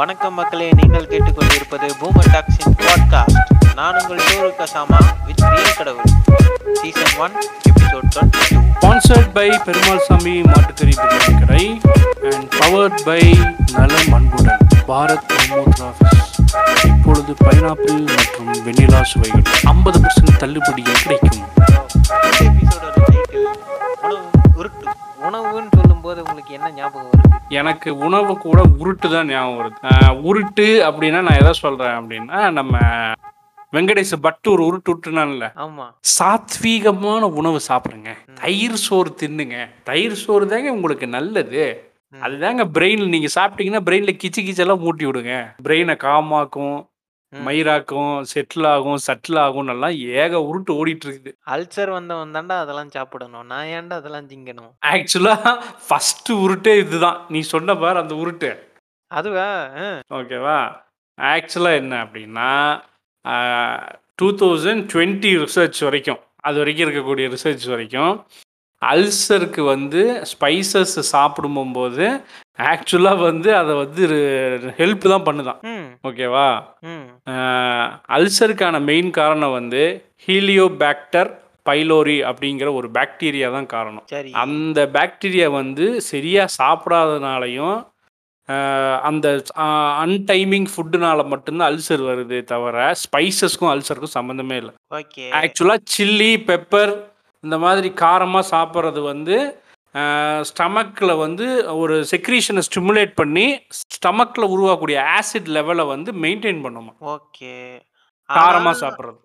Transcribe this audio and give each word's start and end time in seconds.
வணக்கம் 0.00 0.34
மக்களே 0.34 0.70
நீங்கள் 0.70 1.04
கேட்டுக்கொண்டிருப்பது 1.04 1.88
பூமர் 2.00 2.28
டாக்ஸின் 2.32 2.74
பாட்காஸ்ட் 2.78 3.36
நான் 3.74 3.98
உங்கள் 4.00 4.22
டோரு 4.24 4.48
கசாமா 4.58 4.98
வித் 5.26 5.42
ரியல் 5.42 5.76
கடவுள். 5.76 6.08
Season 6.72 7.14
one 7.16 7.34
episode 7.68 8.08
twenty 8.14 8.42
two 8.48 8.60
sponsored 8.72 9.30
by 9.32 9.46
Perumal 9.64 10.02
Sami 10.08 10.34
மாட்டுக்கறி 10.42 10.94
பிரியாணி 11.02 11.38
கடை 11.38 11.62
அண்ட் 12.30 12.48
பவர்ட் 12.58 13.04
பை 13.04 13.20
நலம் 13.72 14.12
அன்புடன் 14.12 14.66
பாரத் 14.88 15.30
மமோத்ரா 15.32 15.88
இப்பொழுது 16.84 17.34
பைனாப்பிள் 17.44 18.02
மற்றும் 18.16 18.52
வெண்ணிலா 18.66 19.02
சுவைகள் 19.02 19.46
ஐம்பது 19.64 20.00
பர்சன்ட் 20.00 20.36
தள்ளுபடியில் 20.36 21.02
கிடைக்கும். 21.02 21.44
டைட்டில் 23.34 24.02
உணவு 24.02 24.30
உருட்டு. 24.58 24.90
உணவுன்னு 25.26 25.72
சொல்லும்போது 25.78 26.18
உங்களுக்கு 26.20 26.52
என்ன 26.54 26.70
ஞாபகம் 26.70 27.10
வருது? 27.10 27.38
எனக்கு 27.48 27.96
உணவு 27.96 28.38
கூட 28.38 28.62
உருட்டு 28.78 29.08
தான் 29.12 29.26
ஞாபகம் 29.26 29.58
வருது. 29.60 29.80
உருட்டு 30.28 30.66
அப்படின்னா 30.88 31.20
நான் 31.22 31.40
எதை 31.40 31.52
சொல்கிறேன் 31.52 31.96
அப்படின்னா 32.00 32.52
நம்ம 32.52 32.78
வெங்கடேஷ் 33.72 34.14
பட்டு 34.20 34.52
ஒரு 34.52 34.62
உருட்டு 34.68 34.90
விட்டுனான்ல 34.90 35.46
ஆமா. 35.56 35.86
சாத்வீகமான 36.18 37.22
உணவு 37.40 37.60
சாப்பிடுங்க. 37.68 38.10
தயிர் 38.34 38.78
சோறு 38.86 39.14
தின்னுங்க. 39.22 39.68
தயிர் 39.84 40.20
சோறு 40.24 40.46
தாங்க 40.46 40.72
உங்களுக்கு 40.72 41.06
நல்லது. 41.06 41.92
அதுதாங்க 42.22 42.64
பிரெயின் 42.76 43.08
நீங்க 43.08 43.28
சாப்பிட்டீங்கன்னா 43.34 43.80
பிரெயின்ல 43.88 44.12
கிச்சு 44.24 44.42
கிச்செல்லாம் 44.42 44.82
மூட்டி 44.84 45.04
விடுங்க. 45.06 45.54
பிரெயினை 45.64 45.96
காமாக்கும். 46.06 46.76
மயிராக்கும் 47.46 48.14
செட்டில் 48.32 48.66
ஆகும் 48.72 49.00
சட்டில் 49.06 49.38
ஆகும் 49.44 49.70
எல்லாம் 49.74 49.96
ஏக 50.22 50.40
உருட்டு 50.48 50.72
ஓடிட்டு 50.78 51.06
இருக்குது 51.06 51.32
அல்சர் 51.54 51.90
வந்தவன் 51.96 52.34
தாண்டா 52.36 52.56
அதெல்லாம் 52.64 52.92
சாப்பிடணும். 52.96 53.46
நான் 53.52 53.70
ஏன்டா 53.76 53.96
அதெல்லாம் 54.00 54.28
திங்கணும்? 54.32 54.72
ஆக்சுவலா 54.92 55.36
ஃபர்ஸ்ட் 55.88 56.32
உருட்டே 56.44 56.74
இதுதான். 56.84 57.18
நீ 57.28 57.40
சொன்ன 57.52 57.76
பார் 57.84 58.02
அந்த 58.02 58.14
உருட்டு. 58.14 58.50
அதுவா. 59.10 59.48
ஓகேவா 60.18 60.58
ஆக்சுவலாக 61.18 61.80
என்ன 61.82 61.94
அப்படின்னா 62.04 62.50
டூ 64.20 64.26
தௌசண்ட் 64.40 64.84
டுவெண்ட்டி 64.92 65.32
ரிசர்ச் 65.42 65.80
வரைக்கும். 65.88 66.22
அது 66.48 66.58
வரைக்கும் 66.58 66.86
இருக்கக்கூடிய 66.86 67.26
ரிசர்ச் 67.34 67.66
வரைக்கும் 67.74 68.14
அல்சருக்கு 68.92 69.62
வந்து 69.74 70.02
ஸ்பைசஸ் 70.32 70.96
சாப்பிடும்போது 71.14 72.06
ஆக்சுவலாக 72.72 73.20
வந்து 73.28 73.48
அதை 73.60 73.72
வந்து 73.82 74.02
ஹெல்ப் 74.80 75.06
தான் 75.12 75.24
பண்ணுதான். 75.28 75.60
ஓகேவா 76.08 76.48
அல்சருக்கான 78.16 78.80
மெயின் 78.90 79.10
காரணம் 79.20 79.56
வந்து 79.60 79.82
ஹீலியோபேக்டர் 80.26 81.30
பைலோரி 81.68 82.18
அப்படிங்கிற 82.28 82.68
ஒரு 82.78 82.88
பாக்டீரியா 82.96 83.48
தான் 83.56 83.72
காரணம். 83.74 84.04
அந்த 84.44 84.80
பாக்டீரியா 84.96 85.48
வந்து 85.60 85.86
சரியாக 86.10 86.54
சாப்பிடாதனாலையும் 86.60 87.76
அந்த 89.08 89.26
அன்டைமிங் 90.04 90.66
ஃபுட்டுனால 90.72 91.20
மட்டும்தான் 91.32 91.70
அல்சர் 91.70 92.02
வருது 92.08 92.38
தவிர 92.50 92.86
ஸ்பைசஸ்க்கும் 93.02 93.70
அல்சருக்கும் 93.72 94.16
சம்மந்தமே 94.18 94.56
இல்லை. 94.62 94.72
ஆக்சுவலாக 95.40 95.80
சில்லி 95.94 96.32
பெப்பர் 96.50 96.92
இந்த 97.44 97.58
மாதிரி 97.64 97.88
காரமாக 98.04 98.50
சாப்பிட்றது 98.54 99.02
வந்து 99.12 99.36
ஸ்டமக்கில் 100.48 101.20
வந்து 101.24 101.46
ஒரு 101.82 101.96
செக்ரீஷனை 102.12 102.62
ஸ்டிமுலேட் 102.68 103.12
பண்ணி 103.20 103.44
ஸ்டமக்கில் 103.90 104.52
உருவாக்கக்கூடிய 104.54 104.98
ஆசிட் 105.18 105.50
லெவலை 105.56 105.84
வந்து 105.86 106.12
மெயின்டைன் 106.24 106.64
பண்ணுமா? 106.64 106.92
ஓகே. 107.16 107.52
காரமாக 108.28 108.74
சாப்பிட்றது. 108.82 109.18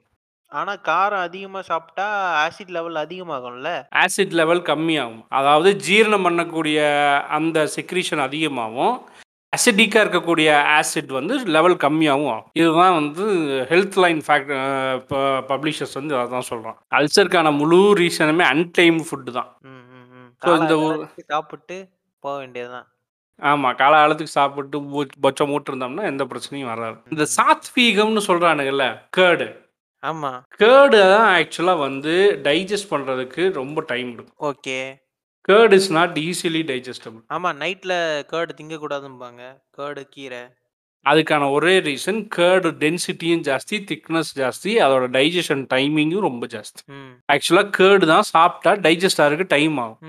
ஆனா 0.51 0.73
காரம் 0.89 1.23
அதிகமா 1.27 1.59
சாப்பிட்டா 1.61 2.05
ஆசிட் 2.43 2.71
லெவல் 2.77 2.95
அதிகமாகும்ல? 3.05 3.71
ஆசிட் 4.03 4.35
லெவல் 4.39 4.61
கம்மியாகும். 4.69 5.25
அதாவது 5.39 5.71
ஜீரணம் 5.87 6.25
பண்ணக்கூடிய 6.27 6.79
அந்த 7.37 7.67
செக்ரீஷன் 7.75 8.23
அதிகமாகும். 8.27 8.95
அசிடிக்காக 9.57 10.03
இருக்கக்கூடிய 10.05 10.79
ஆசிட் 10.79 11.13
வந்து 11.13 11.37
லெவல் 11.45 11.75
கம்மியாகவும் 11.75 12.31
ஆகும். 12.31 12.49
இதுதான் 12.53 12.93
வந்து 12.93 13.23
ஹெல்த் 13.69 13.97
லைன் 13.97 14.21
ஃபேக்ட் 14.27 15.03
பப்ளிஷர்ஸ் 15.47 15.93
வந்து 15.93 16.15
அதான் 16.15 16.39
சொல்கிறான் 16.39 16.77
அல்சருக்கான 16.95 17.57
முழு 17.57 17.93
ரீசனுமே 17.95 18.39
அன்டைம் 18.39 18.97
ஃபுட்டு 18.97 19.31
தான். 19.31 19.57
So, 20.41 20.57
இந்த 20.57 21.07
சாப்பிட்டு 21.27 21.87
போக 22.19 22.37
வேண்டியதுதான். 22.37 22.87
ஆமாம் 23.41 23.75
காலகாலத்துக்கு 23.77 24.23
சாப்பிட்டு 24.23 24.79
மூ- 24.79 25.09
பொச்சம் 25.21 25.45
மூட்டு 25.45 25.75
இருந்தோம்னா 25.75 26.03
எந்த 26.03 26.25
பிரச்சனையும் 26.25 26.65
வராது. 26.65 26.97
இந்த 27.09 27.25
சாத்வீகம்னு 27.37 28.21
சொல்கிறானுங்கல்ல 28.27 29.01
கேர்டு 29.17 29.67
ஆமா. 30.05 30.41
கேர்டு 30.57 31.15
தான் 31.15 31.43
ஆக்சுவலாக 31.43 31.79
வந்து 31.79 32.39
டைஜஸ்ட் 32.43 32.91
பண்ணுறதுக்கு 32.91 33.53
ரொம்ப 33.53 33.83
டைம் 33.87 34.11
எடுக்கும். 34.11 34.55
Okay. 34.57 34.95
Curd 35.49 35.77
is 35.81 35.91
not 35.97 36.17
easily 36.27 36.61
digestible 36.71 37.21
ஆமா 37.35 37.49
நைட்ல 37.61 37.93
கேர்டு 38.31 38.51
திங்க 38.57 38.75
கூடாதும்பாங்க 38.81 39.41
கேர்டு 39.77 40.01
கீரை. 40.15 40.41
அதுக்கான 41.05 41.43
ஒரே 41.55 41.73
ரீசன் 41.79 42.19
கேர்டு 42.35 42.69
டென்சிட்டியும் 42.83 43.43
ஜாஸ்தி 43.47 43.77
திக்னஸ் 43.91 44.31
ஜாஸ்தி 44.39 44.71
அதோட 44.85 45.05
டைஜஷன் 45.17 45.63
டைமிங்கும் 45.73 46.25
ரொம்ப 46.27 46.47
ஜாஸ்தி. 46.55 46.81
ஆக்சுவலாக 47.33 47.69
கேர்டு 47.77 48.05
தான் 48.13 48.27
சாப்பிட்டா 48.33 48.73
டைஜஸ்ட் 48.85 49.21
ஆகிறதுக்கு 49.23 49.53
டைம் 49.55 49.77
ஆகும். 49.77 49.99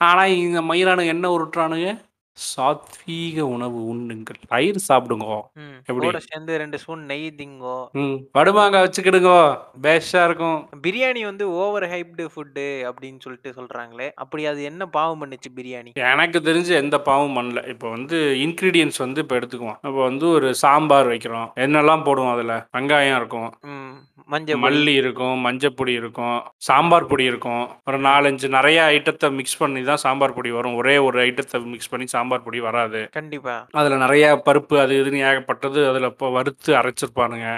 ஆனால் 0.00 0.34
இந்த 0.44 0.60
மயிரானுங்க 0.70 1.14
என்ன 1.16 1.30
உருட்டுறானுங்க? 1.36 1.90
சாத்வீக 2.36 3.40
உணவு 3.40 3.94
உண்ணுங்கள் 3.94 4.40
தயிர் 4.48 4.80
சாப்பிடுங்க. 4.88 5.42
ம்? 5.54 5.76
கூட 5.86 6.18
சேர்ந்து 6.18 6.58
ரெண்டு 6.58 6.78
ஸ்பூன் 6.78 7.04
நெய் 7.04 7.34
திங்கோ. 7.36 7.88
ம். 7.92 8.16
வடுமாங்க 8.34 8.76
வச்சுக்கிடுங்க. 8.78 9.58
பேஸ்டாக 9.82 10.24
இருக்கும். 10.24 10.68
பிரியாணி 10.82 11.24
வந்து 11.24 11.50
ஓவர் 11.50 11.82
ஹைப்டு 11.82 12.28
ஃபுட்டு 12.34 12.90
அப்படின்னு 12.90 13.18
சொல்லிட்டு 13.18 13.50
சொல்றாங்களே 13.50 14.10
அப்படி 14.14 14.46
அது 14.46 14.62
என்ன 14.62 14.86
பாவம் 14.86 15.22
பண்ணுச்சு 15.22 15.50
பிரியாணி? 15.56 15.92
எனக்கு 15.94 16.38
தெரிஞ்சு 16.38 16.68
எந்த 16.68 17.00
பாவம் 17.00 17.36
பண்ணல. 17.36 17.68
இப்போ 17.68 17.90
வந்து 17.90 18.36
இன்க்ரீடியன்ஸ் 18.38 18.98
வந்து 18.98 19.20
இப்போ 19.20 19.36
எடுத்துக்குவோம். 19.36 19.76
இப்போ 19.76 20.02
வந்து 20.02 20.28
ஒரு 20.28 20.54
சாம்பார் 20.54 21.06
வைக்கிறோம். 21.06 21.48
என்னெல்லாம் 21.56 22.04
போடுவோம் 22.04 22.32
அதில்? 22.32 22.62
வெங்காயம் 22.72 23.16
இருக்கும். 23.16 23.52
ம். 23.62 24.14
மஞ்சள் 24.26 24.56
மல்லி 24.56 24.94
இருக்கும் 24.94 25.38
மஞ்சள் 25.38 25.74
பொடி 25.74 25.92
இருக்கும் 25.92 26.42
சாம்பார் 26.56 27.06
பொடி 27.06 27.24
இருக்கும். 27.24 27.68
ஒரு 27.84 27.98
நாலஞ்சு 27.98 28.48
நிறைய 28.48 28.82
ஐட்டத்தை 28.92 29.32
மிக்ஸ் 29.32 29.58
பண்ணி 29.58 29.82
தான் 29.82 29.96
சாம்பார் 29.96 30.34
பொடி 30.34 30.50
வரும். 30.50 30.74
ஒரே 30.74 30.98
ஒரு 30.98 31.24
ஐட்டத்தை 31.24 31.64
மிக்ஸ் 31.64 31.88
பண்ணி 31.88 32.06
சாம்பார் 32.06 32.24
பொடி 32.46 32.60
வராது. 32.66 33.00
கண்டிப்பா. 33.16 33.54
அதில் 33.78 34.02
நிறைய 34.04 34.24
பருப்பு 34.46 34.76
அது 34.82 34.92
இதுன்னு 35.00 35.24
ஏகப்பட்டது 35.28 35.80
அதில் 35.90 36.08
இப்போ 36.10 36.28
வறுத்து 36.36 36.70
அரைச்சிருப்பானுங்க. 36.80 37.48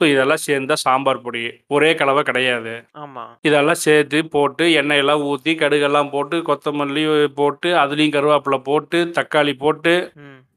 ஸோ 0.00 0.04
இதெல்லாம் 0.12 0.42
சேர்ந்தா 0.46 0.76
சாம்பார் 0.86 1.24
பொடி. 1.26 1.42
ஒரே 1.76 1.90
கலவை 2.00 2.24
கிடையாது. 2.30 2.74
ஆமா. 3.04 3.24
இதெல்லாம் 3.48 3.82
சேர்த்து 3.86 4.20
போட்டு 4.36 4.66
எண்ணெயெல்லாம் 4.80 5.24
ஊற்றி 5.30 5.54
கடுகெல்லாம் 5.62 6.12
போட்டு 6.16 6.38
கொத்தமல்லி 6.50 7.04
போட்டு 7.40 7.70
அதுலேயும் 7.84 8.16
கருவேப்பிலை 8.18 8.60
போட்டு 8.70 9.00
தக்காளி 9.18 9.54
போட்டு 9.64 9.94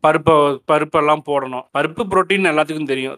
பருப்பை 0.06 0.36
பருப்பெல்லாம் 0.70 1.26
போடணும். 1.28 1.66
பருப்பு 1.78 2.04
புரோட்டீன் 2.12 2.52
எல்லாத்துக்கும் 2.52 2.92
தெரியும். 2.92 3.18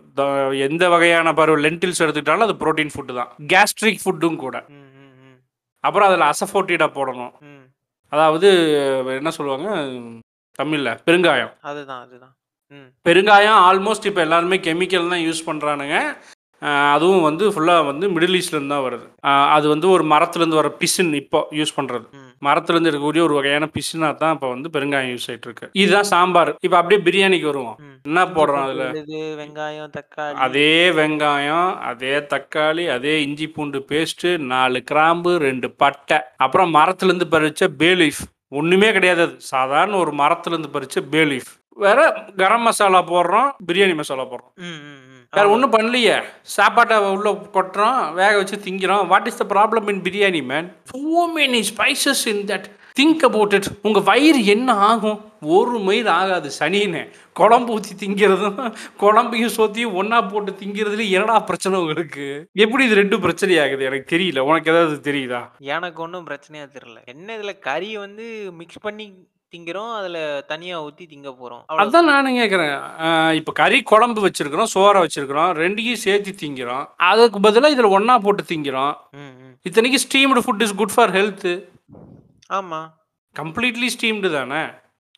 எந்த 0.67 0.83
வகையான 0.93 1.33
பருப்பு 1.39 1.63
லென்டில்ஸ் 1.65 2.01
எடுத்துக்கிட்டாலும் 2.03 2.47
அது 2.47 2.55
புரோட்டீன் 2.63 2.93
ஃபுட்டு 2.95 3.13
தான். 3.19 3.31
கேஸ்ட்ரிக் 3.53 4.01
ஃபுட்டும் 4.03 4.41
கூட. 4.45 4.57
அப்புறம் 5.83 6.07
அதில் 6.09 6.29
அசஃபோட்டிடா 6.31 6.87
போடணும். 6.97 7.33
அதாவது 8.13 8.49
என்ன 9.19 9.31
சொல்லுவாங்க? 9.37 9.69
தமிழில். 10.59 10.93
பெருங்காயம். 11.09 11.53
அதுதான் 11.71 12.03
அதுதான். 12.05 12.33
பெருங்காயம் 13.07 13.59
ஆல்மோஸ்ட் 13.69 14.07
இப்போ 14.09 14.21
எல்லாருமே 14.27 14.57
கெமிக்கல் 14.67 15.11
தான் 15.15 15.25
யூஸ் 15.27 15.47
பண்ணுறானுங்க 15.49 15.97
அதுவும் 16.95 17.25
வந்து 17.27 17.45
ஃபுல்லாக 17.53 17.85
வந்து 17.87 18.05
மிடில் 18.15 18.37
ஈஸ்ட்லேருந்து 18.37 18.73
தான் 18.73 18.83
வருது. 18.85 19.07
அது 19.55 19.65
வந்து 19.71 19.87
ஒரு 19.95 20.03
மரத்துலேருந்து 20.11 20.59
வர 20.59 20.69
பிசின் 20.81 21.09
இப்போ 21.19 21.39
யூஸ் 21.59 21.75
பண்ணுறது 21.77 22.05
மரத்துலேருந்து 22.47 22.89
இருக்கக்கூடிய 22.91 23.23
ஒரு 23.25 23.35
வகையான 23.37 23.65
பிசினா 23.75 24.07
தான் 24.21 24.33
இப்போ 24.35 24.47
வந்து 24.53 24.69
பெருங்காயம் 24.75 25.11
யூஸ் 25.13 25.27
ஆகிட்டு 25.29 25.47
இருக்கு. 25.49 25.67
இதுதான் 25.81 26.09
சாம்பார். 26.11 26.51
இப்போ 26.65 26.77
அப்படியே 26.79 26.99
பிரியாணிக்கு 27.07 27.49
வருவோம். 27.51 27.77
என்ன 28.07 28.23
போடுறோம் 28.37 28.63
அதில்? 28.65 28.85
வெங்காயம் 29.41 29.91
தக்காளி. 29.97 30.35
அதே 30.45 30.73
வெங்காயம் 30.99 31.69
அதே 31.91 32.13
தக்காளி 32.33 32.85
அதே 32.95 33.15
இஞ்சி 33.25 33.47
பூண்டு 33.55 33.81
பேஸ்ட்டு 33.91 34.31
நாலு 34.53 34.81
கிராம்பு 34.91 35.33
ரெண்டு 35.47 35.69
பட்டை. 35.83 36.19
அப்புறம் 36.45 36.73
மரத்துலேருந்து 36.79 37.29
பறிச்ச 37.35 37.69
பேலீஃப் 37.83 38.23
ஒன்றுமே 38.59 38.91
கிடையாது 38.91 39.21
அது. 39.21 39.35
சாதாரண 39.53 39.97
ஒரு 39.97 40.11
மரத்துலேருந்து 40.21 40.71
பறிச்ச 40.73 40.97
பேலீஃப் 41.11 41.51
வேற 41.85 41.99
கரம் 42.37 42.61
மசாலா 42.61 42.99
போடுறோம் 43.03 43.49
பிரியாணி 43.67 43.95
மசாலா 43.95 44.23
போடுறோம். 44.23 44.53
வேற 45.31 45.45
ஒன்றும் 45.49 45.71
பண்ணலையே. 45.71 46.17
சாப்பாட்டை 46.41 46.97
உள்ள 46.97 47.31
கொட்டுறோம் 47.53 48.13
வேக 48.13 48.33
வச்சு 48.37 48.57
திங்கிறோம். 48.65 49.07
What 49.07 49.27
is 49.27 49.39
the 49.41 49.45
problem 49.49 49.87
in 49.89 50.01
biryani 50.01 50.41
man 50.51 50.67
so 50.91 51.23
many 51.37 51.61
spices 51.71 52.23
in 52.25 52.43
that 52.51 52.67
think 52.97 53.23
about 53.27 53.53
it 53.57 53.67
உங்கள் 53.87 54.05
வயிறு 54.07 54.39
என்ன 54.53 54.73
ஆகும்? 54.87 55.19
ஒரு 55.55 55.77
மயிர் 55.85 56.09
ஆகாது 56.17 56.49
சனின்னு 56.57 57.01
குழம்பு 57.39 57.71
ஊற்றி 57.75 57.93
திங்கிறதும் 58.01 58.59
குழம்பையும் 59.01 59.53
சோத்தையும் 59.55 59.95
ஒன்றா 59.99 60.19
போட்டு 60.31 60.51
திங்கிறதுல 60.59 61.07
என்னடா 61.15 61.37
பிரச்சனை 61.49 61.79
உங்களுக்கு? 61.83 62.25
எப்படி 62.63 62.85
இது 62.87 62.99
ரெண்டும் 63.01 63.23
பிரச்சனை 63.25 63.57
ஆகுது 63.63 63.87
எனக்கு 63.89 64.07
தெரியல. 64.15 64.43
உனக்கு 64.49 64.71
ஏதாவது 64.73 64.97
தெரியுதா? 65.09 65.41
எனக்கு 65.75 66.01
ஒன்றும் 66.05 66.27
பிரச்சனையா 66.29 66.67
தெரியல. 66.75 66.99
என்ன 67.13 67.37
இதுல 67.37 67.53
கறி 67.69 67.91
வந்து 68.05 68.27
மிக்ஸ் 68.59 68.85
பண்ணி 68.87 69.07
திங்கிறோம் 69.53 69.91
அதுல 69.97 70.17
தனியா 70.51 70.75
ஊத்தி 70.85 71.03
திங்க 71.09 71.29
போறோம். 71.41 71.65
அவ்வளவு 71.67 71.89
அதான் 71.89 72.09
நானும் 72.13 72.39
கேட்குறேன் 72.39 72.77
இப்போ 73.39 73.51
கறி 73.59 73.79
குழம்பு 73.91 74.21
வச்சிருக்கிறோம் 74.27 74.73
சோறை 74.75 75.01
வச்சிருக்கிறோம் 75.03 75.51
ரெண்டையும் 75.63 76.03
சேர்த்து 76.05 76.31
திங்கிறோம். 76.43 76.85
அதுக்கு 77.11 77.45
பதிலாக 77.47 77.75
இதில் 77.75 77.93
ஒன்றா 77.97 78.15
போட்டு 78.25 78.43
திங்கிறோம். 78.53 78.95
இத்தனைக்கு 79.69 80.05
steamed 80.07 80.43
food 80.45 80.65
is 80.67 80.79
good 80.81 80.97
for 80.97 81.15
health 81.19 81.53
ஆமா. 82.55 82.91
கம்ப்ளீட்லி 83.39 83.87
ஸ்டீம்டு 83.99 84.31
தானே? 84.31 84.65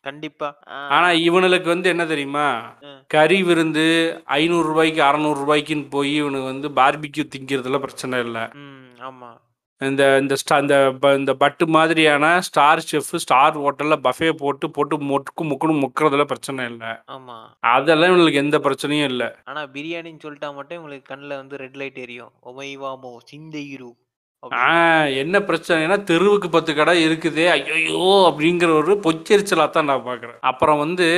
கண்டிப்பா. 0.02 0.56
ஆ, 0.68 0.88
ஆனா 0.88 1.10
இவனுக்கு 1.10 1.68
வந்து 1.68 1.88
என்ன 1.88 2.06
தெரியுமா. 2.06 2.74
கறி 3.06 3.42
விருந்து 3.42 4.22
ஐநூறு 4.24 4.68
ரூபாய்க்கு 4.68 5.02
அறநூறு 5.02 5.38
ரூபாய்க்குன்னு 5.38 5.90
போய் 5.90 6.14
இவனுக்கு 6.14 6.70
வந்து 6.70 6.70
பார்பிக்யூ 6.70 7.28
திங்கிறதுல 7.36 7.78
பிரச்சனை 7.78 8.20
இல்லை. 8.20 8.40
ம் 8.40 8.94
ஆமா. 8.98 9.44
இந்த 9.78 10.18
இந்த 10.20 10.34
ஸ்டா 10.34 10.60
இந்த 10.60 10.94
ப- 11.00 11.14
இந்த 11.14 11.34
பட்டு 11.34 11.68
மாதிரியான 11.68 12.40
ஸ்டார் 12.40 12.78
செஃப் 12.78 13.16
ஸ்டார் 13.16 13.58
ஹோட்டலில் 13.58 14.08
பஃபே 14.08 14.32
போட்டு 14.32 14.70
போட்டு 14.70 14.98
மொக்கு 14.98 15.42
முக்குன்னு 15.42 15.84
முக்கிறதுல 15.84 16.24
பிரச்சனை 16.24 16.64
இல்லை. 16.64 16.88
ஆமா. 16.88 17.44
அதெல்லாம் 17.60 18.10
இவங்களுக்கு 18.10 18.32
எந்த 18.32 18.58
பிரச்சனையும் 18.58 19.04
இல்லை. 19.04 19.30
ஆனா 19.44 19.62
பிரியாணின்னு 19.62 20.18
சொல்லிட்டா 20.24 20.54
மட்டும் 20.54 20.82
உங்களுக்கு 20.82 21.14
கண்ணுல 21.14 21.28
வந்து 21.28 21.56
ரெட் 21.56 21.76
லைட் 21.76 21.96
எரியும். 21.96 22.32
ஒமைவாமோ 22.44 23.16
சிந்தையிரு. 23.32 23.92
ஆ 24.60 24.68
என்ன 25.20 25.38
பிரச்சனைனா 25.46 25.96
தெருவுக்கு 26.04 26.48
பத்து 26.50 26.72
கடை 26.74 26.94
இருக்குதே 27.04 27.46
ஐயோ 27.54 28.00
அப்படிங்கிற 28.28 28.70
ஒரு 28.78 28.94
பொச்சரிச்சலாக 29.04 29.70
தான் 29.70 29.90
நான் 29.90 30.06
பார்க்குறேன் 30.06 30.38
அப்புறம் 30.46 30.78
வந்து 30.78 31.08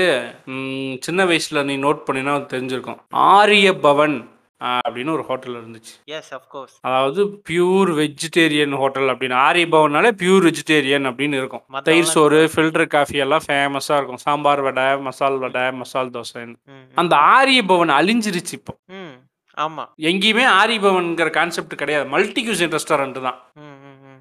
ம், 0.53 0.67
சின்ன 1.03 1.25
வயசில் 1.27 1.67
நீ 1.67 1.77
நோட் 1.81 2.03
பண்ணினா 2.07 2.35
தெரிஞ்சிருக்கும். 2.53 3.01
ஆரிய 3.33 3.69
பவன் 3.83 4.17
ஆ, 4.61 4.69
அப்படின்னு 4.87 5.13
ஒரு 5.13 5.25
ஹோட்டல் 5.27 5.57
இருந்துச்சு. 5.57 5.93
எஸ் 6.13 6.31
அஃப்கோர்ஸ் 6.37 6.73
அதாவது 6.85 7.21
பியூர் 7.49 7.91
வெஜிடேரியன் 7.99 8.75
ஹோட்டல் 8.81 9.11
அப்படின்னு. 9.13 9.37
ஆரிய 9.43 9.67
பவன்னாலே 9.69 10.11
பியூர் 10.19 10.47
வெஜிடேரியன் 10.47 11.07
அப்படின்னு 11.11 11.37
இருக்கும். 11.39 11.63
தயிர் 11.89 12.09
சோறு 12.15 12.41
ஃபில்டர் 12.53 12.87
காஃபி 12.89 13.19
எல்லாம் 13.25 13.45
ஃபேமஸாக 13.45 13.99
இருக்கும். 13.99 14.23
சாம்பார் 14.25 14.63
வடை 14.63 14.87
மசால் 15.05 15.39
வடை 15.39 15.65
மசால் 15.79 16.13
தோசைன்னு. 16.13 16.57
ம் 16.73 16.85
அந்த 16.97 17.15
ஆரிய 17.33 17.63
பவன் 17.67 17.93
அழிஞ்சிருச்சு 17.99 18.55
இப்போ. 18.55 18.75
ம். 18.97 19.15
ஆமா. 19.59 19.85
எங்கேயுமே 20.01 20.45
ஆரிய 20.45 20.81
பவன்கிற 20.81 21.31
கான்செப்ட் 21.31 21.75
கிடையாது. 21.75 22.09
மல்டி 22.09 22.43
கியூசின் 22.43 22.73
ரெஸ்டாரண்ட் 22.73 23.21
தான் 23.21 23.39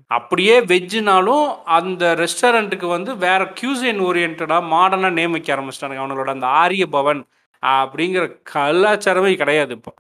அப்படியே 0.07 0.59
வெஜ்ஜுனாலும் 0.61 1.55
அந்த 1.63 2.15
ரெஸ்டாரண்ட்டுக்கு 2.15 2.87
வந்து 2.87 3.17
வேற 3.17 3.47
கியூசின் 3.47 3.99
ஓரியன்டாக 3.99 4.65
மாடர்னாக 4.73 5.11
நேம் 5.11 5.31
வைக்க 5.31 5.55
ஆரம்பிச்சிட்டானுங்க. 5.55 6.01
அவங்களோட 6.01 6.29
அந்த 6.29 6.47
ஆரிய 6.47 6.87
பவன் 6.87 7.25
அப்படிங்கிற 7.65 8.41
கலாச்சாரமே 8.55 9.35
கிடையாது 9.35 9.73
இப்போ. 9.73 9.93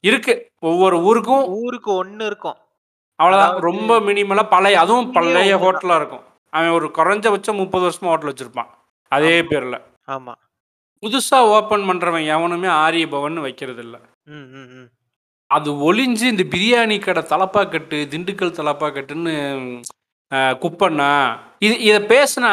இருக்கு. 0.00 0.50
ஒவ்வொரு 0.58 1.02
ஊருக்கும் 1.02 1.44
ஊருக்கு 1.44 2.04
ஒண்ணு 2.04 2.26
இருக்கும். 2.26 2.56
அவ்வளோதான் 3.18 3.58
ரொம்ப 3.58 4.00
மினிமலாக 4.00 4.48
பழைய 4.48 4.80
அதுவும் 4.80 5.12
பழைய. 5.12 5.56
ஹோட்டலாக 5.56 5.96
இருக்கும். 5.96 6.24
அவன் 6.50 6.68
ஒரு 6.68 6.90
குறைஞ்சபட்சம் 6.94 7.54
முப்பது 7.54 7.88
வருஷமா 7.88 8.06
ஹோட்டல் 8.06 8.32
வச்சிருப்பான். 8.32 8.68
அதே. 9.08 9.42
பேரில். 9.42 9.80
ஆமா. 10.06 10.34
புதுசாக 11.02 11.48
ஓப்பன் 11.48 11.80
பண்ணுறவன் 11.80 12.26
எவனுமே 12.26 12.68
ஆரிய 12.68 13.08
பவன் 13.08 13.40
வைக்கிறது 13.40 13.82
இல்ல 13.82 14.00
ம் 14.28 14.48
ம் 14.54 14.70
ம். 14.74 14.88
அது 15.50 15.68
ஒளிஞ்சு 15.84 16.24
இந்த 16.30 16.44
பிரியாணி 16.52 16.96
கடை 17.00 17.22
தலப்பாக்கட்டு 17.30 17.98
திண்டுக்கல் 18.12 18.58
தலப்பாக்கட்டுன்னு 18.58 19.34
அஹ், 20.32 20.54
குப்பண்ணா 20.62 21.10
இது 21.62 21.74
இதை 21.84 22.00
பேசுனா 22.10 22.50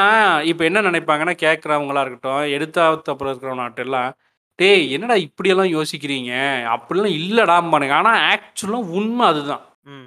இப்போ 0.49 0.63
என்ன 0.67 0.83
நினைப்பாங்கன்னா 0.85 1.33
கேட்குறவங்களா 1.41 2.03
இருக்கட்டும் 2.03 2.45
எடுத்தாத்தப்புறம் 2.55 3.31
இருக்கிறவனாட்டெல்லாம் 3.31 4.11
டேய் 4.59 4.85
என்னடா 4.95 5.15
இப்படியெல்லாம் 5.25 5.73
யோசிக்கிறீங்க? 5.73 6.33
அப்படிலாம் 6.73 7.15
இல்லடாம்பானுங்க 7.19 7.95
ஆனால் 7.97 8.21
ஆக்சுவலாக 8.29 8.93
உண்மை 8.97 9.23
அதுதான். 9.31 9.63
ம். 9.87 10.05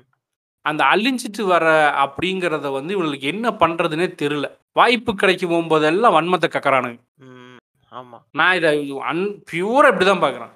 அந்த 0.67 0.83
அழிஞ்சிட்டு 0.93 1.43
வர 1.51 1.67
அப்படிங்கிறத 2.05 2.71
வந்து 2.75 2.95
இவங்களுக்கு 2.97 3.27
என்ன 3.33 3.49
பண்ணுறதுனே 3.61 4.07
தெரில 4.19 4.47
வாய்ப்பு 4.77 5.13
கிடைக்கும் 5.15 5.53
போகும்போதெல்லாம் 5.53 6.17
வன்மத்தை 6.17 6.49
கக்கறானுங்க. 6.51 6.99
ம் 7.27 7.59
ஆமா. 7.93 8.19
நான் 8.35 8.57
இதை 8.59 8.71
அன் 9.11 9.23
பியூராக 9.51 9.93
இப்படி 9.93 10.07
தான் 10.07 10.25
பார்க்குறேன் 10.25 10.55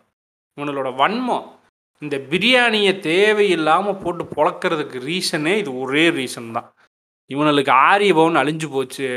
இவங்களோட 0.56 0.88
வன்மம் 1.02 1.46
இந்த 2.02 2.16
பிரியாணியை 2.30 2.92
தேவையில்லாமல் 3.00 4.00
போட்டு 4.02 4.24
பொழக்கிறதுக்கு 4.36 4.98
ரீசனே 5.10 5.54
இது 5.62 5.70
ஒரே 5.82 6.04
ரீசன் 6.10 6.50
தான். 6.56 6.68
இவனுக்கு 7.30 7.72
ஆரிய 7.90 8.14
பவன் 8.14 8.40
அழிஞ்சு 8.42 8.68
போச்சு. 8.72 9.08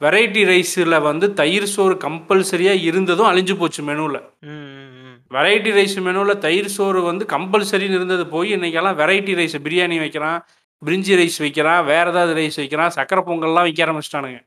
வெரைட்டி 0.00 0.42
ரைஸில் 0.50 0.96
வந்து 1.08 1.26
தயிர் 1.40 1.66
சோறு 1.74 1.94
கம்பல்சரியாக 2.04 2.84
இருந்ததும் 2.88 3.30
அழிஞ்சு 3.32 3.54
போச்சு 3.58 3.82
மெனுவில் 3.88 4.20
வெரைட்டி 5.36 5.70
ரைஸ் 5.76 5.94
மெனுவில் 6.06 6.40
தயிர் 6.46 6.74
சோறு 6.76 7.00
வந்து 7.10 7.24
கம்பல்சரின்னு 7.34 7.98
இருந்தது 7.98 8.24
போய் 8.32 8.50
இன்னைக்கெல்லாம் 8.56 8.98
வெரைட்டி 9.02 9.34
ரைஸ் 9.38 9.56
பிரியாணி 9.66 9.98
வைக்கிறான் 10.04 10.40
பிரிஞ்சி 10.82 11.14
ரைஸ் 11.20 11.38
வைக்கிறான் 11.44 11.80
வேறு 11.90 12.10
ஏதாவது 12.12 12.32
ரைஸ் 12.40 12.58
வைக்கிறான் 12.62 12.92
சக்கரை 12.96 13.22
பொங்கல்லாம் 13.28 13.66
வைக்க 13.66 13.84
ஆரம்பிச்சிட்டானுங்க. 13.86 14.40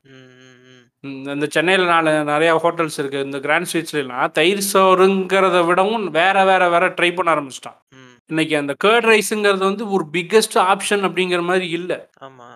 இந்த- 1.06 1.46
சென்னையில் 1.50 1.84
நாலு 1.84 2.10
நிறையா 2.10 2.58
ஹோட்டல்ஸ் 2.62 2.98
இருக்குது 2.98 3.24
இந்த 3.24 3.40
கிராண்ட் 3.40 3.68
ஸ்வீட்ஸ்லாம் 3.72 4.30
தயிர் 4.30 4.62
சோறுங்கிறத 4.72 5.66
விடவும் 5.66 6.10
வேற 6.10 6.44
வேற 6.44 6.68
வேற 6.68 6.88
ட்ரை 6.88 7.14
பண்ண 7.14 7.34
ஆரம்பிச்சிட்டான். 7.34 7.78
இன்னைக்கு 8.26 8.56
அந்த 8.56 8.74
கேர்ட் 8.84 9.06
ரைஸுங்கிறது 9.06 9.58
வந்து 9.58 9.90
ஒரு 9.90 10.04
பிக்கெஸ்ட் 10.12 10.54
ஆப்ஷன் 10.54 11.04
அப்படிங்கிற 11.08 11.42
மாதிரி 11.42 11.68
இல்லை. 11.68 11.96
ஆமா. 12.20 12.48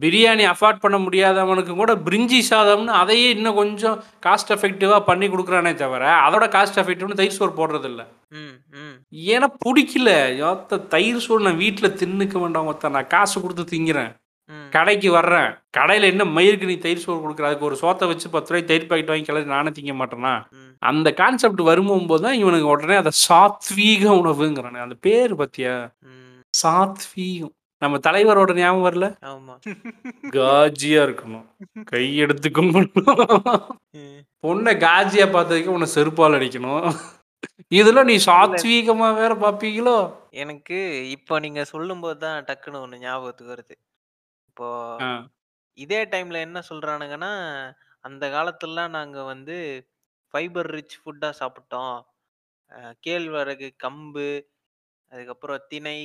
பிரியாணி 0.00 0.52
அஃபோர்ட் 0.52 0.80
பண்ண 0.80 0.98
முடியாதவனுக்கு 0.98 1.74
கூட 1.74 1.94
பிரிஞ்சி 1.94 2.40
சாதம்னு 2.50 2.86
அதையே 2.86 3.30
இன்னும் 3.30 3.54
கொஞ்சம் 3.54 4.04
காஸ்ட் 4.26 4.48
எஃபெக்டிவாக 4.48 5.00
பண்ணி 5.00 5.28
கொடுக்குறானே 5.28 5.74
தவிர 5.74 6.28
அதோட 6.28 6.44
காஸ்ட் 6.48 6.76
எஃபெக்டிவ்னு 6.76 7.14
தயிர் 7.14 7.30
சோறு 7.30 7.52
போடுறது 7.56 7.84
இல்ல 7.84 8.06
ம் 8.30 8.56
ம். 8.70 8.96
ஏன்னா 9.26 9.48
பிடிக்கல. 9.64 10.10
யோத்த 10.42 10.86
தயிர் 10.86 11.18
சோறு 11.18 11.44
நான் 11.44 11.56
வீட்டில் 11.56 11.96
தின்னுக்க 11.96 12.40
வேண்டாம் 12.40 12.64
மொத்த 12.64 12.88
நான் 12.88 13.06
காசு 13.06 13.40
கொடுத்து 13.40 13.62
திங்கிறேன். 13.62 14.12
கடைக்கு 14.74 15.08
வர்றேன். 15.16 15.50
கடையில் 15.76 16.10
என்ன 16.10 16.24
மயிருக்கு 16.36 16.70
நீ 16.70 16.76
தயிர் 16.84 17.02
சோறு 17.04 17.18
கொடுக்குற? 17.22 17.48
அதுக்கு 17.48 17.68
ஒரு 17.68 17.76
சோத்தை 17.82 18.06
வச்சு 18.10 18.26
பத்து 18.34 18.50
ரூபாய் 18.52 18.68
தயிர் 18.70 18.88
பாக்கெட் 18.90 19.12
வாங்கி 19.12 19.28
கிளறி 19.28 19.48
நானே 19.54 19.70
திங்க 19.78 19.94
மாட்டேனா? 20.00 20.34
அந்த 20.90 21.08
கான்செப்ட் 21.20 21.62
வரும்போது 21.70 22.24
தான் 22.26 22.38
இவனுக்கு 22.42 22.72
உடனே 22.74 22.96
அதை 23.02 23.12
சாத்வீக 23.26 24.04
உணவுங்கிறானு. 24.20 24.84
அந்த 24.86 24.96
பேர் 25.06 25.34
பத்தியா? 25.42 25.74
சாத்வீகம். 26.62 27.54
நம்ம 27.82 27.98
தலைவரோட 28.06 28.50
ஞாபகம் 28.58 28.86
வரல? 28.86 29.06
காஜியா 30.36 31.00
இருக்கணும். 31.06 31.46
கையெடுத்து 31.92 32.48
கும்பிடணும். 32.58 33.70
பொண்ணை 34.44 34.72
காஜியா 34.86 35.26
பார்த்ததுக்கு 35.36 35.74
உன்னை 35.76 35.88
செருப்பால் 35.94 36.36
அடிக்கணும். 36.38 36.86
இதுல 37.80 38.04
நீ 38.10 38.16
சாத்வீகமா 38.26 39.08
வேற 39.20 39.32
பாப்பீங்களோ? 39.44 39.96
எனக்கு 40.42 40.78
இப்போ 41.16 41.34
நீங்க 41.44 41.62
சொல்லும்போது 41.72 42.18
தான் 42.26 42.44
டக்குன்னு 42.48 42.82
ஒண்ணு 42.84 43.02
ஞாபகத்துக்கு 43.06 43.54
வருது. 43.54 43.74
இப்போ 44.52 44.68
ஆ, 44.98 45.08
இதே 45.78 45.98
டைம்ல 46.12 46.36
என்ன 46.44 46.58
சொல்றானுங்கன்னா 46.68 47.30
அந்த 48.04 48.24
காலத்துலலாம் 48.30 48.94
நாங்க 48.96 49.18
வந்து 49.28 49.56
ஃபைபர் 50.34 50.70
ரிச் 50.74 50.96
ஃபுட்டா 51.00 51.30
சாப்பிட்டோம். 51.40 51.96
கேழ்வரகு 53.02 53.68
கம்பு 53.78 54.26
அதுக்கப்புறம் 55.12 55.66
திணை 55.68 55.98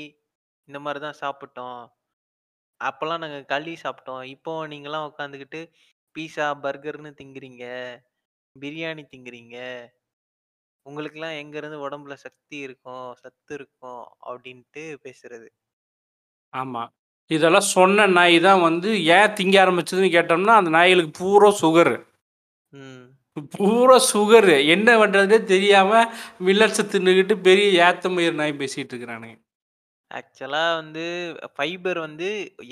இந்த 0.67 0.79
மாதிரி 0.81 1.01
தான் 1.01 1.21
சாப்பிட்டோம். 1.21 1.81
அப்போல்லாம் 2.81 3.21
நாங்க 3.23 3.39
களி 3.49 3.73
சாப்பிட்டோம். 3.81 4.23
இப்போ 4.33 4.53
நீங்களாம் 4.71 5.07
உட்காந்துக்கிட்டு 5.09 5.61
பீஸா 6.15 6.47
பர்கர்னு 6.63 7.11
திங்குறீங்க 7.19 7.65
பிரியாணி 8.55 9.03
திங்குறீங்க. 9.07 9.57
உங்களுக்கெல்லாம் 10.85 11.39
எங்க 11.39 11.55
இருந்து 11.57 11.77
உடம்புல 11.83 12.15
சக்தி 12.23 12.57
இருக்கும் 12.63 13.05
சத்து 13.21 13.53
இருக்கும் 13.53 14.01
அப்படின்ட்டு 14.27 14.85
பேசுறது. 15.03 15.49
ஆமா. 16.53 16.83
இதெல்லாம் 17.31 17.71
சொன்ன 17.73 18.07
நாய் 18.07 18.37
தான் 18.39 18.61
வந்து 18.61 18.89
ஏன் 19.15 19.33
திங்க 19.37 19.55
ஆரம்பிச்சதுன்னு 19.63 20.15
கேட்டோம்னா 20.15 20.53
அந்த 20.59 20.69
நாய்களுக்கு 20.69 21.11
பூரா 21.19 21.49
சுகர். 21.61 21.93
ம். 22.73 23.03
பூரா 23.55 23.97
சுகர். 24.11 24.51
என்ன 24.75 24.97
பண்றதுனே 24.97 25.43
தெரியாம 25.45 25.91
மில்லட்ஸை 26.45 26.83
தின்னுக்கிட்டு 26.85 27.35
பெரிய 27.39 27.67
ஏத்த 27.87 28.09
மயிர் 28.09 28.33
நாய் 28.33 28.59
பேசிட்டு 28.61 28.93
இருக்கிறானுங்க. 28.93 29.35
ஆக்சுவலா 30.11 30.75
வந்து 30.75 31.03
ஃபைபர் 31.55 31.99
வந்து 31.99 32.27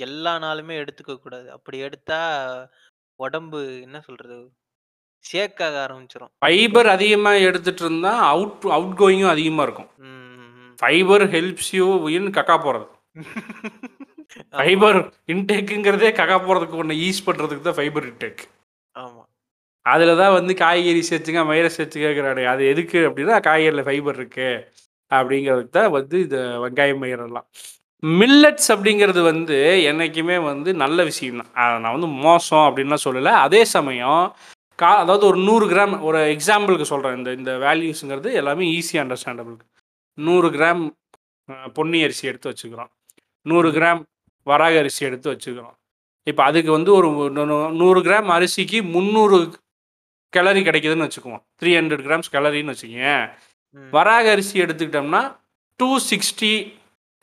எல்லா 0.06 0.32
நாளுமே 0.38 0.74
எடுத்துக்க 0.82 1.14
கூடாது. 1.16 1.50
அப்படி 1.50 1.78
எடுத்தா 1.78 2.20
உடம்பு 3.20 3.60
என்ன 3.82 3.98
சொல்றது? 4.00 4.38
ஷேக் 5.24 5.62
ஆக 5.62 5.76
ஆரம்பிச்சிரும். 5.86 6.32
ஃபைபர் 6.38 6.86
அதிகமாக 6.86 7.38
எடுத்துட்டு 7.40 7.84
இருந்தா 7.84 8.12
அவுட் 8.26 8.66
அவுட் 8.70 8.96
கோயிங்கும் 8.98 9.34
அதிகமாக 9.34 9.66
இருக்கும் 9.68 9.90
ஃபைபர் 10.78 11.24
ஹெல்ப்ஸ் 11.30 11.72
யூ 11.72 11.86
இன் 12.08 12.30
கக்கா 12.30 12.56
போகிறது. 12.58 12.86
ஃபைபர் 14.54 14.98
இன்டேக்குங்கிறதே 15.32 16.10
கக்கா 16.12 16.36
போகிறதுக்கு 16.40 16.80
ஒன்று 16.82 16.96
யூஸ் 17.02 17.26
பண்ணுறதுக்கு 17.26 17.66
தான் 17.68 17.78
ஃபைபர் 17.78 18.06
இன்டேக் 18.10 18.42
ஆமா. 18.96 19.22
அதில் 19.86 20.20
தான் 20.20 20.36
வந்து 20.36 20.52
காய்கறி 20.60 21.02
சேர்த்துங்க 21.08 21.42
மயிரை 21.48 21.70
சேர்த்துக்கிறாரு 21.74 22.44
அது 22.52 22.62
எதுக்கு 22.72 22.98
அப்படின்னா 23.08 23.36
காய்கறியில் 23.46 23.86
ஃபைபர் 23.88 24.18
இருக்கு 24.18 24.48
அப்படிங்கிறதுக்கு 25.10 25.74
தான் 25.78 25.94
வந்து 25.96 26.16
இந்த 26.24 26.38
வெங்காயம் 26.62 27.02
மயிரெல்லாம் 27.02 27.46
மில்லட்ஸ் 28.02 28.70
அப்படிங்கிறது 28.74 29.20
வந்து 29.28 29.58
என்றைக்குமே 29.90 30.36
வந்து 30.48 30.70
நல்ல 30.82 30.98
விஷயம் 31.04 31.38
தான். 31.40 31.52
அதை 31.56 31.76
நான் 31.84 31.96
வந்து 31.96 32.10
மோசம் 32.24 32.64
அப்படின்லாம் 32.66 33.04
சொல்லலை. 33.04 33.32
அதே 33.44 33.62
சமயம் 33.74 34.24
கா 34.78 34.90
அதாவது 35.02 35.24
ஒரு 35.30 35.38
நூறு 35.46 35.66
கிராம் 35.70 35.94
ஒரு 36.08 36.18
எக்ஸாம்பிளுக்கு 36.34 36.86
சொல்கிறேன் 36.90 37.16
இந்த 37.18 37.30
இந்த 37.38 37.52
வேல்யூஸுங்கிறது 37.62 38.30
எல்லாமே 38.40 38.64
ஈஸி 38.76 38.96
அண்டர்ஸ்டாண்டபிள் 39.02 39.56
நூறு 40.18 40.48
கிராம் 40.56 40.82
பொன்னி 41.76 41.98
அரிசி 42.06 42.30
எடுத்து 42.30 42.50
வச்சுக்கிறோம். 42.50 42.90
நூறு 43.46 43.68
கிராம் 43.76 44.02
வராக 44.46 44.78
அரிசி 44.82 45.02
எடுத்து 45.08 45.28
வச்சுக்கிறோம் 45.32 45.76
இப்போ 46.30 46.42
அதுக்கு 46.48 46.70
வந்து 46.76 46.90
ஒரு 46.98 47.08
நூறு 47.80 48.00
கிராம் 48.06 48.30
அரிசிக்கு 48.36 48.78
முந்நூறு 48.94 49.38
கேலரி 50.32 50.62
கிடைக்குதுன்னு 50.68 51.06
வச்சுக்குவோம். 51.06 51.42
த்ரீ 51.60 51.70
ஹண்ட்ரட் 51.78 52.04
கிராம்ஸ் 52.06 52.32
கேலரின்னு 52.34 52.72
வச்சுக்கோங்க 52.74 53.12
வராக 53.96 54.30
அரிசி 54.34 54.56
எடுத்துக்கிட்டோம்னா 54.64 55.22
two 55.80 55.88
sixty 56.10 56.50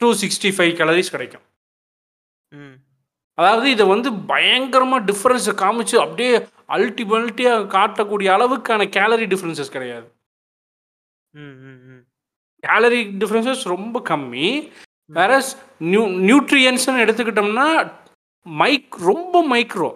two 0.01 0.07
sixty 0.21 0.49
five 0.55 0.73
calories 0.79 1.13
கிடைக்கும். 1.15 1.43
ம், 2.53 2.75
அதாவது 3.37 3.67
இதை 3.75 3.85
வந்து 3.93 4.09
பயங்கரமாக 4.31 5.05
டிஃப்ரென்ஸை 5.09 5.53
காமிச்சு 5.63 5.95
அப்படியே 6.05 6.33
அல்டிமல்ட்டியாக 6.77 7.67
காட்டக்கூடிய 7.75 8.29
அளவுக்கான 8.35 8.87
கேலரி 8.97 9.25
டிஃப்ரென்சஸ் 9.33 9.75
கிடையாது. 9.75 10.07
கேலரி 12.63 13.01
டிஃப்ரென்சஸ் 13.21 13.63
ரொம்ப 13.73 13.99
கம்மி. 14.11 14.49
வேற 15.09 15.31
நியூ 15.85 16.03
நியூட்ரியன்ஸ்னு 16.21 17.03
எடுத்துக்கிட்டோம்னா 17.03 17.67
மைக் 18.45 18.95
ரொம்ப 19.01 19.45
மைக்ரோ 19.49 19.89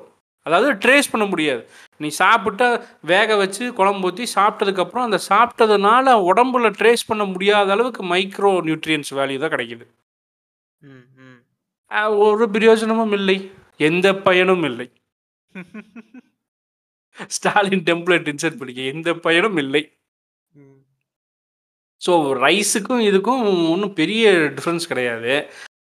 அதாவது 0.46 0.70
ட்ரேஸ் 0.76 1.12
பண்ண 1.12 1.26
முடியாது. 1.28 1.62
நீ 1.98 2.08
சாப்பிட்டா 2.18 2.68
வேக 3.04 3.36
வச்சு 3.36 3.74
குழம்பு 3.74 4.08
ஊற்றி 4.08 4.26
சாப்பிட்டதுக்கப்புறம் 4.36 5.06
அந்த 5.08 5.20
சாப்பிட்டதுனால 5.30 6.06
உடம்புல 6.28 6.70
ட்ரேஸ் 6.80 7.08
பண்ண 7.08 7.26
முடியாத 7.26 7.72
அளவுக்கு 7.72 8.04
மைக்ரோ 8.06 8.52
நியூட்ரியன்ஸ் 8.68 9.12
வேல்யூ 9.12 9.40
தான் 9.40 9.52
கிடைக்குது. 9.52 9.86
ம், 10.82 11.06
ம். 11.24 11.40
அஹ் 11.92 12.16
ஒரு 12.26 12.50
பிரயோஜனமும் 12.50 13.12
இல்லை. 13.14 13.38
எந்த 13.80 14.16
பயனும் 14.20 14.64
இல்லை. 14.64 14.88
ஸ்டாலின் 17.30 17.84
டெம்ப்ளேட் 17.84 18.30
இன்சர்ட் 18.32 18.58
பண்ணிக்க. 18.58 18.82
எந்த 18.94 19.14
பயனும் 19.20 19.58
இல்லை. 19.58 19.84
ஸோ 22.02 22.12
ரைஸுக்கும் 22.46 23.04
இதுக்கும் 23.10 23.46
ஒன்றும் 23.74 23.96
பெரிய 24.02 24.34
டிஃப்ரென்ஸ் 24.58 24.90
கிடையாது. 24.92 25.34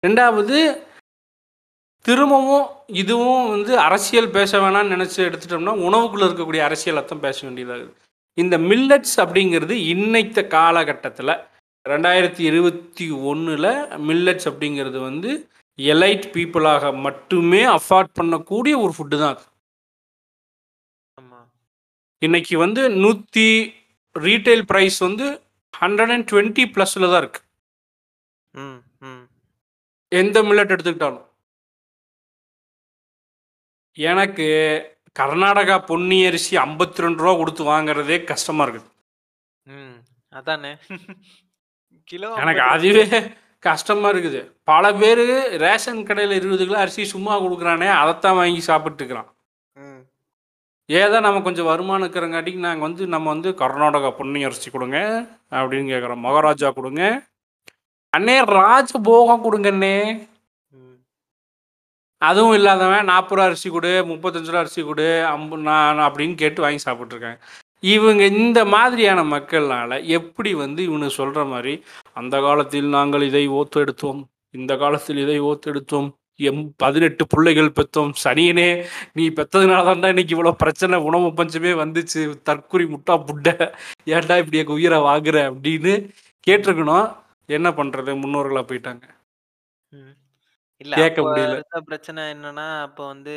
ரெண்டாவது 0.07 0.59
திரும்பவும் 2.05 2.67
இதுவும் 3.03 3.47
வந்து 3.55 3.73
அரசியல் 3.87 4.35
பேச 4.37 4.59
வேணாம்னு 4.63 4.95
நினச்சி 4.95 5.19
எடுத்துட்டோம்னா 5.29 5.75
உணவுக்குள்ளே 5.87 6.27
இருக்கக்கூடிய 6.29 6.63
அரசியலை 6.67 7.03
தான் 7.05 7.25
பேச 7.25 7.39
வேண்டியதாகுது. 7.47 7.93
இந்த 8.39 8.57
மில்லட்ஸ் 8.71 9.17
அப்படிங்கிறது 9.23 9.75
இன்னைத்த 9.93 10.41
காலகட்டத்தில் 10.57 11.35
ரெண்டாயிரத்தி 11.87 12.43
இருபத்தி 12.51 13.07
ஒன்றில் 13.31 13.73
மில்லட்ஸ் 14.09 14.49
அப்படிங்கிறது 14.51 14.99
வந்து 15.09 15.31
எலைட் 15.79 16.27
பீப்புளாக 16.35 16.93
மட்டுமே 17.07 17.63
அஃபார்ட் 17.79 18.13
பண்ணக்கூடிய 18.19 18.75
ஒரு 18.85 18.93
ஃபுட்டு 18.97 19.17
தான் 19.23 19.35
அது. 19.35 19.45
இன்னைக்கு 22.23 22.55
வந்து 22.65 22.83
நூற்றி 23.03 23.49
ரீட்டைல் 24.17 24.65
ப்ரைஸ் 24.71 24.99
வந்து 25.09 25.27
ஹண்ட்ரட் 25.77 26.13
அண்ட் 26.15 26.29
டுவெண்ட்டி 26.31 26.65
ப்ளஸில் 26.75 27.13
தான் 27.13 27.29
ம். 28.55 29.25
எந்த 30.13 30.37
மில்லட் 30.43 30.75
எடுத்துக்கிட்டாலும் 30.75 31.25
எனக்கு 33.97 34.47
கர்நாடகா 35.17 35.77
பொன்னி 35.89 36.19
அரிசி 36.27 36.55
ஐம்பத்தி 36.63 37.05
ரெண்டு 37.05 37.23
ரூபா 37.23 37.35
கொடுத்து 37.39 37.63
வாங்குறதே 37.69 38.17
கஷ்டமா 38.25 38.65
இருக்குது 38.67 38.89
ம். 39.67 39.97
அதானே 40.33 40.73
கிலோ 42.11 42.31
எனக்கு. 42.43 42.63
அதுவே 42.73 43.05
கஷ்டமா 43.63 44.09
இருக்குது 44.13 44.41
பல 44.65 44.93
பேர் 44.95 45.23
ரேஷன் 45.63 46.03
கடையில் 46.09 46.35
இருபது 46.39 46.65
கிலோ 46.65 46.79
அரிசி 46.81 47.05
சும்மா 47.13 47.35
கொடுக்குறானே 47.43 47.89
அதைத்தான் 48.01 48.39
வாங்கி 48.39 48.63
சாப்பிட்டு 48.69 49.01
இருக்கிறான் 49.03 49.29
ம். 49.29 49.36
ஏதோ 50.89 51.21
நம்ம 51.21 51.43
கொஞ்சம் 51.43 51.67
வருமானம் 51.67 52.05
இருக்கிறங்காட்டிக்கு 52.05 52.59
நாங்கள் 52.59 52.87
வந்து 52.87 53.07
நம்ம 53.07 53.27
வந்து 53.31 53.51
கர்நாடகா 53.55 54.11
பொன்னி 54.11 54.45
அரிசி 54.45 54.71
கொடுங்க 54.71 54.99
அப்படின்னு 55.53 55.91
கேட்குறோம் 55.93 56.25
மகாராஜா 56.27 56.69
கொடுங்க. 56.71 57.03
அண்ணே 58.13 58.37
ராஜபோகம் 58.59 59.45
கொடுங்கண்ணே 59.45 59.97
அதுவும் 62.23 62.53
இல்லாதவன் 62.53 63.05
நாற்பது 63.05 63.37
ரூபா 63.37 63.47
அரிசி 63.47 63.69
கொடு 63.71 63.91
முப்பத்தஞ்சு 64.07 64.51
ரூபா 64.51 64.61
அரிசி 64.61 64.83
கொடு 64.83 65.09
அம்பு 65.25 65.57
நான் 65.57 65.99
அப்படின்னு 65.99 66.35
கேட்டு 66.35 66.63
வாங்கி 66.63 66.81
சாப்பிட்ருக்காங்க 66.87 67.39
இவங்க 67.87 68.25
இந்த 68.25 68.65
மாதிரியான 68.65 69.21
மக்கள்னால 69.25 69.99
எப்படி 70.11 70.53
வந்து 70.55 70.83
இவனு 70.83 71.07
சொல்கிற 71.07 71.45
மாதிரி 71.45 71.75
அந்த 72.13 72.41
காலத்தில் 72.41 72.89
நாங்கள் 72.89 73.23
இதை 73.23 73.49
ஓத்தெடுத்தோம் 73.49 74.21
இந்த 74.51 74.77
காலத்தில் 74.77 75.19
இதை 75.19 75.39
ஓத்தெடுத்தோம் 75.41 76.09
எம் 76.41 76.63
பதினெட்டு 76.77 77.25
பிள்ளைகள் 77.33 77.77
பெற்றோம். 77.77 78.13
சனியனே 78.25 78.69
நீ 79.19 79.25
பெற்றதுனால 79.39 79.85
தான்டா 79.89 80.09
இன்னைக்கு 80.13 80.35
இவ்வளோ 80.37 80.53
பிரச்சனை 80.63 80.97
உணவு 81.09 81.29
பஞ்சமே 81.39 81.73
வந்துச்சு 81.83 82.23
தற்குறி 82.49 82.85
முட்டா 82.95 83.15
புட்டை 83.29 83.55
ஏன்டா 84.15 84.37
இப்படி 84.43 84.61
எங்கள் 84.63 84.79
உயிரை 84.79 84.99
வாங்குற 85.09 85.39
அப்படின்னு 85.51 85.95
கேட்டிருக்கணும். 86.47 87.07
என்ன 87.49 87.69
பண்ணுறது 87.79 88.13
முன்னோர்களாக 88.23 88.65
போயிட்டாங்க. 88.71 89.05
கேட்க 90.81 91.21
முடியல. 91.27 91.57
பிரச்சனை 91.89 92.23
என்னன்னா 92.35 92.67
அப்ப 92.87 93.01
வந்து 93.13 93.35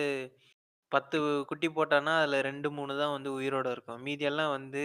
பத்து 0.92 1.18
குட்டி 1.50 1.68
போட்டான்னா 1.70 2.14
அதுல 2.22 2.38
ரெண்டு 2.50 2.70
மூணு 2.78 2.94
தான் 3.02 3.16
வந்து 3.16 3.30
உயிரோட 3.40 3.68
இருக்கும். 3.76 4.02
மீதி 4.08 4.26
எல்லாம் 4.32 4.54
வந்து 4.58 4.84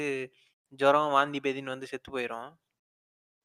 ஜுரம் 0.80 1.14
வாந்தி 1.16 1.38
பேதின்னு 1.44 1.74
வந்து 1.74 1.90
செத்து 1.92 2.10
போயிடும் 2.14 2.50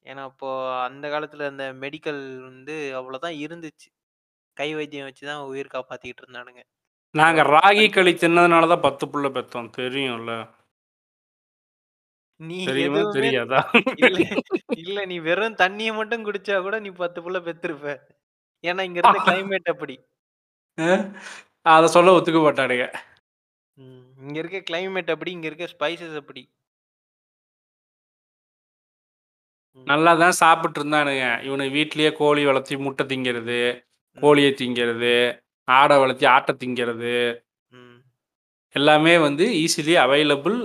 ஏன்னா 0.06 0.22
அப்போ 0.30 0.48
அந்த 0.88 1.06
காலத்துல 1.14 1.48
அந்த 1.52 1.64
மெடிக்கல் 1.82 2.20
வந்து 2.48 2.76
அவ்வளவுதான் 3.00 3.36
இருந்துச்சு. 3.44 3.88
கை 4.60 4.70
வைத்தியம் 4.78 5.08
வச்சு 5.08 5.24
தான் 5.30 5.42
உயிர் 5.52 5.74
காப்பாத்திக்கிட்டு 5.74 6.24
இருந்தானுங்க. 6.24 6.62
நாங்கள் 7.14 7.50
ராகி 7.56 7.86
களி 7.94 8.12
தின்னதுனால 8.22 8.68
தான் 8.72 8.86
பத்து 8.86 9.04
புள்ள 9.12 9.28
பெற்றோம் 9.36 9.74
தெரியும்ல? 9.78 10.32
நீ 12.40 12.58
தெரியுமா? 12.68 13.00
தெரியாதா? 13.16 13.58
இல்ல 14.82 14.98
நீ 15.10 15.16
வெறும் 15.26 15.58
தண்ணிய 15.62 15.90
மட்டும் 15.98 16.24
குடிச்சா 16.26 16.58
கூட 16.66 16.76
நீ 16.84 16.90
பத்து 17.02 17.18
புள்ள 17.24 17.38
பெத்திருப்ப. 17.48 17.94
ஏன்னா 18.64 18.82
இங்க 18.88 18.98
இருந்த 19.00 19.20
கிளைமேட் 19.26 19.72
அப்படி. 19.72 19.96
அதை 21.74 21.86
சொல்ல 21.96 22.14
ஒத்துக்க 22.16 22.40
மாட்டானுங்க. 22.44 22.86
இங்க 24.24 24.36
இருக்க 24.42 24.58
கிளைமேட் 24.70 25.12
அப்படி 25.14 25.30
இங்க 25.36 25.46
இருக்க 25.50 25.66
ஸ்பைசஸ் 25.74 26.16
அப்படி. 26.22 26.42
நல்லா 29.86 30.12
தான் 30.22 30.40
சாப்பிட்டு 30.42 30.78
இருந்தானுங்க 30.80 31.26
இவனு 31.48 31.66
வீட்லயே 31.76 32.10
கோழி 32.20 32.42
வளர்த்தி 32.48 32.76
முட்டை 32.86 33.04
திங்கிறது. 33.12 33.60
கோழியை 34.20 34.50
திங்கிறது 34.52 35.14
ஆடை 35.68 35.96
வளர்த்தி 35.98 36.26
ஆட்டை 36.26 36.54
திங்கிறது. 36.54 37.14
எல்லாமே 38.74 39.14
வந்து 39.18 39.44
ஈஸிலி 39.62 39.94
அவைலபிள் 40.02 40.56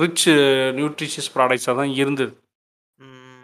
ரிச் 0.00 0.26
நியூட்ரிஷியஸ் 0.78 1.32
ப்ராடக்ட்ஸாக 1.34 1.74
தான் 1.80 1.92
இருந்தது 1.94 2.32
ம். 2.98 3.42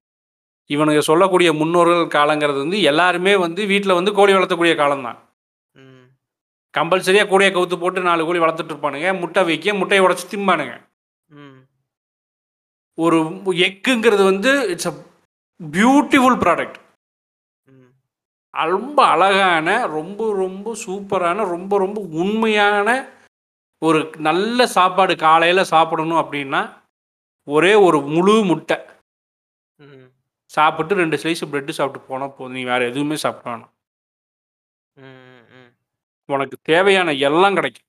இவனுங்க 0.71 1.03
சொல்லக்கூடிய 1.09 1.53
முன்னோர்கள் 1.53 2.07
காலங்கிறது 2.15 2.59
வந்து 2.65 2.79
எல்லாருமே 2.83 3.35
வந்து 3.37 3.67
வீட்டில் 3.67 3.99
வந்து 3.99 4.13
கோழி 4.13 4.33
வளர்த்தக்கூடிய 4.33 4.75
காலம்தான். 4.77 5.19
கம்பல்சரியாக 6.75 7.29
கூடையை 7.29 7.51
கவுத்து 7.53 7.77
போட்டு 7.79 8.07
நாலு 8.07 8.27
கோழி 8.27 8.41
வளர்த்துட்டு 8.43 8.73
இருப்பானுங்க 8.73 9.09
முட்டை 9.21 9.43
வைக்க 9.49 9.75
முட்டையை 9.81 10.03
உடச்சி 10.07 10.25
திம்பானுங்க. 10.31 10.75
ஒரு 12.99 13.19
எக்குங்கிறது 13.67 14.23
வந்து 14.25 14.51
இட்ஸ் 14.73 14.91
அ 14.91 14.95
பியூட்டிஃபுல் 15.61 16.39
ப்ராடக்ட். 16.45 16.79
ரொம்ப 18.55 18.99
அழகான 19.07 19.69
ரொம்ப 19.89 20.35
ரொம்ப 20.35 20.75
சூப்பரான 20.85 21.47
ரொம்ப 21.49 21.79
ரொம்ப 21.79 22.01
உண்மையான 22.21 22.89
ஒரு 23.83 24.01
நல்ல 24.19 24.67
சாப்பாடு 24.77 25.17
காலையில் 25.17 25.71
சாப்பிடணும் 25.71 26.23
அப்படின்னா 26.23 26.61
ஒரே 27.49 27.75
ஒரு 27.87 27.99
முழு 28.09 28.35
முட்டை. 28.45 28.77
சாப்பிட்டு 30.51 30.95
ரெண்டு 30.95 31.17
ஸ்லைஸ் 31.17 31.43
பிரெட்டு 31.51 31.71
சாப்பிட்டு 31.71 32.07
போனால் 32.07 32.35
போதும் 32.35 32.53
நீ 32.53 32.63
வேறு 32.65 32.89
எதுவுமே 32.89 33.17
சாப்பிட 33.17 33.47
வேணாம் 33.51 33.73
ம். 34.97 35.23
ம். 35.57 35.71
உனக்கு 36.29 36.57
தேவையான 36.63 37.13
எல்லாம் 37.29 37.55
கிடைக்கும் 37.55 37.89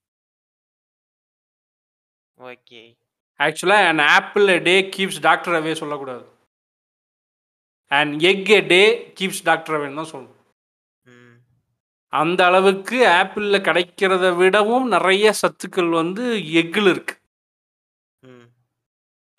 ஓகே 2.38 2.82
ஆக்சுவலாக 3.39 3.89
an 3.89 4.00
apple 4.15 4.48
a 4.48 4.60
day 4.60 4.75
keeps 4.96 5.20
doctor 5.22 5.53
away 5.53 5.74
சொல்லக்கூடாது 5.74 6.25
and 7.91 8.13
egg 8.24 8.51
a 8.58 8.62
day 8.67 8.82
keeps 9.20 9.43
doctor 9.43 9.75
அவேன்னு 9.77 10.00
தான் 10.01 10.12
சொல்லணும். 10.13 10.39
அந்த 12.13 12.39
அளவுக்கு 12.46 12.98
ஆப்பிளில் 13.17 13.65
கிடைக்கிறத 13.67 14.25
விடவும் 14.39 14.88
நிறைய 14.96 15.27
சத்துக்கள் 15.41 15.91
வந்து 16.01 16.24
எக்கில் 16.62 16.89
இருக்கு. 16.91 17.15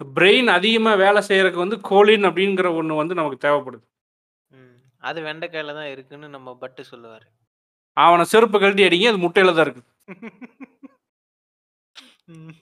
பிரெயின் 0.01 0.49
அதிகமாக 0.51 1.01
வேலை 1.03 1.21
செய்யறதுக்கு 1.29 1.65
வந்து 1.65 1.79
கோலின் 1.89 2.27
அப்படிங்கிற 2.29 2.69
ஒன்று 2.79 3.01
வந்து 3.01 3.15
நமக்கு 3.15 3.39
தேவைப்படுது. 3.45 3.85
அது 5.03 5.19
வெண்டைக்காயில 5.23 5.75
தான் 5.79 5.91
இருக்குன்னு 5.91 6.29
நம்ம 6.29 6.55
பட்டு 6.57 6.83
சொல்லுவாரு 6.91 7.27
அவனை 7.97 8.25
செருப்பு 8.31 8.57
கழட்டி 8.59 8.85
அடிங்க 8.87 9.11
அது 9.11 9.25
முட்டையில் 9.25 9.57
தான் 9.57 9.67
இருக்குது 9.67 9.89
ம். 12.35 12.55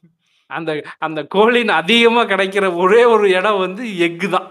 அந்த 0.50 0.70
அந்த 0.98 1.20
கோலின் 1.34 1.72
அதிகமாக 1.80 2.30
கிடைக்கிற 2.32 2.66
ஒரே 2.82 3.02
ஒரு 3.14 3.26
இடம் 3.38 3.62
வந்து 3.64 3.82
எக்கு 4.06 4.28
தான். 4.28 4.48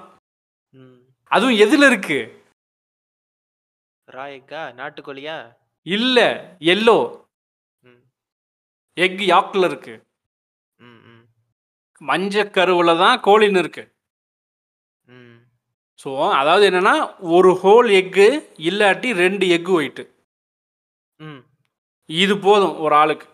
அதுவும் 1.32 1.60
எதில் 1.63 1.86
இருக்கு 1.89 2.18
ரா 4.12 4.25
எக்கா 4.38 4.62
நாட்டுக்கோழியா 4.77 5.36
இல்லை 5.86 6.27
எல்லோ 6.72 6.98
ம். 7.84 8.01
எக் 8.98 9.22
யாக்கில் 9.27 9.63
இருக்கு 9.63 9.94
ம். 10.80 11.00
ம். 11.08 11.24
மஞ்சள் 12.01 12.53
கருவில் 12.53 12.94
தான் 12.98 13.20
கோலின் 13.20 13.56
இருக்கு 13.56 13.84
ம். 15.08 15.38
ஸோ 16.00 16.10
அதாவது 16.32 16.65
என்னன்னா 16.70 16.96
ஒரு 17.32 17.51
ஹோல் 17.63 17.89
எக்கு 17.96 18.27
இல்லாட்டி 18.70 19.10
ரெண்டு 19.15 19.48
எக்கு 19.50 19.72
ஒயிட்டு 19.72 20.06
ம். 21.20 21.41
இது 22.10 22.36
போதும் 22.39 22.75
ஒரு 22.80 22.96
ஆளுக்கு. 22.96 23.27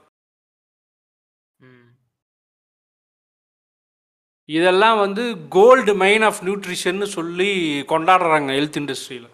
இதெல்லாம் 4.49 4.97
வந்து 4.99 5.23
கோல்டு 5.49 5.93
மைன் 5.95 6.23
ஆஃப் 6.23 6.43
நியூட்ரிஷன்னு 6.43 7.07
சொல்லி 7.13 7.47
கொண்டாடுறாங்க 7.89 8.51
ஹெல்த் 8.51 8.77
இண்டஸ்ட்ரியில் 8.77 9.27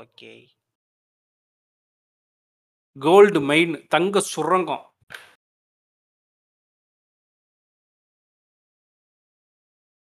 ஓகே 0.00 0.32
கோல்டு 2.96 3.40
மைன் 3.48 3.74
தங்க 3.94 4.20
சுரங்கம் 4.32 4.84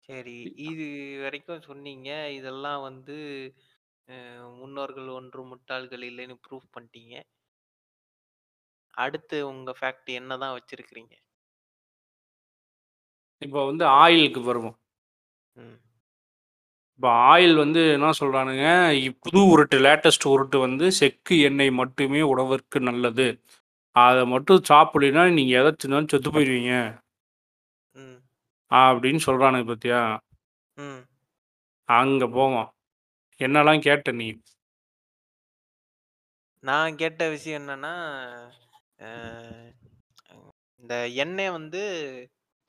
சரி. 0.09 0.35
இது 0.69 0.85
வரைக்கும் 1.23 1.65
சொன்னீங்க. 1.69 2.09
இதெல்லாம் 2.37 2.81
வந்து 2.81 3.15
முன்னோர்கள் 4.59 5.07
ஒன்றும் 5.19 5.49
முட்டாள்கள் 5.51 6.03
இல்லைன்னு 6.09 6.35
ப்ரூஃப் 6.45 6.67
பண்ணிட்டீங்க. 6.75 7.15
அடுத்து 8.97 9.37
உங்க 9.51 9.71
ஃபேக்ட் 9.79 10.09
என்னதான் 10.19 10.55
வச்சிருக்கிறீங்க? 10.57 11.13
இப்போ 13.41 13.59
வந்து 13.65 13.85
ஆயிலுக்கு 14.03 14.41
வருவோம். 14.41 14.77
ம். 15.55 15.77
இப்போ 16.97 17.37
ஆயில் 17.37 17.55
வந்து 17.55 17.91
என்ன 17.91 18.09
சொல்றானுங்க, 18.19 18.91
இ- 18.91 19.17
புது 19.19 19.39
உருட்டு 19.39 19.83
லேட்டஸ்ட் 19.83 20.25
உருட்டு 20.25 20.59
வந்து 20.59 20.91
செக்கு 20.91 21.39
எண்ணெய் 21.39 21.71
மட்டுமே 21.71 22.21
உடம்பிற்கு 22.21 22.79
நல்லது. 22.79 23.41
அத 23.91 24.25
மட்டும் 24.25 24.63
சாப்பிடலைன்னா 24.69 25.33
நீங்க 25.33 25.63
எத 25.63 25.75
தின்னாலும் 25.83 26.07
செத்து 26.07 26.31
போயிருவீங்க. 26.31 27.01
ம். 27.91 28.15
அப்படின்னு 28.73 29.19
சொல்றானுங்க 29.25 29.65
பாத்தியா? 29.65 30.19
ம். 30.73 31.07
அங்க 31.85 32.27
போவோம். 32.27 32.73
என்னலாம் 33.39 33.81
கேட்ட 33.81 34.11
நீ? 34.11 34.41
நான் 36.59 36.95
கேட்ட 36.95 37.29
விஷயம் 37.29 37.67
என்னன்னா, 37.67 37.95
இந்த 40.81 41.07
எண்ணெய் 41.07 41.51
வந்து 41.51 41.83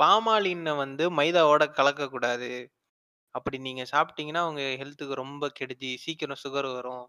பாமாலின 0.02 0.76
வந்து 0.76 1.12
மைதாவோட 1.12 1.60
கலக்கக்கூடாது. 1.60 2.66
அப்படி 3.38 3.58
நீங்க 3.58 3.84
சாப்பிட்டீங்கன்னா, 3.92 4.48
உங்க 4.48 4.62
ஹெல்த்துக்கு 4.80 5.14
ரொம்ப 5.14 5.50
கெடுதி. 5.50 5.90
சீக்கிரம் 5.96 6.42
சுகர் 6.44 6.68
வரும். 6.74 7.06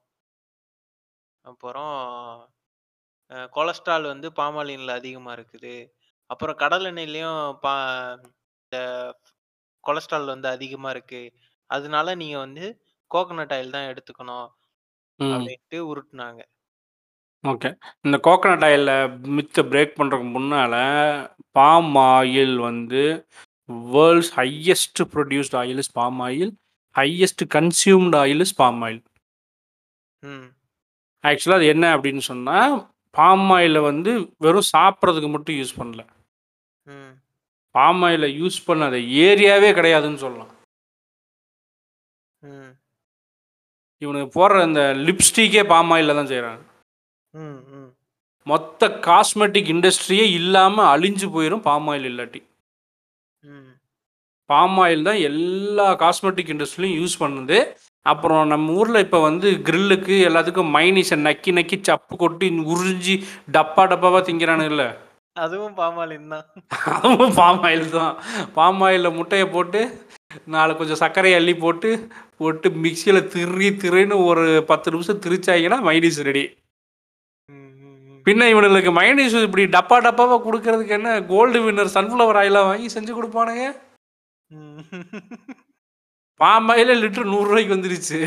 அப்புறம் 1.45 1.93
கொலஸ்ட்ரால் 3.51 4.03
வந்து 4.03 4.27
பாமாலின்ல 4.35 4.91
அதிகமா 4.93 5.33
இருக்குது. 5.33 5.75
அப்புறம் 6.29 6.55
கடல் 6.55 6.85
எண்ணெய்லயும் 6.85 7.41
பா 7.61 7.73
இந்த 8.63 8.77
கொலஸ்ட்ரால் 9.83 10.25
வந்து 10.25 10.47
அதிகமா 10.47 10.89
இருக்கு. 10.89 11.21
அதனால 11.69 12.15
நீங்க 12.15 12.37
வந்து 12.37 12.65
கோகனட் 13.11 13.53
ஆயில் 13.55 13.75
தான் 13.75 13.89
எடுத்துக்கணும். 13.91 14.47
ம். 15.19 15.31
அப்படின்ட்டு 15.31 15.79
உருட்டுனாங்க. 15.91 16.41
ஓகே. 17.43 17.69
இந்த 18.01 18.17
கோகனட் 18.23 18.65
ஆயில்ல 18.67 18.91
மித்த 19.35 19.63
பிரேக் 19.71 19.97
பண்றதுக்கு 19.99 20.29
முன்னால, 20.37 20.73
பாம் 21.55 21.93
ஆயில் 22.09 22.55
வந்து 22.61 23.03
world's 23.71 24.31
highest 24.35 25.07
produced 25.13 25.51
oil 25.51 25.77
is 25.77 25.91
palm 25.91 26.21
oil. 26.21 26.51
Highest 26.97 27.45
consumed 27.53 28.15
oil 28.15 28.39
is 28.39 28.55
palm 28.55 28.83
oil. 28.83 29.03
ம். 30.19 30.57
ஆக்சுவலா 31.23 31.53
அது 31.53 31.65
என்ன 31.65 31.97
அப்படின்னு 31.97 32.17
சொன்னா, 32.17 32.89
பாம் 33.11 33.49
ஆயில 33.51 33.81
வந்து 33.81 34.33
வெறும் 34.37 34.69
சாப்பிடுறதுக்கு 34.77 35.29
மட்டும் 35.29 35.55
யூஸ் 35.55 35.77
பண்ணல. 35.77 36.07
பாம் 37.71 38.03
ஆயில 38.03 38.25
யூஸ் 38.25 38.59
பண்ணாத 38.67 38.95
ஏரியாவே 39.07 39.69
கிடையாதுன்னு 39.73 40.15
சொல்லலாம். 40.15 40.51
ம். 42.39 42.77
இவனுங்க 44.03 44.29
போடுற 44.35 44.61
அந்த 44.61 44.93
லிப்ஸ்டிக்கே 44.95 45.67
பாம் 45.67 45.91
ஆயில்ல 45.91 46.41
தான். 46.41 46.65
ம். 47.29 47.97
மொத்த 48.43 48.87
காஸ்மெட்டிக் 48.87 49.69
இண்டஸ்ட்ரியே 49.69 50.31
இல்லாம 50.31 50.97
அழிஞ்சு 50.97 51.27
போயிரும் 51.33 51.61
பாம் 51.61 51.87
ஆயில் 51.87 52.05
இல்லாட்டி. 52.05 52.47
பாம் 54.51 54.77
ஆயில் 54.85 55.07
தான் 55.09 55.19
எல்லா 55.29 55.87
காஸ்மெட்டிக் 56.03 56.51
இண்டஸ்ட்ரிலையும் 56.53 56.99
யூஸ் 57.01 57.15
பண்ணுது. 57.23 57.59
அப்புறம் 58.05 58.43
நம்ம 58.53 58.75
ஊர்ல 58.81 58.99
இப்ப 59.05 59.17
வந்து 59.27 59.47
கிரில்லுக்கு 59.67 60.15
எல்லாத்துக்கும் 60.27 60.71
மைனீஸ 60.75 61.17
நக்கி 61.27 61.51
நக்கி 61.57 61.77
சப்பு 61.89 62.15
கொட்டி 62.23 62.47
உறிஞ்சி 62.73 63.15
டப்பா 63.55 63.83
டப்பாவா 63.91 64.19
திங்கிறானுங்கல்ல. 64.27 64.85
அதுவும் 65.43 65.75
பாமாலின் 65.79 66.31
தான். 66.33 66.45
அதுவும் 66.93 67.35
பாம் 67.39 67.61
ஆயில் 67.67 67.85
தான். 67.97 68.13
பாம் 68.55 68.81
ஆயில்ல 68.85 69.09
முட்டைய 69.17 69.43
போட்டு, 69.53 69.81
நாலு 70.55 70.71
கொஞ்சம் 70.79 70.99
சர்க்கரைய 71.01 71.39
அள்ளி 71.39 71.53
போட்டு, 71.63 71.89
போட்டு 72.39 72.67
மிக்ஸியில 72.85 73.19
திரி 73.33 73.69
திரின்னு 73.83 74.17
ஒரு 74.29 74.45
10 74.71 74.93
நிமிஷம் 74.95 75.21
திரிச்சாய்ங்கன்னா 75.25 75.79
மைனீஸ் 75.89 76.19
ரெடி. 76.29 76.43
பின்ன 78.25 78.49
இவனுங்களுக்கு 78.53 78.91
மைனீஸ் 78.99 79.37
இப்படி 79.47 79.65
டப்பா 79.75 79.99
டப்பாவா 80.07 80.37
குடுக்கறதுக்கு 80.47 80.97
என்ன 80.99 81.11
கோல்டு 81.33 81.59
வின்னர் 81.65 81.95
சன்ஃப்ளவர் 81.97 82.39
ஆயிலா 82.41 82.63
வாங்கி 82.69 82.89
செஞ்சு 82.95 83.13
குடுப்பானுங்க. 83.19 83.65
பாம் 86.39 86.69
ஆயிலே 86.71 86.95
லிட்டர். 87.01 87.27
100 87.33 87.63
வந்துருச்சு. 87.73 88.19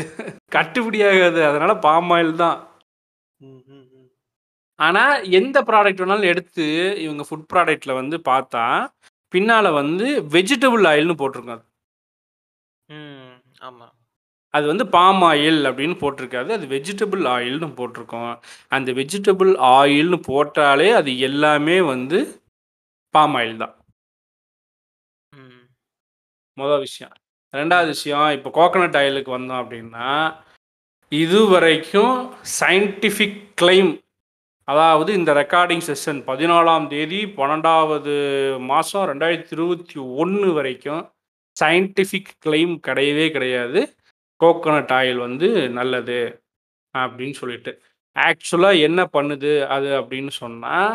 கட்டுப்படி 0.51 0.99
ஆகாது. 1.09 1.41
அதனால 1.49 1.73
பாம் 1.85 2.11
ஆயில் 2.11 2.33
தான். 2.37 2.57
ம். 3.39 3.61
ம். 3.69 3.87
ம். 3.95 4.09
ஆனா, 4.79 5.03
எந்த 5.39 5.57
ப்ராடக்ட் 5.69 6.03
வேணாலும் 6.03 6.31
எடுத்து 6.33 6.67
இவங்க 7.05 7.23
ஃபுட் 7.29 7.49
ப்ராடக்ட்ல 7.53 7.93
வந்து 7.95 8.17
பார்த்தா, 8.25 8.65
பின்னால 9.33 9.67
வந்து 9.75 10.07
வெஜிடபிள் 10.33 10.85
ஆயில்னு 10.93 11.19
போட்டிருக்கும் 11.21 11.57
அது. 11.57 11.65
ம். 12.89 13.35
ஆமா. 13.61 13.87
அது 14.53 14.65
வந்து 14.67 14.85
பாம் 14.89 15.23
ஆயில் 15.29 15.61
அப்படின்னு 15.69 15.95
போட்டிருக்காது. 16.01 16.49
அது 16.49 16.65
வெஜிடபிள் 16.67 17.23
ஆயில்னு 17.33 17.69
போட்டிருக்கும். 17.75 18.31
அந்த 18.71 18.91
வெஜிடபிள் 18.93 19.51
ஆயில்னு 19.75 20.19
போட்டாலே 20.29 20.89
அது 20.93 21.11
எல்லாமே 21.21 21.77
வந்து 21.91 22.19
பாம் 23.13 23.35
ஆயில் 23.37 23.61
தான். 23.63 23.75
மொதல் 26.57 26.83
விஷயம். 26.87 27.13
ரெண்டாவது 27.53 27.91
விஷயம், 27.95 28.29
இப்போ 28.37 28.49
கோகனட் 28.59 28.97
ஆயிலுக்கு 28.99 29.31
வந்தோம் 29.37 29.61
அப்படின்னா, 29.63 30.09
இதுவரைக்கும் 31.11 32.15
சயின்டிஃபிக் 32.59 33.41
கிளைம் 33.61 33.91
அதாவது 34.67 35.11
இந்த 35.19 35.31
ரெக்கார்டிங் 35.33 35.83
செஷன் 35.87 36.19
14ஆம் 36.27 36.85
தேதி 36.93 37.19
பன்னெண்டாவது 37.37 38.13
மாதம் 38.69 39.07
ரெண்டாயிரத்தி 39.11 39.53
இருபத்தி 39.57 39.97
ஒன்று 40.21 40.49
வரைக்கும் 40.57 41.01
சயின்டிஃபிக் 41.57 42.31
கிளைம் 42.45 42.73
கிடையவே 42.87 43.25
கிடையாது. 43.31 43.81
கோகோனட் 44.41 44.93
ஆயில் 44.99 45.19
வந்து 45.25 45.49
நல்லது 45.79 46.19
அப்படின்னு 46.93 47.35
சொல்லிட்டு. 47.41 47.71
ஆக்சுவலாக 48.15 48.85
என்ன 48.87 49.01
பண்ணுது 49.15 49.51
அது 49.75 49.89
அப்படின்னு 49.99 50.33
சொன்னால் 50.41 50.93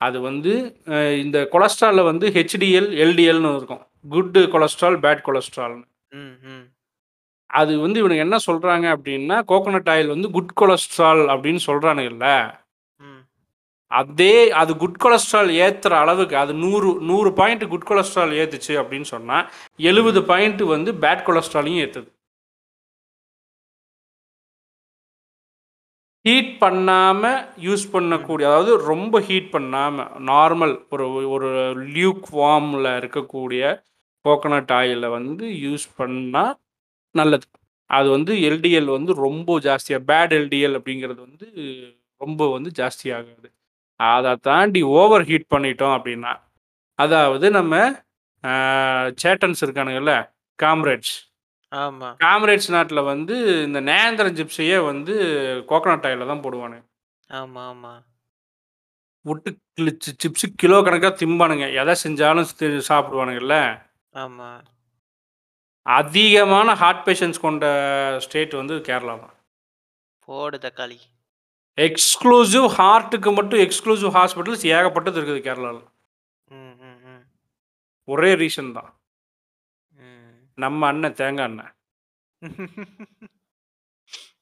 அது 0.00 0.20
வந்து 0.20 0.52
இந்த 1.22 1.48
கொலஸ்ட்ரால்ல 1.52 2.04
வந்து 2.04 2.28
HDL, 2.28 2.86
LDLன்னு 3.08 3.56
இருக்கும். 3.56 3.86
குட் 4.08 4.38
கொலஸ்ட்ரால், 4.38 5.00
பேட் 5.00 5.22
கொலஸ்ட்ரால்னு. 5.26 5.84
ம். 6.08 6.36
ம். 6.42 6.64
அது 7.46 7.78
வந்து 7.80 7.98
இவனுங்க 8.02 8.16
என்ன 8.16 8.36
சொல்றாங்க 8.36 8.86
அப்படின்னா, 8.96 9.36
கோகனட் 9.48 9.88
ஆயில் 9.88 10.06
வந்து 10.06 10.30
குட் 10.30 10.52
கொலஸ்ட்ரால் 10.60 11.22
அப்படின்னு 11.28 11.58
சொல்றானுங்கல்ல. 11.66 12.54
ம். 12.96 13.22
அதே 13.86 14.50
அது 14.50 14.76
குட் 14.76 14.96
கொலஸ்ட்ரால் 15.04 15.48
ஏத்துற 15.48 15.90
அளவுக்கு 15.90 16.36
அது 16.36 16.52
100 16.52 16.96
100 17.02 17.32
பாயிண்ட் 17.32 17.68
குட் 17.68 17.86
கொலஸ்ட்ரால் 17.90 18.32
ஏத்துச்சு 18.42 18.68
அப்படின்னு 18.68 19.04
சொன்னா, 19.04 19.50
70 19.78 20.22
பாயிண்ட் 20.22 20.62
வந்து 20.62 20.92
பேட் 20.92 21.24
கொலஸ்ட்ராலையும் 21.26 21.82
ஏத்துது. 21.86 22.10
ஹீட் 26.26 26.52
பண்ணாமல் 26.62 27.38
யூஸ் 27.66 27.84
பண்ணக்கூடிய 27.94 28.46
அதாவது 28.50 28.72
ரொம்ப 28.90 29.20
ஹீட் 29.28 29.50
பண்ணாமல் 29.56 30.10
நார்மல் 30.30 30.74
ஒரு 30.94 31.04
ஒரு 31.34 31.50
லியூக் 31.96 32.24
ஃபார்மில் 32.30 32.90
இருக்கக்கூடிய 33.00 33.62
கோகனட் 34.24 34.72
ஆயிலை 34.78 35.08
வந்து 35.18 35.46
யூஸ் 35.66 35.86
பண்ணால் 36.00 36.54
நல்லது. 37.14 37.46
அது 37.90 38.08
வந்து 38.16 38.32
எல்டிஎல் 38.50 38.90
வந்து 38.96 39.12
ரொம்ப 39.26 39.58
ஜாஸ்தியாக 39.68 40.02
பேட் 40.10 40.34
எல்டிஎல் 40.40 40.76
அப்படிங்கிறது 40.78 41.20
வந்து 41.28 41.46
ரொம்ப 42.20 42.42
வந்து 42.56 42.70
ஜாஸ்தியாகாது 42.80 43.48
அதை 44.00 44.32
தாண்டி 44.48 44.80
ஓவர் 45.00 45.24
ஹீட் 45.30 45.52
பண்ணிட்டோம் 45.54 45.94
அப்படின்னா, 45.98 46.32
அதாவது 46.98 47.46
நம்ம 47.58 47.74
சேட்டன்ஸ் 49.24 49.62
இருக்கானுங்கல்ல, 49.66 50.14
காம்ரேட்ஸ். 50.58 51.14
ஆமா. 51.76 52.16
காம்ரேட்ஸ் 52.24 52.68
நாட்ல 52.68 53.04
வந்து 53.04 53.62
இந்த 53.64 53.80
நேந்திரம் 53.80 54.36
சிப்ஸையே 54.36 54.84
வந்து 54.84 55.14
கோகனட் 55.68 56.06
ஆயில்ல 56.08 56.26
தான் 56.26 56.42
போடுவானுங்க. 56.42 56.84
ஆமா, 57.30 57.62
ஆமா. 57.62 57.92
வுட்டு 59.24 59.50
கிழிச்சு 59.76 60.10
சிப்ஸ் 60.18 60.46
கிலோ 60.56 60.82
கணக்கா 60.82 61.08
திம்பானுங்க. 61.12 61.72
எத 61.72 61.96
செஞ்சாலும் 62.04 62.46
ஸ் 62.50 62.92
சாப்பிடுவானுங்கல்ல. 62.92 63.56
ஆமா. 64.14 64.48
அதிகமான 65.82 66.74
ஹார்ட் 66.74 67.06
பேஷண்ட்ஸ் 67.06 67.40
கொண்ட 67.40 67.66
ஸ்டேட் 68.20 68.54
வந்து 68.54 68.74
கேரளா 68.74 69.20
தான். 69.20 69.34
போடு 70.18 70.58
தக்காளி. 70.58 70.98
எக்ஸ்க்ளூசிவ் 71.78 72.68
ஹார்ட்டுக்கு 72.78 73.34
மட்டும் 73.34 73.60
எக்ஸ்க்ளூசிவ் 73.60 74.14
ஹாஸ்பிட்டல்ஸ் 74.18 74.66
ஏகப்பட்டது 74.66 75.20
இருக்குது 75.20 75.44
கேரளால. 75.48 75.78
ம். 76.48 76.76
ம். 76.80 76.98
ம். 77.04 77.24
ஒரே 78.04 78.34
ரீசன் 78.34 78.72
தான். 78.72 78.90
நம்ம 80.58 80.86
அண்ணன் 80.86 81.16
தேங்காய் 81.20 81.48
எண்ணெய். 81.48 81.72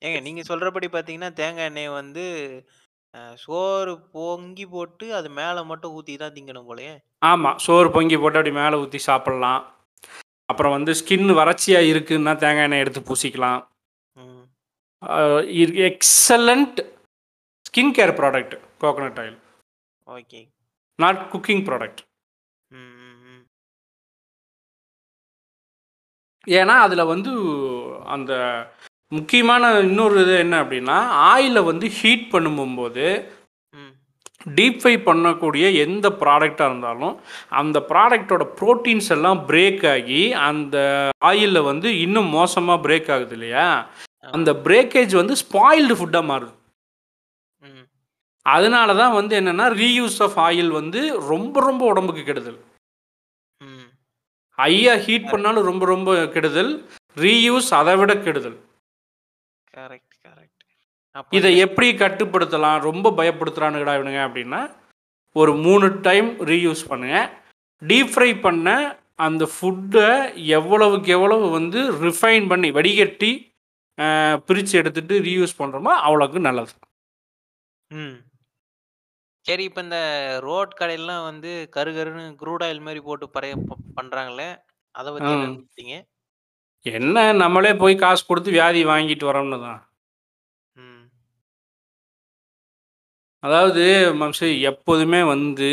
ஏங்க 0.05 0.19
நீங்க 0.27 0.43
சொல்றபடி 0.49 0.89
பார்த்தீங்கன்னா, 0.89 1.29
தேங்காய் 1.33 1.71
எண்ணெய 1.71 1.93
வந்து 1.93 2.25
சோறு 3.35 3.93
பொங்கி 4.15 4.67
போட்டு 4.67 5.07
அது 5.15 5.29
மேல 5.39 5.65
மட்டும் 5.65 5.95
ஊத்தி 5.97 6.15
தான் 6.19 6.33
திங்கணும் 6.33 6.69
போலயே. 6.71 6.95
ஆமா. 7.27 7.51
சோறு 7.67 7.89
பொங்கி 7.91 8.17
போட்டு 8.17 8.39
அப்படி 8.39 8.55
மேல 8.55 8.81
ஊத்தி 8.83 9.01
சாப்பிடலாம். 9.09 9.63
அப்புறம் 10.51 10.75
வந்து 10.77 10.93
ஸ்கின் 10.93 11.31
வறட்சியா 11.41 11.81
இருக்குன்னா 11.93 12.33
தேங்காய் 12.43 12.67
எண்ணெய் 12.69 12.85
எடுத்து 12.85 13.01
பூசிக்கலாம். 13.09 13.61
ம். 14.17 14.43
Excellent 15.89 16.79
skin 17.69 17.95
care 17.99 18.17
product. 18.21 18.55
Coconut 18.81 19.21
oil 19.23 19.39
okay. 20.09 20.41
Not 20.99 21.21
cooking 21.33 21.65
product 21.69 22.01
ம், 22.71 22.91
ம், 23.05 23.17
ம். 23.31 23.43
ஏன்னா 26.59 26.75
அதில் 26.87 27.11
வந்து 27.13 27.33
அந்த 28.17 28.33
முக்கியமான 29.17 29.71
இன்னொரு 29.89 30.17
இது 30.25 30.35
என்ன 30.45 30.57
அப்படின்னா 30.63 30.99
ஆயிலை 31.33 31.63
வந்து 31.71 31.89
ஹீட் 32.01 32.27
பண்ணும்போது. 32.35 33.07
டீப் 34.57 34.79
ஃப்ரை 34.81 34.95
பண்ணக்கூடிய 35.07 35.67
எந்த 35.85 36.07
ப்ராடக்டாக 36.23 36.69
இருந்தாலும் 36.71 37.15
அந்த 37.61 37.79
ப்ராடக்டோட 37.91 38.45
ப்ரோட்டீன்ஸ் 38.59 39.09
எல்லாம் 39.17 39.39
பிரேக் 39.51 39.85
ஆகி 39.93 40.23
அந்த 40.49 40.77
ஆயிலில் 41.29 41.69
வந்து 41.71 41.91
இன்னும் 42.05 42.29
மோசமாக 42.39 42.85
பிரேக் 42.87 43.09
ஆகுது 43.15 43.35
இல்லையா 43.39 43.69
அந்த 44.37 44.51
பிரேக்கேஜ் 44.67 45.15
வந்து 45.21 45.35
ஸ்பாயில்டு 45.43 45.97
ஃபுட்டாக 46.01 46.31
மாறுது. 46.31 46.53
அதனால 48.47 48.95
தான் 49.01 49.17
வந்து 49.19 49.35
என்னென்னா 49.41 49.67
ரீயூஸ் 49.83 50.19
ஆஃப் 50.27 50.39
ஆயில் 50.47 50.71
வந்து 50.81 51.01
ரொம்ப 51.33 51.61
ரொம்ப 51.69 51.83
உடம்புக்கு 51.93 52.25
கெடுதல். 52.25 52.61
ஹையாக 54.63 55.03
ஹீட் 55.05 55.31
பண்ணாலும் 55.31 55.69
ரொம்ப 55.71 55.85
ரொம்ப 55.95 56.11
கெடுதல். 56.35 56.73
ரீயூஸ் 57.25 57.69
அதை 57.81 57.95
விட 58.01 58.13
கெடுதல். 58.27 58.59
Correct, 59.77 60.15
correct. 60.27 60.63
இதை 61.39 61.51
எப்படி 61.65 61.89
கட்டுப்படுத்தலாம்? 62.03 62.79
ரொம்ப 62.89 63.11
பயப்படுத்துறானுங்கடா 63.21 63.93
இவனுங்க 63.99 64.21
அப்படின்னா 64.29 64.61
ஒரு 65.37 65.53
மூணு 65.67 65.87
டைம் 66.07 66.29
ரீயூஸ் 66.51 66.83
பண்ணுங்க. 66.91 67.17
டீப் 67.83 68.13
ஃப்ரை 68.15 68.31
பண்ண 68.47 68.69
அந்த 69.27 69.45
ஃபுட்டை 69.55 70.09
எவ்வளவுக்கு 70.59 71.09
எவ்வளவு 71.17 71.47
வந்து 71.57 71.81
ரிஃபைன் 72.05 72.47
பண்ணி 72.53 72.69
வடிகட்டி 72.79 73.33
பிரித்து 74.47 74.75
எடுத்துட்டு 74.81 75.17
ரீயூஸ் 75.27 75.59
பண்ணுறோமோ 75.59 75.93
அவ்வளோக்கு 76.07 76.39
நல்லது. 76.47 76.73
ம். 77.91 78.17
சரி 79.47 79.63
இப்ப 79.69 79.81
இந்த 79.85 79.99
ரோட் 80.45 80.73
கடையெல்லாம் 80.79 81.25
வந்து 81.27 81.51
கரு 81.75 81.91
கருன்னு 81.97 82.25
க்ரூட் 82.41 82.63
ஆயில் 82.67 82.85
மாரி 82.85 83.01
போட்டு 83.07 83.27
பறைய 83.35 83.55
ப 83.63 83.75
பண்றாங்களே! 83.99 84.49
அத 84.95 85.07
பத்தி 85.13 85.29
என்ன 85.29 85.43
ம். 85.43 85.49
நினைக்கிறீங்க? 85.49 85.97
என்ன 86.87 87.17
நம்மளே 87.43 87.73
போய் 87.83 87.95
காசு 88.03 88.23
கொடுத்து 88.25 88.51
வியாதி 88.55 88.81
வாங்கிட்டு 88.91 89.25
வரோம்னு 89.29 89.59
தான் 89.63 89.81
ம். 90.75 91.03
அதாவது 93.43 93.85
மம்சு 94.21 94.49
எப்போதுமே 94.71 95.21
வந்து 95.33 95.71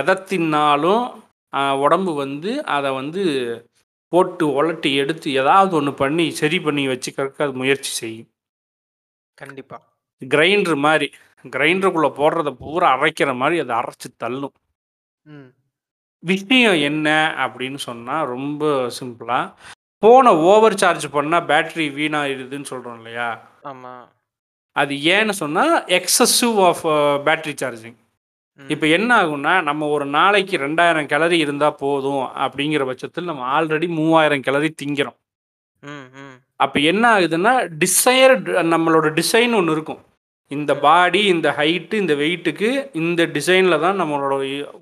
எதை 0.00 0.16
தின்னாலும் 0.28 1.04
ஆ, 1.52 1.60
உடம்பு 1.82 2.12
வந்து 2.20 2.52
அதை 2.74 2.90
வந்து 2.96 3.22
போட்டு 4.12 4.44
உலட்டி 4.56 4.90
எடுத்து 5.02 5.28
ஏதாவது 5.40 5.72
ஒன்று 5.78 5.92
பண்ணி 6.00 6.26
சரி 6.40 6.58
பண்ணி 6.64 6.82
வச்சுக்கிறதுக்கு 6.90 7.44
அது 7.46 7.54
முயற்சி 7.60 7.92
செய்யும் 7.94 8.30
கண்டிப்பா. 9.38 9.78
கிரைண்டர் 10.22 10.78
மாதிரி 10.84 11.08
கிரைண்டருக்குள்ளே 11.52 12.10
போடுறத 12.18 12.50
பூரா 12.62 12.88
அரைக்கிற 12.96 13.30
மாதிரி 13.40 13.56
அதை 13.64 13.74
அரைச்சி 13.80 14.08
தள்ளும். 14.22 14.56
விஷயம் 16.22 16.76
என்ன 16.88 17.08
அப்படின்னு 17.44 17.80
சொன்னால் 17.88 18.28
ரொம்ப 18.34 18.64
சிம்பிளாக 18.98 19.72
ஃபோனை 20.02 20.32
ஓவர் 20.52 20.80
சார்ஜ் 20.82 21.06
பண்ணால் 21.16 21.46
பேட்டரி 21.50 21.86
வீணாயிருதுன்னு 21.98 22.70
சொல்கிறோம் 22.70 22.98
இல்லையா 23.00 23.28
ஆமா. 23.70 23.92
அது 24.76 24.94
ஏன்னு 25.16 25.34
சொன்னால் 25.42 25.74
எக்ஸசிவ் 25.98 26.56
ஆஃப் 26.68 26.84
பேட்டரி 27.26 27.54
சார்ஜிங். 27.62 27.98
இப்போ 28.58 28.86
என்ன 28.96 29.10
ஆகும்னா 29.20 29.52
நம்ம 29.68 29.86
ஒரு 29.94 30.06
நாளைக்கு 30.16 30.56
ரெண்டாயிரம் 30.64 31.10
கேலரி 31.12 31.38
இருந்தால் 31.44 31.78
போதும் 31.82 32.24
அப்படிங்கிற 32.44 32.82
பட்சத்தில் 32.90 33.30
நம்ம 33.30 33.46
ஆல்ரெடி 33.56 33.86
மூவாயிரம் 33.98 34.44
கேலரி 34.46 34.70
திங்கிறோம். 34.82 35.18
அப்போ 36.64 36.78
என்ன 36.90 37.04
ஆகுதுன்னா 37.14 37.52
டிசையர்டு 37.82 38.52
நம்மளோட 38.74 39.06
டிசைன் 39.20 39.56
ஒன்று 39.58 39.74
இருக்கும் 39.76 40.02
இந்த 40.50 40.72
பாடி 40.80 41.20
இந்த 41.26 41.48
ஹைட்டு 41.58 41.94
இந்த 41.94 42.14
வெயிட்டுக்கு 42.14 42.68
இந்த 43.00 43.22
டிசைனில் 43.36 43.82
தான் 43.84 44.00
நம்மளோட 44.00 44.34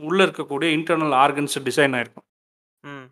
உள்ளே 0.03 0.23
இருக்கக்கூடிய 0.25 0.69
இன்டர்னல் 0.77 1.17
ஆர்கன்ஸ் 1.21 1.59
டிசைன் 1.69 1.95
ஆயிருக்கும் 1.95 2.27
ம். 2.85 3.07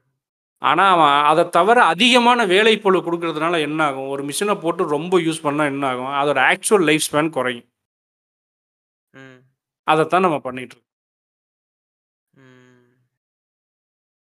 ஆனால் 0.63 0.91
அவன் 0.95 1.15
அதை 1.29 1.45
தவிர 1.51 1.79
அதிகமான 1.93 2.41
வேலைப்பொழு 2.47 2.99
கொடுக்கறதுனால 3.01 3.61
என்ன 3.61 3.81
ஆகும் 3.85 4.11
ஒரு 4.11 4.23
மிஷினை 4.25 4.57
போட்டு 4.61 4.83
ரொம்ப 4.91 5.21
யூஸ் 5.27 5.45
பண்ணால் 5.45 5.71
என்ன 5.73 5.87
ஆகும் 5.91 6.13
அதோட 6.19 6.41
ஆக்சுவல் 6.51 6.87
லைஃப் 6.89 7.07
ஸ்பேன் 7.07 7.31
குறையும் 7.31 7.69
ம். 9.15 9.39
அதைத்தான் 9.87 10.27
நம்ம 10.27 10.39
பண்ணிட்டு 10.41 10.75
இருக்கோம். 10.75 10.87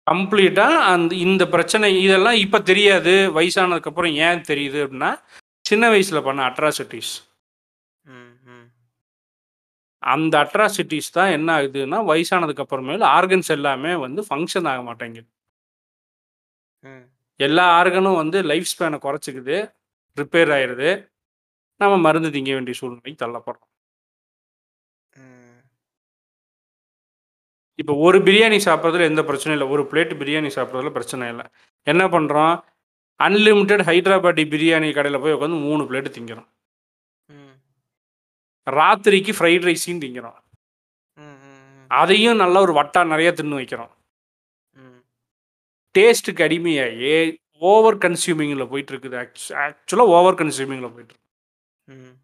கம்ப்ளீட்டாக 0.06 0.82
அந்த 0.90 1.12
இந்த 1.22 1.44
பிரச்சனை 1.48 1.86
இதெல்லாம் 2.02 2.38
இப்போ 2.42 2.58
தெரியாது 2.62 3.14
வயசானதுக்கப்புறம் 3.36 4.12
ஏன் 4.26 4.46
தெரியுது 4.50 4.78
அப்படின்னா 4.84 5.10
சின்ன 5.64 5.84
வயசில் 5.88 6.26
பண்ண 6.26 6.40
அட்ராசிட்டிஸ். 6.48 7.12
அந்த 10.14 10.34
அட்ராசிட்டிஸ் 10.44 11.14
தான் 11.18 11.32
என்ன 11.36 11.48
ஆகுதுன்னா 11.58 11.98
வயசானதுக்கு 12.10 12.64
அப்புறமேல 12.64 13.06
ஆர்கன்ஸ் 13.18 13.50
எல்லாமே 13.56 13.92
வந்து 14.06 14.22
ஃபங்க்ஷன் 14.28 14.68
ஆக 14.72 14.80
மாட்டேங்குது. 14.88 15.28
எல்லா 17.40 17.64
ஆர்கனும் 17.78 18.20
வந்து 18.22 18.38
லைஃப் 18.50 18.70
ஸ்பேனை 18.72 18.98
குறைச்சிக்குது 19.06 19.56
ரிப்பேர் 20.16 20.52
ஆயிடுது 20.56 20.90
நம்ம 21.80 21.94
மருந்து 22.06 22.30
திங்க 22.36 22.52
வேண்டிய 22.56 22.76
சூழ்நிலைக்கு 22.80 23.22
தள்ளப்படுறோம். 23.24 23.70
இப்போ 27.78 27.94
ஒரு 28.06 28.18
பிரியாணி 28.26 28.58
சாப்பிட்றதுல 28.66 29.08
எந்த 29.10 29.22
பிரச்சனையும் 29.28 29.58
இல்லை 29.58 29.68
ஒரு 29.74 29.82
பிளேட் 29.90 30.12
பிரியாணி 30.20 30.50
சாப்பிட்றதுல 30.56 30.92
பிரச்சனை 30.98 31.24
இல்லை 31.32 31.44
என்ன 31.86 32.02
பண்ணுறோம் 32.14 32.54
அன்லிமிட்டெட் 33.20 33.84
ஹைதராபாடி 33.90 34.44
பிரியாணி 34.54 34.88
கடையில் 34.98 35.22
போய் 35.24 35.36
உட்காந்து 35.36 35.58
மூணு 35.68 35.82
பிளேட்டு 35.90 36.10
திங்கிறோம். 36.16 36.48
ராத்திரிக்கு 38.66 39.32
ஃப்ரைட் 39.36 39.66
ரைஸையும் 39.66 40.02
திங்கிறோம். 40.02 40.38
அதையும் 41.90 42.40
நல்லா 42.40 42.58
ஒரு 42.64 42.72
வட்டா 42.76 43.00
நிறைய 43.10 43.28
தின்னு 43.34 43.58
வைக்கிறோம் 43.58 43.90
ம். 44.74 45.00
டேஸ்ட்டுக்கு 45.94 46.42
அடிமையாகி 46.46 47.12
ஓவர் 47.62 47.98
கன்சியூமிங்கில் 48.02 48.70
போயிட்டு 48.70 48.92
இருக்குது 48.92 49.16
ஆக்சுவலாக 49.20 50.14
ஓவர் 50.16 50.38
கன்சியூமிங்கில் 50.40 50.92
போயிட்டு 50.94 51.14
இருக்கு 51.14 51.24
ம். 51.88 52.14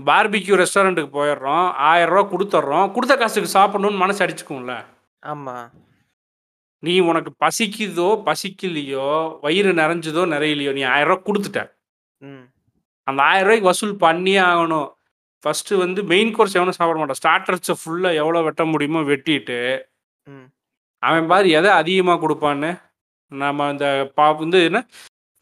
பார்பிக்யூ 0.00 0.54
ரெஸ்டாரண்ட்டுக்கு 0.60 1.12
போயிடுறோம் 1.16 1.66
ஆயிரம் 1.88 2.12
ரூபா 2.12 2.24
கொடுத்துட்றோம் 2.30 2.86
கொடுத்த 2.94 3.16
காசுக்கு 3.16 3.50
சாப்பிடணும்னு 3.56 4.02
மனசு 4.02 4.22
அடிச்சுக்கும்ல 4.24 4.76
ஆமா. 5.22 5.56
நீ 6.82 6.94
உனக்கு 7.08 7.30
பசிக்குதோ 7.42 8.08
பசிக்கலையோ 8.26 9.08
வயிறு 9.42 9.72
நிறைஞ்சதோ 9.80 10.22
நிறையலையோ 10.32 10.72
நீ 10.72 10.84
ஆயிரம் 10.92 11.10
ரூபா 11.10 11.26
கொடுத்துட்ட 11.26 11.62
ம். 12.22 12.44
அந்த 13.06 13.20
ஆயிரம் 13.28 13.46
ரூபாய்க்கு 13.48 13.70
வசூல் 13.70 13.94
பண்ணியே 14.00 14.40
ஆகணும் 14.48 14.88
ஃபஸ்ட்டு 15.44 15.80
வந்து 15.80 16.00
மெயின் 16.08 16.32
கோர்ஸ் 16.34 16.56
எவனும் 16.56 16.78
சாப்பிட 16.78 16.98
மாட்டான் 16.98 17.20
ஸ்டார்டர்ஸை 17.20 17.76
ஃபுல்லாக 17.80 18.20
எவ்வளோ 18.22 18.42
வெட்ட 18.46 18.64
முடியுமோ 18.70 19.02
வெட்டிட்டு 19.08 19.58
ம். 20.26 20.46
அவன் 21.02 21.28
பாரு 21.28 21.48
எதை 21.58 21.70
அதிகமாக 21.80 22.22
கொடுப்பான்னு 22.22 22.70
நம்ம 23.32 23.68
இந்த 23.72 23.86
பா 24.16 24.26
வந்து 24.38 24.58
என்ன 24.68 24.80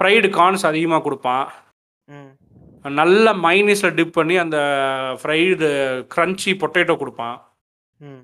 ஃப்ரைடு 0.00 0.28
கார்ன்ஸ் 0.34 0.64
அதிகமாக 0.66 1.02
கொடுப்பான் 1.02 1.46
ம். 2.08 2.30
நல்ல 2.96 3.28
மைனஸில் 3.42 3.96
டிப் 3.96 4.16
பண்ணி 4.16 4.34
அந்த 4.42 4.58
ஃப்ரைடு 5.20 5.68
க்ரன்ச்சி 6.12 6.50
பொட்டேட்டோ 6.60 6.96
கொடுப்பான் 6.98 7.36
ம். 8.00 8.22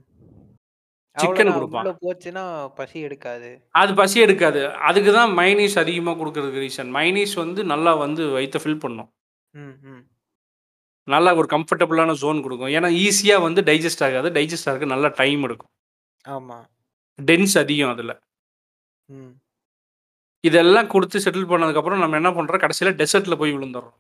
சிக்கன். 1.17 1.51
கொடுப்பான் 1.57 1.89
போச்சுன்னா 2.05 2.45
பசி 2.79 2.97
எடுக்காது. 3.07 3.51
அது 3.75 3.91
பசி 3.99 4.17
எடுக்காது 4.23 4.61
அதுக்கு 4.89 5.11
தான் 5.13 5.33
மைனீஸ் 5.37 5.77
அதிகமாக 5.83 6.19
கொடுக்கறதுக்கு 6.21 6.65
ரீசன் 6.65 6.91
மைனீஸ் 6.97 7.35
வந்து 7.43 7.61
நல்லா 7.73 7.93
வந்து 8.01 8.23
வயிற்ற 8.33 8.61
ஃபில் 8.63 8.83
பண்ணும் 8.85 9.11
ம், 9.55 9.75
ம். 9.89 10.03
நல்லா 11.09 11.31
ஒரு 11.41 11.49
கம்ஃபர்டபுளான 11.55 12.15
ஜோன் 12.23 12.39
கொடுக்கும். 12.45 12.73
ஏன்னா 12.77 12.89
ஈஸியாக 13.05 13.45
வந்து 13.47 13.61
டைஜஸ்ட் 13.69 14.05
ஆகாது. 14.07 14.29
டைஜஸ்ட் 14.37 14.69
ஆகிறதுக்கு 14.69 14.95
நல்ல 14.95 15.09
டைம் 15.21 15.43
எடுக்கும். 15.47 15.73
ஆமா. 16.25 16.59
டென்ஸ் 17.19 17.57
அதிகம் 17.63 17.93
அதில். 17.95 18.15
இதெல்லாம் 20.45 20.91
கொடுத்து 20.95 21.19
செட்டில் 21.25 21.51
பண்ணதுக்கப்புறம் 21.51 22.03
நம்ம 22.03 22.17
என்ன 22.21 22.31
பண்ணுறோம் 22.37 22.63
கடைசியில் 22.65 22.97
டெசர்ட்டில் 23.01 23.41
போய் 23.43 23.55
விழுந்துடுறோம் 23.57 23.99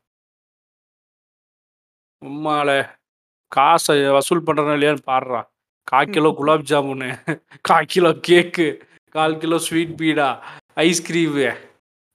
உம்மால 2.22 2.70
காசை 3.52 3.96
வசூல் 4.16 4.46
பண்ணுறோம் 4.46 4.76
இல்லையான்னு 4.76 5.08
பாடுறா. 5.10 5.40
கால் 5.90 6.12
கிலோ 6.14 6.30
குலாப் 6.38 6.68
ஜாமுனு 6.70 7.08
கால் 7.68 7.90
கிலோ 7.92 8.10
கேக்கு 8.28 8.66
கால் 9.14 9.40
kilo 9.42 9.56
sweet 9.66 9.96
beeda 10.00 10.28
ice cream 10.84 11.44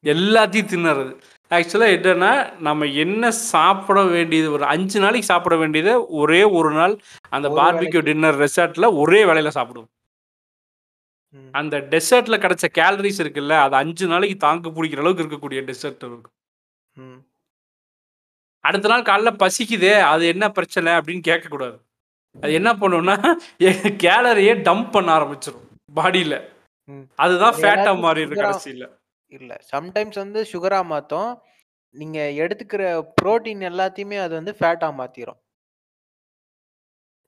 எல்லாத்தையும் 0.03 0.71
தின்னுறது. 0.73 1.13
ஆக்சுவலாக 1.51 1.93
என்னன்னா 1.97 2.31
நம்ம 2.67 2.87
என்ன 3.03 3.31
சாப்பிட 3.51 3.99
வேண்டியது 4.15 4.47
ஒரு 4.55 4.65
அஞ்சு 4.73 4.97
நாளைக்கு 5.03 5.29
சாப்பிட 5.29 5.55
வேண்டியதை 5.61 5.93
ஒரே 6.21 6.41
ஒரு 6.57 6.71
நாள் 6.79 6.93
அந்த 7.35 7.47
பார்பிக்யூ. 7.59 8.01
டின்னர் 8.09 8.37
ரெசார்ட்டில் 8.43 8.95
ஒரே 9.03 9.21
வேலையில் 9.29 9.57
சாப்பிடுவோம். 9.57 9.89
அந்த 11.59 11.75
டெசர்ட்டில் 11.93 12.41
கிடைச்ச 12.43 12.65
கேலரிஸ் 12.77 13.21
இருக்குல்ல 13.23 13.55
அது 13.65 13.75
அஞ்சு 13.81 14.05
நாளைக்கு 14.07 14.37
தாக்கு 14.45 14.69
பிடிக்கிற 14.77 15.03
அளவுக்கு 15.03 15.23
இருக்கக்கூடிய 15.25 15.61
டெசர்ட் 15.69 16.05
இருக்கும். 16.05 16.37
அடுத்த 18.63 18.87
நாள் 18.91 19.07
காலைல 19.09 19.31
பசிக்குதே 19.43 19.93
அது 20.11 20.23
என்ன 20.33 20.45
பிரச்சனை 20.57 20.93
அப்படின்னு 20.99 21.23
கேட்கக்கூடாது 21.27 21.77
அது 22.35 22.53
என்ன 22.59 22.71
பண்ணும்னா 22.81 23.15
கேலரியே 24.05 24.53
டம்ப் 24.67 24.89
பண்ண 24.95 25.09
ஆரம்பிச்சிடும் 25.17 25.67
பாடியில். 25.99 26.39
அதுதான் 27.23 27.53
அது 27.53 27.61
ஃபேட்டாக 27.63 27.95
மாறிடும் 28.05 28.35
சுகரா 28.35 28.47
கடைசியில் 28.47 28.87
இல்ல. 29.31 29.51
சம்டைம்ஸ் 29.71 30.21
வந்து 30.21 30.39
சுகரா 30.51 30.79
மாத்தும். 30.91 31.31
நீங்க 31.95 32.19
எடுத்துக்கிற 32.43 32.83
புரோட்டீன் 33.17 33.63
எல்லாத்தையுமே 33.69 34.17
அது 34.25 34.33
வந்து 34.35 34.53
ஃபேட்டா 34.59 34.89
மாத்திரும். 34.99 35.39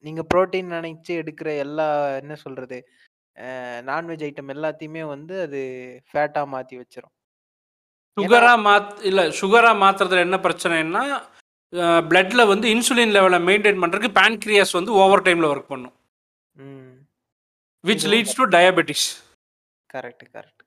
நீங்க 0.04 0.22
புரோட்டீன் 0.24 0.72
நெனைச்சு 0.72 1.14
எடுக்கிற 1.22 1.50
எல்லா 1.58 1.88
என்ன 2.22 2.34
சொல்றது? 2.36 2.78
அ 3.38 3.48
நான்வெஜ் 3.90 4.26
ஐட்டம் 4.28 4.54
எல்லாத்தையுமே 4.56 5.04
வந்து 5.08 5.36
அது 5.42 5.62
ஃபேட்டா 6.10 6.44
மாத்தி 6.54 6.76
வச்சுரும். 6.82 7.14
ஏன்னா 8.18 8.42
சுகரா 8.42 8.54
மாத் 8.66 8.90
இல்ல 9.10 9.22
சுகரா 9.40 9.72
மாத்துறதுல 9.84 10.26
என்ன 10.26 10.38
பிரச்சனைன்னா, 10.38 11.04
பிளட்ல 12.10 12.42
வந்து 12.48 12.68
இன்சுலின் 12.76 13.14
லெவல 13.16 13.38
மெயின்டெயின் 13.48 13.82
பண்றதுக்கு 13.84 14.18
பான்கிரியாஸ் 14.18 14.78
வந்து 14.80 14.92
ஓவர் 15.02 15.26
டைம்ல 15.28 15.50
வொர்க் 15.52 15.72
பண்ணும். 15.72 15.96
Which 17.84 18.08
leads 18.12 18.38
to 18.38 18.46
diabetes. 18.56 19.06
Correct, 19.90 20.26
correct. 20.34 20.61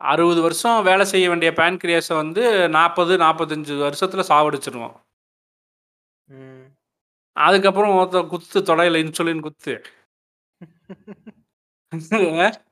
60 0.00 0.40
வருஷம் 0.40 0.82
வேலை 0.82 1.04
செய்ய 1.06 1.28
வேண்டிய 1.28 1.50
பான்கிரியாஸ 1.52 2.14
வந்து 2.14 2.42
40, 2.70 3.14
45 3.18 3.74
வருஷத்துல 3.82 4.24
சாவடிச்சுருவோம். 4.28 4.96
ம். 6.28 6.64
அதுக்கப்புறம் 7.36 7.96
ஒருத்தன் 7.96 8.28
குத்து 8.28 8.60
தொடையில 8.62 9.00
இன்சுலின் 9.02 9.40
குத்து. 9.40 9.74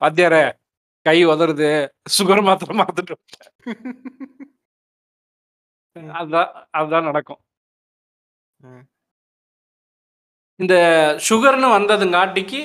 வாத்தியாரே 0.00 0.42
கை 1.06 1.18
உதறுது. 1.26 1.70
சுகர் 2.16 2.42
மாத்திரை 2.42 2.74
மறந்துட்டு 2.78 3.14
வந்துட்டேன். 3.16 3.52
ம். 5.96 6.10
அதான் 6.16 6.50
அதான் 6.78 7.02
நடக்கும். 7.02 7.40
இந்த 10.60 10.74
சுகர்ன்னு 11.26 11.68
வந்ததுங்காட்டிக்கு, 11.72 12.60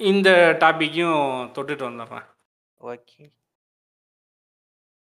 இந்த 0.00 0.28
டாபிக்கையும் 0.60 1.20
தொட்டுட்டு 1.54 1.84
வந்துடுறேன். 1.88 2.26
ஓகே. 2.80 3.22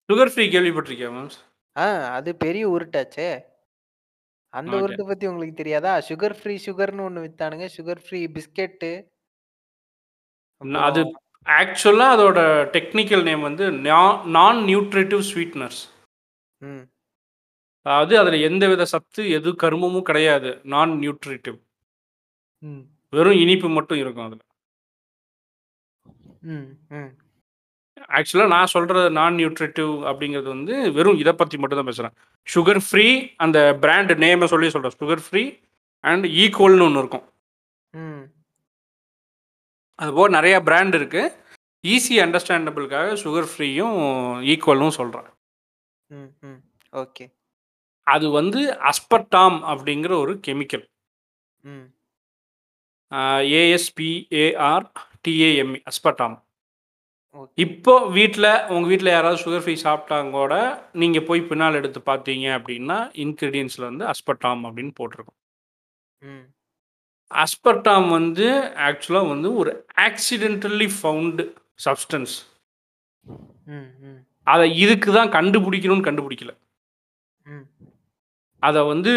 சுகர் 0.08 0.30
ஃப்ரீ 0.32 0.44
கேள்விப்பட்டிருக்கியா 0.46 1.10
மேம்ஸ்? 1.12 1.38
ஆ 1.76 1.84
அது 2.12 2.30
பெரிய 2.36 2.64
உருட்டாச்சே. 2.68 3.28
அந்த 4.52 4.72
ஓகே. 4.74 4.82
உருட்ட 4.82 5.02
பத்தி 5.06 5.26
உங்களுக்கு 5.26 5.54
தெரியாதா? 5.54 5.92
சுகர் 6.08 6.36
ஃப்ரீ 6.40 6.54
சுகர்ன்னு 6.66 7.06
ஒண்ணு 7.08 7.24
வித்தானுங்க. 7.26 7.66
Sugar 7.76 8.02
free 8.04 8.20
biscuit. 8.28 8.92
அது 10.82 11.00
அப்புறம் 11.00 11.12
ஆக்சுவலா 11.56 12.06
அதோட 12.14 12.38
டெக்னிக்கல் 12.74 13.22
நேம் 13.22 13.40
வந்து 13.40 13.64
நா 13.86 14.00
நான் 14.30 14.58
நியூட்ரிட்டிவ் 14.64 15.22
ஸ்வீட்னர்ஸ். 15.30 15.80
ம். 16.60 16.84
அதாவது 17.86 18.18
அதுல 18.18 18.36
எந்தவித 18.40 18.84
சத்து, 18.84 19.30
எது 19.30 19.50
கருமமும் 19.62 20.02
கிடையாது. 20.02 20.60
நான் 20.64 20.90
நியூட்ரிட்டிவ். 21.00 21.58
ம். 22.62 22.82
வெறும் 23.12 23.38
இனிப்பு 23.38 23.68
மட்டும் 23.68 23.98
இருக்கும் 23.98 24.24
அதுல. 24.24 24.42
ம், 26.44 26.66
ம். 26.90 27.21
ஆக்சுவலா 28.08 28.46
நான் 28.46 28.66
சொல்றது 28.66 29.10
நான் 29.10 29.34
நியூட்ரிட்டிவ் 29.34 29.92
அப்படிங்கிறது 30.10 30.42
வந்து 30.42 30.92
வெறும் 30.92 31.18
இத 31.18 31.32
பத்தி 31.32 31.58
மட்டும் 31.58 31.84
தான் 31.84 31.94
பேசுறேன். 31.94 32.14
சுகர் 32.54 32.80
ஃப்ரீ 32.90 33.28
அந்த 33.36 33.76
பிராண்ட் 33.80 34.10
நேம 34.10 34.44
சொல்லி 34.44 34.70
சொல்றேன். 34.70 34.92
சுகர் 34.98 35.22
ஃப்ரீ 35.28 35.52
அண்ட் 36.00 36.26
ஈக்குவல்னு 36.26 36.86
ஒண்ணு 36.86 36.98
இருக்கும். 36.98 37.24
அதுபோக 39.98 40.28
நெறைய 40.28 40.60
பிராண்ட் 40.60 40.94
இருக்கு. 40.94 41.36
ஈஸி 41.86 42.10
அண்டர்ஸ்டாண்டபிள்க்காக 42.10 43.14
சுகர் 43.24 43.48
ஃப்ரீயும், 43.52 43.96
ஈக்குவலும் 44.52 44.94
ம். 46.40 46.62
ஓகே. 46.92 47.32
அது 48.02 48.30
வந்து 48.30 48.72
அஸ்பர்டாம் 48.72 49.58
அப்படிங்கிற 49.72 50.18
ஒரு 50.20 50.40
கெமிக்கல். 50.46 50.84
ஏஎஸ்பிஏஆர் 53.54 54.86
டிஏஎம்இ 55.28 55.80
அஸ்பர்டாம். 55.90 56.42
இப்போ 57.58 57.92
வீட்ல 58.08 58.46
உங்க 58.68 58.86
வீட்ல 58.86 59.10
யாராவது 59.10 59.42
சுகர் 59.42 59.62
ஃப்ரீ 59.64 59.74
சாப்பிட்டாங்க 59.82 60.30
கூட, 60.30 60.54
நீங்க 60.92 61.20
போய் 61.20 61.40
பின்னால 61.40 61.74
எடுத்து 61.74 62.00
பார்த்தீங்க 62.00 62.46
அப்படின்னா, 62.58 62.96
இன்கிரீடியன்ட்ஸ்ல 63.14 63.84
வந்து 63.90 64.04
அஸ்பர்டாம் 64.04 64.62
அப்படின்னு 64.68 64.92
போட்டிருக்கும். 64.94 65.38
ம். 66.22 66.44
அஸ்பர்டாம் 67.30 68.08
வந்து 68.08 68.46
ஆக்சுவலா 68.88 69.28
வந்து 69.28 69.54
ஒரு 69.54 69.70
ஆக்சிடென்டல்லி 70.06 70.88
ஃபவுண்ட் 70.96 71.40
சப்ஸ்டன்ஸ். 71.84 72.34
அத 74.46 74.66
இதுக்கு 74.66 75.12
தான் 75.12 75.28
கண்டுபிடிக்கணும்னு 75.28 76.08
கண்டுபிடிக்கல. 76.08 76.52
அத 78.62 78.82
வந்து 78.84 79.12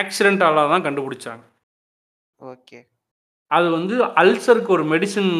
ஆக்சிடென்டலா 0.00 0.64
தான் 0.72 0.86
கண்டுபிடிச்சாங்க. 0.86 1.44
ஓகே. 2.40 2.78
அது 3.50 3.70
வந்து 3.70 3.94
அல்சருக்கு 4.22 4.70
ஒரு 4.76 4.84
மெடிசின் 4.84 5.32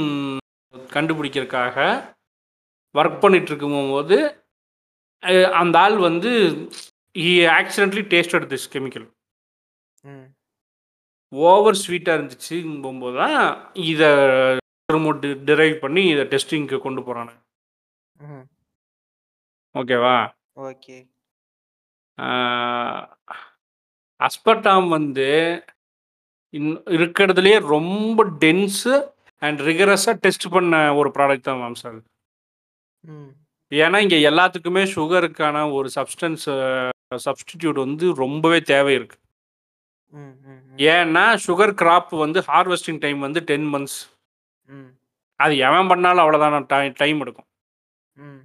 கண்டுபிடிக்கிறதுக்காக 0.90 1.76
வொர்க் 2.94 3.16
ம். 3.16 3.20
பண்ணிட்டு 3.20 3.46
இருக்கும்போது, 3.46 4.16
அ 5.22 5.32
அந்த 5.52 5.78
ஆள் 5.78 5.96
வந்து 5.98 6.30
he 7.14 7.32
accidentally 7.58 8.04
tasted 8.12 8.50
this 8.52 8.68
chemical. 8.72 9.06
ம். 10.04 10.26
ஓவர் 11.32 11.74
ஸ்வீட்டா 11.74 12.12
இருந்துச்சுங்கும்போது 12.16 13.16
தான், 13.16 13.40
இத 13.84 14.02
திரும்ப 14.88 15.12
டி 15.12 15.34
டிரைவ் 15.44 15.76
பண்ணி 15.78 16.02
இத 16.08 16.22
டெஸ்டிங்க்கு 16.24 16.78
கொண்டு. 16.78 17.02
ம். 18.16 18.44
ஓகேவா? 19.74 20.16
ஓகே. 20.60 20.96
அஸ்பர்டாம் 24.20 24.88
வந்து 24.88 25.28
இன் 26.54 26.68
இருக்கிறதுலயே 26.96 27.58
ரொம்ப 27.66 28.24
டென்ஸ் 28.40 28.84
அண்ட் 29.42 29.60
ரிகரஸா 29.60 30.12
டெஸ்ட் 30.18 30.46
பண்ண 30.50 30.94
ஒரு 30.94 31.08
ப்ராடக்ட் 31.08 31.40
தான் 31.40 31.60
மேம் 31.60 31.78
அது. 31.84 32.00
ம். 33.04 33.30
ஏன்னா, 33.72 33.98
இங்க 33.98 34.16
எல்லாத்துக்குமே 34.30 34.82
சுகருக்கான 34.94 35.72
ஒரு 35.72 35.88
சப்ஸ்டன்ஸ் 35.94 36.46
சப்ஸ்டிட்யூட் 37.24 37.78
வந்து 37.78 38.14
ரொம்பவே 38.14 38.60
தேவை 38.62 38.94
இருக்கு. 38.94 39.16
ஏன்னா, 40.88 41.24
சுகர் 41.46 41.74
கிராப் 41.74 42.18
வந்து 42.18 42.40
ஹார்வெஸ்டிங் 42.40 42.98
டைம் 42.98 43.18
வந்து 43.18 43.40
10 43.40 43.64
மந்த்ஸ். 43.72 43.98
ம். 44.68 44.90
அது 45.40 45.56
எவன் 45.58 45.88
பண்ணாலும் 45.88 46.24
அவ்வளோதான் 46.24 46.92
டைம் 46.92 47.20
எடுக்கும். 47.20 47.46
ம். 48.16 48.40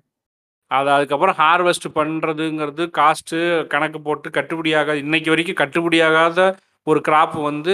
அது 0.71 0.91
அதுக்கப்புறம் 0.91 1.35
ஹார்வெஸ்ட் 1.37 1.87
பண்றதுங்கிறது 1.95 2.83
காஸ்ட்டு 2.97 3.39
கணக்கு 3.67 4.01
போட்டு 4.01 4.29
கட்டுப்படியாகாது. 4.29 4.93
இன்னைக்கு 4.95 5.29
வரைக்கும் 5.29 5.59
கட்டுப்படியாகாத 5.61 6.41
ஒரு 6.87 7.01
கிராப் 7.07 7.43
வந்து 7.43 7.73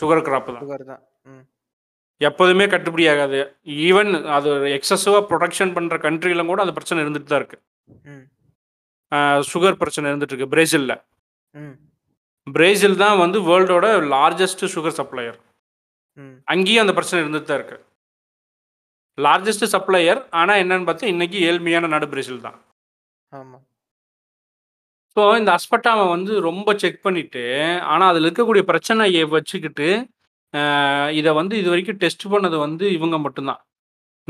சுகர் 0.00 0.22
கிராப் 0.22 0.44
தான். 0.44 0.62
எப்போதுமே 2.20 2.64
கட்டுப்படியாகாது. 2.66 3.38
ஈவன் 3.88 4.10
அது 4.36 4.50
எக்ஸசிவா 4.76 5.18
புரொடக்ஷன் 5.30 5.74
பண்ற 5.74 5.96
கண்ட்ரில 6.04 6.44
கூட 6.50 6.60
அந்த 6.64 6.74
பிரச்சனை 6.78 7.02
இருந்துட்டு 7.04 7.30
தான் 7.32 7.42
இருக்கு. 7.42 7.58
சுகர் 9.50 9.80
பிரச்சனை 9.82 10.06
இருந்துட்டு 10.10 10.34
இருக்கு 10.34 10.52
பிரேசில்ல. 10.54 10.94
ம். 11.54 11.74
பிரேசில் 12.46 13.00
தான் 13.02 13.20
வந்து 13.24 13.38
வேர்ல்டோட 13.48 13.86
லார்ஜஸ்ட் 14.14 14.64
சுகர் 14.74 14.98
சப்ளையர். 15.00 15.38
அங்கேயும் 16.52 16.82
அந்த 16.82 16.94
பிரச்சனை 16.98 17.20
இருந்துட்டு 17.22 17.50
தான் 17.50 17.58
இருக்கு. 17.60 17.78
Largest 19.18 19.66
supplier. 19.74 20.20
ஆனா 20.40 20.52
என்னன்னு 20.62 20.88
பார்த்தா, 20.88 21.06
இன்னைக்கு 21.14 21.38
ஏழ்மையான 21.48 21.88
நாடு 21.94 22.06
பிரேசில் 22.08 22.44
தான். 22.46 22.58
ஆமா. 23.32 23.58
ஸோ 25.16 25.22
இந்த 25.38 25.50
அஸ்பர்டாம 25.58 26.00
வந்து 26.08 26.32
ரொம்ப 26.40 26.74
செக் 26.82 26.98
பண்ணிட்டு, 27.02 27.44
ஆனா 27.92 28.04
அதில 28.12 28.28
இருக்கக்கூடிய 28.28 28.64
பிரச்சனைய 28.72 29.22
வச்சுக்கிட்டு, 29.34 29.88
இத 31.18 31.32
வந்து 31.40 31.54
இதுவரைக்கும் 31.62 32.00
டெஸ்ட் 32.04 32.24
பண்ணது 32.34 32.56
வந்து 32.66 32.84
இவங்க 32.96 33.16
மட்டும் 33.24 33.48
தான். 33.50 33.60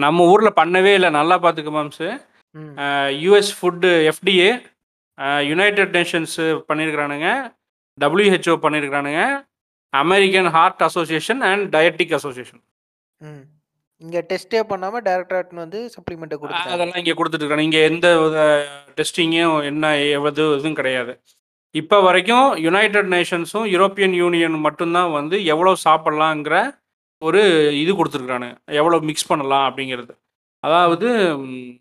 நம்ம 0.05 0.25
ஊர்ல 0.33 0.51
பண்ணவே 0.61 0.93
இல்ல. 0.99 1.09
நல்லா 1.19 1.37
பார்த்துக்க 1.45 1.73
மாம்ஸு. 1.77 2.09
யுஎஸ் 3.25 3.53
ஃபுட் 3.59 3.87
எஃப்டிஏ, 4.11 4.51
ஆ 5.19 5.27
யுனைட்டட் 5.51 5.93
நேஷன்ஸ் 5.99 6.39
பண்ணியிருக்கிறானுங்க. 6.71 7.29
WHO 7.99 8.55
பண்ணியிருக்கிறானுங்க. 8.65 9.21
American 9.95 10.49
Heart 10.57 10.83
Association 10.87 11.43
and 11.51 11.65
dietetic 11.75 12.17
association. 12.19 12.63
இங்க 14.05 14.19
டெஸ்ட்டே 14.31 14.61
பண்ணாம 14.71 15.01
டைரக்ட்டா 15.07 15.37
எடுத்துன்னு 15.41 15.65
வந்து 15.65 15.81
சப்ளிமெண்ட்ட 15.95 16.37
குடுத்துட்டாங்க. 16.41 16.75
அதெல்லாம் 16.77 17.01
இங்க 17.03 17.13
குடுத்துட்டு 17.19 17.45
இருக்கானுங்க. 17.45 17.69
இங்க 17.71 17.81
எந்த 17.91 18.09
டெஸ்டிங்கும் 18.99 19.55
என்ன 19.71 19.95
எவது 20.17 20.43
எதுவும் 20.57 20.79
கிடையாது. 20.81 21.13
இப்ப 21.81 22.01
வரைக்கும் 22.07 22.49
யுனைட்டட் 22.67 23.09
நேஷன்ஸும், 23.15 23.67
யூரோப்பியன் 23.75 24.15
யூனியன் 24.23 24.57
மட்டும் 24.67 24.95
தான் 24.97 25.11
வந்து 25.19 25.37
எவ்வளோ 25.53 25.73
சாப்பிடலாங்கிற 25.87 26.57
ஒரு 27.23 27.41
இது 27.83 27.93
குடுத்துருக்கானுங்க. 27.99 28.57
எவ்வளோ 28.81 28.97
மிக்ஸ் 29.09 29.29
பண்ணலாம் 29.31 29.67
அப்படிங்கிறது. 29.69 30.13
அதாவது 30.67 31.09
ம் 31.47 31.73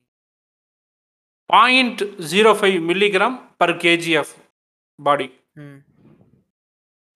0.05 1.49 2.77
milligram 2.89 3.36
per 3.62 3.73
KG 3.84 4.13
of 4.21 4.34
body. 4.99 5.27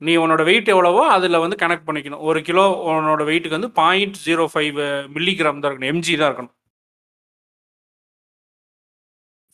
நீ 0.01 0.13
உன்னோட 0.23 0.41
வெயிட் 0.49 0.71
எவ்வளவோ 0.73 1.01
அதில 1.15 1.39
வந்து 1.43 1.57
கணக்கு 1.63 1.83
பண்ணிக்கணும். 1.87 2.21
1 2.31 2.43
கிலோ 2.49 2.65
உன்னோட 2.89 3.23
வெயிட்டுக்கு 3.29 3.57
வந்து 3.57 3.71
0.05 3.79 4.85
மில்லிகிராம் 5.15 5.61
தான் 5.61 5.69
இருக்கணும். 5.69 5.91
எம்ஜி 5.93 6.13
தான் 6.21 6.29
இருக்கணும். 6.29 6.53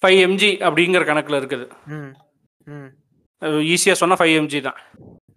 5 0.02 0.20
எம்ஜி 0.28 0.52
அப்படிங்கிற 0.68 1.04
கணக்குல 1.12 1.40
இருக்குது. 1.42 1.66
ம். 3.42 3.52
ம். 3.52 3.62
ஈஸியா 3.74 3.96
சொன்னா 4.02 4.16
5 4.22 4.36
எம்ஜி 4.40 4.60
தான். 4.62 4.80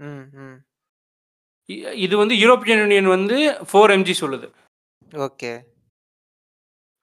ம், 0.00 0.24
ம். 0.42 0.56
இ 1.68 1.74
இது 2.04 2.14
வந்து 2.16 2.34
யூரோப்பியன் 2.42 2.82
யூனியன் 2.82 3.14
வந்து 3.14 3.36
4 3.72 3.96
எம்ஜி 3.96 4.14
சொல்லுது. 4.22 4.48
ஓகே. 5.26 5.52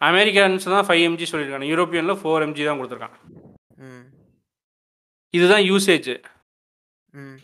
அமெரிக்கன்ஸ் 0.02 0.66
தான் 0.74 0.88
5 0.90 1.04
எம்ஜி 1.08 1.26
சொல்லியிருக்காங்க. 1.32 1.68
யூரோப்பியன்ல 1.74 2.16
4 2.24 2.46
எம்ஜி 2.48 2.64
தான் 2.66 2.80
குடுத்துருக்கான். 2.80 3.18
ம். 3.86 4.04
இதுதான் 5.34 5.66
யூசேஜ் 5.70 6.12
ம் 7.14 7.38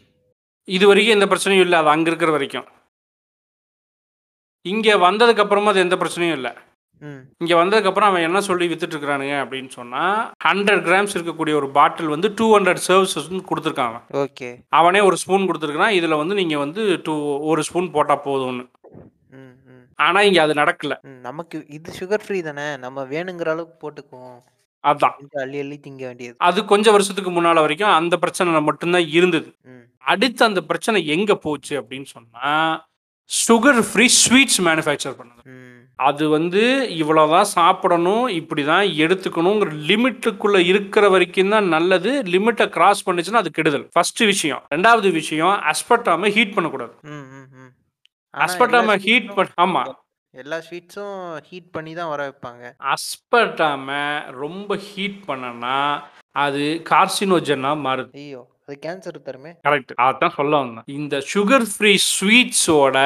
இது 0.67 0.85
வரைக்கும் 0.87 1.15
எந்த 1.15 1.25
பிரச்சனையும் 1.25 1.65
இல்லை 1.65 1.77
அது 1.79 1.89
அங்கே 1.89 2.09
இருக்கிற 2.11 2.31
வரைக்கும் 2.31 2.67
இங்கே 4.65 4.93
வந்ததுக்கு 5.03 5.43
அப்புறமா 5.43 5.71
அது 5.73 5.79
எந்த 5.79 5.95
பிரச்சனையும் 6.01 6.37
இல்லை 6.37 6.51
இங்கே 7.37 7.53
வந்ததுக்கப்புறம் 7.53 8.09
அவன் 8.09 8.21
என்ன 8.21 8.41
சொல்லி 8.41 8.65
வித்துட்டு 8.67 8.95
இருக்கிறானுங்க 8.95 9.35
அப்படின்னு 9.43 9.67
சொன்னால் 9.67 10.19
ஹண்ட்ரட் 10.47 10.83
கிராம்ஸ் 10.87 11.15
இருக்கக்கூடிய 11.17 11.53
ஒரு 11.53 11.69
பாட்டில் 11.69 12.07
வந்து 12.07 12.33
டூ 12.33 12.47
ஹண்ட்ரட் 12.55 12.83
சர்வீசஸ் 12.87 13.29
கொடுத்துருக்கான். 13.51 13.97
ஓகே. 14.23 14.49
அவனே 14.69 14.99
ஒரு 14.99 15.17
ஸ்பூன் 15.17 15.47
கொடுத்துருக்கான் 15.49 15.97
இதில் 15.99 16.19
வந்து 16.21 16.35
நீங்கள் 16.35 16.57
வந்து 16.57 16.83
டூ 17.07 17.15
ஒரு 17.51 17.63
ஸ்பூன் 17.63 17.91
போட்டால் 17.91 18.25
போதும்னு. 18.25 18.65
ஆனால் 19.99 20.25
இங்கே 20.25 20.39
அது 20.39 20.53
நடக்கல. 20.53 20.93
நமக்கு 21.21 21.65
இது 21.67 21.91
சுகர் 21.99 22.23
ஃப்ரீ 22.27 22.41
தானே? 22.41 22.67
நம்ம 22.77 23.03
வேணுங்கிற 23.03 23.49
அளவுக்கு 23.55 23.75
போட்டுக்குவோம். 23.83 24.39
அதான். 24.83 25.15
அள்ளி 25.41 25.57
அள்ளி 25.59 25.79
திங்க 25.83 26.03
வேண்டியது. 26.09 26.35
அது 26.37 26.65
கொஞ்சம் 26.65 26.93
வருஷத்துக்கு 26.93 27.31
முன்னால் 27.31 27.63
வரைக்கும் 27.65 27.95
அந்த 27.99 28.17
பிரச்சனை 28.17 28.61
மட்டும்தான் 28.69 29.07
இருந்தது. 29.07 29.49
அடுத்து 30.13 30.41
அந்த 30.45 30.61
பிரச்சனை 30.61 30.99
எங்கே 31.07 31.35
போச்சு 31.47 31.73
அப்படின்னு 31.81 32.07
சொன்னால் 32.15 32.77
சுகர் 33.29 33.81
ஃப்ரீ 33.89 34.05
ஸ்வீட்ஸ் 34.21 34.61
மேனுஃபேக்சர் 34.67 35.17
பண்ணுது. 35.19 35.43
அது 36.07 36.25
வந்து 36.35 36.61
இவ்வளோதான் 37.01 37.47
சாப்பிடணும் 37.57 38.25
இப்படி 38.39 38.63
தான் 38.69 38.85
எடுத்துக்கணுங்கிற 39.03 39.71
லிமிட்டுக்குள்ளே 39.89 40.59
இருக்கிற 40.71 41.05
வரைக்கும் 41.13 41.53
தான் 41.55 41.67
நல்லது. 41.75 42.11
லிமிட்டை 42.33 42.65
கிராஸ் 42.75 43.05
பண்ணுச்சுன்னா 43.07 43.41
அது 43.43 43.51
கெடுதல். 43.57 43.85
ஃபர்ஸ்ட் 43.95 44.21
விஷயம். 44.31 44.61
ரெண்டாவது 44.75 45.11
விஷயம் 45.19 45.55
அஸ்பட்டாம 45.71 46.31
ஹீட் 46.37 46.55
பண்ணக்கூடாது. 46.55 46.93
அஸ்பட்டாம 48.33 48.97
ஹீட் 49.07 49.29
பண்ண 49.37 49.51
ஆமாம் 49.65 49.91
எல்லா 50.33 50.57
ஸ்வீட்ஸும் 50.65 51.15
ஹீட் 51.49 51.71
பண்ணி 51.75 51.93
தான் 51.99 52.11
வர 52.13 52.21
வைப்பாங்க. 52.27 52.63
அஸ்பட்டாம 52.93 53.87
ரொம்ப 54.43 54.75
ஹீட் 54.89 55.19
பண்ணனா 55.29 55.77
அது 56.43 56.63
கார்சினோஜனாக 56.91 57.83
மாறுது. 57.85 58.11
ஐயோ. 58.23 58.41
அது 58.67 58.75
கேன்சர் 58.85 59.17
தருமே. 59.27 59.51
கரெக்ட் 59.67 59.91
அதான் 60.05 60.35
சொல்ல 60.37 60.53
வந்தேன். 60.61 60.85
இந்த 60.97 61.15
சுகர் 61.31 61.65
ஃப்ரீ 61.71 61.93
ஸ்வீட்ஸோட 62.11 62.97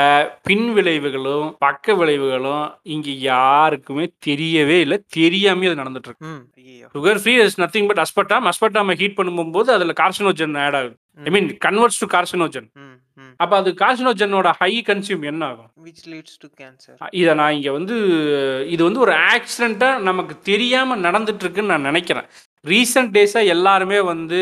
பின் 0.50 0.68
விளைவுகளும் 0.78 1.48
பக்க 1.66 1.96
விளைவுகளும் 2.02 2.66
இங்க 2.96 3.10
யாருக்குமே 3.30 4.06
தெரியவே 4.28 4.78
இல்லை. 4.86 4.98
தெரியாமே 5.20 5.70
அது 5.70 5.82
நடந்துட்டு 5.82 6.12
இருக்கு 6.12 6.34
sugar 6.96 7.22
free 7.22 7.34
is 7.46 7.60
nothing 7.64 7.90
but 7.92 8.04
aspartame 8.06 8.50
அஸ்பட்டாம 8.52 8.96
heat 9.02 9.18
பண்ணும்போது 9.20 9.72
அதில் 9.78 10.00
கார்சினோஜன் 10.02 10.56
ஆட் 10.66 10.78
ஆகுது. 10.82 10.96
I 11.28 11.32
mean 11.36 11.50
converts 11.66 12.00
to 12.04 12.10
carcinogen 12.16 12.70
அப்போ 13.44 13.56
அது 13.62 13.70
கார்சினோஜனோட 13.82 14.48
ஹை 14.60 14.72
கன்சியூம் 14.90 15.24
என்ன 15.32 15.42
ஆகும்? 15.52 15.70
விச் 15.88 16.06
லீட்ஸ் 16.12 16.38
டு 16.44 16.48
கேன்சர் 16.62 17.12
இதை 17.22 17.34
நான் 17.40 17.56
இங்கே 17.58 17.72
வந்து 17.78 17.96
இது 18.74 18.82
வந்து 18.88 19.04
ஒரு 19.06 19.14
ஆக்சிடெண்ட்டாக 19.34 20.04
நமக்கு 20.10 20.36
தெரியாமல் 20.50 21.04
நடந்துட்டு 21.08 21.44
இருக்குன்னு 21.46 21.74
நான் 21.74 21.90
நினைக்கிறேன். 21.90 22.28
ரீசெண்ட் 22.74 23.14
டேஸாக 23.18 23.52
எல்லாருமே 23.56 24.00
வந்து 24.14 24.42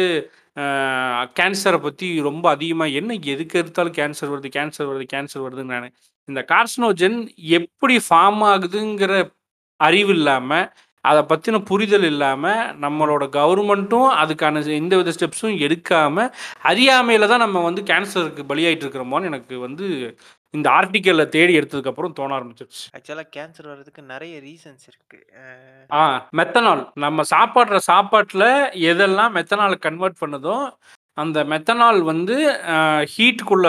கேன்சரை 1.37 1.79
பற்றி 1.81 2.21
ரொம்ப 2.21 2.49
அதிகமாக 2.49 2.89
என்ன 2.91 3.13
எதுக்கு 3.25 3.59
எடுத்தாலும் 3.59 3.93
கேன்சர் 3.93 4.31
வருது 4.33 4.49
கேன்சர் 4.57 4.89
வருது 4.91 5.05
கேன்சர் 5.13 5.45
வருதுன்னு 5.45 5.73
நான். 5.75 5.93
இந்த 6.29 6.41
கார்சினோஜன் 6.47 7.17
எப்படி 7.51 7.95
ஃபார்ம் 8.09 8.43
ஆகுதுங்கிற 8.51 9.13
அறிவு 9.79 10.11
இல்லாமல் 10.13 10.67
அதை 11.05 11.21
பற்றின 11.29 11.59
புரிதல் 11.65 12.03
இல்லாமல் 12.03 12.61
நம்மளோட 12.81 13.23
கவர்மெண்ட்டும் 13.37 14.09
அதுக்கான 14.21 14.61
எந்த 14.75 14.93
வித 14.97 15.13
ஸ்டெப்ஸும் 15.17 15.57
எடுக்காமல் 15.65 16.29
அறியாமையில் 16.61 17.27
தான் 17.27 17.43
நம்ம 17.45 17.63
வந்து 17.63 17.81
கேன்சருக்கு 17.83 18.43
பலியாயிட்டு 18.47 18.85
இருக்கிறோமோன்னு 18.85 19.23
எனக்கு 19.23 19.57
வந்து 19.59 19.87
இந்த 20.53 20.67
ஆர்டிக்கலில் 20.79 21.31
தேடி 21.35 21.53
எடுத்ததுக்கப்புறம் 21.59 22.15
தோண 22.17 22.31
ஆரம்பிச்சிருச்சு. 22.37 22.83
ஆக்சுவலாக 22.97 23.27
கேன்சர் 23.35 23.69
வர்றதுக்கு 23.71 24.01
நிறைய 24.13 24.33
ரீசன்ஸ் 24.47 24.85
இருக்கு. 24.91 25.19
ஆ 25.99 26.01
மெத்தனால் 26.39 26.83
நம்ம 27.03 27.23
சாப்பாடுற 27.33 27.79
சாப்பாட்டில் 27.91 28.49
எதெல்லாம் 28.91 29.33
மெத்தனால் 29.37 29.75
கன்வெர்ட் 29.87 30.21
பண்ணுதோ 30.23 30.57
அந்த 31.23 31.39
மெத்தனால் 31.53 32.01
வந்து 32.11 32.35
ஹீட்டுக்குள்ள 33.15 33.67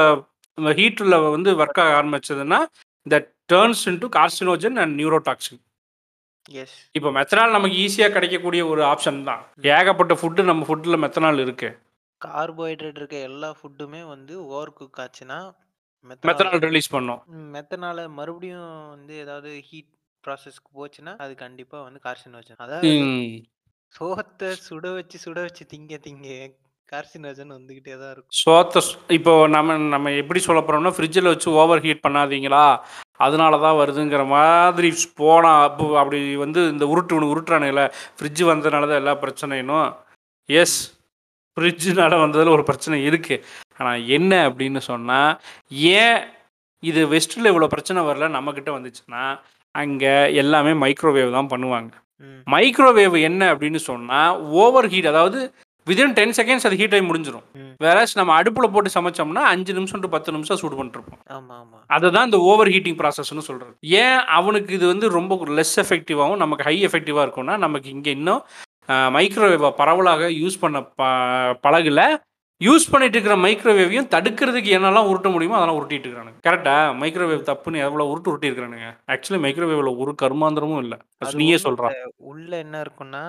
ஹீட்டில் 0.80 1.16
வந்து 1.36 1.50
ஒர்க் 1.62 1.80
ஆக 1.84 1.94
ஆரம்பிச்சதுன்னா 2.00 2.60
that 3.06 3.30
turns 3.52 3.84
into 3.90 4.08
carcinogen 4.18 4.78
and 4.82 4.94
neurotoxin 5.00 5.62
yes 6.62 6.76
இப்போ 6.98 7.10
மெத்தனால் 7.16 7.56
நமக்கு 7.56 7.76
ஈஸியாக 7.84 8.14
கிடைக்கக்கூடிய 8.14 8.62
ஒரு 8.72 8.82
ஆப்ஷன் 8.92 9.20
தான். 9.28 9.42
ஏகப்பட்ட 9.76 10.14
ஃபுட்டு 10.20 10.42
நம்ம 10.50 10.64
ஃபுட்டில் 10.68 11.02
மெத்தனால் 11.04 11.42
இருக்கு. 11.44 11.68
கார்போஹைட்ரேட் 12.20 12.98
இருக்க 13.00 13.16
எல்லா 13.30 13.50
ஃபுட்டுமே 13.58 14.02
வந்து 14.14 14.34
ஓவர் 14.54 14.74
குக் 14.78 15.00
ஆச்சுன்னா 15.04 15.38
மெத்தனால் 16.06 16.64
ரிலீஸ் 16.66 16.94
பண்ணோம். 16.94 17.20
மெத்தனால 17.54 18.06
மறுபடியும் 18.16 18.64
வந்து 18.90 19.14
ஏதாவது 19.22 19.50
ஹீட் 19.68 19.90
ப்ராசஸ்க்கு 20.24 20.70
போச்சுன்னா 20.74 21.12
அது 21.18 21.32
கண்டிப்பா 21.42 21.78
வந்து 21.82 22.00
கார்சினோஜன் 22.04 22.62
அதாவது 22.64 22.90
ம். 23.06 23.32
சோத்தை 23.92 24.50
சுட 24.66 24.84
வச்சு 24.94 25.16
சுட 25.24 25.38
வச்சு 25.46 25.64
திங்க 25.72 25.98
திங்க 26.04 26.28
கார்சினோஜன் 26.88 27.54
வந்துகிட்டே 27.54 27.94
தான் 28.00 28.12
இருக்கும். 28.14 28.34
சோத்த 28.40 28.80
இப்போ 29.16 29.32
நம்ம 29.54 29.76
நம்ம 29.94 30.12
எப்படி 30.20 30.40
சொல்ல 30.46 30.60
போறோம்னா 30.62 30.92
ஃப்ரிட்ஜில் 30.96 31.30
வச்சு 31.30 31.48
ஓவர் 31.60 31.84
ஹீட் 31.84 32.04
பண்ணாதீங்களா? 32.06 32.64
அதனால 33.20 33.58
தான் 33.58 33.78
வருதுங்கிற 33.78 34.22
மாதிரி 34.30 34.88
போனா 35.18 35.52
அப்போ 35.66 35.84
அப்படி 36.00 36.20
வந்து 36.36 36.60
இந்த 36.72 36.84
உருட்டு 36.92 37.30
உருட்டுறானுங்கள 37.30 37.84
ஃப்ரிட்ஜ் 38.16 38.42
வந்ததுனால 38.50 38.88
தான் 38.90 39.00
எல்லா 39.02 39.14
பிரச்சனையும் 39.22 39.86
எஸ் 40.48 40.78
ஃப்ரிட்ஜுனால 41.56 42.14
வந்ததில் 42.22 42.54
ஒரு 42.54 42.64
பிரச்சனை 42.68 42.96
இருக்குது 43.08 43.42
ஆனால் 43.80 44.00
என்ன 44.16 44.32
அப்படின்னு 44.48 44.80
சொன்னால் 44.90 45.32
ஏன் 45.98 46.20
இது 46.82 47.02
வெஸ்ட்டில் 47.14 47.50
இவ்வளோ 47.50 47.68
பிரச்சனை 47.74 48.00
வரல 48.08 48.28
நம்மக்கிட்ட 48.36 48.70
வந்துச்சுன்னா 48.76 49.24
அங்கே 49.74 50.14
எல்லாமே 50.40 50.72
மைக்ரோவேவ் 50.84 51.36
தான் 51.36 51.52
பண்ணுவாங்க. 51.52 51.92
மைக்ரோவேவ் 52.54 53.14
என்ன 53.28 53.42
அப்படின்னு 53.52 53.80
சொன்னால் 53.90 54.40
ஓவர் 54.64 54.88
ஹீட் 54.92 55.12
அதாவது 55.12 55.38
வித்தின் 55.86 56.14
டென் 56.18 56.34
செகண்ட்ஸ் 56.36 56.66
அது 56.66 56.76
ஹீட் 56.80 56.94
ஆகி 56.96 57.04
முடிஞ்சிடும். 57.08 57.46
வேற 57.84 58.04
நம்ம 58.20 58.34
அடுப்பில் 58.40 58.72
போட்டு 58.74 58.90
சமைச்சோம்னா 58.96 59.42
அஞ்சு 59.54 59.72
நிமிஷம் 59.78 60.02
டு 60.04 60.08
பத்து 60.14 60.34
நிமிஷம் 60.36 60.60
சூடு 60.60 60.78
பண்ணிருப்போம். 60.78 61.18
ஆமா 61.36 61.54
ஆமா. 61.62 61.78
அதுதான் 61.96 62.28
இந்த 62.28 62.38
ஓவர் 62.50 62.70
ஹீட்டிங் 62.74 62.98
ப்ராசஸ்னு 63.00 63.46
சொல்கிறது 63.48 63.74
ஏன் 64.02 64.20
அவனுக்கு 64.38 64.72
இது 64.78 64.86
வந்து 64.92 65.08
ரொம்ப 65.18 65.38
லெஸ் 65.58 65.76
எஃபெக்டிவாகவும் 65.84 66.42
நமக்கு 66.44 66.66
ஹை 66.68 66.76
எஃபெக்டிவாக 66.88 67.26
இருக்கும்னா 67.26 67.56
நமக்கு 67.66 67.90
இங்கே 67.96 68.14
இன்னும் 68.18 68.42
மைக்ரோவேவை 69.16 69.72
பரவலாக 69.80 70.24
யூஸ் 70.40 70.62
பண்ண 70.62 70.80
ப 71.00 71.10
பழகல 71.66 72.00
யூஸ் 72.66 72.90
பண்ணிட்டு 72.92 73.16
இருக்கிற 73.16 73.36
மைக்ரோவேவையும் 73.44 74.10
தடுக்கிறதுக்கு 74.14 74.74
என்னெல்லாம் 74.78 75.08
உருட்ட 75.10 75.30
முடியுமோ 75.34 75.56
அதெல்லாம் 75.58 75.78
உருட்டிட்டு 75.78 76.06
இருக்கிறானுங்க. 76.06 76.40
கரெக்டா 76.48 76.74
மைக்ரோவேவ் 77.02 77.48
தப்புன்னு 77.50 77.84
எவ்வளோ 77.86 78.08
உருட்டு 78.12 78.30
உருட்டி 78.32 78.50
இருக்கிறானுங்க? 78.50 78.90
ஆக்சுவலி 79.14 79.40
மைக்ரோவேவில் 79.46 79.98
ஒரு 80.02 80.14
கருமாந்திரமும் 80.24 80.82
இல்லை. 80.84 80.98
நீயே 81.40 81.54
ஒண்ணும் 81.54 81.66
சொல்கிறா 81.68 81.90
இல்ல. 81.94 82.12
உள்ள 82.32 82.52
என்ன 82.64 82.82
இருக்கும்னா 82.86 83.24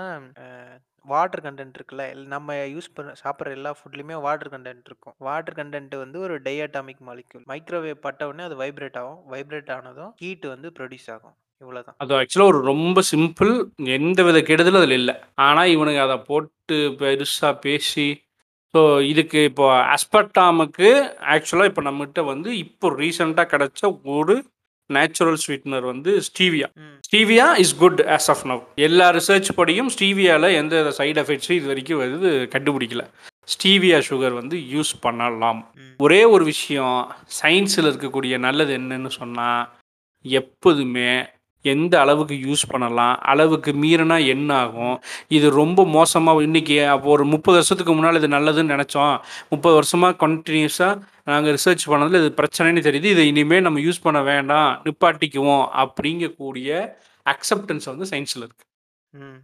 வாட்டர் 1.12 1.44
கண்டென்ட் 1.46 1.76
இருக்குல்ல 1.78 2.04
நம்ம 2.32 2.54
யூஸ் 2.76 2.88
பண்ண 2.98 3.10
சாப்பிட்ற 3.24 3.58
எல்லா 3.58 3.72
ஃபுட்லையுமே 3.80 4.16
வாட்டர் 4.26 4.52
கண்டென்ட் 4.54 4.88
இருக்கும். 4.90 5.16
வாட்டர் 5.28 5.58
கண்டென்ட் 5.60 5.94
வந்து 6.04 6.18
ஒரு 6.26 6.36
டைஅட்டாமிக் 6.48 7.04
மாலிக்யூல் 7.10 7.44
மைக்ரோவேவ் 7.52 8.04
பட்ட 8.06 8.28
உடனே 8.30 8.46
அது 8.48 8.56
வைப்ரேட் 8.62 8.98
ஆகும். 9.02 9.20
வைப்ரேட் 9.34 9.70
ஆனதும் 9.76 10.14
ஹீட் 10.22 10.48
வந்து 10.54 10.70
ப்ரொடியூஸ் 10.78 11.10
ஆகும். 11.16 11.36
இவ்வளவுதான். 11.64 11.98
அது 12.04 12.14
ஆக்சுவலாக 12.20 12.52
ஒரு 12.54 12.62
ரொம்ப 12.72 13.02
சிம்பிள் 13.12 13.52
எந்த 13.98 14.20
வித 14.28 14.40
கெடுதலும் 14.50 14.82
அதில் 14.82 14.98
இல்லை. 15.02 15.16
ஆனால் 15.48 15.72
இவனுங்க 15.76 16.02
அதை 16.08 16.18
போட்டு 16.30 16.78
பெருசாக 17.02 17.54
பேசி 17.66 18.08
ஸோ 18.76 18.82
இதுக்கு 19.04 19.40
இப்போ 19.44 19.66
அஸ்பர்டாமுக்கு 19.96 20.90
ஆக்சுவலாக 21.34 21.70
இப்போ 21.70 21.82
நம்மகிட்ட 21.82 22.22
வந்து 22.26 22.50
இப்போ 22.58 22.88
ரீசெண்டாக 22.98 23.48
கிடைச்ச 23.52 23.82
ஒரு 24.06 24.36
நேச்சுரல் 24.90 25.40
ஸ்வீட்னர் 25.44 25.86
வந்து 25.86 26.12
stevia 26.22 26.68
stevia 27.08 27.46
is 27.58 27.76
good 27.78 28.02
as 28.16 28.28
of 28.30 28.44
now 28.48 28.62
எல்லா 28.88 29.08
ரிசர்ச் 29.12 29.50
படியும் 29.56 29.90
ஸ்டீவியாவில் 29.90 30.56
எந்த 30.56 30.94
சைடு 31.00 31.22
எஃபெக்ட்ஸும் 31.24 31.58
இது 31.60 31.68
வரைக்கும் 31.68 32.02
வந்து 32.04 32.32
கண்டுபிடிக்கல. 32.56 33.04
ஸ்டீவியா 33.54 33.98
சுகர் 34.10 34.36
வந்து 34.42 34.58
யூஸ் 34.74 34.94
பண்ணலாம். 35.02 35.62
ஒரே 36.00 36.22
ஒரு 36.26 36.44
விஷயம் 36.46 36.98
சயின்ஸில் 37.42 37.90
இருக்கக்கூடிய 37.90 38.38
நல்லது 38.38 38.74
என்னன்னு 38.78 39.12
சொன்னால் 39.20 39.66
எப்போதுமே 40.26 41.10
எந்த 41.66 41.94
அளவுக்கு 42.00 42.36
யூஸ் 42.46 42.64
பண்ணலாம் 42.70 43.16
அளவுக்கு 43.26 43.72
மீறினா 43.82 44.18
என்ன 44.28 44.50
ஆகும் 44.58 44.96
இது 45.30 45.48
ரொம்ப 45.54 45.86
மோசமாக 45.94 46.44
இன்றைக்கி 46.44 46.78
அப்போ 46.88 47.10
ஒரு 47.10 47.26
முப்பது 47.26 47.58
வருஷத்துக்கு 47.60 47.94
முன்னால் 47.94 48.20
இது 48.20 48.30
நல்லதுன்னு 48.30 48.74
நினச்சோம். 48.76 49.16
முப்பது 49.50 49.76
வருஷமாக 49.76 50.20
கண்டினியூஸாக 50.24 51.00
நாங்கள் 51.26 51.56
ரிசர்ச் 51.58 51.86
பண்ணதில் 51.92 52.22
இது 52.22 52.32
பிரச்சனைன்னு 52.40 52.86
தெரியுது. 52.88 53.10
இதை 53.16 53.26
இனிமேல் 53.28 53.66
நம்ம 53.68 53.80
யூஸ் 53.80 54.04
பண்ண 54.04 54.22
வேண்டாம் 54.24 54.72
நிப்பாட்டிக்குவோம் 54.86 55.66
அப்படிங்கக்கூடிய 55.84 56.70
அக்செப்டன்ஸ் 57.26 57.88
வந்து 57.92 58.08
சயின்ஸில் 58.12 58.46
இருக்குது 58.46 58.72
ம். 59.14 59.40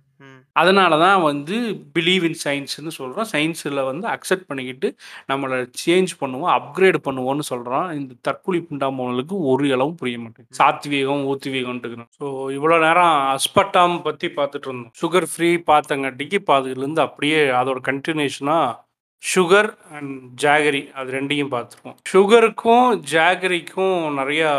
அதனால 0.56 0.98
தான் 1.04 1.22
வந்து 1.28 1.56
பிலீவ் 1.96 2.24
இன் 2.30 2.40
சயின்ஸ்னு 2.44 2.92
சொல்கிறோம் 2.98 3.28
சயின்ஸில் 3.34 3.82
வந்து 3.90 4.06
அக்செப்ட் 4.16 4.48
பண்ணிக்கிட்டு 4.50 4.88
நம்மளை 5.32 5.58
சேஞ்ச் 5.84 6.14
பண்ணுவோம் 6.22 6.52
அப்கிரேட் 6.58 7.00
பண்ணுவோம்னு 7.08 7.46
சொல்கிறோம் 7.52 7.88
இந்த 8.00 8.14
தற்கொலை 8.28 8.60
புண்டாமவங்களுக்கு 8.70 9.38
ஒரு 9.52 9.72
அளவும் 9.78 9.98
புரிய 10.02 10.20
மாட்டேங்குது. 10.24 10.58
சாத்வீகம் 10.62 11.26
ஊத்வீகம்ட்டுக்கிறோம் 11.34 12.12
ஸோ 12.20 12.28
இவ்வளோ 12.58 12.78
நேரம் 12.86 13.16
அஸ்பட்டாம் 13.36 13.98
பற்றி 14.08 14.30
பார்த்துட்டு 14.40 14.70
இருந்தோம். 14.70 14.94
சுகர் 15.02 15.30
ஃப்ரீ 15.34 15.52
பார்த்தங்காட்டிக்கு 15.72 16.40
இப்போ 16.42 16.56
அதுலேருந்து 16.60 17.04
அப்படியே 17.08 17.42
அதோட 17.62 17.82
கண்டினியூஷனாக 17.92 18.70
சுகர் 19.24 19.70
அண்ட் 19.98 20.16
ஜாகரி 20.44 20.82
அது 21.00 21.10
ரெண்டையும் 21.18 21.52
பார்த்துருக்கோம் 21.54 21.98
சுகருக்கும் 22.12 22.88
ஜாகரிக்கும் 23.14 24.00
நிறையா 24.20 24.50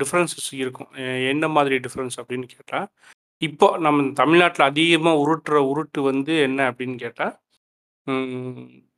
டிஃப்ரென்சஸ் 0.00 0.50
இருக்கும். 0.60 0.90
என்ன 1.32 1.46
மாதிரி 1.56 1.76
டிஃப்ரென்ஸ் 1.86 2.16
அப்படின்னு 2.20 2.46
கேட்டால் 2.52 2.86
இப்போ 3.46 3.68
நம்ம 3.86 4.06
தமிழ்நாட்டில் 4.20 4.68
அதிகமாக 4.70 5.20
உருட்டுற 5.24 5.58
உருட்டு 5.70 6.00
வந்து 6.10 6.34
என்ன 6.46 6.60
அப்படின்னு 6.70 6.96
கேட்டால் 7.04 7.34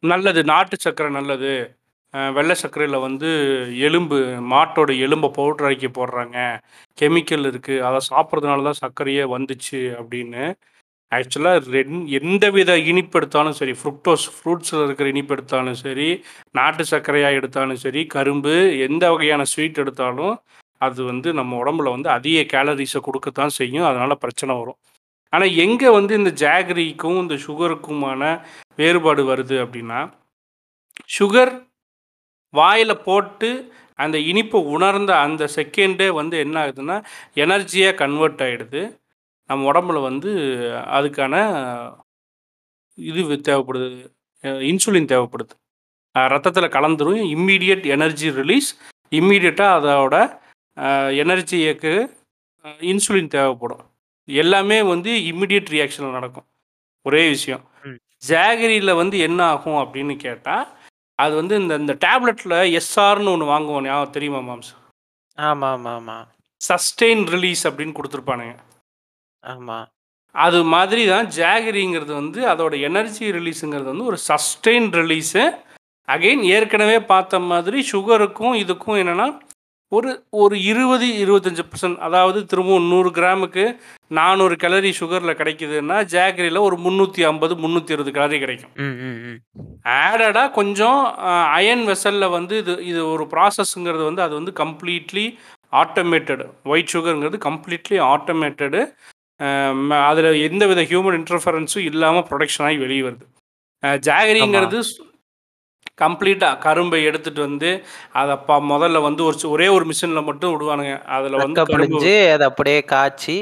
நல்லது. 0.03 0.41
நாட்டு 0.53 0.77
சர்க்கரை 0.85 1.11
நல்லது. 1.19 1.53
வெள்ளை 2.37 2.55
சர்க்கரையில் 2.61 3.05
வந்து 3.07 3.29
எலும்பு 3.89 4.19
மாட்டோட 4.53 4.91
எலும்பை 5.07 5.29
பவுடர் 5.39 5.69
ஆக்கி 5.71 5.89
போடுறாங்க. 5.99 6.39
கெமிக்கல் 6.99 7.49
இருக்குது 7.51 7.85
அதை 7.89 8.01
சாப்பிட்றதுனால 8.13 8.67
தான் 8.69 8.83
சர்க்கரையே 8.83 9.25
வந்துச்சு 9.35 9.81
அப்படின்னு. 10.01 10.45
ஆக்சுவலாக 11.13 11.59
ரெண் 11.75 11.99
எந்த 12.19 12.45
வித 12.55 12.71
இனிப்பு 12.91 13.19
எடுத்தாலும் 13.19 13.57
சரி 13.59 13.75
ஃப்ருக்டோஸ் 13.81 14.25
ஃப்ரூட்ஸில் 14.37 14.85
இருக்கிற 14.87 15.07
இனிப்பு 15.13 15.35
எடுத்தாலும் 15.37 15.79
சரி 15.85 16.09
நாட்டு 16.59 16.85
சர்க்கரையாக 16.93 17.39
எடுத்தாலும் 17.41 17.83
சரி 17.85 18.03
கரும்பு 18.15 18.55
எந்த 18.87 19.05
வகையான 19.13 19.45
ஸ்வீட் 19.53 19.83
எடுத்தாலும் 19.83 20.35
அது 20.81 21.01
வந்து 21.11 21.29
நம்ம 21.39 21.57
உடம்புல 21.63 21.91
வந்து 21.97 22.09
அதிக 22.17 22.39
கேலரிஸை 22.55 23.01
கொடுக்கத்தான் 23.07 23.57
செய்யும். 23.61 23.87
அதனால் 23.91 24.23
பிரச்சனை 24.25 24.55
வரும். 24.61 24.79
ஆனால் 25.33 25.55
எங்கே 25.65 25.89
வந்து 25.99 26.13
இந்த 26.21 26.31
ஜாகரிக்கும் 26.45 27.19
இந்த 27.23 27.35
சுகருக்குமான 27.47 28.23
வேறுபாடு 28.81 29.23
வருது 29.31 29.57
அப்படின்னா 29.65 30.01
சுகர் 31.17 31.53
வாயில் 32.55 33.03
போட்டு 33.09 33.51
அந்த 34.05 34.17
இனிப்பை 34.31 34.59
உணர்ந்த 34.75 35.13
அந்த 35.27 35.43
செகண்டே 35.57 36.09
வந்து 36.21 36.37
என்ன 36.45 36.57
ஆகுதுன்னா 36.65 36.97
எனர்ஜியாக 37.45 37.99
கன்வெர்ட் 38.03 38.43
ஆகிடுது 38.47 38.83
நம்ம 39.51 39.67
உடம்புல 39.71 39.99
வந்து 40.09 40.31
அதுக்கான 40.99 41.35
இது 42.99 43.23
தேவைப்படுது. 43.49 43.89
இன்சுலின் 44.71 45.11
தேவைப்படுது. 45.13 45.55
ரத்தத்தில் 46.15 46.75
கலந்துரும் 46.77 47.23
இம்மீடியட் 47.35 47.87
எனர்ஜி 47.97 48.29
ரிலீஸ் 48.41 48.69
இம்மீடியட்டாக 49.19 49.77
அதோட 49.79 50.17
எனர்ஜிக்கு 51.23 51.93
இன்சுலின் 52.91 53.29
தேவைப்படும். 53.29 53.85
எல்லாமே 54.29 54.83
வந்து 54.83 55.11
இம்மிடியட் 55.31 55.73
ரியாக்ஷனில் 55.75 56.11
நடக்கும். 56.11 56.47
ஒரே 57.07 57.29
விஷயம். 57.29 57.65
ஜாகரியில் 58.23 58.93
வந்து 58.95 59.17
என்ன 59.19 59.41
ஆகும் 59.45 59.81
அப்படின்னு 59.83 60.17
கேட்டால் 60.17 60.65
அது 61.19 61.35
வந்து 61.37 61.55
இந்த 61.57 61.75
இந்த 61.75 61.93
டேப்லெட்டில் 62.05 62.57
எஸ்ஆர்னு 62.81 63.33
ஒன்று 63.33 63.47
வாங்குவோம் 63.47 63.85
ஞாபகம் 63.85 64.13
தெரியுமா 64.13 64.41
மாம்ஸ் 64.41 64.73
ஆமா 65.39 65.69
ஆமா 65.75 65.91
ஆமா 65.91 66.17
சஸ்டெயின் 66.61 67.25
ரிலீஸ் 67.27 67.63
அப்படின்னு 67.69 67.97
கொடுத்துருப்பானுங்க. 67.97 68.55
ஆமா. 69.45 69.79
அது 70.35 70.65
மாதிரி 70.65 71.07
தான் 71.07 71.27
ஜாகரிங்கிறது 71.37 72.13
வந்து 72.13 72.41
அதோட 72.47 72.81
எனர்ஜி 72.81 73.27
ரிலீஸுங்கிறது 73.31 73.91
வந்து 73.93 74.05
ஒரு 74.05 74.19
சஸ்டெயின் 74.29 74.89
ரிலீஸு 74.95 75.43
அகைன் 76.09 76.43
ஏற்கனவே 76.49 76.99
பார்த்த 77.05 77.39
மாதிரி 77.51 77.79
சுகருக்கும் 77.93 78.57
இதுக்கும் 78.63 79.01
என்னென்னா 79.03 79.27
ஒரு 79.93 80.11
ஒரு 80.43 80.57
இருபது 80.71 81.07
இருபத்தஞ்சி 81.23 81.63
பர்சன்ட் 81.65 81.99
அதாவது 82.07 82.39
திரும்பவும் 82.51 82.89
நூறு 82.93 83.11
கிராமுக்கு 83.19 83.65
நானூறு 84.19 84.55
கலரி 84.63 84.91
சுகரில் 84.99 85.39
கிடைக்குதுன்னா 85.41 85.97
ஜாகரியில் 86.15 86.61
ஒரு 86.69 86.77
முந்நூற்றி 86.85 87.21
ஐம்பது 87.29 87.55
முந்நூற்றி 87.63 87.95
இருபது 87.97 88.13
கலரி 88.17 88.39
கிடைக்கும். 88.39 88.73
ஆடடாக 89.99 90.49
கொஞ்சம் 90.59 91.01
அயன் 91.59 91.85
வெசலில் 91.91 92.35
வந்து 92.37 92.57
இது 92.63 92.75
இது 92.91 93.01
ஒரு 93.13 93.27
ப்ராசஸ்ங்கிறது 93.35 94.05
வந்து 94.09 94.25
அது 94.27 94.35
வந்து 94.41 94.55
கம்ப்ளீட்லி 94.63 95.27
ஆட்டோமேட்டடு 95.83 96.45
ஒயிட் 96.73 96.93
சுகருங்கிறது 96.95 97.41
கம்ப்ளீட்லி 97.49 97.99
ஆட்டோமேட்டடு 98.13 98.83
அதில் 100.09 100.43
எந்த 100.49 100.65
வித 100.71 100.83
ஹியூமன் 100.91 101.17
இன்டர்ஃபரன்ஸும் 101.21 101.87
இல்லாமல் 101.91 102.27
ப்ரொடக்ஷன் 102.29 102.67
ஆகி 102.69 102.79
வெளியே 102.85 103.03
வருது. 103.09 103.27
ஜாகரிங்கிறது 104.09 104.79
கம்ப்ளீட்டாக 106.03 106.61
கரும்பை 106.65 106.99
எடுத்துகிட்டு 107.09 107.43
வந்து 107.49 107.71
அதை 108.21 108.35
ப 108.49 108.59
முதல்ல 108.73 109.01
வந்து 109.07 109.23
ஒரு 109.29 109.37
ஒரே 109.55 109.67
ஒரு 109.77 109.85
மிஷினில் 109.91 110.27
மட்டும் 110.29 110.53
விடுவானுங்க. 110.55 110.95
அதில் 111.17 111.41
வந்து 111.43 111.59
கரும்பு 111.59 111.75
பிழிஞ்சு 111.75 112.15
அதை 112.35 112.45
அப்படியே 112.51 112.81
காய்ச்சி 112.93 113.37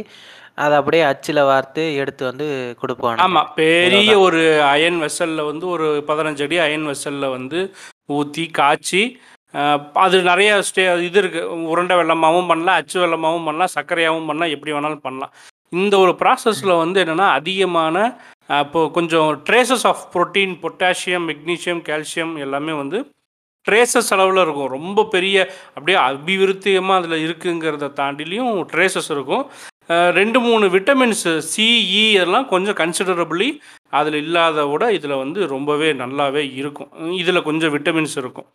அதை 0.64 0.74
அப்படியே 0.80 1.04
அச்சில் 1.10 1.48
வார்த்து 1.50 1.84
எடுத்து 2.02 2.22
வந்து 2.30 2.46
கொடுப்பானுங்க. 2.82 3.24
ஆமாம் 3.26 3.48
பெரிய 3.60 4.12
ஒரு 4.26 4.42
அயன் 4.72 4.98
வெசலில் 5.04 5.48
வந்து 5.50 5.66
ஒரு 5.74 5.86
பதினஞ்சு 6.10 6.44
அடி 6.46 6.58
அயன் 6.66 6.86
வெசலில் 6.90 7.34
வந்து 7.36 7.60
ஊற்றி 8.18 8.44
காய்ச்சி 8.60 9.02
அது 10.04 10.16
நிறைய 10.28 10.50
ஸ்டே 10.68 10.84
இது 11.08 11.18
இருக்குது 11.22 11.66
உருண்டை 11.72 11.96
வெள்ளமாகவும் 11.98 12.48
பண்ணலாம் 12.52 12.78
அச்சு 12.80 12.96
வெள்ளமாகவும் 13.02 13.46
பண்ணலாம் 13.48 13.72
சர்க்கரையாகவும் 13.74 14.28
பண்ணலாம் 14.30 14.54
எப்படி 14.54 14.72
வேணாலும் 14.76 15.04
பண்ணலாம். 15.06 15.32
இந்த 15.82 15.94
ஒரு 16.04 16.12
ப்ராசஸில் 16.22 16.80
வந்து 16.82 16.98
என்னென்னா 17.04 17.28
அதிகமான 17.38 17.96
அப்போது 18.48 18.92
கொஞ்சம் 18.96 19.28
traces 19.48 19.86
of 19.90 20.02
protein 20.14 20.54
potassium 20.62 21.28
magnesium 21.30 21.82
calcium 21.88 22.32
எல்லாமே 22.46 22.72
வந்து 22.82 22.98
ட்ரேசஸ் 23.66 24.10
அளவில் 24.14 24.40
இருக்கும். 24.44 24.72
ரொம்ப 24.76 25.04
பெரிய 25.12 25.36
அப்படியே 25.76 25.98
அபிவிருத்தியமாக 26.08 26.98
அதில் 27.00 27.22
இருக்குங்கிறத 27.26 27.86
தாண்டிலையும் 28.00 28.52
ட்ரேசஸ் 28.72 29.10
இருக்கும். 29.14 29.44
ரெண்டு 30.18 30.38
மூணு 30.46 30.66
விட்டமின்ஸ் 30.74 31.24
சிஇ 31.52 32.02
e 32.02 32.04
எல்லாம் 32.24 32.46
கொஞ்சம் 32.52 32.78
கன்சிடரபிளி 32.82 33.48
அதில் 33.98 34.18
இல்லாத 34.24 34.66
விட 34.72 34.84
இதில் 34.98 35.20
வந்து 35.22 35.40
ரொம்பவே 35.54 35.88
நல்லாவே 36.02 36.42
இருக்கும். 36.60 36.90
இதில் 37.22 37.46
கொஞ்சம் 37.48 37.74
விட்டமின்ஸ் 37.76 38.16
இருக்கும். 38.22 38.48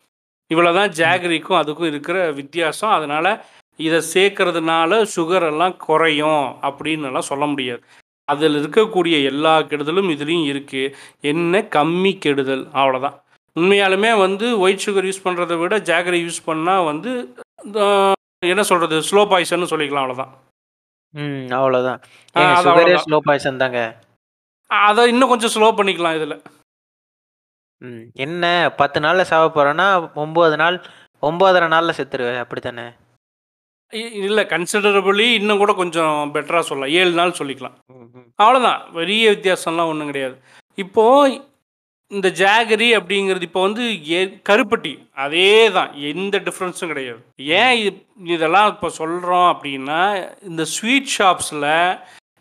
இவ்வளோ 0.51 0.71
தான் 0.79 0.93
ஜாகரிக்கும் 0.99 1.59
அதுக்கும் 1.61 1.89
இருக்கிற 1.91 2.17
வித்தியாசம். 2.39 2.93
அதனால் 2.97 3.31
இதை 3.79 3.99
சேர்க்கறதுனால 4.13 5.01
சுகர் 5.15 5.47
எல்லாம் 5.51 5.75
குறையும் 5.87 6.45
அப்படின்னு 6.69 7.07
எல்லாம் 7.09 7.29
சொல்ல 7.31 7.45
முடியாது. 7.53 7.83
அதில் 8.31 8.59
இருக்கக்கூடிய 8.61 9.15
எல்லா 9.31 9.53
கெடுதலும் 9.71 10.11
இதுலேயும் 10.15 10.47
இருக்குது 10.51 10.93
என்ன? 11.31 11.61
கம்மி 11.77 12.11
கெடுதல். 12.25 12.65
அவ்வளோதான் 12.81 13.17
உண்மையாலுமே 13.55 14.11
வந்து 14.25 14.47
ஒயிட் 14.63 14.83
சுகர் 14.85 15.07
யூஸ் 15.09 15.25
பண்ணுறதை 15.25 15.55
விட 15.61 15.77
ஜாகரி 15.89 16.19
யூஸ் 16.25 16.45
பண்ணால் 16.49 16.87
வந்து 16.91 17.11
என்ன 18.53 18.63
சொல்கிறது 18.69 18.97
ஸ்லோ 19.09 19.21
பாய்சன்னு 19.31 19.71
சொல்லிக்கலாம் 19.71 20.05
அவ்வளோதான் 20.05 20.31
ம் 21.13 21.45
அவ்வளோதான். 21.57 21.99
ஸ்லோ 23.05 23.17
பாய்சன் 23.27 23.61
தாங்க. 23.61 23.79
அதை 24.71 25.03
இன்னும் 25.11 25.31
கொஞ்சம் 25.31 25.53
ஸ்லோ 25.53 25.67
பண்ணிக்கலாம் 25.77 26.17
இதில். 26.17 26.35
ம் 27.81 28.03
என்ன? 28.25 28.45
பத்து 28.81 28.99
நாளில் 29.05 29.29
சாவ 29.31 29.45
போகிறேன்னா 29.55 29.87
ஒம்பது 30.23 30.57
நாள் 30.61 30.77
ஒம்பதரை 31.23 31.67
நாளில் 31.73 31.97
செத்துருவேன். 31.99 32.41
அப்படி 32.43 32.61
தானே 32.61 32.85
இல்லை 34.23 34.43
கன்சிடரபிளி 34.53 35.27
இன்னும் 35.39 35.61
கூட 35.61 35.71
கொஞ்சம் 35.81 36.31
பெட்டராக 36.33 36.63
சொல்லலாம். 36.69 36.95
ஏழு 37.01 37.13
நாள் 37.19 37.37
சொல்லிக்கலாம். 37.39 37.77
ம் 37.93 38.09
ம் 38.15 38.27
அவ்வளோதான் 38.41 38.81
பெரிய 38.97 39.23
வித்தியாசம்லாம் 39.35 39.91
ஒன்றும் 39.91 40.11
கிடையாது. 40.11 40.35
இப்போது 40.83 41.39
இந்த 42.11 42.27
ஜாகரி 42.41 42.87
அப்படிங்கிறது 42.97 43.47
இப்போ 43.47 43.61
வந்து 43.65 43.83
ஏ 44.11 44.19
கருப்பட்டி. 44.49 44.93
அதே 45.23 45.49
தான் 45.75 45.91
எந்த 46.11 46.35
டிஃப்ரென்ஸும் 46.47 46.91
கிடையாது. 46.93 47.19
ஏன் 47.59 47.75
இது 47.81 47.99
இதெல்லாம் 48.35 48.69
இப்போ 48.73 48.89
சொல்கிறோம் 48.99 49.49
அப்படின்னா 49.53 49.99
இந்த 50.51 50.63
ஸ்வீட் 50.75 51.13
ஷாப்ஸில் 51.17 51.69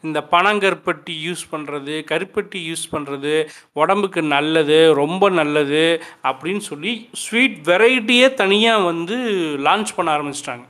இந்த 0.07 0.18
பனங்கருப்பட்டி 0.32 1.14
யூஸ் 1.26 1.44
பண்ணுறது 1.53 1.94
கருப்பட்டி 2.11 2.59
யூஸ் 2.70 2.84
பண்ணுறது 2.94 3.34
உடம்புக்கு 3.82 4.20
நல்லது 4.36 4.78
ரொம்ப 5.03 5.30
நல்லது 5.40 5.84
அப்படின்னு 6.30 6.64
சொல்லி 6.70 6.92
ஸ்வீட் 7.22 7.57
வெரைட்டியே 7.70 8.28
தனியாக 8.42 8.88
வந்து 8.90 9.16
லான்ச் 9.68 9.96
பண்ண 9.96 10.11
ஆரம்பிச்சிட்டாங்க. 10.16 10.66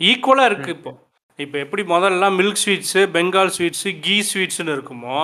ஈக்குவலாக 0.00 0.48
இருக்குது 0.50 0.76
இப்போ. 0.78 0.92
இப்போ 1.38 1.56
எப்படி 1.64 1.82
முதல்லாம் 1.90 2.36
milk 2.38 2.60
sweets 2.62 3.00
Bengal 3.14 3.52
sweets 3.56 3.90
ghee 4.04 4.16
ஸ்வீட்ஸ்னு 4.30 4.74
இருக்குமோ 4.76 5.18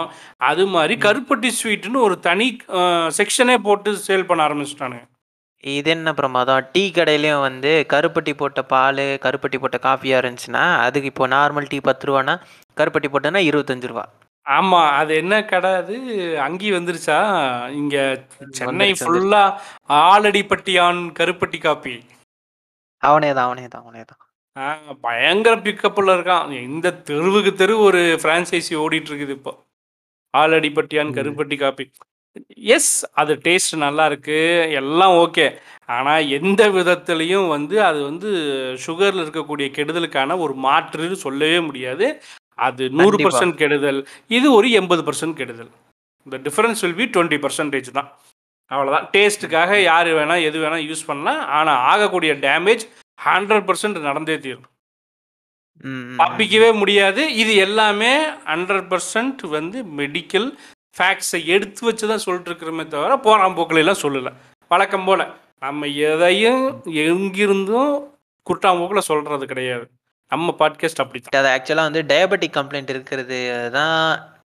அது 0.51 0.65
மாதிரி 0.75 0.95
கருப்பட்டி 1.07 1.51
ஸ்வீட்டுன்னு 1.59 2.05
ஒரு 2.09 2.17
தனி 2.29 2.47
செக்ஷனே 3.19 3.57
போட்டு 3.67 3.93
சேல் 4.07 4.29
பண்ண 4.29 4.43
ஆரம்பிச்சிட்டானுங்க. 4.47 5.05
இது 5.65 5.91
என்ன 5.97 6.13
பிரமாதம் 6.19 6.67
டீ 6.73 6.83
கடையிலயும் 6.97 7.45
வந்து 7.47 7.71
கருப்பட்டி 7.93 8.33
போட்ட 8.41 8.63
பால் 8.73 9.05
கருப்பட்டி 9.25 9.59
போட்ட 9.61 9.79
காஃபியாக 9.87 10.21
இருந்துச்சுன்னா 10.23 10.65
அதுக்கு 10.87 11.11
இப்போ 11.13 11.27
நார்மல் 11.37 11.71
டீ 11.73 11.79
பத்து 11.89 12.09
ரூபானா 12.09 12.35
கருப்பட்டி 12.77 13.11
போட்டோன்னா 13.15 13.43
இருபத்தஞ்சு 13.51 13.91
ரூபா. 13.93 14.05
ஆமாம் 14.47 14.91
அது 15.01 15.13
என்ன 15.23 15.35
கடை 15.53 15.71
அது? 15.81 15.95
அங்கி 16.47 16.71
வந்துருச்சா? 16.77 17.19
இங்கே 17.81 18.03
சென்னை 18.59 18.89
ஃபுல்லாக 19.01 19.57
ஆலடிப்பட்டியான் 20.13 21.01
கருப்பட்டி 21.21 21.61
காப்பி 21.67 21.95
அவனே 23.03 23.31
தான் 23.39 23.49
அவனே 23.49 23.67
தான் 23.75 23.85
அவனே 23.85 24.05
தான் 24.11 24.21
ஆ, 24.57 24.65
பயங்கர 25.01 25.57
பிக்கப்பில் 25.57 26.11
இருக்கான். 26.15 26.51
இந்த 26.63 26.93
தெருவுக்கு 27.07 27.55
தெரு 27.55 27.79
ஒரு 27.79 28.01
ஃப்ரான்ச்சைசி 28.23 28.75
ஓடிட்டு 28.77 29.11
இருக்குது 29.11 29.29
இப்போ. 29.31 29.53
ஆலடிப்பட்டியான் 30.35 31.11
ம். 31.11 31.17
கருப்பட்டி 31.17 31.57
காப்பி. 31.59 31.85
எஸ் 32.77 32.93
அது 33.13 33.33
டேஸ்ட் 33.45 33.75
நல்லா 33.77 34.07
இருக்கு. 34.07 34.39
எல்லாம் 34.73 35.15
ஓகே 35.17 35.47
ஆனால் 35.89 36.29
எந்த 36.29 36.69
விதத்துலையும் 36.69 37.49
வந்து 37.49 37.85
அது 37.85 38.03
வந்து 38.03 38.31
சுகரில் 38.77 39.23
இருக்கக்கூடிய 39.25 39.67
கெடுதலுக்கான 39.77 40.39
ஒரு 40.39 40.55
மாற்றுன்னு 40.63 41.19
சொல்லவே 41.25 41.61
முடியாது. 41.61 42.07
அது 42.59 42.83
நூறு 42.91 43.11
கண்டிப்பா. 43.11 43.29
பர்சன்ட் 43.29 43.55
கெடுதல். 43.55 44.01
இது 44.29 44.53
ஒரு 44.53 44.71
எண்பது 44.71 45.03
பர்சன்ட் 45.03 45.33
கெடுதல். 45.33 45.71
இந்த 46.27 46.37
difference 46.39 46.83
will 46.85 46.95
be 46.95 47.07
twenty 47.15 47.39
percentage 47.45 47.91
தான். 47.91 48.11
அவ்வளோதான் 48.71 49.09
டேஸ்ட்டுக்காக 49.15 49.83
யார் 49.83 50.07
வேணால் 50.19 50.43
எது 50.43 50.59
வேணால் 50.59 50.87
யூஸ் 50.91 51.07
பண்ணலாம். 51.07 51.41
ஆனால் 51.51 51.81
ஆகக்கூடிய 51.93 52.35
டேமேஜ் 52.47 52.85
ஹண்ட்ரட் 53.19 53.67
பர்சன்ட் 53.69 53.99
நடந்தே 54.01 54.37
தீரும். 54.37 54.69
தப்பிக்கவே 56.21 56.71
முடியாது 56.81 57.23
இது 57.35 57.53
எல்லாமே 57.65 58.13
ஹண்ட்ரட் 58.47 58.89
பர்சன்ட் 58.91 59.43
வந்து 59.55 59.79
மெடிக்கல் 59.99 60.49
ஃபேக்ட்ஸை 60.97 61.41
எடுத்து 61.47 61.83
வச்சு 61.87 62.05
தான் 62.07 62.25
சொல்லிட்டு 62.25 62.51
இருக்கிறோமே 62.51 62.85
தவிர 62.89 63.13
போகிறான் 63.19 63.57
போக்கில் 63.57 63.83
எல்லாம் 63.83 64.03
சொல்லலை 64.03 64.33
வழக்கம் 64.71 65.07
போல் 65.07 65.25
நம்ம 65.59 65.87
எதையும் 66.07 66.63
எங்கிருந்தும் 67.07 67.93
குட்டாம்போக்கில் 68.47 69.09
சொல்கிறது 69.09 69.45
கிடையாது 69.47 69.85
நம்ம 70.33 70.55
பாட்காஸ்ட் 70.61 71.03
அப்படி 71.03 71.21
அது 71.41 71.51
ஆக்சுவலாக 71.55 71.89
வந்து 71.89 72.03
டயபெட்டிக் 72.13 72.57
கம்ப்ளைண்ட் 72.59 72.93
இருக்கிறது 72.95 73.39
தான் 73.71 73.97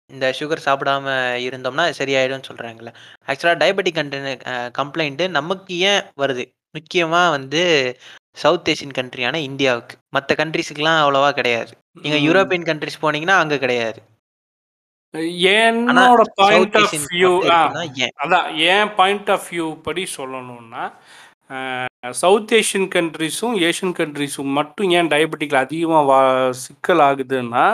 இந்த 0.10 0.26
சுகர் 0.40 0.66
சாப்பிடாம 0.68 1.08
இருந்தோம்னா 1.48 1.84
அது 1.88 2.00
சரியாயிடும்னு 2.00 2.50
சொல்றாங்கல்ல. 2.50 2.92
ஆக்சுவலா 3.28 3.56
டயபெட்டிக் 3.62 4.00
கன்டென் 4.00 4.28
அ 4.52 4.56
கம்ப்ளைண்ட் 4.78 5.24
நமக்கு 5.38 5.74
ஏன் 5.90 6.02
வருது? 6.18 6.44
முக்கியமா 6.76 7.22
வந்து 7.32 7.62
சவுத் 8.38 8.70
ஏசியன் 8.70 8.98
கண்ட்ரியான 8.98 9.36
இந்தியாவுக்கு. 9.42 9.96
மத்த 10.14 10.32
கண்ட்ரீஸ்க்குலாம் 10.36 11.02
அவ்வளவா 11.02 11.32
கிடையாது. 11.32 11.72
நீங்க 12.02 12.18
ம். 12.18 12.26
யூரோப்பியன் 12.28 12.68
கண்ட்ரீஸ் 12.70 13.02
போனீங்கன்னா 13.02 13.38
அங்க 13.38 13.58
கிடையாது. 13.58 14.00
என்னோட 15.58 16.22
பாயிண்ட் 16.40 16.76
ஆஃப் 16.78 16.98
வியூ 17.12 17.32
ஏன்? 18.00 18.14
அதான் 18.24 18.48
என் 18.68 18.92
பாயிண்ட் 18.96 19.30
ஆஃப் 19.30 19.48
வியூ 19.52 19.82
படி 19.82 20.04
சொல்லணும்னா, 20.18 20.84
சவுத் 22.16 22.54
ஏசியன் 22.54 22.90
கண்ட்ரீஸும், 22.96 23.56
ஏசியன் 23.62 23.96
கண்ட்ரீஸும் 24.00 24.52
மட்டும் 24.58 24.90
ஏன் 24.92 25.10
டயபெட்டிக்ல 25.10 25.60
அதிகமா 25.60 26.02
வா 26.02 26.20
சிக்கல் 26.64 27.04
ஆகுதுன்னா, 27.08 27.66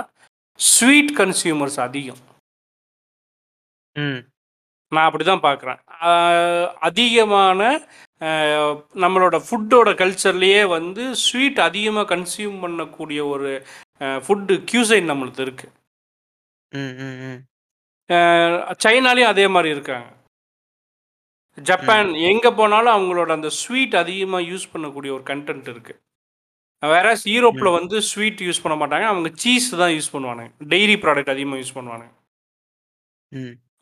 ஸ்வீட் 0.60 1.14
கன்சியூமர்ஸ் 1.18 1.80
அதிகம். 1.80 2.22
நான் 4.92 5.08
அப்படிதான் 5.08 5.46
பார்க்குறேன். 5.46 5.80
அ 6.04 6.12
அதிகமான 6.80 7.62
நம்மளோட 8.96 9.38
ஃபுட்டோட 9.48 9.90
கல்ச்சர்லயே 9.94 10.62
வந்து 10.68 11.04
ஸ்வீட் 11.26 11.60
அதிகமா 11.60 12.02
கன்சியூம் 12.06 12.58
பண்ணக்கூடிய 12.64 13.20
ஒரு 13.28 13.50
அ 14.02 14.08
ஃபுட் 14.20 14.54
கியூசைன் 14.72 15.10
நம்மளுது 15.12 15.42
இருக்கு. 15.42 15.68
ம், 16.72 16.96
ம், 17.00 17.18
ம். 17.26 17.40
அ 18.10 18.20
சைனாலயும் 18.86 19.32
அதே 19.34 19.48
மாரி 19.48 19.70
இருக்காங்க. 19.70 20.08
ஜப்பான். 21.58 22.10
எங்க 22.32 22.48
போனாலும் 22.52 22.96
அவங்களோட 22.96 23.32
அந்த 23.32 23.50
ஸ்வீட் 23.60 23.96
அதிகமா 23.96 24.40
யூஸ் 24.52 24.72
பண்ணக்கூடிய 24.74 25.12
ஒரு 25.12 25.24
கன்டென்ட் 25.24 25.70
இருக்கு. 25.70 25.94
வேறாஸ் 26.84 27.24
யூரோப்ல 27.34 27.70
ம். 27.70 27.76
வந்து 27.80 27.98
ஸ்வீட் 28.10 28.42
யூஸ் 28.48 28.64
பண்ண 28.64 28.76
மாட்டாங்க. 28.82 29.06
அவங்க 29.12 29.30
சீஸ் 29.44 29.70
தான் 29.82 29.94
யூஸ் 29.96 30.14
பண்ணுவானுங்க. 30.14 30.52
டெய்ரி 30.74 30.98
ப்ராடக்ட் 31.04 31.34
அதிகமா 31.36 31.58
யூஸ் 31.58 31.76
பண்ணுவானுங்க. 31.78 32.14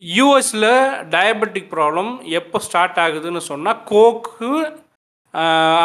யுஎஸ்ல 0.03 0.65
டயபெட்டிக் 1.13 1.69
ப்ராப்ளம் 1.73 2.09
எப்போ 2.39 2.59
ஸ்டார்ட் 2.59 2.99
ஆகுதுன்னு 2.99 3.41
சொன்னா, 3.49 3.73
கோக்கு 3.85 4.49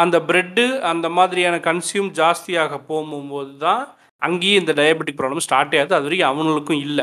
அந்த 0.01 0.17
பிரெட்டு 0.27 0.63
அந்த 0.89 1.07
மாதிரியான 1.09 1.57
கன்சியூம் 1.67 2.09
ஜாஸ்தியாக 2.15 2.77
போகும்போது 2.89 3.53
தான், 3.57 3.83
அங்கேயும் 4.21 4.61
இந்த 4.61 4.73
டயபெட்டிக் 4.73 5.19
ப்ராப்ளம் 5.19 5.45
ஸ்டார்ட்டே 5.47 5.79
ஆகுது. 5.81 5.97
அதுவரைக்கும் 5.99 6.31
அவனுங்களுக்கும் 6.31 6.81
இல்ல. 6.81 7.01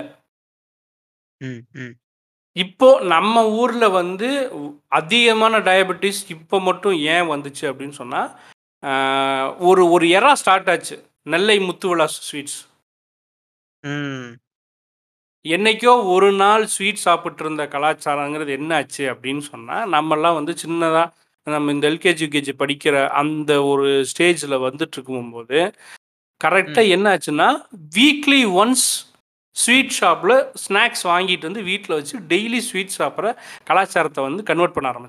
ம், 1.41 1.63
ம். 1.77 1.95
இப்போ 2.57 2.89
நம்ம 3.07 3.37
ஊர்ல 3.59 3.87
வந்து 3.93 4.29
அதிகமான 4.93 5.59
டயபெட்டிஸ் 5.61 6.21
இப்போ 6.31 6.61
மட்டும் 6.61 6.97
ஏன் 7.15 7.31
வந்துச்சு 7.33 7.65
அப்படின்னு 7.71 7.97
சொன்னா, 8.03 8.23
அ 8.83 8.93
ஒரு 9.69 9.85
ஒரு 9.91 10.07
எரா 10.19 10.33
ஸ்டார்ட் 10.43 10.71
ஆச்சு. 10.75 10.97
நெல்லை 11.27 11.59
முத்துவிலாஸ் 11.61 12.19
ஸ்வீட்ஸ். 12.29 12.59
ம். 15.47 15.51
என்னைக்கோ 15.51 16.05
ஒரு 16.05 16.33
நாள் 16.33 16.67
ஸ்வீட் 16.67 17.03
சாப்பிட்டுருந்த 17.05 17.67
கலாச்சாரங்கிறது 17.67 18.49
என்ன 18.49 18.75
ஆச்சு 18.75 19.13
அப்படின்னு 19.15 19.39
சொன்னா, 19.39 19.87
நம்மலாம் 19.87 20.35
வந்து 20.35 20.55
சின்னதா 20.67 21.13
நம்ம 21.45 21.73
இந்த 21.73 21.91
எல்கேஜி, 21.91 22.25
யுகேஜி 22.25 22.53
படிக்கிற 22.59 23.09
அந்த 23.09 23.65
ஒரு 23.65 24.01
ஸ்டேஜ்ல 24.01 24.57
வந்துட்டு 24.67 24.93
இருக்கும்போது, 24.93 25.73
கரெக்ட்டா 26.45 26.87
ம். 26.87 26.91
என்ன 26.91 27.17
ஆச்சுன்னா, 27.17 27.67
வீக்லி 27.97 28.45
ஒன்ஸ் 28.55 29.15
ஸ்வீட் 29.57 29.97
ஷாப்ல 30.01 30.53
ஸ்நாக்ஸ் 30.69 31.05
வாங்கிட்டு 31.05 31.41
வந்து 31.41 31.63
வீட்ல 31.63 31.95
வச்சு 31.95 32.19
டெய்லி 32.19 32.59
ஸ்வீட் 32.59 32.95
சாப்பிடுற 32.99 33.37
கலாச்சாரத்த 33.67 34.21
வந்து 34.21 34.43
கன்வெர்ட் 34.43 34.73
பண்ண 34.73 35.09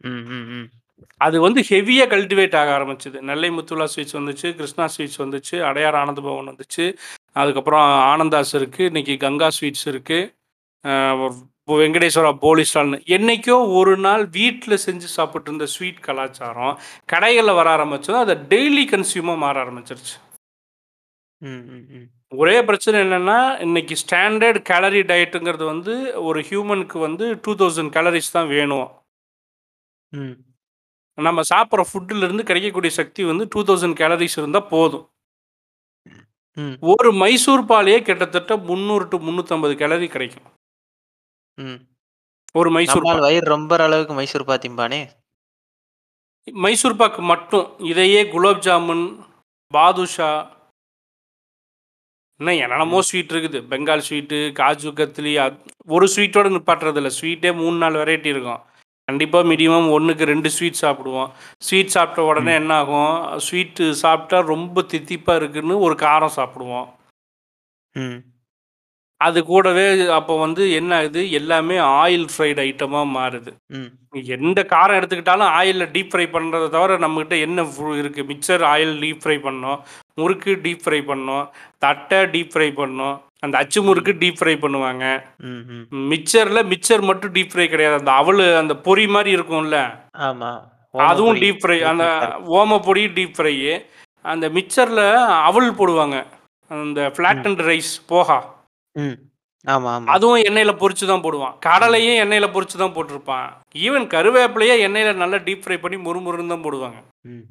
ம். 0.00 0.68
அது 1.16 1.40
வந்து 1.40 1.60
ஹெவியா 1.60 2.06
கல்டிவேட் 2.06 2.56
ஆக 2.56 2.78
ஆரம்பிச்சது. 2.78 3.20
நெல்லை 3.20 3.50
முத்துவிலாஸ் 3.50 3.88
ஸ்வீட்ஸ் 3.96 4.16
வந்துச்சு, 4.16 4.54
கிருஷ்ணா 4.54 4.88
ஸ்வீட்ஸ் 4.96 5.18
வந்துச்சு, 5.18 5.62
அடையார் 5.62 5.94
ஆனந்த 5.94 6.20
பவன் 6.20 6.54
வந்துச்சு. 6.54 6.96
அதுக்கப்புறம் 7.36 7.84
ஆனந்தாஸ் 8.12 8.54
இருக்கு. 8.54 8.82
இன்னைக்கு 8.84 9.16
கங்கா 9.18 9.48
ஸ்வீட்ஸ் 9.56 9.86
இருக்கு. 9.86 10.18
அ 10.84 10.92
வெங்கடேஸ்வரா 11.76 12.32
போலி 12.38 12.64
ஸ்டால்னு. 12.68 12.98
என்னைக்கோ 13.08 13.56
ஒரு 13.74 13.94
நாள் 13.98 14.24
வீட்ல 14.30 14.74
செஞ்சு 14.84 15.08
சாப்பிட்டு 15.12 15.50
இருந்த 15.50 15.66
ஸ்வீட் 15.66 16.00
கலாச்சாரம், 16.00 16.74
கடைகள்ல 17.12 17.54
வர 17.54 17.68
ஆரம்பிச்சதும், 17.76 18.22
அத 18.24 18.34
டெய்லி 18.48 18.84
கன்சியூமா 18.92 19.36
மாற 19.38 19.56
ஆரம்பிச்சுருச்சு. 19.64 20.16
ஒரே 22.32 22.62
பிரச்சனை 22.64 22.96
என்னன்னா, 23.00 23.38
இன்னைக்கு 23.60 23.94
ஸ்டாண்டர்ட் 24.02 24.60
கேலரி 24.62 25.02
டயட்டுங்கிறது 25.02 25.64
வந்து 25.64 25.94
ஒரு 26.22 26.40
ஹியூமனுக்கு 26.42 26.98
வந்து 26.98 27.26
2000 27.38 27.90
கேலரிஸ் 27.96 28.32
தான் 28.32 28.48
வேணும். 28.48 28.88
ம். 30.12 30.34
நம்ம 31.18 31.42
சாப்பிடுற 31.50 31.82
ஃபுட்ல 31.90 32.22
இருந்து 32.22 32.44
கிடைக்கக்கூடிய 32.44 32.92
சக்தி 32.92 33.24
வந்து 33.24 33.44
2000 33.46 33.94
கேலரிஸ் 33.96 34.38
இருந்தா 34.38 34.60
போதும். 34.70 35.06
ம். 36.56 36.76
ஒரு 36.90 37.10
மைசூர் 37.14 37.64
பாலே 37.66 37.96
கிட்டத்தட்ட 38.02 38.52
300 38.66 39.06
டூ 39.10 39.18
350 39.22 39.74
கேலரி 39.76 40.08
கிடைக்கும். 40.08 40.46
ம். 41.58 41.78
ஒரு 42.54 42.70
மைசூர் 42.70 43.06
நம்மால் 43.06 43.12
பாக். 43.12 43.24
வயிறு 43.24 43.46
ரொம்புற 43.54 43.80
அளவுக்கு 43.86 44.14
மைசூர் 44.14 44.44
பா 44.44 44.56
திம்பானே! 44.58 45.00
மைசூர் 46.56 46.96
பாக்கு 46.96 47.22
மட்டும். 47.24 47.66
இதையே 47.84 48.20
குலாப் 48.28 48.64
ஜாமுன், 48.66 49.04
பாதுஷா 49.72 50.30
இன்னும் 52.40 52.58
என்னென்னமோ 52.58 52.98
ம். 52.98 53.06
ஸ்வீட் 53.08 53.30
இருக்குது. 53.32 53.58
பெங்கால் 53.70 54.02
ஸ்வீட்டு, 54.06 54.38
காஜு 54.58 54.90
கத்லி 54.92 55.32
அத் 55.38 55.60
ஒரு 55.88 56.06
ஸ்வீட்டோட 56.14 56.48
நிப்பாட்டுறதில்ல. 56.54 57.10
ஸ்வீட்டே 57.18 57.50
3, 57.56 57.76
4 57.78 57.96
வெரைட்டி 58.00 58.28
இருக்கும். 58.28 58.60
கண்டிப்பா 59.08 59.40
மினிமம் 59.50 59.88
1க்கு 59.94 60.24
2 60.26 60.50
ஸ்வீட் 60.54 60.80
சாப்பிடுவோம். 60.80 61.28
ஸ்வீட் 61.62 61.92
சாப்பிட்ட 61.96 62.22
உடனே. 62.30 62.52
என்ன 62.60 62.72
ஆகும்? 62.76 63.12
ஸ்வீட்டு 63.46 63.84
சாப்பிட்டா 64.00 64.38
ரொம்ப 64.52 64.82
தித்திப்பா 64.92 65.34
இருக்குன்னு 65.40 65.74
ஒரு 65.80 65.94
காரம் 66.00 66.36
சாப்பிடுவோம். 66.38 66.88
ம். 67.94 68.18
அது 69.20 69.38
கூடவே 69.44 69.84
அப்போ 70.16 70.34
வந்து 70.38 70.62
என்ன 70.78 70.90
ஆகுது? 70.96 71.20
எல்லாமே 71.38 71.76
ஆயில் 72.00 72.26
ஃப்ரைட் 72.32 72.58
ஐட்டமா 72.64 73.02
மாறுது. 73.14 73.52
ம். 73.76 73.88
எந்த 74.38 74.60
காரம் 74.74 74.98
எடுத்துக்கிட்டாலும் 74.98 75.52
ஆயில்ல 75.58 75.86
டீப் 75.94 76.10
ஃப்ரை 76.12 76.26
பண்றத 76.34 76.66
தவிர 76.74 76.98
நம்மகிட்ட 77.04 77.36
என்ன 77.46 77.62
ஃபு 77.70 77.86
இருக்கு? 78.02 78.22
மிக்சர் 78.32 78.64
ஆயில் 78.72 78.94
டீப் 79.04 79.22
ஃப்ரை 79.24 79.38
பண்ணோம். 79.46 79.78
முறுக்கு 80.20 80.52
டீப் 80.66 80.84
ஃப்ரை 80.84 81.00
பண்ணோம். 81.12 81.46
தட்டை 81.78 82.20
டீப் 82.34 82.52
ஃப்ரை 82.54 82.70
பண்ணோம். 82.82 83.16
அந்த 83.46 83.58
அச்சு 83.58 83.82
முறுக்கு. 83.82 84.12
டீப் 84.12 84.40
ஃப்ரை 84.40 84.54
பண்ணுவாங்க. 84.60 85.04
ம், 85.44 85.62
ம். 85.70 86.06
மிக்சர்ல 86.10 86.62
மிக்சர் 86.66 87.02
மட்டும் 87.02 87.32
டீப் 87.32 87.52
ஃப்ரை 87.52 87.68
கிடையாது. 87.68 87.98
அந்த 87.98 88.12
அவலு 88.12 88.56
அந்த 88.56 88.74
பொரி 88.84 89.08
மாரி 89.08 89.34
இருக்கும்ல. 89.36 89.78
ஆமா. 90.20 90.52
அதுவும். 91.06 91.36
Deep 91.36 91.62
fry. 91.62 91.78
அந்த 91.82 92.04
இருக்கும். 92.18 92.46
ஓமப்பொடி 92.52 93.04
டீப் 93.12 93.36
ஃப்ரையி. 93.36 93.72
அந்த 94.24 94.48
மிக்சர்ல 94.48 95.00
அவல் 95.42 95.72
போடுவாங்க. 95.72 96.16
அந்த 96.70 97.00
ம். 97.02 97.12
Flattened 97.14 97.62
rice 97.64 97.92
poha. 98.08 98.38
ஆமா, 99.64 99.90
ஆமா. 99.96 100.08
அதுவும் 100.14 100.42
எண்ணெயில 100.48 100.72
பொரிச்சு 100.80 101.04
தான் 101.10 101.22
போடுவான். 101.24 101.54
ம். 101.54 101.60
கடலையும் 101.66 102.18
எண்ணெயில 102.24 102.46
பொரிச்சு 102.54 102.76
தான் 102.82 102.94
போட்டிருப்பான். 102.96 103.46
ஈவன் 103.78 104.06
கருவேப்பிலையே 104.14 104.74
எண்ணெயில 104.86 105.12
நல்லா 105.22 105.38
டீப் 105.46 105.62
ஃப்ரை 105.64 105.78
பண்ணி 105.84 105.96
மொறுமொறுன்னு 106.06 106.52
தான் 106.54 106.64
போடுவாங்க. 106.66 106.98
ம். 107.24 107.44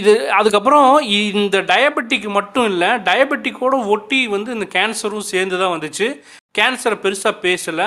இது 0.00 0.12
அதுக்கப்புறம் 0.38 0.88
இந்த 1.32 1.60
டயபெட்டிக் 1.72 2.28
மட்டும் 2.38 2.68
இல்ல. 2.72 2.84
டயபெட்டிக்கோட 3.08 3.78
ஒட்டி 3.94 4.20
வந்து 4.36 4.52
இந்த 4.56 4.68
கேன்சரும் 4.76 5.30
சேர்ந்து 5.32 5.58
தான் 5.62 5.74
வந்துச்சு. 5.76 6.08
கேன்சர 6.54 6.94
பெருசா 7.04 7.32
பேசல. 7.46 7.80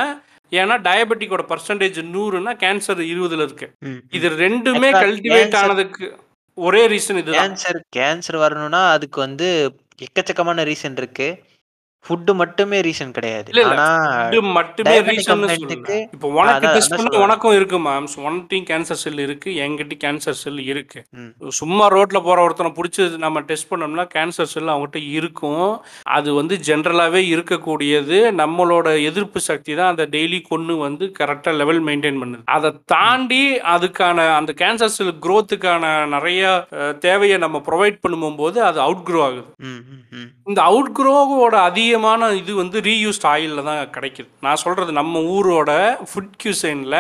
ஏன்னா 0.52 0.76
டயபெட்டிக்கோட 0.86 1.44
பெர்சன்டேஜ் 1.50 2.00
100ன்னா 2.08 2.54
கேன்சர் 2.64 3.02
20ல 3.08 3.46
இருக்கு. 3.48 3.68
ம், 3.82 3.92
ம். 3.92 4.00
இது 4.18 4.28
2மே 4.38 4.90
ஆக்சுவலா 4.90 5.04
கல்டிவேட் 5.04 5.44
கேன்சர் 5.44 5.60
ஆனதுக்கு 5.64 6.06
ஒரே 6.58 6.82
ரீசன் 6.94 7.20
இதுதான். 7.22 7.42
கேன்சர் 7.42 7.78
கேன்சர் 7.98 8.38
வரணும்னா, 8.44 8.82
அதுக்கு 8.96 9.20
வந்து 9.26 9.48
எக்கச்சக்கமான 10.02 10.64
ரீசன் 10.70 10.98
இருக்கு. 11.02 11.28
ஃபுட் 12.06 12.30
மட்டுமே 12.42 12.78
ரீசன் 12.86 13.14
கிடையாது. 13.16 13.50
ஆனா 13.70 13.86
ஃபுட் 14.34 14.48
மட்டுமே. 14.58 14.94
கம்ப்ளைண்ட்க்கு 15.30 15.98
இப்போ 16.16 16.28
உனக்கு 16.40 16.68
டெஸ்ட் 16.76 16.96
பண்ணா. 16.96 17.20
உனக்கும் 17.26 17.56
இருக்கு 17.58 17.78
மாம்ஸ். 17.88 18.16
உன்கிட்டயும் 18.26 18.68
கேன்சர் 18.70 19.00
செல் 19.02 19.22
இருக்கு. 19.26 19.50
என்கிட்டயும் 19.64 20.02
கேன்சர் 20.04 20.38
செல் 20.44 20.62
இருக்கு. 20.72 21.00
சும்மா 21.60 21.88
ரோட்ல 21.96 22.20
போற 22.28 22.38
ஒருத்தன 22.46 22.72
புடிச்சு 22.78 23.04
நம்ம 23.26 23.44
டெஸ்ட் 23.50 23.70
பண்ணோம்னா 23.72 24.06
கேன்சர் 24.16 24.52
செல் 24.54 24.74
அவன்கிட்ட 24.76 25.02
இருக்கும். 25.18 25.68
அது 26.18 26.30
வந்து 26.40 26.58
ஜென்ரலாவே 26.70 27.22
இருக்கக்கூடியது. 27.34 28.20
நம்மளோட 28.42 28.88
எதிர்ப்பு 29.10 29.42
சக்தி 29.50 29.76
தான் 29.82 29.92
அத 29.94 30.08
டெய்லி 30.16 30.40
கொன்னு 30.50 30.78
வந்து 30.86 31.08
கரெக்ட்டா 31.20 31.54
லெவல் 31.62 31.84
மெயின்டெயின் 31.90 32.22
பண்ணுது. 32.24 32.44
அத. 32.58 32.74
தாண்டி 32.96 33.44
அதுக்கான 33.76 34.28
அந்த 34.40 34.52
கேன்சர் 34.64 34.96
செல் 34.98 35.14
குரோத்துக்கான 35.28 35.94
நெறைய 36.16 36.44
தேவைய 37.08 37.38
நம்ம 37.46 37.64
புரொவைட் 37.70 38.02
பண்ணும்போது 38.08 38.58
அது 38.70 38.80
அவுட் 38.88 39.06
க்ரோ 39.10 39.22
ஆகுது. 39.28 39.48
இந்த 40.50 40.60
அவுட் 40.72 40.94
க்ரோவோட 40.98 41.56
அதிகமான 41.90 42.28
இது 42.36 42.56
வந்து 42.56 42.78
ரீயூஸ்ட் 42.82 43.26
ஆயில்ல 43.26 43.64
தான் 43.64 43.90
கிடைக்குது. 43.90 44.28
நான் 44.42 44.56
சொல்றது 44.56 44.92
நம்ம 44.92 45.20
ஊரோட 45.36 45.72
ஃபுட் 46.10 46.36
கியூசைன்ல 46.42 46.98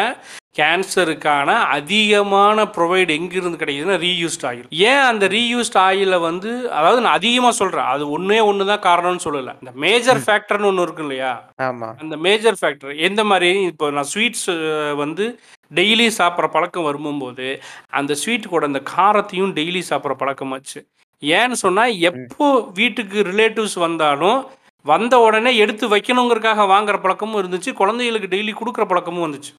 கேன்சருக்கான 0.56 1.50
அதிகமான 1.74 2.64
ப்ரொவைட் 2.76 3.12
எங்கிருந்து 3.16 3.58
கிடைக்குதுன்னா 3.58 3.98
ரீயூஸ்ட் 4.06 4.46
ஆயில். 4.50 4.66
ஏன் 4.86 5.04
அந்த 5.04 5.28
ரீயூஸ்ட் 5.28 5.78
ஆயில 5.82 6.20
வந்து 6.20 6.52
அதாவது 6.72 7.02
நான் 7.02 7.14
அதிகமா 7.14 7.52
சொல்றேன். 7.52 7.86
அது 7.86 8.20
ஒண்ணே 8.20 8.40
ஒண்ணு 8.50 8.66
தான் 8.66 8.86
காரணம்னு 8.88 9.26
சொல்லல. 9.28 9.54
இந்த 9.60 9.72
மேஜர் 9.76 10.18
ம். 10.18 10.26
ஃபேக்டர்ன்னு 10.26 10.72
ஒண்ணு 10.72 10.82
இருக்கு 10.82 11.04
இல்லையா? 11.04 11.32
ஆமா. 11.62 11.90
அந்த 12.00 12.18
மேஜர் 12.18 12.60
ஃபேக்டர் 12.62 12.98
எந்த 13.00 13.24
மாரி 13.24 13.52
இப்போ 13.64 13.90
நான் 13.90 14.12
ஸ்வீட்ஸ் 14.14 14.48
வந்து 14.96 15.28
டெய்லி 15.72 16.08
சாப்பிடுற 16.18 16.48
பழக்கம் 16.48 16.84
வரும்போது, 16.84 17.48
அந்த 17.92 18.14
ஸ்வீட் 18.16 18.48
கூட 18.48 18.66
அந்த 18.66 18.82
காரத்தையும் 18.96 19.54
டெய்லி 19.54 19.84
சாப்பிடுற 19.90 20.16
பழக்கமாச்சு. 20.20 20.80
ஏன்னு 21.24 21.56
சொன்னா, 21.58 21.84
ம். 21.86 21.98
எப்போ 22.02 22.46
வீட்டுக்கு 22.74 23.22
ரிலேட்டிவ்ஸ் 23.22 23.80
வந்தாலும் 23.80 24.38
வந்த 24.86 25.14
உடனே 25.24 25.52
எடுத்து 25.64 25.86
வைக்கணுங்கிறதுக்காக 25.94 26.66
வாங்குற 26.72 26.98
பழக்கமும் 27.04 27.40
இருந்துச்சு 27.40 27.72
குழந்தைகளுக்கு 27.80 28.30
டெய்லி 28.34 28.52
கொடுக்குற 28.60 28.84
பழக்கமும் 28.92 29.26
வந்துச்சு. 29.26 29.52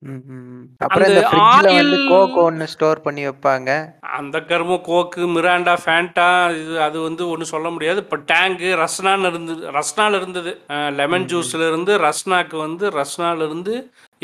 அப்புறம் 0.84 2.62
ஸ்டோர் 2.74 3.02
பண்ணி 3.06 3.22
வைப்பாங்க. 3.26 3.70
அந்த 4.18 4.36
கருமம் 4.50 4.82
கோக்கு 4.88 5.26
மிராண்டா 5.34 5.74
ஃபேண்டா 5.82 6.28
இது 6.60 6.74
அது 6.86 6.98
வந்து 7.08 7.22
ஒன்றும் 7.32 7.52
சொல்ல 7.54 7.70
முடியாது. 7.74 8.00
இப்போ 8.04 8.18
டேங்கு 8.32 8.70
ரஸ்னான்னு 8.84 9.30
இருந்தது 9.32 9.62
ரஸ்னால 9.78 10.20
இருந்தது. 10.20 10.54
லெமன் 11.00 11.28
ஜூஸ்ல 11.32 11.68
இருந்து 11.70 11.94
ரஸ்னாக்கு 12.06 12.58
வந்து 12.66 12.86
ரஸ்னால 12.98 13.48
இருந்து 13.48 13.76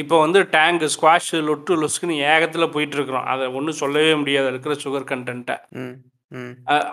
இப்போ 0.03 0.17
வந்து 0.25 0.41
டேங்கு 0.57 0.89
ஸ்குவாஷ் 0.97 1.33
லொட்டு 1.51 1.81
லொஸ்க்குன்னு 1.83 2.21
ஏகத்தில் 2.33 2.73
போயிட்டு 2.75 2.99
இருக்கிறோம். 2.99 3.29
அதை 3.35 3.47
ஒன்றும் 3.61 3.81
சொல்லவே 3.85 4.13
முடியாது 4.23 4.51
இருக்கிற 4.53 4.75
சுகர் 4.85 5.11
கண்டென்ட்டை 5.13 5.59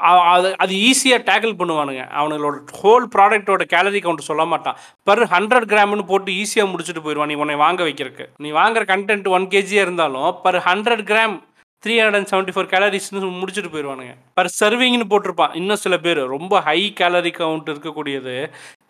அது 0.10 0.50
அது 0.64 0.74
ஈஸியாக 0.90 1.26
டேக்கிள் 1.30 1.54
பண்ணுவானுங்க. 1.62 2.04
அவனுங்களோட 2.20 2.58
ஹோல் 2.82 3.08
ப்ராடக்ட்டோட 3.16 3.64
கேலரி 3.74 4.02
கவுண்ட் 4.04 4.30
சொல்ல 4.32 4.46
மாட்டான். 4.52 4.78
பர் 5.10 5.24
ஹண்ட்ரட் 5.36 5.72
கிராம்னு 5.72 6.06
போட்டு 6.12 6.32
ஈஸியாக 6.42 6.72
முடிச்சுட்டு 6.74 7.04
போயிடுவான் 7.06 7.32
நீ 7.32 7.38
உன்னை 7.46 7.56
வாங்க 7.66 7.82
வைக்கிறதுக்கு. 7.88 8.28
நீ 8.46 8.52
வாங்குற 8.62 8.86
கண்டென்ட் 8.94 9.34
ஒன் 9.38 9.50
கேஜியாக 9.56 9.88
இருந்தாலும் 9.88 10.30
per 10.46 10.60
hundred 10.70 11.04
gram 11.12 11.36
three 11.84 11.94
hundred 12.00 12.18
and 12.18 12.30
seventy 12.32 12.54
four 12.56 12.70
கேலரிஸ்னு 12.74 13.30
முடிச்சுட்டு 13.40 13.72
போயிடுவானுங்க 13.72 14.14
பர் 14.38 14.50
சர்விங்னு 14.60 15.08
போட்டிருப்பான். 15.12 15.56
இன்னும் 15.60 15.82
சில 15.86 15.96
பேர். 16.06 16.22
ரொம்ப 16.36 16.62
ஹை 16.68 16.80
கேலரி 17.00 17.32
கவுண்ட் 17.40 17.72
இருக்கக்கூடியது. 17.74 18.36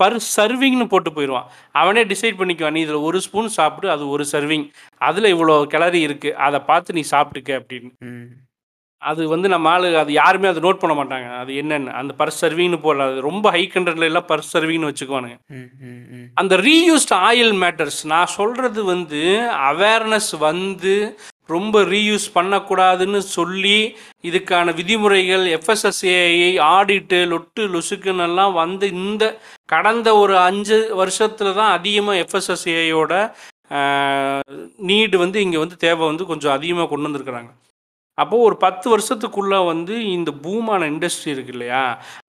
பர் 0.02 0.18
சர்விங்னு 0.36 0.88
போட்டு 0.92 1.12
போயிடுவான் 1.18 1.48
அவனே 1.82 2.04
டிசைட் 2.12 2.40
பண்ணிக்குவான். 2.42 2.76
நீ 2.78 2.82
இதில் 2.88 3.06
ஒரு 3.10 3.20
ஸ்பூன் 3.28 3.50
சாப்பிட்டு 3.60 3.90
அது 3.96 4.04
ஒரு 4.16 4.26
சர்விங் 4.34 4.68
அதில் 5.10 5.34
இவ்வளோ 5.36 5.56
கேலரி 5.76 6.02
இருக்குது 6.08 6.40
அதை 6.48 6.62
பார்த்து 6.72 6.98
நீ 7.00 7.04
சாப்பிட்டுக்க 7.14 7.62
அப்படின்னு. 7.62 7.92
ம். 8.10 8.28
அது 9.10 9.22
வந்து 9.34 9.48
நம்ம 9.54 9.70
ஆளு 9.74 9.88
அது 10.02 10.12
யாருமே 10.22 10.50
அதை 10.52 10.62
நோட் 10.66 10.82
பண்ண 10.82 10.94
மாட்டாங்க. 11.00 11.28
அது 11.42 11.52
என்னென்னு. 11.62 11.92
அந்த 12.00 12.12
பர்ஸ் 12.20 12.42
சர்விங்னு 12.44 12.80
போடலாம் 12.86 13.12
அது 13.12 13.28
ரொம்ப 13.30 13.46
ஹை 13.56 13.64
கண்டென்ட்ல 13.74 14.10
எல்லாம் 14.12 14.30
பர்ஸ் 14.32 14.54
சர்விங்னு 14.56 14.90
வச்சுக்குவானுங்க. 14.90 15.38
அந்த 16.42 16.56
ரீயூஸ்ட் 16.68 17.14
ஆயில் 17.28 17.54
மேட்டர்ஸ் 17.64 18.02
நான் 18.14 18.34
சொல்கிறது 18.40 18.84
வந்து 18.94 19.24
அவேர்னஸ் 19.72 20.34
வந்து 20.50 20.96
ரொம்ப 21.54 21.78
ரீயூஸ் 21.94 22.26
பண்ணக்கூடாதுன்னு 22.36 23.20
சொல்லி 23.38 23.80
இதுக்கான 24.28 24.74
விதிமுறைகள் 24.78 25.44
எஃப்எஸ்எஸ்ஏஐ 25.58 26.52
ஆடிட்டு 26.76 27.20
லொட்டு 27.32 27.64
லொசுக்குன்னெல்லாம் 27.74 28.54
வந்து 28.62 28.86
இந்த 29.02 29.24
கடந்த 29.74 30.10
ஒரு 30.22 30.36
அஞ்சு 30.48 30.78
வருஷத்தில் 31.02 31.58
தான் 31.60 31.74
அதிகமாக 31.78 32.22
எஃப்எஸ்எஸ்ஏஐயோட 32.24 33.14
நீடு 34.92 35.18
வந்து 35.24 35.38
இங்கே 35.46 35.60
வந்து 35.64 35.78
தேவை 35.86 36.04
வந்து 36.12 36.26
கொஞ்சம் 36.32 36.56
அதிகமாக 36.58 36.90
கொண்டு 36.90 37.08
வந்திருக்கிறாங்க. 37.08 37.52
அப்போது 38.18 38.46
ஒரு 38.48 38.56
பத்து 38.64 38.86
வருஷத்துக்குள்ளே 38.94 39.60
வந்து 39.66 39.94
இந்த 40.16 40.32
பூமான 40.44 40.88
இண்டஸ்ட்ரி 40.92 41.30
இருக்கு 41.36 41.54
இல்லையா? 41.56 41.84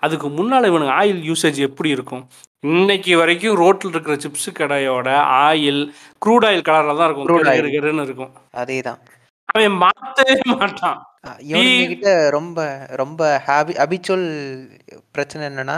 அதுக்கு 0.04 0.28
முன்னால் 0.36 0.68
இவனுக்கு 0.70 0.94
ஆயில் 1.00 1.22
யூசேஜ் 1.30 1.58
எப்படி 1.68 1.90
இருக்கும்? 1.96 2.22
இன்னைக்கு 2.74 3.12
வரைக்கும் 3.20 3.58
ரோட்டில் 3.62 3.92
இருக்கிற 3.94 4.14
சிப்ஸ் 4.24 4.48
கடையோட 4.60 5.08
ஆயில் 5.48 5.82
க்ரூட் 6.26 6.46
ஆயில் 6.50 6.66
கலரில் 6.68 7.00
தான் 7.00 7.08
இருக்கும். 7.08 7.28
கருன்னு 7.76 8.06
இருக்கும். 8.08 8.32
அதே 8.62 8.78
தான் 8.88 9.00
அவன் 9.48 9.76
மாற்றவே 9.82 10.36
மாட்டான். 10.52 10.98
இவனுங்க 11.50 11.84
கிட்ட 11.90 12.08
ரொம்ப 12.36 12.58
ரொம்ப 13.02 13.20
ஹாபி 13.48 13.74
அபிச்சுவல் 13.84 14.26
பிரச்சனை 15.16 15.42
என்னன்னா 15.50 15.76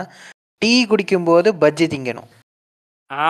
டீ 0.63 0.73
குடிக்கும்போது 0.91 1.49
பஜ்ஜி 1.65 1.87
திங்கணும். 1.95 2.31
ஆ 3.11 3.27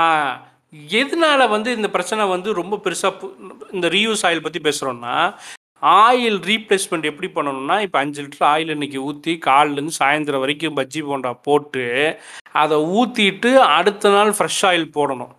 எதனால 1.01 1.41
வந்து 1.55 1.71
இந்த 1.79 1.89
பிரச்சனை 1.97 2.23
வந்து 2.35 2.49
ரொம்ப 2.61 2.75
பெருசாக 2.85 3.31
இந்த 3.77 3.87
ரீயூஸ் 3.97 4.25
ஆயில் 4.29 4.45
பற்றி 4.47 4.61
பேசுகிறோன்னா 4.69 5.17
ஆயில் 5.83 6.39
ரீப்ளேஸ்மெண்ட் 6.51 7.09
எப்படி 7.11 7.29
பண்ணணும்னா 7.37 7.77
இப்போ 7.87 7.99
அஞ்சு 8.03 8.21
லிட்டர் 8.25 8.47
ஆயில் 8.53 8.75
இன்னைக்கு 8.75 9.01
ஊற்றி 9.09 9.33
காலிலேருந்து 9.47 9.95
சாயந்தரம் 10.03 10.43
வரைக்கும் 10.45 10.77
பஜ்ஜி 10.79 11.01
போண்டா 11.09 11.33
போட்டு 11.49 11.85
அதை 12.63 12.77
ஊற்றிட்டு 12.99 13.51
அடுத்த 13.79 14.13
நாள் 14.17 14.33
ஃப்ரெஷ் 14.37 14.63
ஆயில் 14.71 14.87
போடணும். 14.99 15.35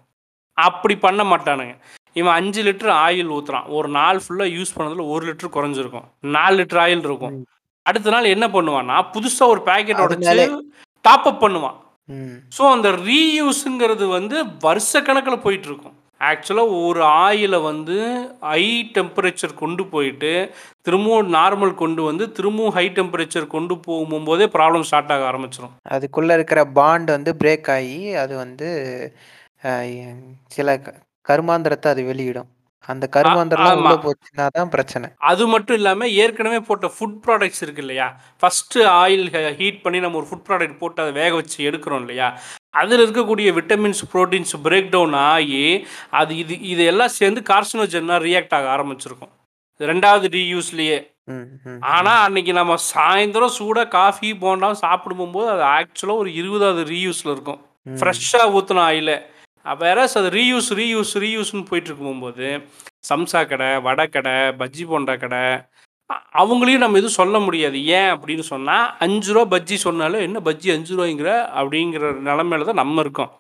அப்படி 0.58 0.96
பண்ண 1.06 1.22
மாட்டானுங்க. 1.32 1.76
இவன் 2.20 2.36
அஞ்சு 2.40 2.62
லிட்டர் 2.68 2.94
ஆயில் 3.06 3.34
ஊற்றுறான் 3.38 3.68
ஒரு 3.78 3.90
நாள் 3.98 4.22
ஃபுல்லாக 4.24 4.56
யூஸ் 4.58 4.76
பண்ணதில் 4.78 5.12
ஒரு 5.14 5.24
லிட்டர் 5.30 5.56
குறைஞ்சிருக்கும். 5.58 6.08
நாலு 6.36 6.56
லிட்டர் 6.60 6.82
ஆயில் 6.86 7.06
இருக்கும். 7.10 7.36
அடுத்த 7.86 8.14
நாள் 8.16 8.34
என்ன 8.36 8.46
பண்ணுவான்னா 8.56 8.98
புதுசாக 9.16 9.54
ஒரு 9.54 9.62
பேக்கெட் 9.70 10.04
உடச்சு 10.06 10.40
டாப் 11.06 11.28
அப் 11.32 11.44
பண்ணுவான். 11.44 11.78
ஸோ 12.58 12.64
அந்த 12.76 12.90
ரீயூஸுங்கிறது 13.08 14.06
வந்து 14.18 14.38
வருஷ 14.66 15.02
கணக்கில் 15.08 15.44
போயிட்டு 15.46 15.68
இருக்கும். 15.72 15.96
ஆக்சுவலாக 16.22 16.78
ஒரு 16.84 17.02
ஆயிலை 17.20 17.60
வந்து 17.62 17.98
ஹை 18.48 18.64
டெம்பரேச்சர் 18.96 19.54
கொண்டு 19.54 19.84
போயிட்டு 19.88 20.32
திரும்பவும் 20.82 21.32
நார்மல் 21.36 21.74
கொண்டு 21.76 22.02
வந்து 22.02 22.26
திரும்பவும் 22.32 22.76
ஹை 22.78 22.86
டெம்பரேச்சர் 22.90 23.48
கொண்டு 23.48 23.76
போகும்போதே 23.88 24.48
ப்ராப்ளம் 24.56 24.88
ஸ்டார்ட் 24.90 25.14
ஆக 25.16 25.26
ஆரம்பிச்சிடும் 25.32 25.76
அதுக்குள்ள 25.96 26.38
இருக்கிற 26.40 26.62
பாண்ட் 26.80 27.12
வந்து 27.12 27.34
பிரேக் 27.42 27.72
ஆகி 27.78 27.98
அது 28.24 28.36
வந்து 28.38 28.70
சில 30.52 30.70
கருமாந்திரத்தை 31.26 31.90
அது 31.94 32.04
வெளியிடும். 32.10 32.50
அந்த 32.90 33.06
கருமாந்திரம் 33.16 33.70
உள்ள. 33.80 33.94
போச்சுன்னா 34.04 34.44
தான் 34.58 34.70
பிரச்சனை. 34.76 35.08
அது 35.32 35.44
மட்டும் 35.54 35.78
இல்லாமல் 35.80 36.14
ஏற்கனவே 36.24 36.60
போட்ட 36.68 36.88
ஃபுட் 36.96 37.18
ப்ராடக்ட்ஸ் 37.26 37.64
இருக்கு 37.66 37.84
இல்லையா? 37.86 38.08
ஃபஸ்ட்டு 38.42 38.86
ஆயில் 39.02 39.26
ஹீட் 39.60 39.82
பண்ணி 39.86 40.00
நம்ம 40.00 40.20
ஒரு 40.22 40.28
ஃபுட் 40.30 40.46
ப்ராடக்ட் 40.48 40.80
போட்டு 40.82 41.04
அதை 41.04 41.14
வேக 41.20 41.32
வச்சு 41.36 41.58
எடுக்கிறோம் 41.70 42.04
இல்லையா? 42.06 42.28
அதில் 42.80 43.04
இருக்கக்கூடிய 43.06 43.50
விட்டமின்ஸ் 43.58 44.02
ப்ரோட்டீன்ஸ் 44.14 44.54
பிரேக் 44.66 44.90
டவுன் 44.96 45.16
ஆகி 45.34 45.64
அது 46.20 46.32
இது 46.44 46.56
இதெல்லாம் 46.74 47.16
சேர்ந்து 47.20 47.42
கார்சினோஜனாக 47.52 48.26
ரியாக்ட் 48.28 48.56
ஆக 48.58 48.68
ஆரம்பிச்சிருக்கும். 48.76 49.34
ரெண்டாவது 49.80 50.28
ரீயூஸ்லேயே 50.38 50.98
ஆனால் 51.94 52.22
அன்னைக்கு 52.26 52.54
நம்ம 52.60 52.76
சாயந்தரம் 52.92 53.56
சூடாக 53.60 53.88
காஃபி 53.96 54.30
போண்டாம் 54.44 54.82
சாப்பிடும் 54.84 55.34
போது 55.36 55.50
அது 55.56 55.64
ஆக்சுவலாக 55.78 56.22
ஒரு 56.24 56.30
இருபதாவது 56.42 56.84
ரீயூஸில் 56.94 57.34
இருக்கும். 57.34 57.60
ஃப்ரெஷ்ஷாக 58.00 58.54
ஊற்றின 58.58 58.84
ஆயில். 58.92 59.16
வேற 59.84 59.98
அது 60.20 60.30
ரீயூஸ் 60.38 60.70
ரீயூஸ் 60.80 61.14
ரீயூஸ்னு 61.24 61.64
போயிட்டு 61.70 61.90
இருக்கும்போது 61.92 62.48
சம்சா 63.10 63.42
கடை 63.52 63.68
வடை 63.88 64.06
கடை 64.16 64.36
பஜ்ஜி 64.62 64.86
போண்டா 64.92 65.16
கடை 65.24 65.42
அவங்களையும் 66.42 66.84
நம்ம 66.84 67.00
எதுவும் 67.00 67.20
சொல்ல 67.22 67.38
முடியாது. 67.46 67.78
ஏன் 67.98 68.12
அப்படின்னு 68.14 68.46
சொன்னால் 68.52 68.86
அஞ்சு 69.06 69.30
ரூபா 69.36 69.46
பஜ்ஜி 69.54 69.78
சொன்னாலும் 69.88 70.26
என்ன 70.28 70.42
பஜ்ஜி 70.48 70.70
அஞ்சு 70.76 70.92
ரூபாய்ங்கிற? 70.98 71.32
அப்படிங்கிற 71.60 72.12
நிலமையில 72.28 72.68
தான் 72.70 72.82
நம்ம 72.82 73.02
இருக்கோம். 73.06 73.32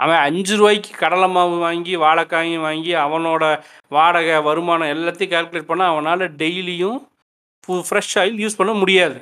அவன் 0.00 0.20
அஞ்சு 0.28 0.54
ரூபாய்க்கு 0.60 0.92
கடலை 1.02 1.28
மாவு 1.34 1.56
வாங்கி 1.66 1.92
வாழைக்காயும் 2.04 2.64
வாங்கி 2.66 2.92
அவனோட 3.04 3.44
வாடகை 3.96 4.38
வருமானம் 4.48 4.92
எல்லாத்தையும் 4.94 5.32
கால்குலேட் 5.34 5.70
பண்ணால் 5.70 5.92
அவனால் 5.92 6.24
டெய்லியும் 6.42 6.98
ஃப்ரெஷ் 7.88 8.16
ஆயில் 8.22 8.42
யூஸ் 8.44 8.58
பண்ண 8.60 8.72
முடியாது. 8.80 9.20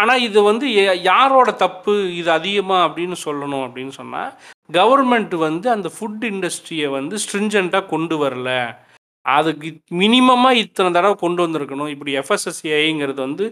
ஆனால் 0.00 0.24
இது 0.26 0.38
வந்து 0.48 0.66
யாரோட 1.10 1.48
தப்பு 1.64 1.94
இது 2.20 2.30
அதிகமாக 2.38 2.86
அப்படின்னு 2.88 3.16
சொல்லணும் 3.24 3.64
அப்படின்னு 3.66 3.94
சொன்னால் 4.00 4.30
கவர்மெண்ட் 4.78 5.34
வந்து 5.46 5.66
அந்த 5.76 5.88
ஃபுட் 5.94 6.24
இண்டஸ்ட்ரியை 6.32 6.88
வந்து 6.98 7.16
ஸ்ட்ரிஞ்சண்ட்டாக 7.24 7.90
கொண்டு 7.94 8.16
வரல. 8.24 8.50
அதுக்கு 9.36 9.68
மினிமமாக 10.00 10.60
இத்தனை 10.64 10.90
தடவை 10.96 11.16
கொண்டு 11.22 11.40
வந்திருக்கணும். 11.46 11.90
இப்படி 11.94 12.12
எஃப்எஸ்எஸ்ஏங்கிறது 12.20 13.20
வந்து 13.26 13.46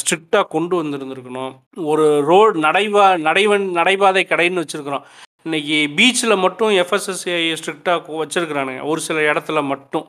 ஸ்ட்ரிக்டாக 0.00 0.46
கொண்டு 0.54 0.74
வந்திருந்திருக்கணும். 0.82 1.52
ஒரு 1.92 2.06
ரோடு 2.30 2.56
நடைபா 2.66 3.06
நடைவன் 3.26 3.66
நடைபாதை 3.78 4.24
கடைன்னு 4.32 4.64
வச்சுருக்குறோம். 4.64 5.06
இன்னைக்கு 5.46 5.78
பீச்சில் 5.96 6.42
மட்டும் 6.44 6.74
எஃப்எஸ்எஸ்ஏ 6.82 7.38
ஸ்ட்ரிக்டாக 7.60 8.18
வச்சுருக்குறானுங்க. 8.22 8.82
ஒரு 8.92 9.00
சில 9.08 9.18
இடத்துல 9.32 9.62
மட்டும். 9.72 10.06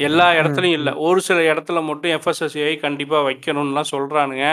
எல்லா 0.00 0.26
இடத்துலையும் 0.40 0.78
இல்லை. 0.80 0.92
ஒரு 1.06 1.20
சில 1.28 1.38
இடத்துல 1.52 1.78
மட்டும் 1.88 2.12
எஃப்எஸ்எஸ்ஏ 2.16 2.68
கண்டிப்பாக 2.84 3.26
வைக்கணும்லாம் 3.30 3.92
சொல்கிறானுங்க 3.94 4.46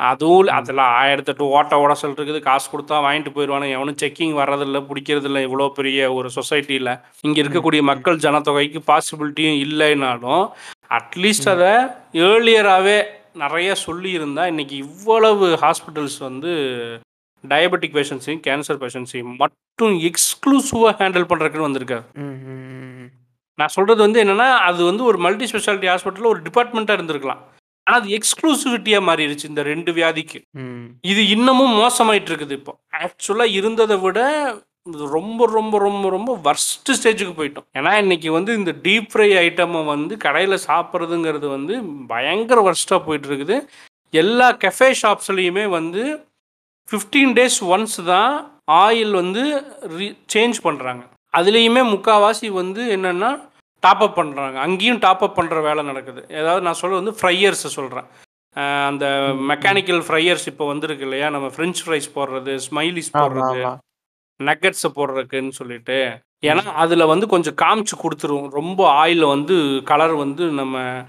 அதுவும் 0.00 0.50
அதில் 0.56 0.82
ஆயிரத்தெட்டு 1.00 1.44
ஓட்ட 1.56 1.76
உடசல் 1.84 2.14
இருக்குது. 2.16 2.40
காசு 2.48 2.66
கொடுத்தா 2.72 2.96
வாங்கிட்டு 3.04 3.30
போயிடுவானுங்க. 3.36 3.76
எவனும் 3.78 3.98
செக்கிங் 4.02 4.34
வர்றதில்ல 4.40 4.80
பிடிக்கிறதில்ல 4.90 5.42
இவ்வளோ 5.46 5.66
பெரிய 5.78 6.12
ஒரு 6.18 6.30
சொசைட்டியில் 6.36 6.92
இங்கே 7.26 7.42
இருக்கக்கூடிய 7.44 7.82
மக்கள் 7.90 8.22
ஜனத்தொகைக்கு 8.26 8.82
பாசிபிலிட்டியும் 8.90 9.60
இல்லைனாலும் 9.66 10.44
அட்லீஸ்ட் 10.98 11.50
அதை 11.54 11.72
ஏர்லியராகவே 12.28 12.98
நிறைய 13.42 13.72
சொல்லியிருந்தா 13.86 14.44
இன்னைக்கு 14.52 14.76
இவ்வளவு 14.86 15.48
ஹாஸ்பிட்டல்ஸ் 15.64 16.18
வந்து 16.28 16.52
டயபெட்டிக் 17.44 17.96
பேஷண்ட்ஸையும் 17.98 18.42
கேன்சர் 18.46 18.80
பேஷண்ட்ஸையும் 18.84 19.34
மட்டும் 19.42 19.94
எக்ஸ்க்ளூசிவாக 20.08 20.94
ஹேண்டில் 21.00 21.28
பண்ணுறதுக்குன்னு 21.30 21.68
வந்திருக்காரு. 21.68 22.04
நான் 23.58 23.74
சொல்கிறது 23.74 24.00
வந்து 24.06 24.22
என்னென்னா 24.22 24.48
அது 24.70 24.80
வந்து 24.90 25.02
ஒரு 25.10 25.18
மல்டி 25.26 25.46
ஸ்பெஷாலிட்டி 25.50 25.90
ஹாஸ்பிட்டலில் 25.92 26.32
ஒரு 26.32 26.40
டிபார்ட்மெண்ட்டாக 26.48 26.98
இருந்திருக்கலாம். 26.98 27.42
ஆனால் 27.88 28.00
அது 28.00 28.08
எக்ஸ்க்ளூசிவிட்டியாக 28.16 29.06
மாறிடுச்சு 29.08 29.44
இந்த 29.50 29.62
ரெண்டு 29.72 29.90
வியாதிக்கு. 29.98 30.38
இது 31.12 31.22
இன்னமும் 31.34 31.76
மோசமாயிட்டு 31.82 32.30
இருக்குது 32.32 32.56
இப்போ 32.58 32.72
ஆக்சுவலாக 33.04 33.54
இருந்ததை 33.58 33.96
விட 34.02 34.18
ரொம்ப 35.14 35.46
ரொம்ப 35.54 35.78
ரொம்ப 35.86 36.04
ரொம்ப 36.16 36.30
வர்ஸ்ட் 36.46 36.90
ஸ்டேஜுக்கு 36.98 37.34
போயிட்டோம். 37.38 37.66
ஏன்னா 37.78 37.92
இன்னைக்கு 38.02 38.28
வந்து 38.36 38.50
இந்த 38.60 38.72
டீப் 38.84 39.08
ஃப்ரை 39.12 39.28
ஐட்டமை 39.44 39.80
வந்து 39.84 40.14
கடையில் 40.24 40.64
சாப்பிட்றதுங்கிறது 40.68 41.48
வந்து 41.56 41.74
பயங்கர 42.12 42.60
வர்ஸ்ட்டாக 42.68 43.00
போயிட்டு 43.06 43.28
இருக்குது 43.30 43.56
எல்லா 44.12 44.48
கெஃபே 44.64 44.90
ஷாப்ஸ்லேயுமே 45.02 45.64
வந்து 45.78 46.04
ஃபிஃப்டீன் 46.88 47.34
டேஸ் 47.38 47.58
ஒன்ஸ் 47.74 47.98
தான் 48.12 48.32
ஆயில் 48.82 49.14
வந்து 49.22 49.42
ரீ 49.96 50.08
சேஞ்ச் 50.34 50.58
பண்ணுறாங்க 50.66 51.02
அதுலேயுமே 51.34 51.82
முக்கால்வாசி 51.92 52.48
வந்து 52.60 52.82
என்னென்னா 52.96 53.30
டாப் 53.84 54.02
அப் 54.04 54.18
பண்ணுறாங்க 54.18 54.56
அங்கேயும் 54.66 55.02
டாப் 55.04 55.22
அப் 55.24 55.38
பண்ணுற 55.38 55.62
வேலை 55.62 55.82
நடக்குது. 55.84 56.22
ஏதாவது 56.28 56.62
நான் 56.66 56.80
சொல்ல 56.82 57.00
வந்து 57.00 57.14
ஃப்ரையர்ஸை 57.20 57.70
சொல்கிறேன் 57.78 58.08
அந்த 58.90 59.06
மெக்கானிக்கல் 59.50 60.02
ஃப்ரையர்ஸ் 60.06 60.46
இப்போ 60.52 60.66
வந்திருக்கு 60.66 61.04
இல்லையா? 61.04 61.28
நம்ம 61.34 61.48
ஃப்ரெஞ்ச் 61.56 61.82
ஃப்ரைஸ் 61.84 62.08
போடுறது 62.14 62.54
ஸ்மைலிஸ் 62.68 63.10
போடுறது 63.18 63.60
நக்கட்ஸை 64.40 64.90
போடுறதுக்குன்னு 64.96 65.52
சொல்லிட்டு. 65.60 65.98
ஏன்னா 66.46 66.64
அதில் 66.82 67.10
வந்து 67.12 67.26
கொஞ்சம் 67.28 67.58
காமிச்சு 67.62 67.94
கொடுத்துரும். 68.02 68.48
ரொம்ப 68.58 68.80
ஆயில் 69.02 69.24
வந்து 69.34 69.56
கலர் 69.84 70.14
வந்து 70.24 70.44
நம்ம 70.60 71.02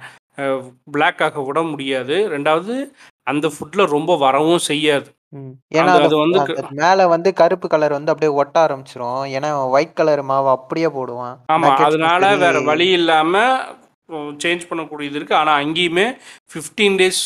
பிளாக் 0.96 1.22
ஆக 1.28 1.42
விட 1.42 1.62
முடியாது. 1.72 2.16
ரெண்டாவது 2.36 2.76
அந்த 3.32 3.48
ஃபுட்டில் 3.54 3.94
ரொம்ப 3.96 4.12
வரவும் 4.18 4.64
செய்யாது. 4.72 5.10
ம். 5.34 5.52
ஏன்னா 5.76 5.80
அந்த- 5.80 5.92
அது 5.92 6.04
அது 6.04 6.18
வந்து 6.18 6.40
மேல 6.72 7.08
வந்து 7.08 7.34
கருப்பு 7.34 7.68
கலர் 7.68 7.92
வந்து 7.92 8.12
அப்படியே 8.12 8.38
ஒட்ட 8.38 8.66
ஆரம்பிச்சிரும். 8.66 9.20
ஏன்னா 9.38 9.70
ஒயிட் 9.70 9.94
கலர் 9.94 10.22
மாவு 10.24 10.50
அப்படியே 10.50 10.88
போடுவான். 10.88 11.36
Nuggets 11.56 11.86
அதனால 11.90 12.24
சரி. 12.28 12.40
வேற 12.40 12.62
வழி 12.62 12.88
இல்லாமல் 12.92 13.54
சேஞ்ச் 14.44 14.64
பண்ணக்கூடியது 14.70 15.20
இருக்குது 15.20 15.34
ஆனால் 15.34 15.66
அங்கேயுமே 15.66 16.08
ஃபிஃப்டீன் 16.52 16.98
டேஸ் 17.02 17.22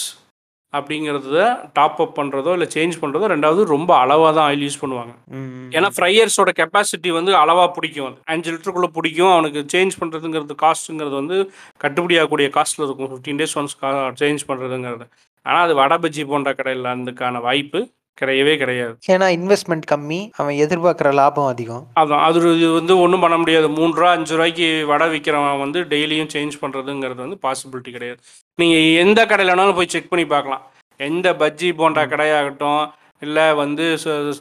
அப்படிங்கிறத 0.73 1.41
டாப் 1.73 2.01
அப் 2.01 2.19
பண்ணுறதோ 2.19 2.51
இல்லை 2.51 2.67
சேஞ்ச் 2.73 2.95
பண்ணுறதோ 3.01 3.25
ரெண்டாவது 3.33 3.63
ரொம்ப 3.63 3.95
அளவாக 3.97 4.35
தான் 4.35 4.47
ஆயில் 4.49 4.63
யூஸ் 4.63 4.79
பண்ணுவாங்க. 4.81 5.11
ம், 5.31 5.69
ஏன்னா 5.71 5.89
ஃப்ரையர்ஸோட 5.97 6.51
கெப்பாசிட்டி 6.59 7.11
வந்து 7.11 7.35
அளவாக 7.35 7.71
பிடிக்கும் 7.71 8.05
அது. 8.07 8.17
அஞ்சு 8.25 8.51
லிட்டருக்குள்ளே 8.51 8.87
பிடிக்கும். 8.87 9.31
அவனுக்கு 9.31 9.59
சேஞ்ச் 9.73 9.91
பண்ணுறதுங்கிறது 9.99 10.55
காஸ்ட்டுங்கிறது 10.61 11.15
வந்து 11.21 11.37
கட்டுப்படியாகக்கூடிய 11.83 12.49
காஸ்ட்டில் 12.57 12.85
இருக்கும். 12.85 13.11
ஃபிஃப்டீன் 13.11 13.39
டேஸ் 13.41 13.55
ஒன்ஸ் 13.55 13.75
சேஞ்ச் 14.19 14.43
பண்ணுறதுங்கிறது 14.47 15.07
ஆனால் 15.45 15.63
அது 15.65 15.73
வடை 15.81 15.97
பஜ்ஜி 16.03 16.23
போன்ற 16.31 16.51
கடையில் 16.59 16.89
அதுக்கான 16.93 17.41
வாய்ப்பு 17.47 17.81
கிடையவே 18.19 18.53
கிடையாது. 18.61 18.93
ஏன்னா 19.13 19.27
இன்வெஸ்ட்மெண்ட் 19.37 19.85
கம்மி 19.91 20.19
அவன் 20.39 20.55
எதிர்பார்க்குற 20.63 21.11
லாபம் 21.19 21.49
அதிகம். 21.53 21.85
அதான் 22.01 22.23
அது 22.25 22.39
இது 22.57 22.67
வந்து 22.79 22.93
ஒன்றும் 23.03 23.23
பண்ண 23.25 23.37
முடியாது. 23.43 23.67
மூணு 23.77 23.93
ரூபா 23.99 24.11
அஞ்சு 24.17 24.35
ரூபாய்க்கு 24.35 24.67
வடை 24.91 25.07
விற்கிறவன் 25.13 25.63
வந்து 25.63 25.79
டெய்லியும் 25.93 26.31
சேஞ்ச் 26.33 26.59
பண்ணுறதுங்கிறது 26.63 27.21
வந்து 27.25 27.39
பாசிபிலிட்டி 27.45 27.93
கிடையாது. 27.95 28.19
நீங்கள் 28.61 28.85
எந்த 29.05 29.19
கடையில் 29.31 29.53
வேணாலும் 29.53 29.79
போய் 29.79 29.93
செக் 29.93 30.11
பண்ணி 30.11 30.25
பார்க்கலாம். 30.33 30.63
எந்த 30.99 31.27
பஜ்ஜி 31.41 31.71
போன்ற 31.79 32.01
கடையாகட்டும் 32.13 32.83
இல்லை 33.27 33.47
வந்து 33.63 33.85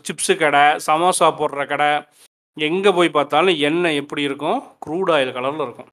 சிப்ஸு 0.08 0.36
கடை 0.44 0.64
சமோசா 0.88 1.30
போடுற 1.40 1.64
கடை 1.72 1.90
எங்கே 2.56 2.90
போய் 2.96 3.16
பார்த்தாலும் 3.16 3.58
எண்ணெய் 3.68 3.98
எப்படி 4.00 4.22
இருக்கும்? 4.28 4.58
க்ரூட் 4.84 5.10
ஆயில் 5.16 5.30
கலரில் 5.36 5.64
இருக்கும். 5.66 5.88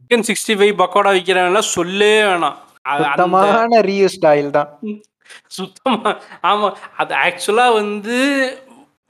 சிக்கன் 0.00 0.26
சிக்ஸ்டி 0.28 0.54
ஃபைவ் 0.58 0.74
பக்கோடா 0.80 1.12
விற்கிறவன்லாம் 1.16 1.72
சொல்லே 1.76 2.14
வேணாம். 2.30 2.58
சுத்தமான 2.92 3.80
ரீயூஸ்ட் 3.88 4.26
ஆயில் 4.30 4.50
தான். 4.58 4.70
சுத்தமாக 5.56 6.12
ஆமாம் 6.50 6.76
அது 7.02 7.12
ஆக்சுவலாக 7.26 7.76
வந்து 7.80 8.18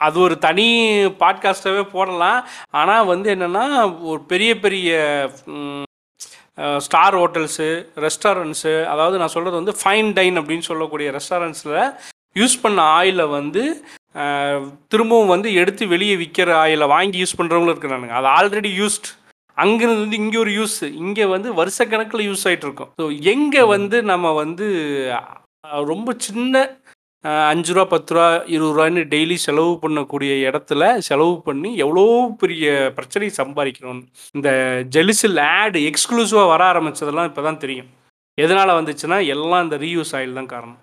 அது 0.07 0.17
ஒரு 0.27 0.35
தனி 0.45 0.69
பாட்காஸ்ட்டாகவே 1.23 1.83
போடலாம். 1.95 2.41
ஆனால் 2.81 3.09
வந்து 3.13 3.29
என்னென்னா 3.35 3.65
ஒரு 4.11 4.21
பெரிய 4.33 4.53
பெரிய 4.65 4.91
ஸ்டார் 6.87 7.17
ஹோட்டல்ஸு 7.21 7.69
ரெஸ்டாரண்ட்ஸு 8.05 8.75
அதாவது 8.93 9.17
நான் 9.21 9.35
சொல்கிறது 9.35 9.61
வந்து 9.61 9.75
ஃபைன் 9.81 10.11
டைன் 10.19 10.39
அப்படின்னு 10.41 10.69
சொல்லக்கூடிய 10.71 11.09
ரெஸ்டாரண்ட்ஸில் 11.19 11.79
யூஸ் 12.41 12.57
பண்ண 12.65 12.81
ஆயிலை 12.99 13.27
வந்து 13.39 13.63
திரும்பவும் 14.93 15.33
வந்து 15.35 15.49
எடுத்து 15.61 15.85
வெளியே 15.95 16.17
விற்கிற 16.21 16.51
ஆயிலை 16.63 16.87
வாங்கி 16.95 17.23
யூஸ் 17.23 17.39
பண்ணுறவங்களும் 17.39 17.75
இருக்கிறானுங்க. 17.75 18.15
அது 18.21 18.29
ஆல்ரெடி 18.37 18.71
யூஸ்ட் 18.81 19.09
அங்கிருந்து 19.57 20.05
வந்து 20.05 20.21
இங்கே 20.23 20.39
ஒரு 20.39 20.53
யூஸ் 20.59 20.79
இங்கே 21.03 21.27
வந்து 21.35 21.49
வருஷக்கணக்கில் 21.55 22.27
யூஸ் 22.29 22.47
ஆகிட்டு 22.49 22.67
இருக்கும் 22.69 22.91
ஸோ 23.01 23.07
எங்கே 23.35 23.63
வந்து 23.75 23.99
நம்ம 24.13 24.33
வந்து 24.43 24.67
ரொம்ப 25.93 26.09
சின்ன 26.19 26.65
அஞ்சு 27.51 27.73
ரூபா 27.75 27.85
பத்து 27.93 28.15
ரூபா 28.15 28.27
இருபது 28.55 28.73
ரூபான்னு 28.73 29.03
டெய்லி 29.13 29.37
செலவு 29.45 29.73
பண்ணக்கூடிய 29.83 30.33
இடத்துல 30.49 30.83
செலவு 31.09 31.35
பண்ணி 31.43 31.71
எவ்வளோ 31.85 32.03
பெரிய 32.43 32.65
பிரச்சனையை 32.97 33.33
சம்பாதிக்கிறோம் 33.39 34.01
இந்த 34.35 34.51
ஜெலிசில் 34.97 35.41
ஆடு 35.59 35.81
எக்ஸ்க்ளூசிவாக 35.91 36.51
வர 36.53 36.63
ஆரம்பிச்சதெல்லாம் 36.73 37.31
இப்போ 37.31 37.43
தான் 37.43 37.63
தெரியும். 37.65 37.89
எதனால் 38.39 38.79
வந்துச்சுன்னா 38.79 39.19
எல்லாம் 39.35 39.65
இந்த 39.67 39.77
ரீயூஸ் 39.77 40.13
ஆயில் 40.19 40.39
தான் 40.41 40.53
காரணம். 40.55 40.81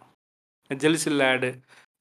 ஜெலிசில் 0.72 1.24
ஆடு 1.32 1.50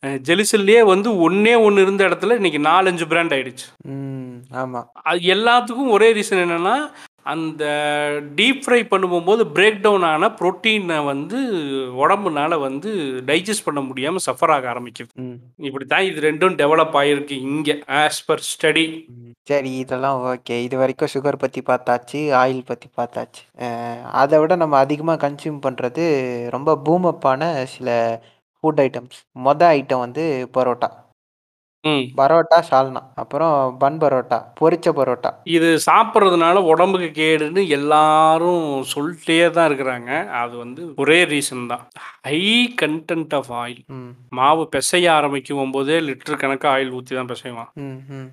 ஜெலிசில்லையே 0.03 0.83
வந்து 0.85 1.09
ஒன்றே 1.19 1.55
ஒன்று 1.67 1.83
இருந்த 1.83 2.09
இடத்துல 2.09 2.35
இன்னைக்கு 2.35 2.61
நாலஞ்சு 2.71 3.07
பிராண்ட் 3.07 3.33
ஆயிடுச்சு. 3.33 3.67
ம் 3.89 4.37
ஆமா. 4.63 4.81
அது 5.03 5.21
எல்லாத்துக்கும் 5.37 5.95
ஒரே 5.97 6.13
ரீசன் 6.13 6.45
என்னென்னா 6.47 6.77
அந்த 7.23 7.65
டீப் 8.35 8.63
ஃப்ரை 8.65 8.79
பண்ணும்போது 8.93 9.43
பிரேக் 9.57 9.81
டவுன் 9.81 10.03
ஆன 10.03 10.29
ப்ரோட்டீனை 10.39 11.05
வந்து 11.05 11.39
உடம்புனால 12.05 12.59
வந்து 12.61 12.91
டைஜஸ்ட் 13.27 13.65
பண்ண 13.65 13.81
முடியாமல் 13.81 14.25
சஃபர் 14.27 14.53
ஆக 14.55 14.73
ஆரம்பிக்குது. 14.73 15.11
ம். 15.17 15.37
இப்படி 15.57 15.85
தான் 15.85 16.03
இது 16.03 16.21
ரெண்டும் 16.21 16.57
டெவலப் 16.63 16.97
ஆகிருக்கு 17.03 17.37
இங்கே 17.51 17.77
ஆஸ் 18.01 18.23
பர் 18.27 18.45
ஸ்டடி. 18.53 18.87
சரி 19.43 19.71
இதெல்லாம் 19.77 20.19
ஓகே 20.33 20.57
இது 20.63 20.77
வரைக்கும் 20.77 21.13
சுகர் 21.15 21.43
பற்றி 21.45 21.63
பார்த்தாச்சு 21.67 22.21
ஆயில் 22.43 22.67
பற்றி 22.67 22.89
பார்த்தாச்சு. 22.97 23.43
அதை 24.23 24.39
விட 24.39 24.57
நம்ம 24.57 24.79
அதிகமாக 24.79 25.29
கன்சியூம் 25.29 25.63
பண்ணுறது 25.67 26.05
ரொம்ப 26.51 26.79
பூமப்பான 26.85 27.65
சில 27.65 27.89
ஃபுட் 28.65 28.81
ஐட்டம்ஸ் 28.87 29.19
மொதல் 29.45 29.73
ஐட்டம் 29.77 30.05
வந்து 30.07 30.25
பரோட்டா. 30.57 30.89
ம். 31.85 32.03
பரோட்டா 32.19 32.57
சால்னா. 32.71 33.01
அப்புறம் 33.15 33.53
பன் 33.79 33.99
பரோட்டா 33.99 34.39
பொரிச்ச 34.61 34.89
பரோட்டா. 34.99 35.31
இது 35.49 35.69
சாப்பிட்றதுனால 35.87 36.63
உடம்புக்கு 36.73 37.09
கேடுன்னு 37.21 37.63
எல்லாரும் 37.69 38.65
சொல்லிட்டே 38.93 39.39
தான் 39.51 39.69
இருக்கிறாங்க. 39.71 40.11
அது 40.43 40.55
வந்து 40.57 40.83
ஒரே 40.97 41.19
ரீசன் 41.25 41.67
தான். 41.67 41.85
ஹை 42.29 42.41
கண்டென்ட் 42.83 43.35
ஆஃப் 43.35 43.51
ஆயில் 43.63 43.81
மாவு 44.31 44.65
பிசைய 44.77 45.09
ஆரம்பிக்கும் 45.11 45.75
போதே 45.79 45.99
லிட்டர் 46.01 46.43
கணக்காக 46.45 46.75
ஆயில் 46.75 46.95
ஊற்றி 46.99 47.17
தான் 47.17 47.33
பிசைவான் 47.33 47.71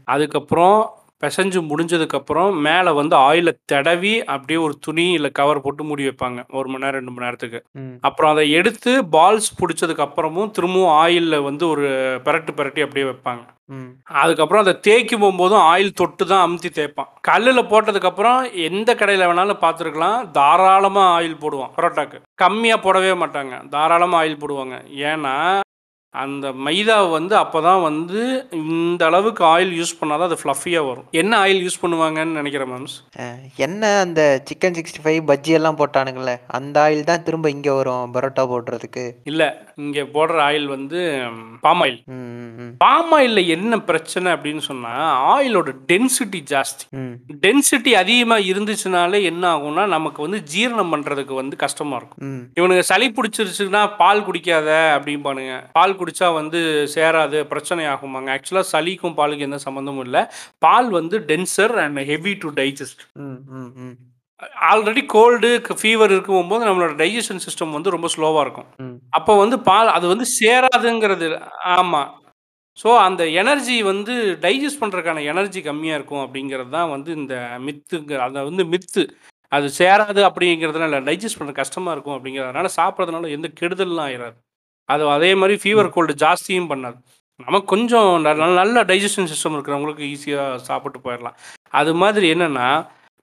அதுக்கப்புறம் 0.07 0.79
பிசைஞ்சு 1.23 1.59
முடிஞ்சதுக்கப்புறம் 1.69 2.57
மேலே 2.67 2.91
வந்து 2.99 3.15
ஆயிலை 3.27 3.53
தடவி 3.71 4.13
அப்படியே 4.33 4.59
ஒரு 4.65 4.73
துணி 4.85 5.05
இல்லை 5.17 5.29
கவர் 5.39 5.63
போட்டு 5.65 5.83
மூடி 5.89 6.07
வைப்பாங்க. 6.07 6.39
ஒரு 6.59 6.67
மணி 6.71 6.83
நேரம் 6.83 6.99
ரெண்டு 6.99 7.13
மணி 7.13 7.25
நேரத்துக்கு. 7.25 7.59
அப்புறம் 8.07 8.31
அதை 8.33 8.45
எடுத்து 8.59 8.91
பால்ஸ் 9.15 9.51
பிடிச்சதுக்கு 9.59 10.05
அப்புறமும் 10.07 10.51
திரும்பவும் 10.57 10.95
ஆயிலில் 11.03 11.45
வந்து 11.49 11.63
ஒரு 11.73 11.87
பெரட்டு 12.25 12.53
பெரட்டி 12.59 12.83
அப்படியே 12.85 13.07
வைப்பாங்க. 13.11 13.45
அதுக்கப்புறம் 14.21 14.63
அதை 14.63 14.73
தேய்க்கும் 14.87 15.21
போகும்போதும் 15.23 15.63
ஆயில் 15.71 15.97
தொட்டு 16.01 16.23
தான் 16.25 16.43
அமுத்தி 16.45 16.69
தேய்ப்பான். 16.77 17.09
கல்லில் 17.29 17.69
போட்டதுக்கப்புறம் 17.71 18.39
எந்த 18.67 18.89
கடையில் 18.99 19.27
வேணாலும் 19.29 19.63
பார்த்துருக்கலாம். 19.63 20.19
தாராளமாக 20.37 21.13
ஆயில் 21.17 21.41
போடுவான் 21.41 21.73
பரோட்டாக்கு. 21.77 22.19
கம்மியாக 22.43 22.83
போடவே 22.85 23.13
மாட்டாங்க. 23.23 23.55
தாராளமாக 23.75 24.21
ஆயில் 24.21 24.41
போடுவாங்க. 24.43 24.77
ஏன்னா 25.11 25.35
அந்த 26.17 26.51
மைதா 26.65 26.97
வந்து 27.11 27.33
அப்போ 27.41 27.59
தான் 27.65 27.81
வந்து 27.85 28.21
இந்த 28.61 29.01
அளவுக்கு 29.09 29.43
ஆயில் 29.51 29.73
யூஸ் 29.79 29.93
பண்ணால் 29.99 30.19
தான் 30.21 30.29
அது 30.29 30.39
ஃப்ளஃபியாக 30.41 30.87
வரும். 30.89 31.07
என்ன 31.21 31.33
ஆயில் 31.43 31.61
யூஸ் 31.65 31.81
பண்ணுவாங்கன்னு 31.83 32.39
நினைக்கிறேன் 32.39 32.71
மேம்ஸ் 32.73 32.95
என்ன 33.65 33.91
அந்த 34.05 34.21
சிக்கன் 34.49 34.77
சிக்ஸ்டி 34.77 35.01
ஃபைவ் 35.03 35.21
பஜ்ஜி 35.29 35.53
எல்லாம் 35.59 35.79
போட்டானுங்களே 35.81 36.35
அந்த 36.59 36.75
ஆயில் 36.85 37.09
தான் 37.09 37.25
திரும்ப 37.27 37.49
இங்கே 37.55 37.73
வரும் 37.79 38.13
பரோட்டா 38.15 38.45
போடுறதுக்கு? 38.51 39.05
இல்லை 39.31 39.47
இங்கே 39.85 40.03
போடுற 40.15 40.37
ஆயில் 40.47 40.67
வந்து 40.75 40.99
பாம் 41.65 41.81
ஆயில் 41.85 41.99
பாம் 42.83 43.11
ஆயிலில் 43.17 43.51
என்ன 43.55 43.79
பிரச்சனை 43.89 44.27
அப்படின்னு 44.35 44.63
சொன்னால் 44.69 45.03
ஆயிலோட 45.33 45.69
டென்சிட்டி 45.91 46.41
ஜாஸ்தி. 46.51 46.83
டென்சிட்டி 47.45 47.91
அதிகமாக 48.01 48.47
இருந்துச்சுனாலே 48.51 49.19
என்ன 49.31 49.43
ஆகும்னா 49.53 49.85
நமக்கு 49.95 50.19
வந்து 50.25 50.39
ஜீரணம் 50.51 50.91
பண்ணுறதுக்கு 50.93 51.33
வந்து 51.41 51.55
கஷ்டமாக 51.63 51.99
இருக்கும். 51.99 52.21
ம். 52.27 52.41
இவனுங்க 52.59 52.83
சளி 52.91 53.07
பிடிச்சிருச்சுன்னா 53.17 53.83
பால் 54.01 54.25
குடிக்காத 54.27 54.69
அப்படிம்பானுங்க. 54.95 55.53
பால் 55.77 55.97
குடிச்சா 56.07 56.27
வந்து 56.39 56.59
சேராது 56.95 57.37
பிரச்சனை 57.51 57.85
ஆகுமாங்க 57.93 58.35
ஆக்சுவலாக 58.35 58.71
சளிக்கும் 58.73 59.17
பாலுக்கும் 59.19 59.49
எந்த 59.49 59.59
சம்மந்தமும் 59.67 60.05
இல்லை. 60.07 60.21
பால் 60.65 60.89
வந்து 60.99 61.17
denser 61.31 61.73
and 61.83 62.01
heavy 62.11 62.33
to 62.43 62.49
digest 62.59 63.01
already 64.69 65.01
cold 65.13 65.49
fever 65.79 66.11
இருக்கும்போது 66.15 66.67
நம்மளோட 66.67 66.93
டைஜஷன் 67.01 67.43
சிஸ்டம் 67.45 67.75
வந்து 67.77 67.93
ரொம்ப 67.95 68.07
ஸ்லோவாக 68.15 68.43
இருக்கும். 68.45 68.67
அப்போ 69.17 69.33
வந்து 69.43 69.57
பால் 69.69 69.89
அது 69.97 70.05
வந்து 70.13 70.25
சேராதுங்கிறது 70.39 71.27
ஆமாம் 71.75 72.11
ஸோ 72.77 72.89
அந்த 73.05 73.23
எனர்ஜி 73.41 73.75
வந்து 73.91 74.15
டைஜஸ்ட் 74.43 74.81
பண்ணுறதுக்கான 74.81 75.23
எனர்ஜி 75.31 75.61
கம்மியாக 75.67 75.97
இருக்கும் 75.99 76.23
அப்படிங்கிறது 76.25 76.69
தான் 76.75 76.91
வந்து 76.95 77.09
இந்த 77.21 77.35
மித்துங்க 77.67 78.19
அதை 78.25 78.43
வந்து 78.49 78.65
மித்து 78.73 79.03
அது 79.51 79.67
சேராது 79.79 80.21
அப்படிங்கிறதுனால 80.27 80.99
டைஜஸ்ட் 81.07 81.39
பண்ணுற 81.39 81.55
கஷ்டமாக 81.59 81.95
இருக்கும் 81.95 82.15
அப்படிங்கிறதுனால 82.17 82.69
சாப்பிட்றதுனால 82.77 83.31
எந்த 83.37 83.49
கெடுதல்லாம் 83.59 84.07
ஆயிடாது 84.07 84.37
அது 84.93 85.03
அதே 85.15 85.31
மாதிரி 85.41 85.55
ஃபீவர் 85.61 85.93
கோல்டு 85.95 86.13
ஜாஸ்தியும் 86.23 86.69
பண்ணாது. 86.71 86.97
நமக்கு 87.39 87.67
கொஞ்சம் 87.73 88.09
நல்ல 88.25 88.45
நல்ல 88.59 88.83
டைஜஷன் 88.91 89.29
சிஸ்டம் 89.31 89.55
இருக்கிறவங்களுக்கு 89.55 90.03
ஈஸியாக 90.13 90.61
சாப்பிட்டு 90.67 90.99
போயிடலாம். 91.05 91.37
அது 91.79 91.91
மாதிரி 92.01 92.27
என்னென்னா 92.35 92.69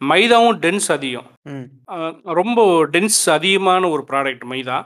மைதாவும் 0.01 0.59
டென்ஸ் 0.65 0.89
அதிகம். 0.97 1.29
ரொம்ப 2.41 2.61
டென்ஸ் 2.95 3.21
அதிகமான 3.37 3.83
ஒரு 3.95 4.03
ப்ராடக்ட் 4.11 4.45
மைதா. 4.53 4.79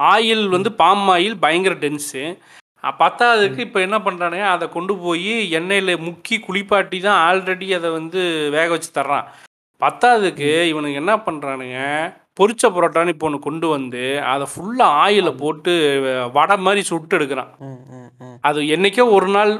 ஆயில் 0.00 0.44
வந்து 0.56 0.70
பாம் 0.80 1.06
ஆயில் 1.16 1.36
பயங்கர 1.44 1.74
டென்ஸு 1.84 2.24
பத்தாததுக்கு 3.00 3.60
இப்போ 3.66 3.78
என்ன 3.84 3.96
பண்ணுறானுங்க 4.06 4.46
அதை 4.54 4.66
கொண்டு 4.74 4.92
போய் 5.04 5.32
எண்ணெயில் 5.58 5.92
முக்கி 6.06 6.36
குளிப்பாட்டி 6.44 6.98
தான் 7.06 7.20
ஆல்ரெடி 7.28 7.68
அதை 7.78 7.88
வந்து 7.96 8.20
வேக 8.56 8.68
வச்சு 8.74 8.90
தர்றான். 8.98 9.26
பத்தாததுக்கு 9.80 10.50
இவனுக்கு 10.72 11.00
என்ன 11.02 11.14
பண்ணுறானுங்க 11.26 11.78
பொரிச்ச 12.38 12.70
பரோட்டான்னு 12.74 13.14
இப்போ 13.14 13.26
ஒன்று 13.28 13.38
கொண்டு 13.46 13.66
வந்து 13.74 14.02
அதை 14.32 14.46
ஃபுல்லாக 14.52 14.98
ஆயிலை 15.04 15.32
போட்டு 15.42 15.72
வடை 16.36 16.56
மாதிரி 16.66 16.82
சுட்டு 16.90 17.16
எடுக்கிறான். 17.18 17.52
அது 18.48 18.60
என்றைக்கோ 18.74 19.06
ஒரு 19.18 19.28
நாள் 19.36 19.52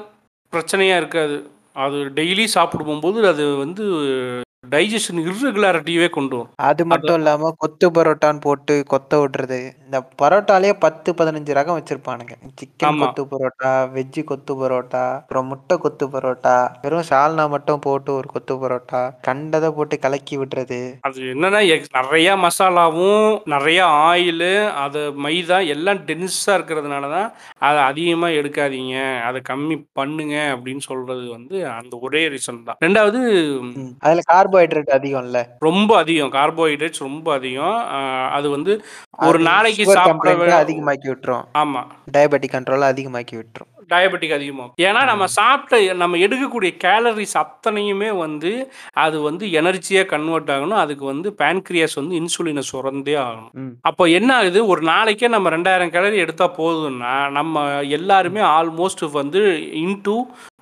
பிரச்சனையாக 0.53 1.01
இருக்காது. 1.03 1.39
அது 1.85 1.99
டெய்லி 2.19 2.45
சாப்பிடும் 2.57 3.03
போது 3.07 3.19
அது 3.33 3.45
வந்து 3.57 3.85
டைஜஷன் 4.73 5.21
இர்ரெகுலாரிட்டியவே 5.29 6.09
கொண்டு 6.17 6.35
வரும். 6.39 6.53
அது 6.69 6.83
மட்டும் 6.93 7.19
இல்லாம 7.21 7.51
கொத்து 7.63 7.87
பரோட்டான்னு 7.97 8.41
போட்டு 8.47 8.75
கொத்த 8.93 9.21
விடுறது 9.23 9.61
இந்த 9.85 9.99
பரோட்டாலேயே 10.23 10.75
பத்து 10.85 11.11
பதினஞ்சு 11.19 11.57
ரகம் 11.59 11.79
வச்சிருப்பானுங்க. 11.79 12.35
சிக்கன். 12.61 13.01
கொத்து 13.03 13.25
பரோட்டா 13.33 13.71
வெஜ்ஜு 13.97 14.23
கொத்து 14.31 14.55
பரோட்டா 14.63 15.05
அப்புறம் 15.21 15.49
முட்டை 15.53 15.77
கொத்து 15.85 16.07
பரோட்டா 16.15 16.55
வெறும் 16.85 17.09
சால்னா 17.11 17.47
மட்டும் 17.55 17.85
போட்டு 17.87 18.11
ஒரு 18.19 18.29
கொத்து 18.35 18.57
பரோட்டா 18.63 19.03
கண்டதை 19.29 19.71
போட்டு 19.79 19.99
கலக்கி 20.05 20.37
விடுறது 20.43 20.81
அது 21.09 21.21
என்னன்னா 21.35 21.63
நிறைய 21.99 22.37
மசாலாவும் 22.45 23.25
நிறைய 23.55 23.81
ஆயிலு 24.09 24.53
அது 24.85 25.01
மைதா 25.25 25.59
எல்லாம் 25.75 26.03
டென்ஸாக 26.09 26.57
இருக்கிறதுனால 26.59 27.11
தான் 27.17 27.29
அதை 27.69 27.81
அதிகமாக 27.91 28.39
எடுக்காதீங்க. 28.41 28.97
அதை 29.29 29.39
கம்மி 29.51 29.77
பண்ணுங்க 29.99 30.37
அப்படின்னு 30.55 30.83
சொல்றது 30.91 31.25
வந்து 31.37 31.57
அந்த 31.79 31.95
ஒரே 32.07 32.23
ரீசன் 32.35 32.67
தான். 32.69 32.79
ரெண்டாவது. 32.87 33.21
அதுல 34.07 34.25
கார்போஹைட்ரேட் 34.59 34.93
அதிகம்ல. 34.99 35.41
ரொம்ப 35.59 35.97
அதிகம். 35.97 36.33
கார்போஹைட்ரேட்ஸ் 36.33 37.05
ரொம்ப 37.09 37.33
அதிகம். 37.33 37.79
அது 38.39 38.51
வந்து 38.51 38.73
ஒரு 39.27 39.39
நாளைக்கு 39.39 39.85
சாப்பிட 39.85 40.63
அதிகமாக்கி 40.63 41.09
விட்டுரும். 41.13 41.45
ஆமாம் 41.53 41.93
டயபெட்டிக் 42.17 42.55
கண்ட்ரோல் 42.57 42.89
அதிகமாக்கி 42.93 43.37
விட்டுரும். 43.41 43.73
டயபெட்டிக் 43.93 44.35
அதிகமாகும். 44.35 44.75
ஏன்னா 44.83 45.03
நம்ம 45.11 45.27
சாப்பிட்ட 45.27 45.95
நம்ம 45.95 46.17
எடுக்கக்கூடிய 46.17 46.71
கேலரிஸ் 46.85 47.37
அத்தனையுமே 47.43 48.11
வந்து 48.19 48.51
அது 49.05 49.21
வந்து 49.27 49.47
எனர்ஜியாக 49.61 50.11
கன்வெர்ட் 50.13 50.51
ஆகணும். 50.57 50.83
அதுக்கு 50.85 51.05
வந்து 51.05 51.35
பேன்க்ரியாஸ் 51.39 51.97
வந்து 52.01 52.19
இன்சுலினை 52.21 52.65
சுரந்தே 52.73 53.15
ஆகணும். 53.25 53.71
அப்போ 53.81 54.05
என்ன 54.19 54.31
ஆகுது? 54.37 54.61
ஒரு 54.67 54.83
நாளைக்கே 54.83 55.29
நம்ம 55.29 55.51
ரெண்டாயிரம் 55.57 55.95
கேலரி 55.97 56.19
எடுத்தால் 56.25 56.57
போதும்னா 56.59 57.15
நம்ம 57.39 57.65
எல்லாருமே 57.99 58.41
ஆல்மோஸ்ட் 58.41 59.05
வந்து 59.13 59.43
இன்டூ 59.85 60.17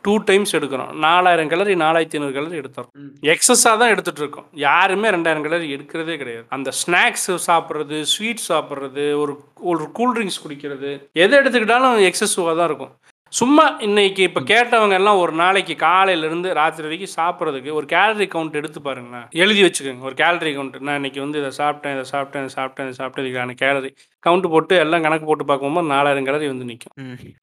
டூ 0.07 0.15
டைம்ஸ் 0.29 0.55
எடுக்கிறோம். 0.59 0.91
நாலாயிரம் 1.07 1.51
கலரி 1.53 1.75
நாலாயிரத்தி 1.85 2.19
ஐநூறு 2.19 2.37
கலரி 2.39 2.59
எடுத்துறோம். 2.63 2.91
எக்ஸஸாக 3.35 3.81
தான் 3.83 3.93
எடுத்துட்டு 3.95 4.23
இருக்கோம். 4.25 4.47
யாருமே 4.67 5.11
ரெண்டாயிரம் 5.17 5.47
கலரி 5.47 5.69
எடுக்கிறதே 5.77 6.17
கிடையாது. 6.23 6.47
அந்த 6.57 6.73
ஸ்நாக்ஸ் 6.83 7.31
சாப்பிட்றது 7.49 7.99
ஸ்வீட் 8.13 8.47
சாப்பிட்றது 8.51 9.07
ஒரு 9.23 9.35
ஒரு 9.73 9.85
கூல்ட்ரிங்க்ஸ் 9.99 10.43
குடிக்கிறது 10.45 10.93
எதை 11.25 11.35
எடுத்துக்கிட்டாலும் 11.41 12.07
எக்ஸசிவாக 12.11 12.57
தான் 12.61 12.71
இருக்கும். 12.71 12.95
சும்மா 13.33 13.65
இன்னைக்கு 13.87 14.23
இப்போ 14.27 14.41
கேட்டவங்க 14.51 14.95
எல்லாம் 14.99 15.21
ஒரு 15.23 15.33
நாளைக்கு 15.41 15.75
காலையிலேருந்து 15.85 16.49
ராத்திரி 16.59 16.87
வரைக்கும் 16.87 17.15
சாப்பிட்றதுக்கு 17.17 17.71
ஒரு 17.79 17.87
கேலரி 17.95 18.27
கவுண்ட் 18.35 18.59
எடுத்து 18.61 18.81
பாருங்களேன். 18.83 19.27
எழுதி 19.45 19.63
வச்சுக்கோங்க. 19.65 20.05
ஒரு 20.09 20.17
கேலரி 20.21 20.53
கவுண்ட் 20.57 20.77
நான் 20.89 20.99
இன்னைக்கு 21.01 21.21
வந்து 21.25 21.41
இதை 21.43 21.51
சாப்பிட்டேன் 21.59 21.95
இதை 21.97 22.05
சாப்பிட்டேன் 22.13 22.45
இதை 22.45 22.53
சாப்பிட்டேன் 22.59 22.89
இதை 22.89 22.97
சாப்பிட்டேன் 23.01 23.27
இதுக்கான 23.27 23.57
கேலரி 23.65 23.91
கவுண்ட் 24.27 24.47
போட்டு 24.55 24.75
எல்லாம் 24.85 25.05
கணக்கு 25.07 25.27
போட்டு 25.31 25.45
பார்க்கும்போது 25.51 25.91
நாலாயிரம் 25.95 26.27
கேலரி 26.29 26.49
வந்து 26.53 26.69
நிற்கும். 26.71 26.95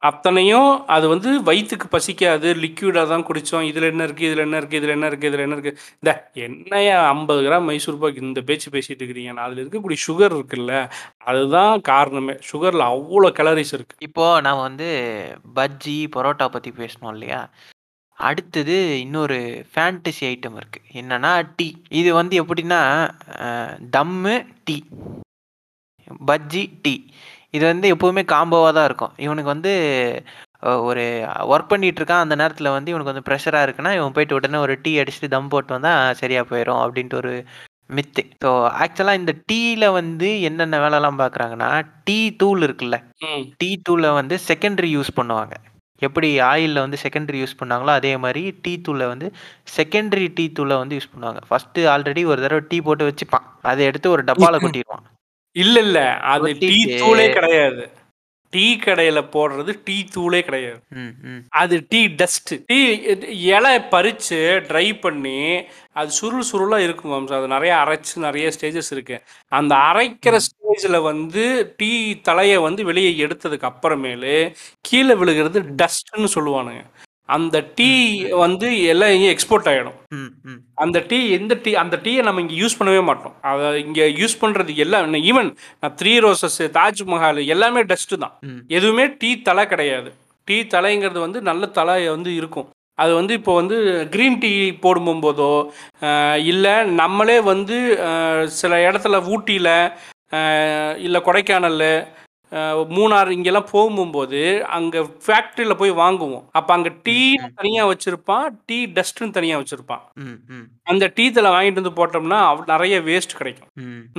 அத்தனையும் 0.09 0.71
அது 0.95 1.05
வந்து 1.13 1.29
வயிற்றுக்கு 1.49 1.89
பசிக்காது 1.95 2.49
லிக்யூடாக 2.63 3.11
தான் 3.13 3.25
குடித்தோம் 3.29 3.67
இதில் 3.71 3.89
என்ன 3.91 4.07
இருக்குது 4.07 4.29
இதில் 4.29 4.45
என்ன 4.47 4.59
இருக்குது 4.61 4.81
இதில் 4.81 4.95
என்ன 4.97 5.09
இருக்குது 5.11 5.31
இதில் 5.31 5.45
என்ன 5.45 5.57
இருக்குது 5.57 5.79
இந்த 6.01 6.13
என்னையா 6.47 6.97
ஐம்பது 7.13 7.41
கிராம் 7.47 7.67
மைசூர் 7.71 8.01
பாக்கு 8.03 8.25
இந்த 8.29 8.43
பேச்சு 8.49 8.73
பேசிட்டு 8.75 9.01
இருக்கிறீங்க. 9.01 9.35
அதில் 9.45 9.61
இருக்கக்கூடிய 9.63 9.99
சுகர் 10.07 10.35
இருக்குல்ல 10.37 10.73
அதுதான் 11.31 11.85
காரணமே. 11.91 12.35
சுகரில் 12.51 12.89
அவ்வளோ 12.93 13.29
கலரிஸ் 13.39 13.75
இருக்குது 13.77 14.05
இப்போ 14.09 14.25
நான் 14.47 14.65
வந்து 14.67 14.89
பஜ்ஜி 15.59 15.97
பரோட்டா 16.15 16.47
பத்தி 16.55 16.71
பேசணும் 16.81 17.13
இல்லையா? 17.15 17.41
அடுத்தது 18.17 18.75
இன்னொரு 19.03 19.37
ஃபேண்டசி 19.71 20.23
ஐட்டம் 20.29 20.57
இருக்கு. 20.59 20.79
என்னன்னா 20.99 21.31
டீ 21.57 21.67
இது 21.99 22.09
வந்து 22.19 22.35
எப்படின்னா 22.41 22.81
தம்மு 23.95 24.35
டீ 24.67 24.77
பஜ்ஜி 26.29 26.63
டீ. 26.85 26.95
இது 27.57 27.63
வந்து 27.71 27.87
எப்போவுமே 27.93 28.23
காம்போவாக 28.33 28.71
தான் 28.77 28.87
இருக்கும். 28.89 29.13
இவனுக்கு 29.25 29.53
வந்து 29.55 29.71
ஒரு 30.89 31.03
ஒர்க் 31.53 31.71
பண்ணிட்டு 31.71 31.99
இருக்கான். 32.01 32.23
அந்த 32.25 32.35
நேரத்தில் 32.41 32.75
வந்து 32.75 32.91
இவனுக்கு 32.91 33.13
வந்து 33.13 33.27
ப்ரெஷராக 33.29 33.65
இருக்குன்னா 33.67 33.91
இவன் 33.97 34.15
போயிட்டு 34.15 34.37
உடனே 34.39 34.59
ஒரு 34.65 34.75
டீ 34.85 34.91
அடிச்சுட்டு 35.01 35.33
தம் 35.35 35.51
போட்டு 35.53 35.75
வந்தால் 35.77 36.17
சரியாக 36.21 36.45
போயிடும் 36.51 36.81
அப்படின்ட்டு 36.85 37.19
ஒரு 37.21 37.33
மித்து 37.97 38.21
ஸோ 38.43 38.49
ஆக்சுவலாக 38.83 39.19
இந்த 39.21 39.33
டீயில் 39.49 39.85
வந்து 39.97 40.29
என்னென்ன 40.49 40.79
வேலைலாம் 40.83 41.19
பார்க்குறாங்கன்னா 41.21 41.69
டீ 42.07 42.19
தூள் 42.41 42.61
இருக்குல்ல 42.67 42.97
டீ 43.61 43.69
தூளை 43.87 44.11
வந்து 44.19 44.35
செகண்டரி 44.49 44.89
யூஸ் 44.95 45.11
பண்ணுவாங்க. 45.19 45.53
எப்படி 46.01 46.29
ஆயிலில் 46.51 46.83
வந்து 46.85 46.97
செகண்டரி 47.03 47.39
யூஸ் 47.41 47.59
பண்ணாங்களோ 47.59 47.91
அதே 47.99 48.13
மாதிரி 48.23 48.43
டீ 48.63 48.73
தூளை 48.87 49.05
வந்து 49.13 49.27
செகண்டரி 49.77 50.27
டீ 50.37 50.45
தூளை 50.57 50.77
வந்து 50.81 50.97
யூஸ் 50.97 51.11
பண்ணுவாங்க. 51.13 51.41
ஃபஸ்ட்டு 51.49 51.87
ஆல்ரெடி 51.93 52.23
ஒரு 52.31 52.39
தடவை 52.45 52.63
டீ 52.71 52.79
போட்டு 52.87 53.09
வச்சுப்பான். 53.09 53.45
அதை 53.71 53.81
எடுத்து 53.91 54.09
ஒரு 54.15 54.23
டப்பால 54.29 54.55
கொட்டிடுவான் 54.65 55.05
இல்ல 55.55 55.79
இல்ல. 55.79 55.99
அது 56.33 56.53
டீ 56.59 56.75
தூளே 57.01 57.27
கிடையாது. 57.33 57.83
டீ 58.53 58.65
கடையில 58.77 59.19
போடுறது 59.33 59.71
டீ 59.83 59.95
தூளே 60.15 60.41
கிடையாது. 60.41 60.79
அது 61.61 61.75
டீ 61.89 62.07
டஸ்ட். 62.19 62.51
டீ 62.65 62.79
இலை 63.53 63.75
பறிச்சு 63.93 64.39
ட்ரை 64.69 64.99
பண்ணி 64.99 65.39
அது 65.91 66.11
சுருள் 66.11 66.45
சுருளா 66.51 66.77
இருக்கும் 66.77 67.11
மாம்சம் 67.11 67.37
அது 67.37 67.47
நிறைய 67.47 67.73
அரைச்சு 67.75 68.13
நிறைய 68.15 68.51
ஸ்டேஜஸ் 68.55 68.91
இருக்கு. 68.91 69.17
அந்த 69.51 69.75
அரைக்கிற 69.89 70.35
ஸ்டேஜ்ல 70.47 71.01
வந்து 71.01 71.43
டீ 71.77 71.91
தலையை 72.21 72.57
வந்து 72.57 72.83
வெளியே 72.83 73.25
எடுத்ததுக்கு 73.25 73.69
அப்புறமேலு 73.71 74.35
கீழே 74.81 75.15
விழுகிறது 75.15 75.61
டஸ்ட்னு 75.81 76.29
சொல்லுவானுங்க. 76.35 76.83
அந்த 77.29 77.57
டீ 77.77 77.89
வந்து 78.43 78.67
எல்லாம் 78.91 79.11
எங்கேயும் 79.13 79.33
எக்ஸ்போர்ட் 79.35 79.67
ஆகிடும் 79.71 79.99
அந்த 80.83 80.97
டீ 81.09 81.19
எந்த 81.37 81.53
டீ 81.65 81.71
அந்த 81.81 81.95
டீயை 82.05 82.21
நம்ம 82.27 82.41
இங்கே 82.43 82.57
யூஸ் 82.61 82.77
பண்ணவே 82.79 83.01
மாட்டோம். 83.09 83.35
அதை 83.51 83.67
இங்கே 83.85 84.05
யூஸ் 84.21 84.35
பண்ணுறது 84.41 84.73
எல்லாம் 84.85 85.15
ஈவன் 85.31 85.49
த்ரீ 86.01 86.13
ரோசஸ் 86.25 86.61
தாஜ்மஹால் 86.77 87.41
எல்லாமே 87.55 87.83
டஸ்ட்டு 87.91 88.21
தான். 88.23 88.35
எதுவுமே 88.77 89.05
டீ 89.21 89.29
தலை 89.49 89.65
கிடையாது. 89.73 90.11
டீ 90.47 90.57
தலைங்கிறது 90.75 91.19
வந்து 91.25 91.41
நல்ல 91.49 91.65
தலை 91.79 91.95
வந்து 92.15 92.31
இருக்கும். 92.39 92.67
அது 93.03 93.11
வந்து 93.19 93.33
இப்போ 93.39 93.53
வந்து 93.59 93.77
க்ரீன் 94.13 94.41
டீ 94.41 94.51
போடும் 94.83 95.23
போதோ 95.25 95.51
இல்லை 96.51 96.73
நம்மளே 97.01 97.37
வந்து 97.51 97.77
சில 98.61 98.73
இடத்துல 98.87 99.21
ஊட்டியில் 99.35 99.75
இல்லை 101.05 101.19
கொடைக்கானல் 101.27 101.81
மூணார் 102.97 103.29
இங்கெல்லாம் 103.35 103.69
போகும்போது 103.71 104.41
அங்கே 104.77 104.99
ஃபேக்ட்ரியில் 105.25 105.79
போய் 105.81 105.91
வாங்குவோம். 106.01 106.43
அப்போ 106.59 106.71
அங்கே 106.77 106.91
டீ 107.05 107.17
தனியாக 107.59 107.89
வச்சுருப்பான் 107.91 108.45
டீ 108.69 108.77
டஸ்ட்டுன்னு 108.97 109.35
தனியாக 109.37 109.61
வச்சுருப்பான். 109.61 110.03
அந்த 110.91 111.07
டீ 111.17 111.25
தலை 111.37 111.51
வாங்கிட்டு 111.55 111.81
வந்து 111.81 111.97
போட்டோம்னா 111.99 112.39
நிறைய 112.73 112.97
வேஸ்ட் 113.09 113.37
கிடைக்கும். 113.39 113.69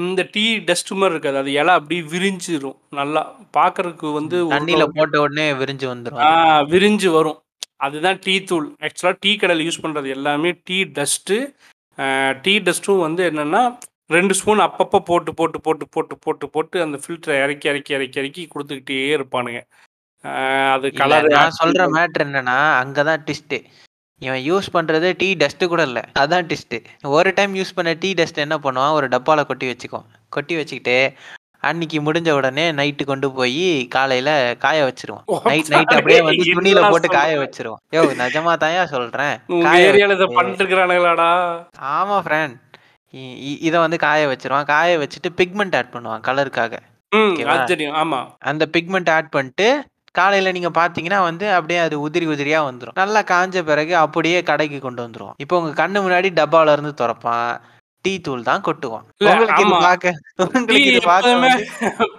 இந்த 0.05 0.24
டீ 0.37 0.45
டஸ்ட் 0.70 0.93
மாதிரி 1.01 1.16
இருக்காது. 1.16 1.39
அது 1.43 1.53
இலை 1.61 1.74
அப்படியே 1.80 2.03
விரிஞ்சிரும். 2.14 2.78
நல்லா 3.01 3.22
பார்க்கறதுக்கு 3.59 4.11
வந்து 4.18 4.39
தண்ணியில 4.57 4.87
போட்ட 4.99 5.22
உடனே 5.26 5.47
விரிஞ்சு 5.62 5.89
வந்துடும் 5.93 6.70
விரிஞ்சு 6.74 7.11
வரும். 7.18 7.39
அதுதான் 7.87 8.20
டீ 8.26 8.35
தூள். 8.51 8.68
ஆக்சுவலாக 8.87 9.16
டீ 9.24 9.30
கடையில் 9.41 9.66
யூஸ் 9.68 9.82
பண்ணுறது 9.85 10.09
எல்லாமே 10.16 10.53
டீ 10.68 10.78
டஸ்ட்டு 10.99 11.39
டீ 12.45 12.53
டஸ்ட்டும் 12.66 13.05
வந்து 13.07 13.22
என்னென்னா 13.30 13.61
ரெண்டு 14.07 14.34
ஸ்பூன் 14.34 14.59
அப்பப்போ 14.59 14.98
போட்டு 14.98 15.34
போட்டு 15.34 15.61
போட்டு 15.61 15.88
போட்டு 15.88 16.18
போட்டு 16.18 16.48
போட்டு 16.48 16.82
அந்த 16.82 16.98
ஃபில்டரை 17.07 17.42
இறக்கி 17.42 17.68
இறக்கி 17.68 17.94
இறக்கி 17.94 18.18
இறக்கி 18.18 18.48
கொடுத்துக்கிட்டே 18.55 19.20
இருப்பானுங்க. 19.20 19.61
அது 20.72 20.86
இல்ல 20.86 20.90
கலர் 20.96 21.24
நான் 21.24 21.50
சொல்ற 21.64 21.66
மேட்ரு 21.66 22.22
என்னன்னா 22.22 22.84
அங்கதான் 22.84 23.26
ட்விஸ்ட் 23.26 23.64
இவன் 24.20 24.40
யூஸ் 24.40 24.74
பண்றது 24.74 25.14
டீ 25.18 25.34
டஸ்ட் 25.34 25.66
கூட 25.66 25.82
இல்ல. 25.82 26.00
அதான் 26.18 26.46
ட்விஸ்ட் 26.46 26.84
ஒரு 27.02 27.32
டைம் 27.34 27.55
யூஸ் 27.55 27.74
பண்ண 27.74 27.96
டீ 28.00 28.12
டஸ்ட் 28.12 28.36
என்ன 28.36 28.59
பண்ணுவான்? 28.62 28.92
ஒரு 28.92 29.09
டப்பால 29.09 29.46
கொட்டி 29.46 29.70
வச்சுக்குவான். 29.70 30.05
கொட்டி 30.28 30.57
வச்சுக்கிட்டு 30.57 31.12
அன்னைக்கு 31.61 32.00
முடிஞ்ச 32.00 32.30
உடனே 32.30 32.72
நைட்டு 32.72 33.05
கொண்டு 33.05 33.32
போய் 33.32 33.86
காலையில 33.88 34.57
காய 34.59 34.92
வச்சிருவான். 34.92 35.40
நைட் 35.44 35.68
நைட் 35.68 35.88
அப்படியே 35.88 36.20
வந்து 36.20 36.44
துணியில 36.44 36.90
போட்டு 36.90 37.09
காய 37.09 37.38
வச்சிருவான். 37.38 37.94
யோ 37.94 37.96
நிஜமா 37.96 38.84
சொல்றேன். 38.84 39.38
உங்க 39.46 39.64
காய 39.64 39.88
இதை 39.88 40.07
வச்சு- 40.07 40.30
இருக்கிறானுங்களாடா. 40.61 41.64
ஆமா 41.80 42.20
ஃப்ரெண்ட் 42.20 42.62
இதை 43.66 43.78
வந்து 43.84 43.98
காய 44.06 44.28
வச்சிருவான். 44.30 44.68
காய 44.74 44.98
வச்சுட்டு 45.02 45.30
பிக்மெண்ட் 45.40 45.76
ஆட் 45.80 45.94
பண்ணுவான் 45.94 46.24
கலருக்காக 46.28 46.74
ம் 47.12 47.32
ஓகேவா? 47.32 47.52
அது 47.54 47.70
தெரியும். 47.72 47.96
ஆமாம் 48.02 48.28
அந்த 48.50 48.64
பிக்மெண்ட் 48.76 49.10
ஆட் 49.16 49.34
பண்ணிட்டு 49.36 49.68
காலையில 50.14 50.50
நீங்க 50.56 50.70
பாத்தீங்கன்னா 50.78 51.20
வந்து 51.28 51.46
அப்படியே 51.58 51.78
அது 51.84 51.96
உதிரி 52.06 52.26
உதிரியா 52.32 52.58
வந்துரும். 52.66 52.96
நல்லா 53.02 53.20
காஞ்ச 53.30 53.62
பிறகு 53.70 53.94
அப்படியே 54.04 54.40
கடைக்கு 54.50 54.78
கொண்டு 54.80 55.00
வந்துருவோம் 55.04 55.38
இப்போ 55.44 55.54
உங்க 55.60 55.72
கண்ணு 55.82 56.04
முன்னாடி 56.04 56.28
டப்பால 56.40 56.74
இருந்து 56.76 56.92
திறப்பான். 57.00 57.54
டீ 58.04 58.12
தூள் 58.26 58.46
தான் 58.48 58.64
கொட்டுவான். 58.66 59.04
ஆமா. 59.58 59.78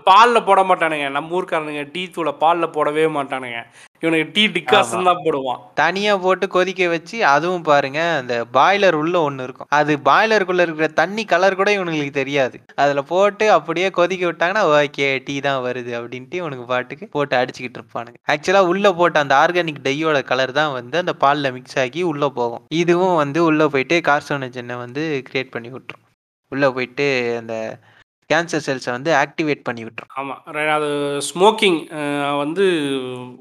பால்ல 0.09 0.37
போட 0.47 0.61
மாட்டானுங்க. 0.69 1.07
நம்ம 1.17 1.35
ஊர்க்காரனுங்க 1.37 1.83
டீ 1.95 2.03
தூளை 2.15 2.33
பால்ல 2.43 2.67
போடவே 2.77 3.05
மாட்டானுங்க. 3.17 3.59
இவனுக்கு 4.01 4.31
டீ 4.35 4.43
டிக்காசன் 4.55 5.07
தான் 5.09 5.21
போடுவான். 5.25 5.59
தனியா 5.81 6.13
போட்டு 6.23 6.45
கொதிக்க 6.55 6.87
வச்சு 6.93 7.17
அதுவும் 7.33 7.65
பாருங்க 7.69 7.99
அந்த 8.19 8.35
பாய்லர் 8.57 8.97
உள்ள 9.01 9.15
ஒண்ணு 9.27 9.45
இருக்கும். 9.47 9.69
அது 9.77 9.93
பாய்லருக்குள்ள 10.07 10.65
இருக்கிற 10.65 10.87
தண்ணி 11.01 11.23
கலர் 11.33 11.57
கூட 11.59 11.69
இவனுங்களுக்கு 11.77 12.15
தெரியாது. 12.19 12.57
அதுல 12.83 13.03
போட்டு 13.11 13.47
அப்படியே 13.57 13.89
கொதிக்க 13.99 14.25
விட்டாங்கன்னா 14.29 14.63
ஓகே 14.79 15.07
டீ 15.27 15.35
தான் 15.47 15.63
வருது 15.67 15.93
அப்படின்ட்டு 15.99 16.39
இவனுக்கு 16.41 16.65
பாட்டுக்கு 16.73 17.07
போட்டு 17.15 17.35
அடிச்சுக்கிட்டு 17.41 17.79
இருப்பானுங்க. 17.81 18.19
ஆக்சுவலா 18.33 18.63
உள்ள 18.73 18.93
போட்ட 18.99 19.25
அந்த 19.25 19.35
ஆர்கானிக் 19.43 19.85
டையோட 19.87 20.19
கலர் 20.31 20.57
தான் 20.61 20.75
வந்து 20.79 20.97
அந்த 21.03 21.15
பால்ல 21.25 21.53
மிக்ஸ் 21.57 21.79
ஆகி 21.85 22.03
உள்ள 22.11 22.29
போகும். 22.39 22.63
இதுவும் 22.81 23.19
வந்து 23.23 23.41
உள்ள 23.49 23.67
போயிட்டு 23.75 23.97
கார்சோனஜனை 24.11 24.77
வந்து 24.85 25.03
கிரியேட் 25.29 25.53
பண்ணி 25.55 25.71
விட்டுரும். 25.75 26.05
உள்ள 26.51 26.65
போயிட்டு 26.73 27.05
அந்த 27.41 27.53
கேன்சர் 28.29 28.65
செல்ஸை 28.65 28.91
வந்து 28.91 29.11
ஆக்டிவேட் 29.15 29.61
பண்ணி 29.63 29.83
விட்டுரும். 29.85 30.11
ஆமாம் 30.13 30.41
அது 30.75 30.89
ஸ்மோக்கிங் 31.29 31.79
வந்து 32.37 32.65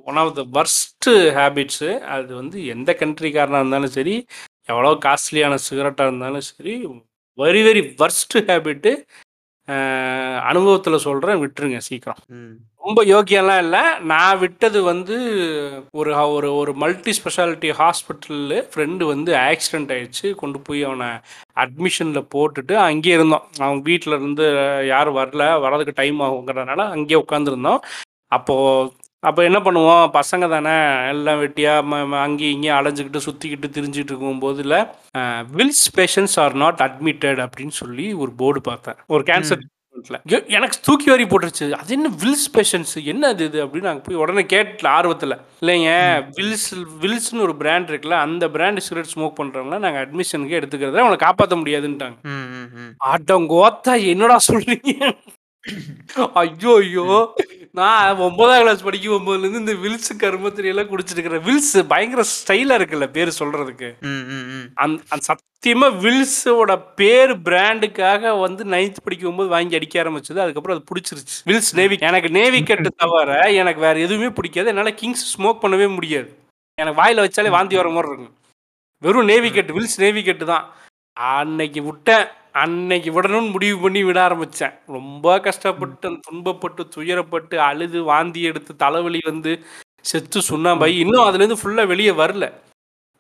one 0.05 0.17
of 0.17 0.35
the 0.35 0.45
worst 0.57 1.15
habits 1.39 1.91
அது 2.07 2.31
வந்து 2.35 2.59
எந்த 2.67 2.93
கண்ட்ரிக்காரனாக 3.01 3.63
இருந்தாலும் 3.63 3.95
சரி 3.99 4.17
எவ்வளோ 4.69 4.93
காஸ்ட்லியான 5.07 5.59
சிகரெட்டாக 5.67 6.09
இருந்தாலும் 6.09 6.47
சரி 6.51 6.75
வெரி 7.39 7.63
வெரி 7.63 7.83
வர்ஸ்ட்டு 7.99 8.45
ஹேபிட்டு 8.49 8.93
அனுபவத்தில் 10.49 11.05
சொல்கிறேன் 11.07 11.41
விட்டுருங்க 11.43 11.79
சீக்கிரம். 11.79 12.21
ரொம்ப 12.83 13.05
யோக்கியம்லாம் 13.05 13.59
இல்லை. 13.59 13.83
நான் 14.01 14.39
விட்டது 14.39 14.83
வந்து 14.83 15.17
ஒரு 15.91 16.11
ஒரு 16.37 16.49
ஒரு 16.57 16.73
மல்டி 16.75 17.13
ஸ்பெஷாலிட்டி 17.19 17.71
ஹாஸ்பிட்டலில் 17.81 18.57
ஃப்ரெண்டு 18.71 19.05
வந்து 19.05 19.33
ஆக்சிடெண்ட் 19.33 19.93
ஆயிடுச்சு. 19.97 20.35
கொண்டு 20.35 20.61
போய் 20.61 20.83
அவனை 20.85 21.09
அட்மிஷனில் 21.57 22.29
போட்டுட்டு 22.35 22.75
அங்கேயே 22.89 23.15
இருந்தோம். 23.15 23.47
அவன் 23.59 23.81
வீட்டில் 23.83 24.17
இருந்து 24.19 24.47
யாரும் 24.87 25.17
வரல 25.17 25.47
வரதுக்கு 25.67 25.95
டைம் 25.95 26.21
ஆகுங்கிறதுனால 26.21 26.89
அங்கேயே 26.97 27.23
உட்காந்துருந்தோம் 27.25 27.81
அப்போது 28.29 28.93
அப்போ 29.29 29.41
என்ன 29.49 29.59
பண்ணுவோம்? 29.67 30.07
பசங்க 30.19 30.49
தானே 30.55 30.75
எல்லாம் 31.13 31.41
வெட்டியாக 31.43 32.01
அங்கேயும் 32.25 32.55
இங்கேயும் 32.55 32.79
அலைஞ்சிக்கிட்டு 32.79 33.27
சுற்றிக்கிட்டு 33.27 33.69
திரிஞ்சிட்டு 33.77 34.13
இருக்கும்போதுல 34.13 34.79
வில்ஸ் 35.59 35.87
பேஷன்ஸ் 35.99 36.37
ஆர் 36.45 36.57
நாட் 36.65 36.83
அட்மிட்டட் 36.89 37.41
அப்படின்னு 37.47 37.77
சொல்லி 37.83 38.09
ஒரு 38.25 38.33
போர்டு 38.43 38.63
பார்த்தேன். 38.71 38.99
ஒரு 39.17 39.25
கேன்சர் 39.31 39.63
எனக்கு 40.57 40.77
தூக்கி 40.87 41.09
வாரி 41.11 41.25
போட்டுருச்சு. 41.31 41.67
அது 41.81 41.91
என்ன 41.97 42.09
வில்ஸ் 42.23 42.47
பேஷன்ஸ் 42.55 42.95
என்ன 43.13 43.29
அது 43.33 43.43
இது 43.49 43.59
அப்படின்னு 43.65 43.89
நாங்கள் 43.89 44.07
போய் 44.07 44.21
உடனே 44.23 44.43
கேட்டல 44.53 44.89
ஆர்வத்தில். 44.97 45.35
இல்லைங்க 45.63 45.91
வில்ஸ் 46.39 46.67
வில்ஸ்னு 47.03 47.45
ஒரு 47.47 47.55
பிராண்ட் 47.61 47.91
இருக்குல்ல 47.91 48.19
அந்த 48.27 48.49
பிராண்ட் 48.57 48.85
சிகரெட் 48.87 49.13
ஸ்மோக் 49.13 49.39
பண்ணுறவங்கள 49.41 49.79
நாங்கள் 49.85 50.03
அட்மிஷனுக்கு 50.05 50.59
எடுத்துக்கிறத 50.61 51.03
அவங்களை 51.03 51.21
காப்பாற்ற 51.27 51.57
முடியாதுன்ட்டாங்க. 51.61 52.17
அடங்கோத்தா 53.13 53.95
என்னடா 54.15 54.39
சொல்றீங்க? 54.49 54.95
ஐயோ 56.43 56.75
ஐயோ. 56.83 57.07
நான் 57.75 58.17
ஒன்பதாம் 58.17 58.61
கிளாஸ் 58.61 58.83
படிக்கும் 58.83 59.15
ஒன்பதுலேருந்து 59.15 59.59
இந்த 59.59 59.73
வில்ஸ் 59.73 60.11
கருமத்திரி 60.19 60.65
எல்லாம் 60.65 60.91
குடிச்சிட்டு 60.91 61.17
இருக்கிறேன் 61.17 61.45
வில்ஸ் 61.47 61.89
பயங்கர 61.89 62.23
ஸ்டைலா 62.23 62.75
இருக்குல்ல 62.81 63.07
பேர் 63.07 63.37
சொல்றதுக்கு. 63.39 63.89
அந்த 64.75 65.03
அந்த 65.09 65.25
சத்தியமா 65.31 65.89
வில்ஸோட 66.05 66.83
பேர் 66.95 67.33
பிராண்டுக்காக 67.43 68.41
வந்து 68.41 68.65
நைன்த் 68.65 69.03
படிக்கும் 69.05 69.37
போது 69.37 69.49
வாங்கி 69.49 69.75
அடிக்க 69.75 70.03
ஆரம்பிச்சது. 70.03 70.39
அதுக்கப்புறம் 70.45 70.77
அது 70.77 70.87
பிடிச்சிருச்சு. 70.91 71.35
வில்ஸ் 71.47 71.73
நேவி 71.73 71.99
எனக்கு 72.01 72.29
நேவி 72.29 72.63
கட்டு 72.63 72.93
தவிர 72.97 73.53
எனக்கு 73.53 73.81
வேற 73.81 73.99
எதுவுமே 73.99 74.31
பிடிக்காது. 74.31 74.69
என்னால 74.69 74.95
கிங்ஸ் 74.95 75.27
ஸ்மோக் 75.35 75.63
பண்ணவே 75.63 75.95
முடியாது. 75.95 76.39
எனக்கு 76.75 77.03
வாயில 77.03 77.25
வச்சாலே 77.25 77.51
வாந்தி 77.51 77.77
வர 77.77 77.89
மாதிரி 77.89 78.13
இருக்கும். 78.13 78.37
வெறும் 78.99 79.29
Navy 79.29 79.55
cut 79.55 79.81
Wills 79.81 79.99
Navy 79.99 80.25
cut 80.25 80.47
தான். 80.47 80.73
அன்னைக்கு 81.13 81.83
விட்டேன். 81.83 82.27
அன்னைக்கு 82.63 83.11
விடணும்னு 83.15 83.55
முடிவு 83.55 83.77
பண்ணி 83.85 84.01
விட 84.09 84.19
ஆரம்பித்தேன் 84.23 84.75
ரொம்ப 84.97 85.27
கஷ்டப்பட்டு 85.47 86.09
துன்பப்பட்டு 86.27 86.83
துயரப்பட்டு 86.97 87.57
அழுது 87.69 88.01
வாந்தி 88.11 88.43
எடுத்து 88.51 88.73
தலைவலி 88.83 89.21
வந்து 89.31 89.53
செத்து 90.11 90.41
சுண்ணாம்பாய் 90.49 90.95
இன்னும் 91.03 91.27
அதுலேருந்து 91.27 91.59
ஃபுல்லாக 91.63 91.91
வெளியே 91.93 92.13
வரல. 92.23 92.47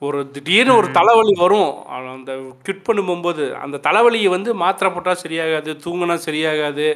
ஒரு 0.02 0.20
திடீர்னு 0.34 0.76
ஒரு 0.80 0.88
தலைவலி 0.98 1.34
வரும். 1.42 1.72
அந்த 2.14 2.32
கிட் 2.66 2.86
பண்ணும்போது 2.88 3.44
அந்த 3.64 3.80
தலைவலியை 3.86 4.30
வந்து 4.36 4.50
மாத்திரை 4.62 4.90
போட்டால் 4.92 5.22
சரியாகாது 5.24 5.72
தூங்கினா 5.84 6.16
சரியாகாது. 6.28 6.86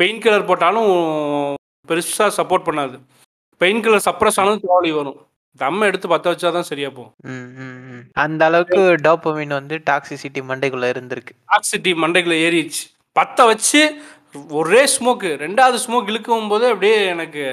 பெயின் 0.00 0.22
கில்லர் 0.24 0.48
போட்டாலும் 0.50 0.90
பெருசாக 1.88 2.30
சப்போர்ட் 2.38 2.68
பண்ணாது. 2.68 2.96
பெயின் 3.60 3.82
கில்லர் 3.84 4.06
சப்ரஸ் 4.08 4.38
ஆனாலும் 4.40 4.64
தலைவலி 4.66 4.92
வரும். 5.00 5.18
தம்ம 5.62 5.86
எடுத்து 5.90 6.06
பற்ற 6.12 6.26
வச்சா 6.32 6.50
தான் 6.56 6.68
சரியா 6.70 6.88
போகும். 6.98 7.14
அந்த 8.24 8.42
அளவுக்கு 8.50 8.82
டோப்பமின் 9.06 9.58
வந்து 9.58 9.76
டாக்ஸிசிட்டி 9.90 10.40
மண்டைக்குள்ள 10.50 10.86
இருந்திருக்கு. 10.94 11.34
ஆக்சிட்டி 11.56 11.92
மண்டைக்குள்ள 12.04 12.38
ஏறிடுச்சு. 12.46 12.84
பற்ற 13.18 13.46
வச்சு 13.50 13.82
ஒரே 14.60 14.80
ஸ்மோக்கு 14.94 15.28
ரெண்டாவது 15.44 15.78
ஸ்மோக் 15.84 16.10
இழுக்கும் 16.12 16.50
போது 16.54 16.64
அப்படியே 16.72 16.96
எனக்கு 17.12 17.44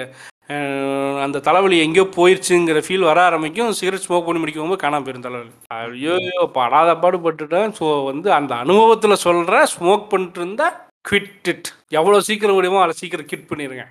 அந்த 1.25 1.37
தலைவலி 1.45 1.77
எங்கேயோ 1.83 2.05
போயிருச்சுங்கிற 2.15 2.79
ஃபீல் 2.85 3.05
வர 3.09 3.19
ஆரம்பிக்கும். 3.27 3.71
சிகரெட் 3.77 4.05
ஸ்மோக் 4.07 4.27
பண்ணி 4.27 4.41
முடிக்கும் 4.41 4.71
போது 4.71 4.83
காணாம 4.83 5.05
போயிரும் 5.05 5.27
தலைவலி. 5.27 5.53
ஐயோ 5.77 6.15
படாத 6.57 6.91
பாடுபட்டுட்டேன். 7.03 7.71
ஸோ 7.79 7.85
வந்து 8.09 8.29
அந்த 8.39 8.53
அனுபவத்தில் 8.63 9.23
சொல்கிறேன் 9.25 9.71
ஸ்மோக் 9.75 10.09
பண்ணிட்டு 10.11 10.41
இருந்தா 10.41 10.67
குவிட் 11.09 11.49
இட் 11.53 11.69
எவ்வளோ 11.99 12.19
சீக்கிரம் 12.27 12.57
முடியுமோ 12.57 12.81
அவ்வளோ 12.81 12.99
சீக்கிரம் 13.01 13.29
கிட் 13.31 13.49
பண்ணிடுங்க. 13.51 13.85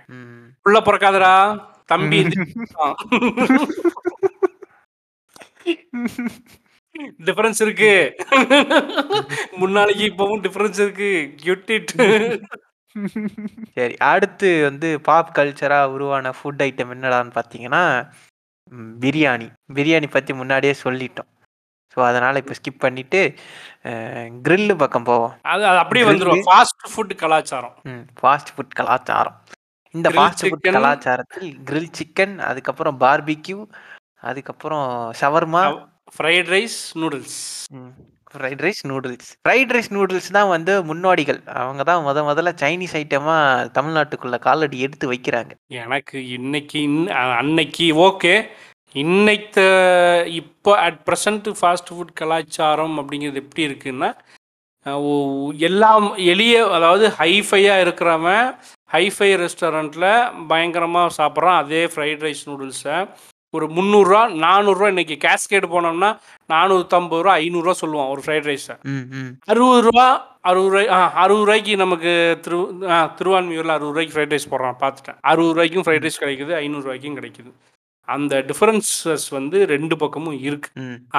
உள்ள 0.66 0.78
பிறக்காதடா. 0.88 1.34
தம்பி 1.88 2.20
டிஃபரன்ஸ் 7.28 7.60
இருக்கு. 7.64 7.92
முன்னாளைக்கு 9.62 10.04
இப்பவும் 10.10 10.42
டிஃபரன்ஸ் 10.46 10.80
இருக்கு. 10.84 11.10
கியூட் 11.42 11.70
இட் 11.76 11.92
சரி 13.76 13.94
அடுத்து 14.10 14.48
வந்து 14.68 14.88
பாப் 15.08 15.34
கல்ச்சரா 15.38 15.78
உருவான 15.94 16.32
ஃபுட் 16.38 16.62
ஐட்டம் 16.66 16.92
என்னடான்னு 16.96 17.32
பார்த்தீங்கன்னா 17.38 17.82
பிரியாணி. 19.02 19.48
பிரியாணி 19.76 20.08
பற்றி 20.16 20.32
முன்னாடியே 20.40 20.74
சொல்லிட்டோம். 20.84 21.30
ஸோ 21.94 22.00
அதனால் 22.10 22.38
இப்போ 22.42 22.54
ஸ்கிப் 22.58 22.84
பண்ணிவிட்டு 22.84 23.20
கிரில்லு 24.46 24.74
பக்கம் 24.82 25.08
போவோம். 25.10 25.34
அது 25.52 25.64
அப்படியே 25.82 26.04
வந்துரும். 26.10 26.44
ஃபாஸ்ட் 26.48 26.86
ஃபுட் 26.92 27.14
கலாச்சாரம். 27.22 27.74
ம் 27.90 28.04
ஃபாஸ்ட் 28.20 28.52
ஃபுட் 28.54 28.74
கலாச்சாரம். 28.80 29.36
இந்த 29.94 30.08
ஃபாஸ்ட் 30.14 30.42
ஃபுட் 30.42 30.60
chicken. 30.60 30.76
கலாச்சாரத்தில் 30.76 31.50
கிரில் 31.68 31.92
சிக்கன் 31.98 32.34
அதுக்கப்புறம் 32.48 32.96
பார்பிக்யூ 33.04 33.58
அதுக்கப்புறம் 34.30 34.86
shawarma 35.20 35.62
fried 36.16 36.50
rice 36.54 36.78
noodles 37.00 37.38
fried 38.34 38.62
rice 38.66 38.82
noodles 38.90 39.28
fried 39.44 39.72
rice 39.74 39.90
noodles 39.96 40.30
தான் 40.36 40.50
வந்து 40.54 40.72
முன்னோடிகள். 40.90 41.40
அவங்க 41.62 41.82
தான் 41.90 42.04
முத 42.06 42.24
முதல்ல 42.30 42.52
சைனீஸ் 42.62 42.96
ஐட்டமாக 43.00 43.68
தமிழ்நாட்டுக்குள்ள 43.76 44.38
காலடி 44.46 44.78
எடுத்து 44.86 45.06
வைக்கிறாங்க. 45.12 45.52
எனக்கு 45.82 46.16
இன்னைக்கு 46.38 46.80
அன்னைக்கு 47.40 47.88
ஓகே. 48.08 48.34
இன்னைத்த 48.94 49.60
இப்போ 50.40 50.72
அட் 50.86 50.98
ப்ரெசண்ட் 51.06 51.48
ஃபாஸ்ட் 51.60 51.92
ஃபுட் 51.94 52.12
கலாச்சாரம் 52.20 52.96
அப்படிங்கிறது 53.00 53.42
எப்படி 53.44 53.62
இருக்குன்னா 53.68 54.10
எல்லாம் 55.68 56.06
எளிய 56.32 56.54
அதாவது 56.76 57.06
ஹைஃபையாக 57.20 57.82
இருக்கிறவன் 57.84 58.46
ஹைஃபை 58.94 59.30
ரெஸ்டாரண்ட்டில் 59.44 60.10
பயங்கரமாக 60.50 61.14
சாப்பிட்றான் 61.20 61.60
அதே 61.62 61.82
ஃப்ரைட் 61.94 62.26
ரைஸ் 62.26 62.44
நூடுல்ஸை 62.50 62.98
ஒரு 63.54 63.66
முந்நூறுரூவா 63.76 64.22
நானூறுரூவா 64.44 64.88
இன்னைக்கு 64.94 65.16
கேஸ்கேட் 65.24 65.72
போனோம்னா 65.74 66.10
நானூற்றம்பது 66.50 67.24
ரூபா 67.24 67.34
ஐநூறுரூவா 67.44 67.74
சொல்லுவான் 67.82 68.12
ஒரு 68.14 68.22
ஃப்ரைட் 68.24 68.48
ரைஸை 68.50 68.76
அறுபது 69.52 69.82
ரூபா 69.88 70.06
அறுபது 70.48 70.70
ரூபாய் 70.72 70.88
ஆ 70.94 70.98
அறுபது 71.22 71.44
ரூபாய்க்கு 71.44 71.74
நமக்கு 71.76 72.10
திரு 72.44 72.58
திருவான்மியூரில் 73.18 73.74
அறுபது 73.74 73.92
ரூபாய்க்கு 73.92 74.14
ஃப்ரைட் 74.14 74.34
ரைஸ் 74.34 74.50
போடுறான். 74.50 74.76
பார்த்துட்டேன். 74.82 75.18
அறுபது 75.30 75.52
ரூபாய்க்கும் 75.54 75.84
ஃப்ரைட் 75.86 76.04
ரைஸ் 76.06 76.22
கிடைக்குது 76.22 76.52
ஐநூறுரூவாய்க்கும் 76.64 77.16
கிடைக்குது. 77.18 77.50
அந்த 78.08 78.34
டிஃபரன்சஸ் 78.48 79.26
வந்து 79.30 79.58
ரெண்டு 79.74 79.94
பக்கமும் 80.02 80.38
இருக்கு. 80.48 80.70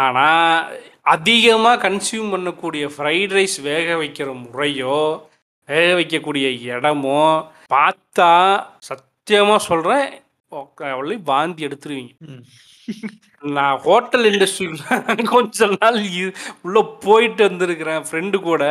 ஆனால் 0.03 0.75
அதிகமாக 1.15 1.81
கன்சியூம் 1.85 2.31
பண்ணக்கூடிய 2.33 2.85
ஃப்ரைட் 2.95 3.33
ரைஸ் 3.37 3.57
வேக 3.71 3.95
வைக்கிற 4.03 4.29
முறையோ 4.43 4.97
வேக 5.69 5.87
வைக்கக்கூடிய 5.99 6.47
இடமோ 6.71 7.21
பார்த்தா 7.73 8.31
சத்தியமாக 8.89 9.67
சொல்கிறேன் 9.69 10.07
அவளை 10.93 11.15
வாந்தி 11.31 11.61
எடுத்துருவீங்க. 11.67 12.13
நான் 13.55 13.77
ஹோட்டல் 13.85 14.25
இண்டஸ்ட்ரிக்குள்ள 14.29 15.25
கொஞ்ச 15.33 15.67
நாள் 15.73 15.97
உள்ள 16.65 16.81
போயிட்டு 17.05 17.41
வந்திருக்கிறேன் 17.47 18.05
ஃப்ரெண்டு 18.07 18.37
கூட. 18.49 18.63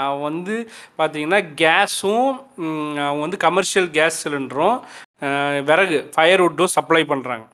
அவன் 0.00 0.24
வந்து 0.28 0.56
பார்த்தீங்கன்னா 0.98 1.40
கேஸும் 1.62 2.28
அவன் 3.06 3.24
வந்து 3.24 3.38
கமர்ஷியல் 3.46 3.88
கேஸ் 3.98 4.20
சிலிண்டரும் 4.24 4.78
விறகு 5.70 5.98
ஃபயர்வுட்டும் 6.16 6.74
சப்ளை 6.76 7.02
பண்ணுறாங்க 7.12 7.46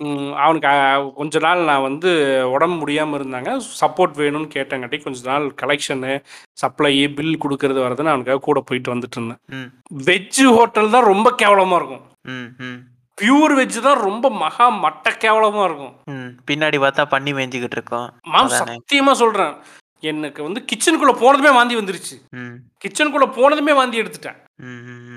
ம் 0.00 0.32
அவனுக்கு 0.32 0.68
கொஞ்ச 1.14 1.38
நாள் 1.38 1.64
நான் 1.64 1.82
வந்து 1.82 2.10
உடம்பு 2.50 2.76
முடியாமல் 2.76 3.20
இருந்தாங்க. 3.20 3.50
சப்போர்ட் 3.80 4.14
வேணும்னு 4.16 4.48
கேட்டங்காட்டி 4.54 5.02
கொஞ்ச 5.02 5.18
நாள் 5.24 5.54
கலெக்ஷனு 5.62 6.12
சப்ளை 6.52 7.08
பில் 7.08 7.38
கொடுக்கறது 7.38 7.80
வரதுன்னு 7.80 8.12
அவனுக்காக 8.14 8.38
கூட 8.38 8.60
போயிட்டு 8.60 8.94
வந்துட்டு 8.94 9.16
இருந்தேன். 9.16 9.40
ம். 9.48 9.68
வெஜ்ஜு 10.04 10.46
ஹோட்டல் 10.54 10.90
தான் 10.90 11.04
ரொம்ப 11.04 11.30
கேவலமாக 11.32 11.76
இருக்கும். 11.76 12.04
ம் 12.26 12.48
ம். 12.58 12.78
பியூர் 13.18 13.54
வெஜ் 13.54 13.80
தான் 13.80 14.00
ரொம்ப 14.00 14.30
மகா 14.30 14.66
மட்ட 14.82 15.16
கேவலமாக 15.16 15.64
இருக்கும். 15.64 15.94
ம் 16.06 16.30
பின்னாடி 16.50 16.78
பார்த்தா 16.78 17.04
பண்ணி 17.04 17.32
மேய்ஞ்சிக்கிட்டு 17.32 17.78
இருக்கோம். 17.78 18.08
மாம் 18.22 18.44
அதானே. 18.44 18.76
சத்தியமா 18.76 19.12
சொல்றேன். 19.12 19.54
எனக்கு 20.00 20.42
வந்து 20.42 20.64
கிச்சனுக்குள்ள 20.72 21.14
போனதுமே 21.20 21.54
வாந்தி 21.54 21.76
வந்துருச்சு. 21.76 22.16
ம். 22.30 22.56
கிச்சனுக்குள்ள 22.84 23.28
போனதுமே 23.36 23.74
வாந்தி 23.74 24.02
எடுத்துட்டேன். 24.02 24.38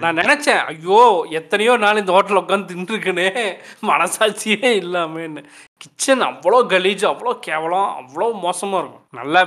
நான் 0.02 0.20
நினைச்சேன் 0.22 0.62
ஐயோ 0.72 1.00
எத்தனையோ 1.40 1.74
நாள் 1.84 2.02
இந்த 2.02 2.14
ஹோட்டலில் 2.16 2.42
உட்காந்து 2.42 2.70
தின்றுருக்கனே 2.72 3.28
மனசாட்சியே 3.90 4.70
இல்லாமன்னு. 4.82 5.42
கிச்சன் 5.84 6.24
அவ்வளோ 6.30 6.60
கலீஜ் 6.74 7.06
அவ்வளோ 7.12 7.34
கேவலம் 7.48 7.90
அவ்வளோ 8.00 8.28
மோசமாக 8.46 8.82
இருக்கும். 8.84 9.06
நல்லா 9.20 9.42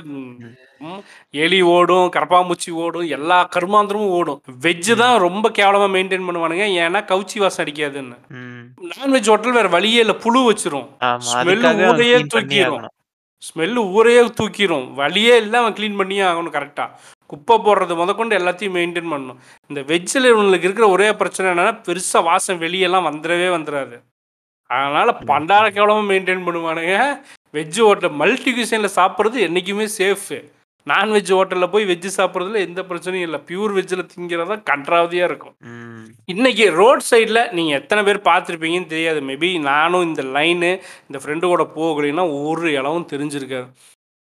எலி 1.43 1.59
ஓடும் 1.75 2.09
கரப்பாம்பூச்சி 2.15 2.71
ஓடும் 2.83 3.07
எல்லா 3.17 3.37
கருமாந்திரமும் 3.55 4.15
ஓடும். 4.17 4.39
வெஜ்ஜு 4.65 4.95
தான் 5.03 5.15
ரொம்ப 5.27 5.45
கேவலமாக 5.59 5.93
மெயின்டைன் 5.95 6.27
பண்ணுவானுங்க. 6.27 6.67
ஏன்னா 6.83 7.01
கவுச்சி 7.11 7.39
வாசம் 7.43 7.63
அடிக்காதுன்னு. 7.65 8.17
நான்வெஜ் 8.91 9.31
ஹோட்டல் 9.31 9.57
வேற 9.59 9.69
வழியே 9.77 10.01
இல்லை 10.05 10.17
புழு 10.25 10.41
வச்சிரும். 10.49 10.87
அதுக்காக 11.41 11.89
ஊரையே. 11.93 12.17
ஆகணும். 12.67 12.93
ஸ்மெல்லு 13.47 13.81
ஊரையே 13.97 14.21
தூக்கிரும். 14.39 14.87
வழியே 15.01 15.33
இல்லை 15.43 15.57
அவன் 15.63 15.77
க்ளீன் 15.79 15.99
பண்ணியே 16.01 16.23
ஆகணும் 16.31 16.55
கரெக்டாக 16.57 16.91
குப்பை 17.35 17.55
போடுறது 17.59 17.95
முதற்கொண்டு 17.95 18.39
எல்லாத்தையும் 18.39 18.75
மெயின்டைன் 18.77 19.11
பண்ணணும். 19.13 19.39
இந்த 19.69 19.81
வெஜ்ஜில் 19.91 20.31
இவங்களுக்கு 20.33 20.67
இருக்கிற 20.67 20.87
ஒரே 20.89 21.07
பிரச்சனை 21.13 21.47
என்னன்னா 21.51 21.75
பெருசாக 21.87 22.23
வாசம் 22.23 22.61
வெளியெல்லாம் 22.61 23.09
வந்துடவே 23.11 23.47
வந்துடாது. 23.57 23.97
அதனால் 24.69 25.19
பண்டார 25.25 25.65
கேவலமாக 25.69 26.09
மெயின்டைன் 26.11 26.45
பண்ணுவானுங்க. 26.47 26.93
வெஜ் 27.53 27.79
ஹோட்டல் 27.79 28.17
மல்டி 28.21 28.51
குசைனில் 28.53 28.97
சாப்பிட்றது 28.99 29.39
என்றைக்குமே 29.47 29.87
சேஃபு 29.97 30.37
நான்வெஜ் 30.87 31.31
ஹோட்டலில் 31.35 31.71
போய் 31.73 31.85
வெஜ்ஜு 31.85 32.09
சாப்பிட்றதுல 32.17 32.59
எந்த 32.67 32.81
பிரச்சனையும் 32.81 33.25
இல்லை. 33.27 33.39
பியூர் 33.49 33.71
வெஜ்ஜில் 33.73 34.09
திங்கிறதா 34.11 34.55
கன்றாவதியாக 34.71 35.29
இருக்கும். 35.29 35.55
ம். 35.61 36.03
இன்னைக்கு 36.25 36.65
ரோட் 36.71 37.03
சைடில் 37.11 37.41
நீங்கள் 37.51 37.79
எத்தனை 37.81 38.01
பேர் 38.03 38.19
பார்த்துருப்பீங்கன்னு 38.27 38.85
தெரியாது. 38.85 39.21
மேபி 39.21 39.49
நானும் 39.61 40.03
இந்த 40.03 40.23
லைனு 40.35 40.69
இந்த 41.09 41.19
ஃப்ரெண்டு 41.23 41.45
கூட 41.45 41.63
போகலைன்னா 41.75 42.25
ஒரு 42.49 42.71
இளவும் 42.71 43.09
தெரிஞ்சிருக்காது. 43.13 43.67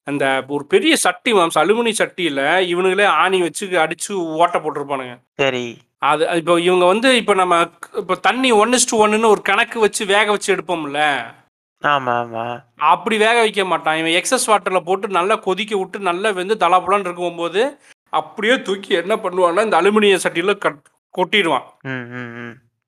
அந்த 0.08 0.26
ஒரு 0.47 0.64
பெரிய 0.66 0.93
சட்டி 0.95 1.32
மாம்ஸ் 1.34 1.60
அலுமினி 1.62 1.91
சட்டியில் 1.99 2.43
இவனுங்களே 2.72 3.08
ஆணி 3.24 3.41
வச்சு 3.41 3.66
அடித்து 3.78 4.12
ஓட்டை 4.43 4.60
போட்டிருப்பானுங்க. 4.62 5.16
சரி. 5.39 5.66
அது 6.10 6.24
இப்போ 6.39 6.54
இவங்க 6.60 6.86
வந்து 6.86 7.10
இப்போ 7.18 7.34
நம்ம 7.34 7.56
இப்போ 8.02 8.16
தண்ணி 8.28 8.49
ஒன் 8.62 8.74
டு 8.91 8.97
ஒன்றுன்னு 9.04 9.34
ஒரு 9.36 9.41
கணக்கு 9.41 9.80
வச்சு 9.80 10.06
வேக 10.06 10.28
வச்சு 10.32 10.49
எடுப்போம்ல. 10.56 11.02
ஆமா 11.82 12.14
ஆமா. 12.24 12.45
அப்படி 12.93 13.16
வேக 13.18 13.38
வைக்க 13.39 13.64
மாட்டான். 13.66 13.99
இவன் 14.02 14.18
எக்ஸஸ் 14.20 14.49
வாட்டரில் 14.52 14.88
போட்டு 14.88 15.08
நல்லா 15.20 15.36
கொதிக்க 15.45 15.74
விட்டு 15.78 15.99
நல்லா 16.10 16.30
வெந்து 16.39 16.56
தலாப்புலான்னு 16.64 17.08
இருக்கும்போது 17.10 17.62
அப்படியே 18.14 18.56
தூக்கி 18.68 18.91
என்ன 19.02 19.16
பண்ணுவான்னா 19.16 19.66
இந்த 19.68 19.78
அலுமினிய 19.82 20.18
சட்டியில் 20.26 20.62
கட் 20.66 20.82
கொட்டிடுவான். 21.16 21.66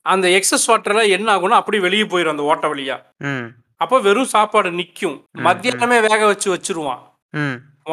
அந்த 0.06 0.28
எக்ஸஸ் 0.38 0.70
வாட்டரில் 0.70 1.14
என்ன 1.18 1.28
ஆகும்னா 1.36 1.60
அப்படியே 1.62 1.82
வெளியே 1.82 2.06
போயிடும் 2.14 2.36
அந்த 2.36 2.44
ஓட்ட 2.44 2.68
வழியா. 2.74 2.98
அப்போ 3.84 3.98
வெறும் 4.08 4.32
சாப்பாடு 4.36 4.70
நிற்கும் 4.80 5.18
மத்தியானமே 5.48 5.98
வேக 6.10 6.22
வச்சு 6.32 6.48
வச்சிருவான். 6.54 7.02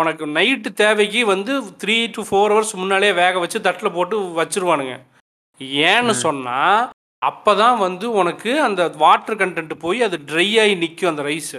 உனக்கு 0.01 0.24
நைட்டு 0.36 0.70
தேவைக்கு 0.80 1.20
வந்து 1.32 1.53
த்ரீ 1.82 1.97
டு 2.16 2.22
ஃபோர் 2.28 2.53
ஹவர்ஸ் 2.53 2.74
முன்னாலே 2.80 3.11
வேக 3.22 3.38
வச்சு 3.45 3.59
தட்டில் 3.66 3.95
போட்டு 3.97 4.16
வச்சிருவானுங்க. 4.41 4.95
ஏன்னு 5.91 6.14
சொன்னால் 6.26 6.80
அப்போ 7.22 7.53
தான் 7.62 7.78
வந்து 7.86 8.07
உனக்கு 8.20 8.51
அந்த 8.66 8.82
வாட்டர் 9.03 9.38
கண்டென்ட் 9.41 9.74
போய் 9.84 9.99
அது 10.07 10.16
ட்ரை 10.30 10.49
ஆகி 10.62 10.74
நிற்கும் 10.84 11.11
அந்த 11.12 11.22
ரைஸு 11.30 11.59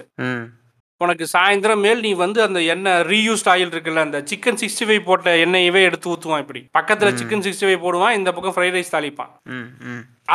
உனக்கு 1.05 1.25
சாயந்தரம் 1.33 1.83
மேல் 1.85 2.03
நீ 2.05 2.11
வந்து 2.23 2.39
அந்த 2.45 2.59
எண்ணெய் 2.73 3.03
ரீயூஸ்ட் 3.11 3.49
ஆயில் 3.53 3.73
இருக்குல்ல 3.73 4.05
அந்த 4.07 4.19
சிக்கன் 4.31 4.59
சிக்ஸ்டி 4.61 4.85
ஃபைவ் 4.87 5.03
போட்ட 5.09 5.35
எண்ணெயவே 5.45 5.81
எடுத்து 5.89 6.09
ஊற்றுவான் 6.13 6.43
இப்படி. 6.43 6.61
பக்கத்தில் 6.77 7.17
சிக்கன் 7.19 7.45
சிக்ஸ்டி 7.45 7.67
ஃபைவ் 7.67 7.83
போடுவான் 7.85 8.17
இந்த 8.19 8.31
பக்கம் 8.35 8.55
ஃப்ரைட் 8.55 8.75
ரைஸ் 8.77 8.93
தாளிப்பான். 8.95 9.31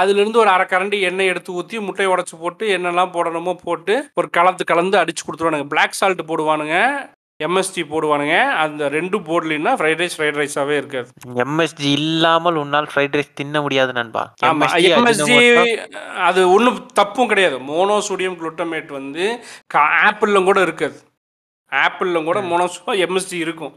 அதுலேருந்து 0.00 0.42
ஒரு 0.42 0.50
அரை 0.54 0.66
கரண்டி 0.70 0.98
எண்ணெய் 1.10 1.30
எடுத்து 1.32 1.50
ஊற்றி 1.58 1.76
முட்டையை 1.88 2.08
உடச்சி 2.14 2.36
போட்டு 2.40 2.64
என்னெல்லாம் 2.78 3.12
போடணுமோ 3.16 3.54
போட்டு 3.66 3.94
ஒரு 4.20 4.30
கலந்து 4.38 4.64
கலந்து 4.70 4.98
அடிச்சு 5.02 5.24
கொடுத்துருவானுங்க. 5.26 5.68
பிளாக் 5.74 5.98
சால்ட் 6.00 6.28
போடுவானுங்க. 6.30 6.78
எம்எஸ்டி 7.44 7.82
போடுவானுங்க. 7.88 8.36
அந்த 8.64 8.88
ரெண்டு 8.88 9.16
போடலின்னா 9.18 9.72
ஃப்ரைட் 9.78 9.98
ரைஸ் 10.02 10.16
ஃப்ரைட் 10.16 10.38
ரைஸாகவே 10.42 10.76
இருக்காது. 10.76 11.08
எம்எஸ்ஜி 11.44 11.88
இல்லாமல் 12.00 12.60
உன்னால் 12.62 12.88
ஃப்ரைட் 12.92 13.16
ரைஸ் 13.18 13.36
தின்ன 13.40 13.60
முடியாது 13.60 13.92
நண்பா. 13.92 14.22
ஆமா 14.44 14.68
எம்எஸ்ஜி. 14.92 15.36
அது 16.28 16.52
ஒன்றும் 16.52 16.86
தப்பும் 17.00 17.30
கிடையாது. 17.32 17.58
மோனோசோடியம் 17.72 18.38
குளுட்டமேட் 18.42 18.90
வந்து 18.98 19.26
ஆப்பிளில் 20.06 20.48
கூட 20.50 20.60
இருக்காது. 20.60 20.98
ஆப்பிளில் 21.72 22.28
கூட 22.28 22.40
மோனோசோ 22.40 22.94
எம்எஸ்ஜி 23.06 23.38
இருக்கும். 23.46 23.74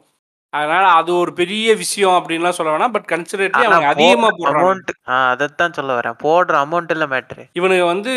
அதனால 0.54 0.86
அது 1.00 1.12
ஒரு 1.16 1.32
பெரிய 1.34 1.76
விஷயம் 1.76 2.16
அப்படின்லாம் 2.18 2.56
சொல்ல 2.58 2.72
வேணாம். 2.74 2.92
பட் 2.92 3.08
கன்சிடரேட்லி 3.12 3.64
அவங்க 3.64 3.88
அதிகமாக 3.88 4.32
போடுற 4.38 4.62
போடுறாங்க. 4.62 4.96
அதைத்தான் 5.30 5.74
சொல்ல 5.74 6.00
வரேன். 6.00 6.18
போடுற 6.24 6.54
அமௌண்ட் 6.64 6.92
இல்ல 6.92 7.06
மேட்ரு 7.08 7.44
இவனுங்க 7.60 7.86
வந்து 7.86 8.14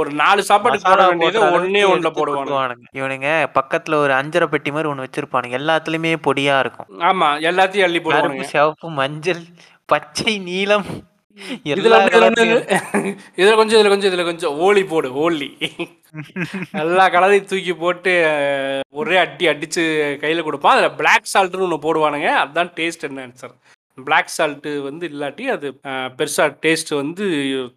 ஒரு 0.00 0.10
நாலு 0.22 0.42
சாப்பாட்டுக்கு 0.42 0.90
போட 0.90 1.06
வேண்டியது 1.08 1.40
ஒன்னே 1.58 1.82
ஒன்றில் 1.92 2.16
போடுவானுங்க. 2.18 2.86
இவனுங்க 3.00 3.28
பக்கத்துல 3.58 4.00
ஒரு 4.04 4.12
அஞ்சரை 4.12 4.46
பெட்டி 4.46 4.70
மாதிரி 4.70 4.92
ஒண்ணு 4.92 5.06
வச்சிருப்பானுங்க. 5.06 5.58
எல்லாத்துலயுமே 5.62 6.14
பொடியா 6.28 6.58
இருக்கும். 6.58 6.88
ஆமா 7.10 7.28
எல்லாத்தையும் 7.50 7.88
அள்ளி 7.88 8.00
போடுவானுங்க. 8.00 8.20
கருப்பு 8.20 8.52
சிவப்பு 8.54 8.90
மஞ்சள் 9.00 9.44
பச்சை 9.92 10.38
நீலம் 10.48 10.86
இதுல 11.64 11.96
கொஞ்சம் 12.20 12.50
இதுல 13.40 13.54
கொஞ்சம் 13.88 14.12
இதுல 14.12 14.24
கொஞ்சம் 14.24 14.54
ஓலி 14.66 14.82
போடு 14.86 15.08
ஓலி. 15.24 15.48
எல்லா 16.82 17.04
கலரையும் 17.08 17.50
தூக்கி 17.50 17.74
போட்டு 17.74 18.12
ஒரே 19.00 19.16
அடி 19.16 19.46
அடிச்சு 19.52 19.84
கையில 20.22 20.42
கொடுப்பான். 20.42 20.74
அதுல 20.76 20.90
பிளாக் 21.00 21.32
சால்ட்னு 21.34 21.66
ஒன்று 21.68 21.84
போடுவானுங்க. 21.86 22.30
அதுதான் 22.42 22.72
டேஸ்ட் 22.76 23.06
என்ன 23.08 23.26
ஆன்சர் 23.26 23.54
பிளாக் 23.98 24.32
சால்ட்டு 24.32 24.70
வந்து 24.86 25.04
இல்லாட்டி 25.10 25.44
அது 25.52 25.68
அஹ், 25.90 26.08
பெருசா 26.16 26.44
டேஸ்ட் 26.62 26.90
வந்து 26.94 27.24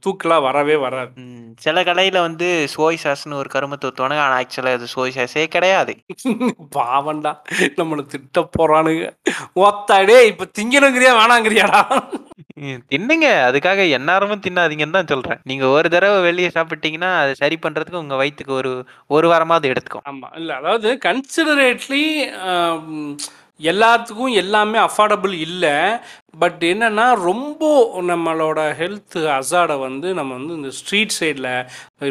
தூக்கலா 0.03 0.37
வரவே 0.45 0.75
வராது. 0.81 1.13
சில 1.61 1.83
கடையில 1.87 2.17
வந்து 2.25 2.47
சோய் 2.73 2.99
சாஸ்னு 3.03 3.39
ஒரு 3.39 3.49
கருமத்தை 3.53 3.87
ஊத்துவானுங்க 3.89 4.23
ஆனா 4.25 4.39
ஆக்சுவலா 4.39 4.73
அது 4.77 4.87
சோய் 4.93 5.15
சாஸே 5.15 5.45
கிடையாது. 5.55 5.93
பாவண்டா 6.75 7.31
நம்மளை 7.79 8.03
திட்ட 8.07 8.27
போறானுங்க. 8.55 9.05
ஒத்தாடே 9.63 10.17
இப்ப 10.31 10.49
திங்கணுங்கிறியா 10.57 11.13
வேணாங்கிறியாடா? 11.19 11.81
தின்னுங்க. 12.89 13.27
அதுக்காக 13.45 13.81
எந்நேரமும் 13.97 14.45
தின்னாதீங்கன்னு 14.45 14.97
தான் 14.97 15.11
சொல்றேன். 15.11 15.41
நீங்க 15.45 15.65
ஒரு 15.75 15.89
தடவை 15.91 16.17
வெளியே 16.25 16.49
சாப்பிட்டீங்கன்னா 16.55 17.11
அது 17.21 17.33
சரி 17.39 17.57
பண்றதுக்கு 17.61 18.01
உங்க 18.01 18.15
வயித்துக்கு 18.19 18.53
ஒரு 18.57 18.71
ஒரு 19.11 19.27
வாரமாவது 19.31 19.71
எடுத்துக்கும் 19.71 20.07
ஆமாம் 20.09 20.35
இல்லை 20.39 20.55
அதாவது 20.59 20.89
கன்சிடரேட்லி 21.05 22.03
எல்லாத்துக்கும் 23.59 24.33
எல்லாமே 24.41 24.77
அஃபோர்டபுள் 24.87 25.33
இல்லை. 25.47 25.75
பட் 26.41 26.61
என்னென்னா 26.71 27.05
ரொம்ப 27.27 27.69
நம்மளோட 28.09 28.59
ஹெல்த் 28.81 29.17
அசாடை 29.37 29.77
வந்து 29.85 30.07
நம்ம 30.19 30.31
வந்து 30.39 30.53
இந்த 30.59 30.71
ஸ்ட்ரீட் 30.79 31.17
சைடில் 31.19 31.51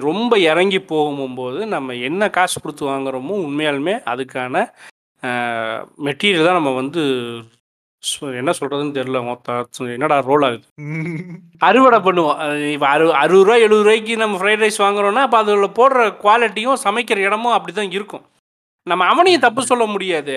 ரொம்ப 0.08 0.38
இறங்கி 0.50 0.80
போகும்போது 0.92 1.60
நம்ம 1.74 1.94
என்ன 2.08 2.30
காசு 2.38 2.56
கொடுத்து 2.60 2.84
வாங்குறோமோ 2.92 3.36
உண்மையாலுமே 3.46 3.96
அதுக்கான 4.14 4.64
மெட்டீரியல் 6.06 6.48
தான் 6.48 6.58
நம்ம 6.60 6.72
வந்து 6.80 7.04
என்ன 8.40 8.50
சொல்கிறதுன்னு 8.58 8.96
தெரியல 8.96 9.20
மொத்தம் 9.28 9.88
என்னடா 9.94 10.16
ரோல் 10.28 10.44
ஆகுது? 10.48 10.66
அறுவடை 11.68 11.98
பண்ணுவோம். 12.06 12.38
இப்போ 12.74 12.86
அறு 12.94 13.06
அறுபது 13.22 13.44
ரூபா 13.46 13.56
எழுபது 13.64 13.84
ரூபாய்க்கு 13.86 14.22
நம்ம 14.22 14.38
ஃப்ரைட் 14.40 14.62
ரைஸ் 14.64 14.78
வாங்குறோம்னா 14.84 15.24
அப்போ 15.26 15.38
அதில் 15.42 15.76
போடுற 15.78 16.04
குவாலிட்டியும் 16.24 16.82
சமைக்கிற 16.84 17.24
இடமும் 17.28 17.56
அப்படி 17.56 17.72
தான் 17.78 17.94
இருக்கும். 17.98 18.24
நம்ம 18.86 19.06
அவனையும் 19.12 19.44
தப்பு 19.44 19.62
சொல்ல 19.70 19.84
முடியாது. 19.94 20.34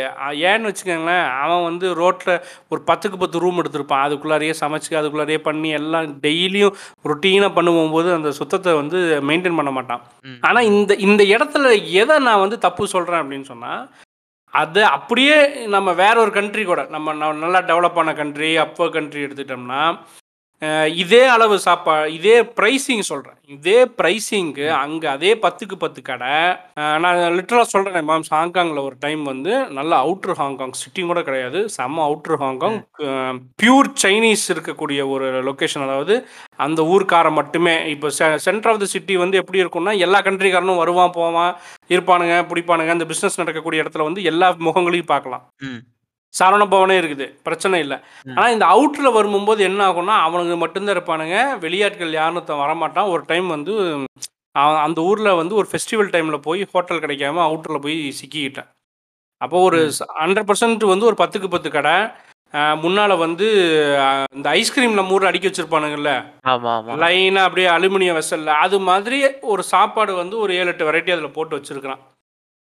ஏன்னு 0.50 0.70
வச்சுக்கோங்களேன் 0.70 1.26
அவன் 1.44 1.66
வந்து 1.68 1.88
ரோட்டில் 2.00 2.34
ஒரு 2.72 2.82
பத்துக்கு 2.90 3.18
பத்து 3.24 3.42
ரூம் 3.44 3.60
எடுத்திருப்பான். 3.62 4.04
அதுக்குள்ளாரையே 4.06 4.54
சமைச்சு 4.62 5.00
அதுக்குள்ளாரையே 5.02 5.42
பண்ணி 5.48 5.70
எல்லாம் 5.80 6.08
டெய்லியும் 6.26 6.78
ரொட்டீனாக 7.12 7.52
பண்ணும்போது 7.58 8.10
அந்த 8.18 8.32
சுத்தத்தை 8.40 8.74
வந்து 8.82 9.00
மெயின்டைன் 9.30 9.60
பண்ண 9.60 9.74
மாட்டான். 9.78 10.04
ஆனால் 10.48 10.70
இந்த 10.72 10.96
இந்த 11.08 11.24
இடத்துல 11.36 11.74
எதை 12.02 12.18
நான் 12.30 12.44
வந்து 12.46 12.60
தப்பு 12.68 12.94
சொல்கிறேன் 12.96 13.24
அப்படின்னு 13.24 13.52
சொன்னால் 13.54 13.84
அது 14.54 14.82
அப்படியே 14.96 15.36
நம்ம 15.76 15.90
வேற 16.04 16.16
ஒரு 16.24 16.32
கண்ட்ரி 16.38 16.64
கூட 16.70 16.82
நம்ம 16.96 17.14
நல்லா 17.44 17.60
டெவலப் 17.70 18.00
ஆன 18.02 18.14
கண்ட்ரி 18.14 18.50
அப்போ 18.64 18.86
கண்ட்ரி 18.96 19.22
எடுத்துட்டோம்னா 19.28 19.84
இதே 21.02 21.22
அளவு 21.36 21.56
சாப்பா 21.66 21.94
இதே 22.16 22.36
ப்ரைஸிங் 22.58 23.04
சொல்கிறேன் 23.10 23.38
இதே 23.56 23.80
ப்ரைஸிங்க்கு 24.00 24.66
அங்கே 24.82 25.08
அதே 25.14 25.32
பத்துக்கு 25.44 25.76
பத்து 25.84 26.00
கடை. 26.10 26.34
நான் 27.04 27.18
லிட்டரலாக 27.38 27.68
சொல்கிறேன் 27.74 28.06
மேம் 28.10 28.26
ஹாங்காங்கில் 28.36 28.84
ஒரு 28.88 28.96
டைம் 29.06 29.24
வந்து 29.32 29.54
நல்ல 29.78 29.92
அவுட்ரு 30.04 30.34
ஹாங்காங் 30.42 30.74
சிட்டி 30.82 31.04
கூட 31.10 31.22
கிடையாது 31.30 31.62
செம்ம 31.78 32.04
அவுட்ரு 32.10 32.38
ஹாங்காங் 32.44 32.78
பியூர் 33.62 33.90
சைனீஸ் 34.04 34.46
இருக்கக்கூடிய 34.56 35.00
ஒரு 35.14 35.30
லொக்கேஷன் 35.48 35.86
அதாவது 35.88 36.18
அந்த 36.66 36.82
ஊர்க்காரன் 36.94 37.38
மட்டுமே. 37.40 37.76
இப்போ 37.94 38.10
சென்டர் 38.48 38.72
ஆஃப் 38.74 38.82
த 38.84 38.90
சிட்டி 38.96 39.16
வந்து 39.24 39.40
எப்படி 39.42 39.62
இருக்கும்னா 39.64 39.96
எல்லா 40.08 40.22
கண்ட்ரிக்காரனும் 40.28 40.82
வருவான் 40.84 41.16
போவான் 41.20 41.52
இருப்பானுங்க 41.96 42.38
பிடிப்பானுங்க. 42.52 42.98
அந்த 42.98 43.08
பிஸ்னஸ் 43.14 43.42
நடக்கக்கூடிய 43.42 43.84
இடத்துல 43.86 44.08
வந்து 44.10 44.24
எல்லா 44.34 44.50
முகங்களையும் 44.68 45.12
பார்க்கலாம். 45.16 45.44
சரவண 46.40 46.64
பவனே 46.74 46.96
இருக்குது. 47.02 47.26
பிரச்சனை 47.48 47.78
இல்லை. 47.86 47.98
ஆனால் 48.36 48.54
இந்த 48.56 48.66
அவுட்டில் 48.74 49.16
வரும்போது 49.18 49.62
என்ன 49.70 49.82
ஆகும்னா 49.90 50.16
அவனுங்க 50.28 50.58
மட்டும்தான் 50.64 50.96
இருப்பானுங்க. 50.98 51.38
வெளியாட்கள் 51.66 52.20
யாரும் 52.20 52.64
வரமாட்டான். 52.64 53.12
ஒரு 53.14 53.24
டைம் 53.32 53.48
வந்து 53.56 53.74
அந்த 54.86 55.00
ஊரில் 55.10 55.38
வந்து 55.40 55.54
ஒரு 55.60 55.68
ஃபெஸ்டிவல் 55.72 56.14
டைமில் 56.14 56.46
போய் 56.48 56.62
ஹோட்டல் 56.72 57.04
கிடைக்காம 57.04 57.42
அவுட்டரில் 57.48 57.84
போய் 57.86 57.98
சிக்கிக்கிட்டேன். 58.20 58.70
அப்போ 59.44 59.58
ஒரு 59.68 59.80
ஹண்ட்ரட் 60.22 60.48
பர்சன்ட் 60.50 60.84
வந்து 60.94 61.08
ஒரு 61.10 61.18
பத்துக்கு 61.22 61.48
பத்து 61.54 61.70
கடை. 61.78 61.96
முன்னால் 62.84 63.14
வந்து 63.24 63.48
இந்த 64.38 64.48
ஐஸ்கிரீம் 64.60 64.98
நம்ம 64.98 65.16
ஊரில் 65.16 65.30
அடிக்க 65.30 65.46
வச்சுருப்பானுங்கல்ல. 65.50 66.12
லைனாக 67.04 67.48
அப்படியே 67.48 67.68
அலுமினியம் 67.76 68.18
வெசல்ல 68.20 68.56
அது 68.66 68.78
மாதிரி 68.90 69.20
ஒரு 69.54 69.64
சாப்பாடு 69.74 70.14
வந்து 70.22 70.36
ஒரு 70.44 70.52
ஏழு 70.60 70.72
எட்டு 70.72 70.88
வெரைட்டி 70.90 71.14
அதில் 71.16 71.36
போட்டு 71.38 71.58
வச்சிருக்கிறான். 71.58 72.02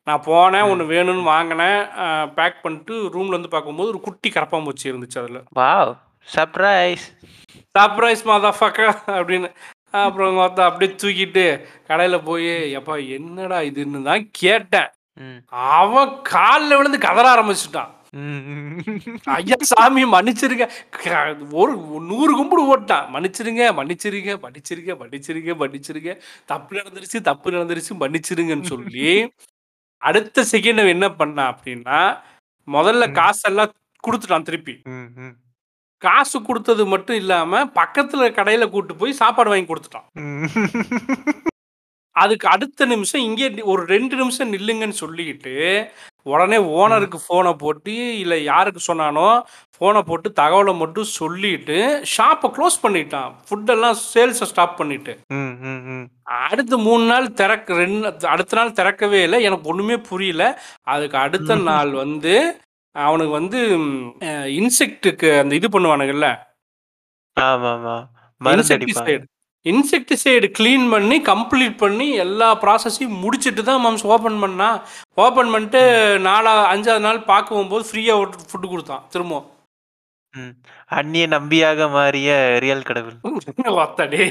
நான் 0.08 0.26
போனேன் 0.28 0.68
ஒன்று 0.72 0.84
வேணும்னு 0.92 1.24
வாங்கினேன். 1.32 1.80
பேக் 2.36 2.62
பண்ணிட்டு 2.64 2.94
ரூம்ல 3.14 3.34
இருந்து 3.36 3.54
பார்க்கும்போது 3.54 3.92
ஒரு 3.94 4.00
குட்டி 4.06 4.30
கரப்பாம்பூச்சி 4.36 4.90
இருந்துச்சு 4.90 5.20
அதில். 5.22 5.42
வாவ் 5.60 5.92
சர்ப்ரைஸ் 6.34 7.06
சர்ப்ரைஸ் 7.76 8.22
மாதா 8.30 8.50
ஃபக்கா 8.60 8.88
அப்படின்னு. 9.18 9.48
அப்புறம் 10.04 10.38
பார்த்தா 10.40 10.62
அப்படியே 10.68 10.90
தூக்கிட்டு 11.02 11.44
கடையில் 11.90 12.26
போய் 12.30 12.50
எப்பா 12.78 12.94
என்னடா 13.16 13.58
இதுன்னு 13.68 14.00
தான் 14.08 14.24
கேட்டேன். 14.40 14.90
அவன் 15.76 16.10
காலில் 16.32 16.76
விழுந்து 16.78 16.98
கதற 17.06 17.26
ஆரம்பிச்சுட்டான். 17.34 17.92
ஐயா 19.36 19.56
சாமி 19.70 20.02
மன்னிச்சிருங்க. 20.14 20.66
ஒரு 21.60 21.72
நூறு 22.10 22.32
கும்பிடு 22.38 22.62
ஓட்டான் 22.74 23.08
மன்னிச்சிருங்க 23.14 23.64
மன்னிச்சிருங்க 23.78 24.34
மன்னிச்சிருங்க 24.44 24.94
மன்னிச்சிருங்க 25.02 25.54
மன்னிச்சிருங்க. 25.62 26.12
தப்பு 26.52 26.78
நடந்துருச்சு 26.78 27.20
தப்பு 27.30 27.54
நடந்துருச்சு 27.56 27.94
மன்னிச்சிருங்கன்னு 28.02 28.72
சொல்லி 28.74 29.08
அடுத்த 30.02 30.44
செகண்ட் 30.52 30.88
என்ன 30.88 31.08
பண்ணான் 31.08 31.52
அப்படின்னா 31.52 31.98
முதல்ல 32.68 33.12
காசெல்லாம் 33.12 33.72
கொடுத்துட்டான் 34.04 34.42
திருப்பி. 34.42 34.74
காசு 36.02 36.42
கொடுத்தது 36.42 36.86
மட்டும் 36.86 37.16
இல்லாம 37.16 37.64
பக்கத்துல 37.74 38.28
கடையில 38.34 38.70
கூட்டு 38.70 38.96
போய் 38.96 39.12
சாப்பாடு 39.12 39.50
வாங்கி 39.50 39.68
கொடுத்துட்டான். 39.72 40.08
அதுக்கு 42.22 42.46
அடுத்த 42.54 42.86
நிமிஷம் 42.92 43.24
இங்கே 43.28 43.48
ஒரு 43.72 43.82
ரெண்டு 43.94 44.14
நிமிஷம் 44.20 44.52
நில்லுங்கன்னு 44.54 45.02
சொல்லிக்கிட்டு 45.04 45.56
உடனே 46.32 46.58
ஓனருக்கு 46.80 47.18
ஃபோனை 47.24 47.52
போட்டு 47.62 47.92
இல்லை 48.22 48.38
யாருக்கு 48.48 48.80
சொன்னானோ 48.86 49.28
ஃபோனை 49.74 50.00
போட்டு 50.08 50.28
தகவலை 50.40 50.72
மட்டும் 50.80 51.08
சொல்லிட்டு 51.18 51.76
ஷாப்பை 52.14 52.48
க்ளோஸ் 52.56 52.76
பண்ணிட்டான். 52.84 53.30
ஃபுட்டெல்லாம் 53.46 53.96
சேல்ஸை 54.12 54.46
ஸ்டாப் 54.50 54.78
பண்ணிட்டு. 54.80 55.12
அடுத்து 56.48 56.78
மூணு 56.86 57.04
நாள் 57.12 57.28
திறக்க 57.40 57.78
ரெண்டு 57.82 58.10
அடுத்த 58.32 58.58
நாள் 58.58 58.76
திறக்கவே 58.80 59.20
இல்லை. 59.26 59.40
எனக்கு 59.48 59.70
ஒன்றுமே 59.72 59.98
புரியல. 60.10 60.44
அதுக்கு 60.94 61.18
அடுத்த 61.26 61.56
நாள் 61.70 61.92
வந்து 62.04 62.34
அவனுக்கு 62.96 63.34
வந்து 63.40 63.60
இன்செக்ட்டுக்கு 64.58 65.30
அந்த 65.42 65.54
இது 65.60 65.68
பண்ணுவானுங்கல்ல? 65.74 66.28
இன்செக்டிசைடு 69.72 70.48
க்ளீன் 70.58 70.86
பண்ணி 70.94 71.16
கம்ப்ளீட் 71.30 71.76
பண்ணி 71.82 72.06
எல்லா 72.24 72.48
ப்ராசஸையும் 72.62 73.20
முடிச்சிட்டு 73.22 73.62
தான் 73.68 73.82
மம்ஸ் 73.86 74.04
ஓப்பன் 74.14 74.40
பண்ணா. 74.44 74.68
ஓப்பன் 75.24 75.52
பண்ணிட்டு 75.54 75.82
நாலா 76.28 76.52
அஞ்சாவது 76.72 77.06
நாள் 77.06 77.20
பார்க்க 77.30 77.54
போகும்போது 77.54 77.86
ஃப்ரீயாக 77.90 78.42
ஃபுட்டு 78.50 78.72
கொடுத்தான். 78.72 79.04
திரும்ப. 79.14 79.40
அந்நிய 80.98 81.26
நம்பியாக 81.36 81.88
மாறிய 81.96 82.30
ரியல் 82.64 82.88
கடவுள். 82.88 83.16
ஒத்தடே 83.82 84.22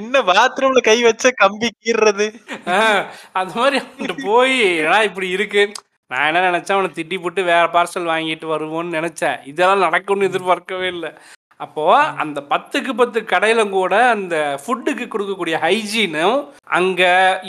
என்ன 0.00 0.20
பாத்ரூம்ல 0.30 0.80
கை 0.88 0.96
வச்ச 1.06 1.30
கம்பி 1.42 1.68
கீறது 1.74 2.26
அந்த 3.38 3.52
மாதிரி 3.60 3.78
போய் 4.24 4.56
ஏன்னா 4.84 4.98
இப்படி 5.08 5.28
இருக்கு? 5.36 5.62
நான் 6.12 6.26
என்ன 6.28 6.42
நினைச்சேன் 6.48 6.76
அவனை 6.76 6.90
திட்டி 6.96 7.16
போட்டு 7.22 7.40
வேற 7.50 7.64
பார்சல் 7.74 8.10
வாங்கிட்டு 8.12 8.46
வருவோன்னு 8.54 8.96
நினைச்சேன். 8.98 9.38
இதெல்லாம் 9.50 9.84
நடக்கும்னு 9.86 10.28
எதிர்பார்க்கவே 10.30 10.88
இல்லை. 10.94 11.10
அப்போ 11.60 11.84
அந்த 12.22 12.40
பத்துக்கு 12.50 12.92
பத்து 12.94 13.20
கடையில 13.24 13.68
கூட 13.68 13.94
அந்த 14.08 14.34
ஃபுட்டுக்கு 14.62 15.04
கொடுக்கக்கூடிய 15.06 15.56
ஹைஜீனும் 15.58 16.36
அங்க 16.78 17.02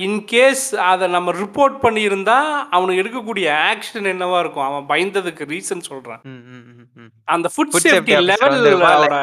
இன்கேஸ் 0.06 0.64
அதை 0.84 1.08
நம்ம 1.08 1.34
ரிப்போர்ட் 1.42 1.76
பண்ணியிருந்தா 1.84 2.38
அவனுக்கு 2.70 3.02
எடுக்கக்கூடிய 3.04 3.48
ஆக்ஷன் 3.72 4.10
என்னவா 4.14 4.40
இருக்கும்? 4.40 4.68
அவன் 4.68 4.88
பயந்ததுக்கு 4.88 5.46
ரீசன் 5.52 5.84
ம். 6.26 7.10
அந்த 7.28 7.48
food 7.50 7.72
Food 7.72 7.84
safety 7.84 7.94
safety 7.96 8.16
officer 8.16 8.30
level 8.32 8.56
வந்துருப்பா, 8.56 9.22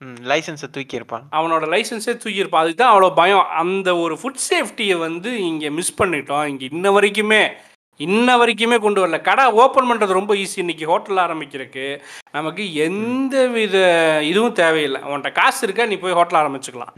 ம், 0.00 0.16
லைசன்ஸை 0.30 0.70
தூக்கி 0.70 0.96
இருப்பான். 0.96 1.24
அவனோட 1.32 1.64
லைசன்ஸே 1.74 2.14
தூக்கியிருப்பான் 2.22 2.64
அதுக்கு 2.64 2.82
தான் 2.82 2.92
அவ்வளோ 2.94 3.14
பயம். 3.14 3.46
அந்த 3.54 3.96
ஒரு 3.96 4.16
ஃபுட் 4.22 4.42
சேஃப்டியை 4.50 4.98
வந்து 4.98 5.32
இங்கே 5.42 5.70
மிஸ் 5.70 5.98
பண்ணிட்டோம். 6.02 6.46
இங்கே 6.46 6.68
இன்ன 6.72 6.90
வரைக்குமே 6.90 7.42
இன்ன 8.06 8.36
வரைக்குமே 8.40 8.76
கொண்டு 8.84 9.00
வரல. 9.02 9.18
கடை 9.28 9.44
ஓப்பன் 9.62 9.88
பண்ணுறது 9.90 10.18
ரொம்ப 10.18 10.34
ஈஸி 10.34 10.58
இன்னைக்கு 10.62 10.86
ஹோட்டல் 10.92 11.20
ஆரம்பிக்கிறதுக்கு 11.24 11.84
நமக்கு 12.36 12.64
எந்த 12.86 13.46
வித 13.46 13.76
இதுவும் 14.30 14.56
தேவையில்லை. 14.62 15.00
உன்கிட்ட 15.10 15.32
காசு 15.32 15.60
இருக்கா? 15.66 15.84
நீ 15.92 15.96
போய் 16.04 16.18
hotel 16.18 16.40
ஆரம்பிச்சுக்கலாம். 16.42 16.92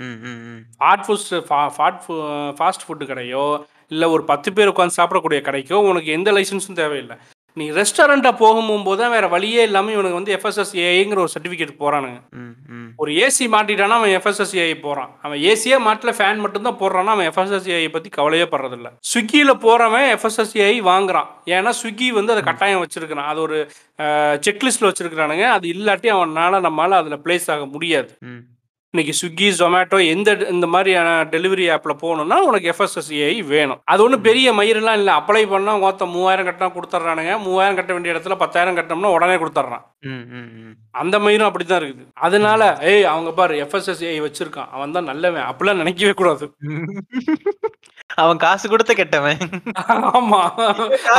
Fat 0.80 1.04
foods 1.06 1.30
fat 1.48 2.00
fast 2.60 2.86
food 2.86 3.10
கடையோ 3.12 3.46
இல்லை 3.94 4.06
ஒரு 4.08 4.22
பத்து 4.30 4.52
பேர் 4.52 4.72
உட்காந்து 4.74 4.98
சாப்பிடக்கூடிய 5.00 5.40
கடைக்கோ 5.48 5.80
உனக்கு 5.90 6.10
எந்த 6.18 6.32
லைசன்ஸும் 6.32 6.80
தேவையில்லை. 6.82 7.16
நீ 7.58 7.66
ரெஸ்டாரண்ட்டாக 7.78 8.36
போகும்போது 8.40 8.98
தான் 9.00 9.12
வேறு 9.14 9.28
வழியே 9.34 9.62
இல்லாமல் 9.68 9.94
இவனுக்கு 9.94 10.18
வந்து 10.18 10.34
எஃப்எஸ்எஸ்ஏங்கிற 10.36 11.20
ஒரு 11.24 11.32
சர்டிஃபிகேட் 11.34 11.78
போகிறானுங்க. 11.82 12.18
ஒரு 13.02 13.10
ஏசி 13.24 13.44
மாட்டிட்டானா 13.54 13.96
அவன் 14.00 14.12
எஃப்எஸ்எஸ்ஏஐ 14.18 14.74
போகிறான் 14.86 15.10
அவன் 15.26 15.40
ஏசியே 15.50 15.76
மாட்டல 15.86 16.12
ஃபேன் 16.18 16.42
மட்டும்தான் 16.44 16.78
போடுறான்னா 16.82 17.14
அவன் 17.16 17.28
எஃப்எஸ்எஸ்ஏஐ 17.30 17.88
பற்றி 17.94 18.10
கவலையே 18.16 18.46
படுறதில்ல. 18.52 18.90
ஸ்விக்கியில் 19.10 19.54
போகிறவன் 19.64 20.08
எஃப்எஸ்எஸ்ஏஐ 20.16 20.76
வாங்குறான். 20.90 21.30
ஏன்னா 21.56 21.72
ஸ்விக்கி 21.80 22.08
வந்து 22.18 22.34
அதை 22.34 22.44
கட்டாயம் 22.50 22.82
வச்சிருக்கிறான். 22.84 23.30
அது 23.32 23.40
ஒரு 23.46 23.58
செக்லிஸ்ட்டில் 24.48 24.90
வச்சிருக்கிறானுங்க. 24.90 25.46
அது 25.56 25.66
இல்லாட்டி 25.76 26.10
அவனால 26.16 26.60
நம்மளால 26.68 27.00
அதில் 27.02 27.22
ப்ளேஸ் 27.26 27.48
ஆக 27.56 27.66
முடியாது. 27.74 28.12
இன்னைக்கு 28.94 29.14
ஸ்விக்கி 29.20 29.46
ஜொமேட்டோ 29.58 29.98
எந்த 30.12 30.30
இந்த 30.54 30.66
மாதிரியான 30.74 31.08
டெலிவரி 31.32 31.64
ஆப்பில் 31.74 31.98
போகணும்னா 32.02 32.36
உனக்கு 32.48 32.68
எஃப்எஸ்எஸ்ஏஐ 32.72 33.32
வேணும். 33.50 33.80
அது 33.92 34.02
ஒன்றும் 34.04 34.22
பெரிய 34.26 34.52
மயிரெல்லாம் 34.58 34.98
இல்லை. 35.00 35.12
அப்ளை 35.20 35.42
பண்ணால் 35.52 35.82
மொத்தம் 35.84 36.12
மூவாயிரம் 36.16 36.46
கட்டினா 36.48 36.68
கொடுத்துட்றானுங்க 36.76 37.32
மூவாயிரம் 37.46 37.78
கட்ட 37.78 37.92
வேண்டிய 37.92 38.14
இடத்துல 38.14 38.36
பத்தாயிரம் 38.42 38.76
கட்டினோம்னா 38.78 39.12
உடனே 39.16 39.36
கொடுத்துட்றான். 39.42 39.84
அந்த 41.02 41.18
மயிரும் 41.24 41.48
அப்படி 41.48 41.66
தான் 41.66 41.82
இருக்குது. 41.82 42.06
அதனால 42.28 42.62
ஏய் 42.92 43.10
அவங்க 43.14 43.32
பாரு 43.40 43.60
எஃப்எஸ்எஸ்ஏ 43.66 44.14
வச்சிருக்கான். 44.28 44.70
அவன் 44.78 44.96
தான் 44.98 45.10
நல்லவன். 45.12 45.48
அப்படிலாம் 45.50 45.82
நினைக்கவே 45.84 46.14
கூடாது. 46.22 46.48
அவன் 48.10 48.40
காசு 48.44 48.66
கொடுத்த 48.68 48.92
கெட்டவன். 48.94 49.40
ஆமா. 50.16 50.40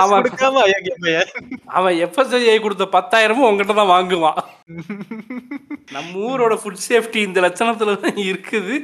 அவன் 0.01 0.15
கொடுக்காம. 0.17 0.63
அவன் 1.77 1.95
எஃப்எஸ்எஸ்ஏ 2.05 2.55
கொடுத்த 2.61 2.85
பத்தாயிரமும் 2.95 3.47
உங்ககிட்ட 3.49 3.73
தான் 3.79 3.93
வாங்குவான். 3.95 4.39
நம்ம 5.95 6.11
ஊரோட 6.29 6.55
ஃபுட் 6.61 6.85
சேஃப்டி 6.87 7.19
இந்த 7.27 7.41
லட்சணத்துல 7.45 7.95
தான் 8.05 8.17
இருக்குது. 8.29 8.77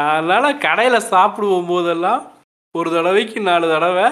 அதனால 0.00 0.52
கடையில 0.66 1.00
சாப்பிடுவோம் 1.12 1.70
போதெல்லாம் 1.72 2.22
ஒரு 2.74 2.90
தடவைக்கு 2.96 3.40
நாலு 3.50 3.66
தடவை 3.74 4.06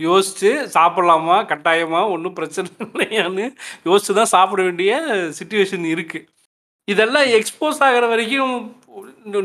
யோசிச்சு 0.00 0.50
சாப்பிடலாமா 0.76 1.36
கட்டாயமா 1.50 2.00
ஒன்றும் 2.14 2.38
பிரச்சனை 2.38 2.68
இல்லையான்னு 2.86 3.44
யோசிச்சு 3.88 4.18
தான் 4.20 4.34
சாப்பிட 4.36 4.62
வேண்டிய 4.62 4.92
சுச்சுவேஷன் 5.38 5.86
இருக்கு. 5.94 6.18
இதெல்லாம் 6.88 7.28
எக்ஸ்போஸ் 7.38 7.80
ஆகிற 7.86 8.04
வரைக்கும் 8.06 8.56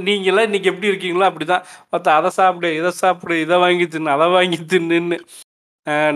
நீங்களாம் 0.08 0.48
இன்னைக்கு 0.50 0.72
எப்படி 0.72 0.90
இருக்கீங்களோ 0.92 1.28
அப்படிதான். 1.30 1.64
பார்த்தா 1.92 2.18
அதை 2.20 2.30
சாப்பிடு 2.40 2.70
இதை 2.80 2.92
சாப்பிடு 3.04 3.36
இதை 3.46 3.58
வாங்கி 3.64 3.88
தின்னு 3.94 4.14
அதை 4.16 4.28
வாங்கி 4.36 4.60
தின்னுன்னு. 4.74 5.18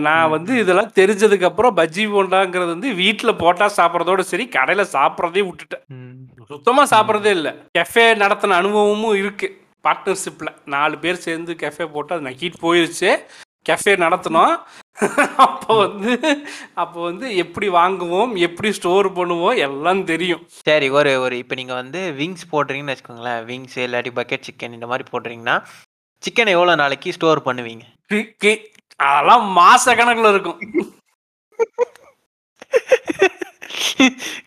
நான் 0.06 0.32
வந்து 0.34 0.52
இதெல்லாம் 0.62 0.92
தெரிஞ்சதுக்கு 0.98 1.46
அப்புறம் 1.48 1.76
பஜ்ஜி 1.78 2.04
போண்டாங்கிறது 2.12 2.70
வந்து 2.74 2.90
வீட்டில் 3.02 3.40
போட்டால் 3.42 3.76
சாப்பிட்றதோட 3.78 4.22
சரி 4.32 4.44
கடையில் 4.56 4.92
சாப்பிட்றதே 4.96 5.42
விட்டுட்டேன். 5.46 5.84
சுத்தமாக 6.52 6.90
சாப்பிட்றதே 6.94 7.32
இல்லை. 7.38 7.52
கெஃபே 7.78 8.04
நடத்தின 8.22 8.58
அனுபவமும் 8.62 9.18
இருக்கு. 9.22 9.48
பார்ட்னர்ஷிப்பில் 9.86 10.56
நாலு 10.74 10.94
பேர் 11.02 11.24
சேர்ந்து 11.26 11.52
கெஃபே 11.62 11.86
போட்டு 11.96 12.14
அது 12.14 12.26
நக்கிட்டு 12.28 12.58
போயிருச்சு. 12.64 13.10
கெஃபே 13.68 13.94
நடத்தினோம். 14.04 14.54
அப்போ 15.46 15.72
வந்து 15.84 16.12
அப்போ 16.82 16.98
வந்து 17.08 17.26
எப்படி 17.42 17.66
வாங்குவோம் 17.78 18.32
எப்படி 18.46 18.68
ஸ்டோர் 18.78 19.08
பண்ணுவோம் 19.18 19.58
எல்லாம் 19.66 20.02
தெரியும். 20.12 20.42
சரி 20.68 20.88
ஒரு 20.98 21.12
ஒரு 21.24 21.36
இப்போ 21.42 21.56
நீங்கள் 21.60 21.80
வந்து 21.82 22.00
விங்ஸ் 22.20 22.50
போடுறீங்கன்னு 22.52 22.94
வச்சுக்கோங்களேன். 22.94 23.42
விங்ஸ் 23.50 23.78
இல்லாட்டி 23.86 24.12
பக்கெட் 24.20 24.46
சிக்கன் 24.48 24.76
இந்த 24.78 24.88
மாதிரி 24.92 25.06
போடுறீங்கன்னா 25.12 25.56
சிக்கனை 26.22 26.52
எவ்வளோ 26.58 26.74
நாளைக்கு 26.82 27.16
ஸ்டோர் 27.16 27.46
பண்ணுவீங்க? 27.48 27.84
அதெல்லாம் 29.00 29.44
மாச 29.58 29.94
கணக்கில் 29.98 30.32
இருக்கும். 30.34 30.60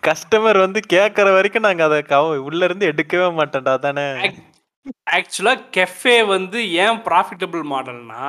கஸ்டமர் 0.08 0.58
வந்து 0.64 0.80
கேட்குற 0.94 1.28
வரைக்கும் 1.36 1.66
நாங்கள் 1.68 1.88
அதை 1.88 2.00
கவ 2.12 2.38
உள்ள 2.48 2.62
இருந்து 2.68 2.90
எடுக்கவே 2.92 3.28
மாட்டோம்டா 3.40 3.74
தானே 3.86 4.06
ஆக்சுவலாக 5.16 5.64
கெஃபே 5.76 6.18
வந்து 6.34 6.60
ஏன் 6.84 7.00
ப்ராஃபிட்டபிள் 7.08 7.64
மாடல்னா 7.74 8.26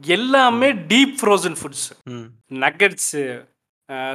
எல்லாமே 0.00 0.68
டீப் 0.90 1.16
ஃப்ரோசன் 1.20 1.58
ஃபுட்ஸ் 1.60 1.88
ம். 2.14 2.26
Nuggets 2.62 3.24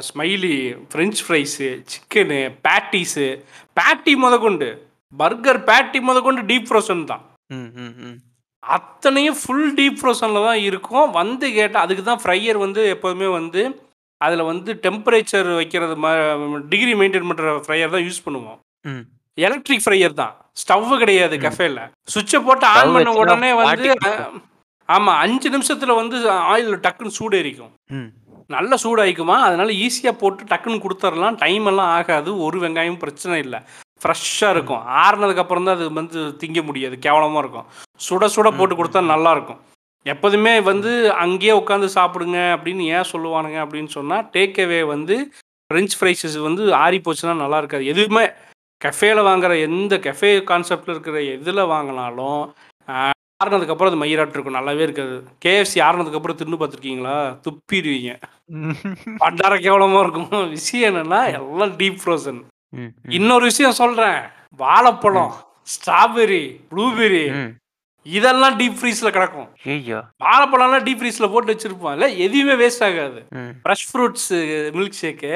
smiley 0.02 0.56
french 0.92 1.20
fries 1.26 1.68
chicken 1.92 2.40
patties 2.66 3.28
patty 3.78 4.14
முதற்கொண்டு 4.24 4.70
பர்கர் 5.14 5.60
பேட்டி 5.70 6.00
முதற்கொண்டு 6.08 6.42
டீப் 6.50 6.68
ஃப்ரோசன் 6.70 7.04
தான். 7.12 7.24
ம் 7.50 7.70
ம் 7.84 7.94
ம். 8.08 8.18
அத்தனையும் 8.64 9.38
ஃபுல் 9.42 9.70
டீப் 9.78 10.00
ஃப்ரோசனில் 10.00 10.48
தான் 10.48 10.62
இருக்கும். 10.70 11.08
வந்து 11.20 11.46
கேட்டால் 11.58 11.86
அதுக்கு 11.86 12.04
தான் 12.04 12.22
ஃப்ரையர் 12.24 12.60
வந்து 12.66 12.82
எப்போதுமே 12.96 13.30
வந்து 13.38 13.62
அதில் 14.22 14.50
வந்து 14.52 14.72
டெம்பரேச்சர் 14.86 15.50
வைக்கிறது 15.60 15.96
டிகிரி 16.74 16.94
மெயின்டைன் 17.02 17.30
பண்ணுற 17.30 17.56
ஃப்ரையர் 17.66 17.96
தான் 17.96 18.06
யூஸ் 18.08 18.26
பண்ணுவோம். 18.26 18.60
ம். 18.86 19.04
எலக்ட்ரிக் 19.38 19.86
ஃப்ரையர் 19.86 20.20
தான். 20.22 20.34
ஸ்டவ் 20.62 20.92
கிடையாது 21.04 21.36
கஃபேல 21.46 21.82
சுவிட்சை 22.14 22.40
போட்டு 22.48 22.66
ஆன் 22.72 22.94
பண்ண 22.96 23.12
உடனே 23.24 23.52
வந்து. 23.60 23.92
ஆமாம் 24.90 25.20
அஞ்சு 25.20 25.50
நிமிஷத்தில் 25.50 26.00
வந்து 26.02 26.18
ஆயில் 26.52 26.72
டக்குன்னு 26.86 27.18
சூடு 27.18 27.38
எரிக்கும் 27.38 27.74
ம். 27.90 28.10
நல்ல 28.50 28.76
சூடாயிக்குமா? 28.84 29.36
அதனால 29.48 29.72
ஈஸியாக 29.86 30.16
போட்டு 30.18 30.44
டக்குன்னு 30.44 30.84
கொடுத்துடலாம் 30.84 31.36
டைம் 31.36 31.66
எல்லாம் 31.66 31.92
ஆகாது. 31.98 32.30
ஒரு 32.46 32.58
வெங்காயம் 32.62 32.98
பிரச்சனை 32.98 33.36
இல்லை. 33.40 33.60
ஃப்ரெஷ்ஷாக 34.02 34.50
இருக்கும். 34.52 34.84
ஆறுனதுக்கு 35.04 35.44
அப்புறம் 35.44 35.64
தான் 35.64 35.76
அது 35.76 35.94
வந்து 35.94 36.20
திங்க 36.42 36.64
முடியாது. 36.64 36.96
கேவலமாக 37.00 37.40
இருக்கும். 37.40 37.68
சுட 38.00 38.26
சுட 38.36 38.50
போட்டு 38.58 38.76
கொடுத்தா 38.76 39.06
நல்லா 39.06 39.32
இருக்கும். 39.32 39.60
எப்போதுமே 40.06 40.60
வந்து 40.62 40.92
அங்கேயே 41.16 41.52
உட்காந்து 41.52 41.88
சாப்பிடுங்க 41.96 42.38
அப்படின்னு 42.56 42.84
ஏன் 42.96 43.10
சொல்லுவானுங்க 43.12 43.60
அப்படின்னு 43.64 43.92
சொன்னால் 43.98 44.26
டேக் 44.34 44.60
அவே 44.66 44.82
வந்து 44.86 45.16
ஃப்ரெஞ்ச் 45.70 45.96
ஃப்ரைஸஸ் 45.98 46.38
வந்து 46.40 46.64
ஆறி 46.76 47.02
போச்சுன்னா 47.06 47.36
நல்லா 47.36 47.58
இருக்காது. 47.58 47.86
எதுவுமே 47.86 48.24
கஃபேல 48.82 49.22
வாங்குற 49.30 49.54
எந்த 49.62 49.96
கஃபே 49.98 50.32
கான்செப்டில் 50.52 50.94
இருக்கிற 50.96 51.22
எதில் 51.36 51.70
வாங்கினாலும் 51.74 52.42
ஆறுனதுக்கப்புறம் 53.44 53.90
அது 53.90 54.00
மயிராட்டு 54.00 54.36
இருக்கும். 54.36 54.58
நல்லாவே 54.58 54.84
இருக்காது. 54.86 55.14
கேஎஃப்சி 55.46 55.80
ஆறுனதுக்கப்புறம் 55.86 56.40
தின்னு 56.40 56.58
பார்த்துருக்கீங்களா? 56.62 57.14
துப்பிடுவீங்க. 57.46 58.12
பண்டார 59.24 59.54
கேவலமாக 59.66 60.02
இருக்கும். 60.06 60.28
விஷயம் 60.56 60.88
என்னன்னா 60.90 61.20
எல்லாம் 61.38 61.74
டீப் 61.80 62.02
ஃப்ரோசன் 62.02 62.42
இன்னொரு 63.18 63.44
விஷயம் 63.46 63.80
சொல்கிறேன் 63.80 64.20
வாழைப்பழம் 64.60 65.32
ஸ்ட்ராபெரி 65.74 66.44
ப்ளூபெரி 66.72 67.24
இதெல்லாம் 68.06 68.58
டீப் 68.60 68.78
ஃப்ரீஸில் 68.78 69.14
கிடக்கும். 69.16 69.48
வாழைப்பழம்லாம் 70.24 70.86
டீப் 70.86 71.00
ஃப்ரீஸில் 71.00 71.32
போட்டு 71.32 71.54
வச்சிருப்பான் 71.54 71.96
இல்லை 71.98 72.10
எதுவுமே 72.26 72.56
வேஸ்ட் 72.62 72.86
ஆகாது. 72.88 73.20
ஃப்ரெஷ் 73.64 73.88
ஃப்ரூட்ஸு 73.90 74.38
மில்க் 74.78 75.00
ஷேக்கு 75.02 75.34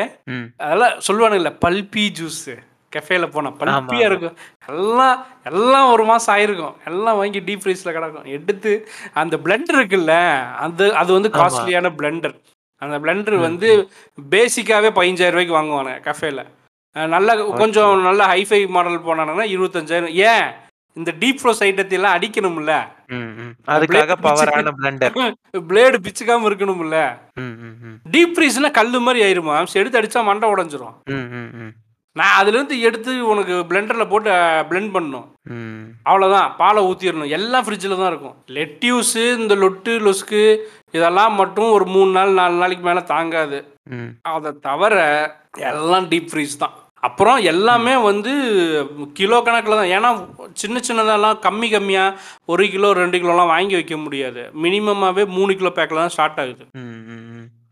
அதெல்லாம் 0.63 0.95
சொல்லுவானுங்கல்ல 1.07 1.53
பல்பி 1.65 2.05
ஜூஸு 2.19 2.55
கெஃபேல 2.95 3.27
போனா 3.33 3.49
ஆமா, 3.49 3.59
பல்பியா 3.61 4.03
ஆமா. 4.03 4.09
இருக்கும். 4.09 4.35
எல்லாம் 4.71 5.19
எல்லாம் 5.51 5.91
ஒரு 5.91 6.05
மாசம் 6.05 6.33
ஆயிருக்கும். 6.35 6.75
எல்லாம் 6.85 7.19
வாங்கி 7.21 7.39
டீப் 7.47 7.63
ஃப்ரீஸ்ல 7.63 7.93
கிடக்கும். 7.97 8.27
எடுத்து 8.37 8.73
அந்த 9.13 9.37
பிளெண்டர் 9.45 9.79
இருக்குல்ல 9.79 10.15
அந்த 10.65 10.81
அது 11.01 11.11
வந்து. 11.13 11.31
காஸ்ட்லியான 11.39 11.91
பிளெண்டர் 11.99 12.35
அந்த 12.81 12.97
பிளெண்டர் 12.99 13.37
வந்து 13.47 13.69
பேசிக்காவே 14.35 14.89
பதினஞ்சாயிரம் 14.97 15.35
ரூபாய்க்கு 15.35 15.59
வாங்குவாங்க 15.59 15.93
கஃபேல 16.07 16.41
நல்ல 16.95 17.35
கொஞ்சம் 17.59 18.01
நல்ல 18.01 18.23
ஹைஃபை 18.33 18.59
மாடல் 18.73 19.05
போனாங்கன்னா 19.05 19.45
இருபத்தஞ்சாயிரம். 19.53 20.13
ஏன்? 20.29 20.47
இந்த 20.97 21.11
டீப் 21.21 21.39
ஃப்ரோஸ் 21.41 21.63
ஐட்டத்தை 21.67 21.95
எல்லாம் 21.97 22.15
அடிக்கணும்ல. 22.17 22.73
அதுக்காக 23.73 24.15
பவரான 24.25 24.71
பிளண்டர் 24.79 25.15
பிளேடு 25.69 25.97
பிச்சுக்காம 26.05 26.47
இருக்கணும்ல. 26.49 26.97
டீப் 28.13 28.35
ஃப்ரீஸ்னா 28.35 28.71
கல்லு 28.71 28.99
மாதிரி 29.05 29.21
ஆயிருமா? 29.27 29.55
எடுத்து 29.81 29.99
அடிச்சா 30.01 30.23
மண்டை 30.23 30.49
உடஞ்சிரும். 30.53 30.95
நான் 32.19 32.35
அதுலேருந்து 32.39 32.75
எடுத்து 32.87 33.11
உனக்கு 33.31 33.55
பிளெண்டரில் 33.69 34.09
போட்டு 34.11 34.31
பிளெண்ட் 34.69 34.91
பண்ணணும். 34.95 35.27
அவ்வளோதான் 36.09 36.51
பாலை 36.59 36.81
ஊற்றிடணும் 36.89 37.33
எல்லாம் 37.37 37.65
ஃப்ரிட்ஜில் 37.65 37.99
தான் 38.01 38.11
இருக்கும். 38.11 38.35
லெட்யூஸு 38.57 39.23
இந்த 39.39 39.55
லொட்டு 39.63 39.93
லொஸ்க்கு 40.05 40.43
இதெல்லாம் 40.97 41.33
மட்டும் 41.41 41.69
ஒரு 41.77 41.85
மூணு 41.95 42.11
நாள் 42.17 42.37
நாலு 42.39 42.55
நாளைக்கு 42.61 42.85
மேலே 42.89 43.03
தாங்காது. 43.13 43.59
அதை 44.35 44.51
தவிர 44.67 44.95
எல்லாம் 45.71 46.07
டீப் 46.11 46.29
ஃப்ரீஸ் 46.33 46.61
தான். 46.63 46.75
அப்புறம் 47.07 47.39
எல்லாமே 47.51 47.93
வந்து 48.09 48.33
கிலோ 49.17 49.37
கணக்கில் 49.47 49.79
தான். 49.79 49.91
ஏன்னா 49.95 50.09
சின்ன 50.61 50.79
சின்னதெல்லாம் 50.87 51.41
கம்மி 51.45 51.67
கம்மியாக 51.73 52.17
ஒரு 52.51 52.65
கிலோ 52.75 52.89
ரெண்டு 53.01 53.17
கிலோலாம் 53.23 53.53
வாங்கி 53.55 53.75
வைக்க 53.79 53.95
முடியாது. 54.05 54.43
மினிமமாகவே 54.65 55.25
மூணு 55.37 55.53
கிலோ 55.61 55.71
பேக்கில் 55.79 56.03
தான் 56.03 56.15
ஸ்டார்ட் 56.15 56.39
ஆகுது. 56.43 56.65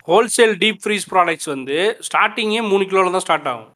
ஹோல்சேல் 0.09 0.55
டீப் 0.63 0.81
ஃப்ரீஸ் 0.83 1.09
ப்ராடக்ட்ஸ் 1.13 1.49
வந்து 1.55 1.77
ஸ்டார்டிங்கே 2.09 2.61
மூணு 2.71 2.83
கிலோவில் 2.91 3.15
தான் 3.17 3.25
ஸ்டார்ட் 3.27 3.49
ஆகும். 3.53 3.71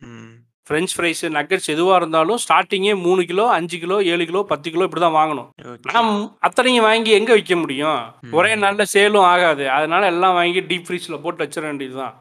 ஃப்ரெஞ்ச் 0.67 0.93
ஃப்ரைஸ் 0.95 1.21
நக்கட்ஸ் 1.35 1.69
எதுவாக 1.73 1.97
இருந்தாலும் 2.01 2.39
ஸ்டார்டிங்கே 2.43 2.93
மூணு 3.05 3.21
கிலோ 3.31 3.43
அஞ்சு 3.57 3.77
கிலோ 3.83 3.97
ஏழு 4.13 4.23
கிலோ 4.29 4.41
பத்து 4.51 4.67
கிலோ 4.73 4.85
இப்படி 4.87 5.03
தான் 5.03 5.17
வாங்கணும் 5.17 5.49
நாம் 5.95 6.11
அத்தனையும் 6.47 6.87
வாங்கி 6.87 7.11
எங்கே 7.19 7.37
விற்க 7.39 7.55
முடியும்? 7.63 7.99
ஒரே 8.37 8.51
நாளில் 8.63 8.91
சேலும் 8.93 9.27
ஆகாது. 9.33 9.65
அதனால 9.77 10.09
எல்லாம் 10.13 10.37
வாங்கி 10.39 10.63
டீப் 10.71 10.87
ஃப்ரீஸில் 10.87 11.21
போட்டு 11.25 11.43
வச்சிட 11.45 11.65
வேண்டியது 11.69 11.97
தான் 12.03 12.15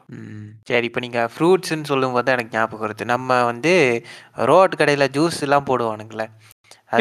சரி 0.69 0.87
இப்போ 0.89 1.01
நீங்கள் 1.05 1.31
ஃப்ரூட்ஸ்ன்னு 1.33 1.89
சொல்லும்போது 1.91 2.35
எனக்கு 2.35 2.55
ஞாபகம் 2.57 2.83
வருது. 2.85 3.05
நம்ம 3.13 3.41
வந்து 3.51 3.73
ரோட் 4.51 4.79
கடையில் 4.81 5.11
ஜூஸ் 5.17 5.43
எல்லாம் 5.47 5.67
போடுவானுங்களே. 5.71 6.27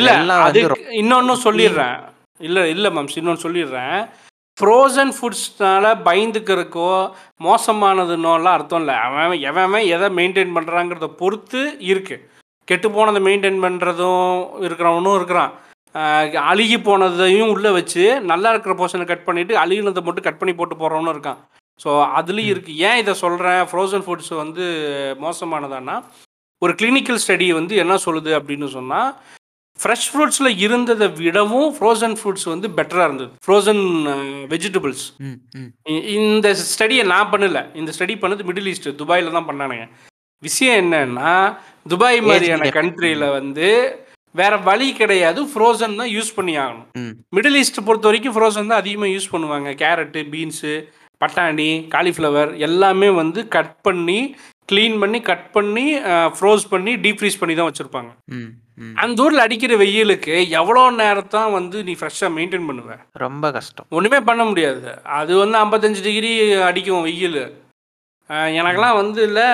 இல்ல 0.00 0.10
அதெல்லாம் 0.14 0.42
அது 0.48 0.60
வந்து 0.60 0.72
ரொம்ப 0.74 0.98
இன்னொன்னு 1.02 1.36
சொல்லிடுறேன். 1.46 1.96
இல்ல 2.48 2.60
இல்ல 2.74 2.86
மேம்ஸ் 2.96 3.18
இன்னொன்னு 3.20 3.44
சொல்லிடுறேன். 3.46 3.98
ஃப்ரோசன் 4.58 5.12
ஃபுட்ஸ்னால 5.16 5.84
பயந்துக்கிறதுக்கோ 6.06 6.90
மோசமானதுன்னோலாம் 7.46 8.56
அர்த்தம் 8.58 8.80
இல்லை. 8.82 8.96
அவன் 9.06 9.42
எவன் 9.50 9.88
எதை 9.94 10.08
மெயின்டைன் 10.18 10.54
பண்ணுறாங்கிறத 10.56 11.06
பொறுத்து 11.20 11.62
இருக்குது 11.90 12.22
கெட்டு 12.68 12.88
போனதை 12.96 13.20
மெயின்டைன் 13.28 13.58
பண்ணுறதும் 13.64 14.28
இருக்கிறவனும் 14.66 15.16
இருக்கிறான். 15.20 15.52
அழுகி 16.50 16.78
போனதையும் 16.86 17.50
உள்ளே 17.54 17.70
வச்சு 17.78 18.04
நல்லா 18.30 18.50
இருக்கிற 18.52 18.72
போர்ஷனை 18.78 19.06
கட் 19.08 19.26
பண்ணிவிட்டு 19.26 19.54
அழுகினதை 19.62 20.02
மட்டும் 20.06 20.26
கட் 20.26 20.40
பண்ணி 20.40 20.54
போட்டு 20.60 20.74
போகிறவனும் 20.76 21.14
இருக்கான். 21.14 21.40
ஸோ 21.80 21.90
அதுலேயும் 22.18 22.52
இருக்குது 22.54 22.80
ஏன் 22.88 23.00
இதை 23.02 23.12
சொல்கிறேன் 23.24 23.60
ஃப்ரோசன் 23.70 24.04
ஃபுட்ஸ் 24.06 24.32
வந்து 24.42 24.64
மோசமானதான்னா 25.24 25.96
ஒரு 26.62 26.72
கிளினிக்கல் 26.80 27.22
ஸ்டடி 27.22 27.46
வந்து 27.60 27.74
என்ன 27.82 27.94
சொல்லுது 28.06 28.30
அப்படின்னு 28.38 28.66
சொன்னால் 28.76 29.10
ஃப்ரெஷ் 29.78 30.08
ஃப்ரூட்ஸில் 30.10 30.50
இருந்ததை 30.64 31.06
விடவும் 31.20 31.70
ஃப்ரோசன் 31.76 32.16
ஃப்ரூட்ஸ் 32.18 32.46
வந்து 32.52 32.68
பெட்டராக 32.78 33.08
இருந்தது. 33.08 33.30
ஃப்ரோசன் 33.44 33.82
வெஜிடபிள்ஸ் 34.52 35.04
ம் 35.28 35.38
ம். 35.60 35.70
இந்த 36.18 36.48
ஸ்டடியை 36.72 37.04
நான் 37.12 37.30
பண்ணல. 37.32 37.60
இந்த 37.80 37.92
ஸ்டடி 37.96 38.16
பண்ணது 38.22 38.46
மிடில் 38.50 38.70
ஈஸ்ட் 38.72 38.88
துபாயில் 39.02 39.36
தான் 39.36 39.48
பண்ணானுங்க. 39.50 39.86
விஷயம் 40.42 40.78
என்னன்னா 40.82 41.34
துபாய் 41.92 42.20
மாதிரியான. 42.30 42.70
கண்ட்ரியில் 42.78 43.26
வந்து 43.38 43.68
வேற 44.34 44.54
வழி 44.68 44.88
கிடையாது. 45.00 45.40
ஃப்ரோசன் 45.52 46.00
தான் 46.00 46.12
யூஸ் 46.16 46.34
பண்ணி 46.38 46.54
ஆகணும். 46.64 46.88
மிடில் 47.36 47.58
ஈஸ்ட் 47.62 47.84
பொறுத்த 47.88 48.08
வரைக்கும் 48.10 48.36
ஃப்ரோசன் 48.36 48.70
தான் 48.70 48.82
அதிகமாக 48.82 49.14
யூஸ் 49.14 49.32
பண்ணுவாங்க. 49.34 49.70
கேரட்டு 49.82 50.22
பீன்ஸு 50.32 50.72
பட்டாணி 51.20 51.70
காலிஃப்ளவர் 51.94 52.50
எல்லாமே 52.68 53.08
வந்து 53.22 53.40
கட் 53.56 53.76
பண்ணி 53.86 54.20
க்ளீன் 54.70 54.96
பண்ணி 55.02 55.18
கட் 55.30 55.48
பண்ணி 55.56 55.86
ஃப்ரோஸ் 56.36 56.64
பண்ணி 56.72 56.92
டீப் 57.04 57.18
ஃப்ரீஸ் 57.20 57.40
பண்ணி 57.40 57.54
தான் 57.58 57.68
வச்சுருப்பாங்க. 57.70 58.10
அந்த 58.78 59.22
ஊரில் 59.22 59.44
அடிக்கிற 59.44 59.76
வெயிலுக்கு 59.76 60.50
எவ்வளோ 60.50 60.90
நேரத்தான் 60.90 61.52
வந்து 61.52 61.84
நீ 61.84 61.92
ஃப்ரெஷ்ஷாக 61.92 62.34
மெயின்டைன் 62.36 62.68
பண்ணுவ? 62.68 62.96
ரொம்ப 63.12 63.50
கஷ்டம். 63.50 63.86
ஒன்றுமே 63.90 64.20
பண்ண 64.20 64.44
முடியாது. 64.44 65.00
அது 65.04 65.36
வந்து 65.36 65.58
ஐம்பத்தஞ்சு 65.58 66.02
டிகிரி 66.02 66.52
அடிக்கும் 66.70 67.02
வெயில். 67.02 67.42
எனக்கெல்லாம் 68.30 68.96
வந்து 68.96 69.22
இல்லை 69.22 69.46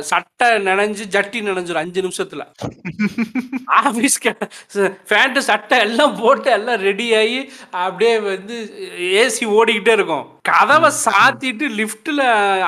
சட்டை 0.00 0.48
நனைஞ்சு 0.66 1.04
ஜட்டி 1.14 1.38
நனைஞ்சிரும் 1.42 1.82
அஞ்சு 1.82 2.02
நிமிஷத்தில். 2.02 2.44
ஆஃபீஸ்க்கு 3.80 4.32
ஃபேண்ட்டு 5.08 5.38
சட்டை 5.38 5.78
எல்லாம் 5.78 6.14
போட்டு 6.20 6.50
எல்லாம் 6.50 6.80
ரெடி 6.80 7.14
ஆகி 7.14 7.40
அப்படியே 7.70 8.18
வந்து 8.18 8.56
ஏசி 9.22 9.44
ஓடிக்கிட்டே 9.58 9.92
இருக்கும். 9.98 10.24
கதவை 10.42 10.90
சாத்திட்டு 11.06 11.68
லிஃப்ட்டில் 11.80 12.24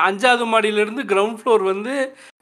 அஞ்சாவது 0.07 0.47
மாடியிலேருந்து 0.53 1.05
கிரவுண்ட் 1.13 1.39
ஃப்ளோர் 1.41 1.63
வந்து 1.63 1.95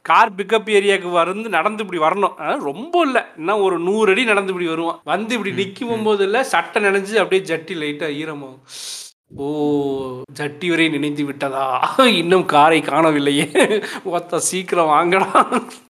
கார் 0.10 0.36
பிக்கப் 0.36 0.72
ஏரியாவுக்கு 0.78 1.12
வந்து 1.12 1.50
நடந்து 1.50 1.84
இப்படி 1.84 2.02
வரணும். 2.02 2.36
ரொம்ப 2.64 3.02
இல்லை. 3.02 3.22
இன்னும் 3.38 3.62
ஒரு 3.68 3.80
நூறு 3.80 4.12
அடி 4.12 4.24
நடந்து 4.24 4.52
இப்படி 4.52 4.70
வருவான். 4.70 5.00
வந்து 5.04 5.36
இப்படி 5.38 5.54
நிற்கும் 5.56 6.04
போது 6.04 6.24
இல்லை 6.24 6.44
சட்டை 6.44 6.84
நனைஞ்சு 6.84 7.22
அப்படியே 7.24 7.44
ஜட்டி 7.52 7.74
லைட்டாக 7.82 8.18
ஈரமாகும் 8.22 8.60
ஓ 9.36 9.46
ஜட்டி 10.40 10.68
வரை 10.70 10.88
நினைத்து 10.90 11.24
விட்டதா? 11.26 11.64
இன்னும் 12.20 12.46
காரை 12.46 12.80
காணவில்லையே. 12.82 13.48
ஒத்த 14.04 14.40
சீக்கிரம் 14.40 14.92
வாங்கடா. 14.96 15.30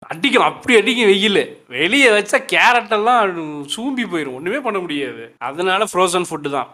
அடிக்கும். 0.07 0.43
அப்படி 0.43 0.77
அடிக்கும் 0.79 1.05
வெயில். 1.05 1.43
வெளியே 1.67 2.09
வச்சா 2.09 2.39
கேரட் 2.53 2.93
எல்லாம் 2.99 3.41
சூம்பி 3.75 4.05
போயிடும் 4.05 4.37
ஒன்றுமே 4.39 4.59
பண்ண 4.67 4.79
முடியாது. 4.79 5.25
அதனால 5.37 5.87
ஃப்ரோசன் 5.93 6.29
ஃபுட்டு 6.29 6.51
தான். 6.57 6.69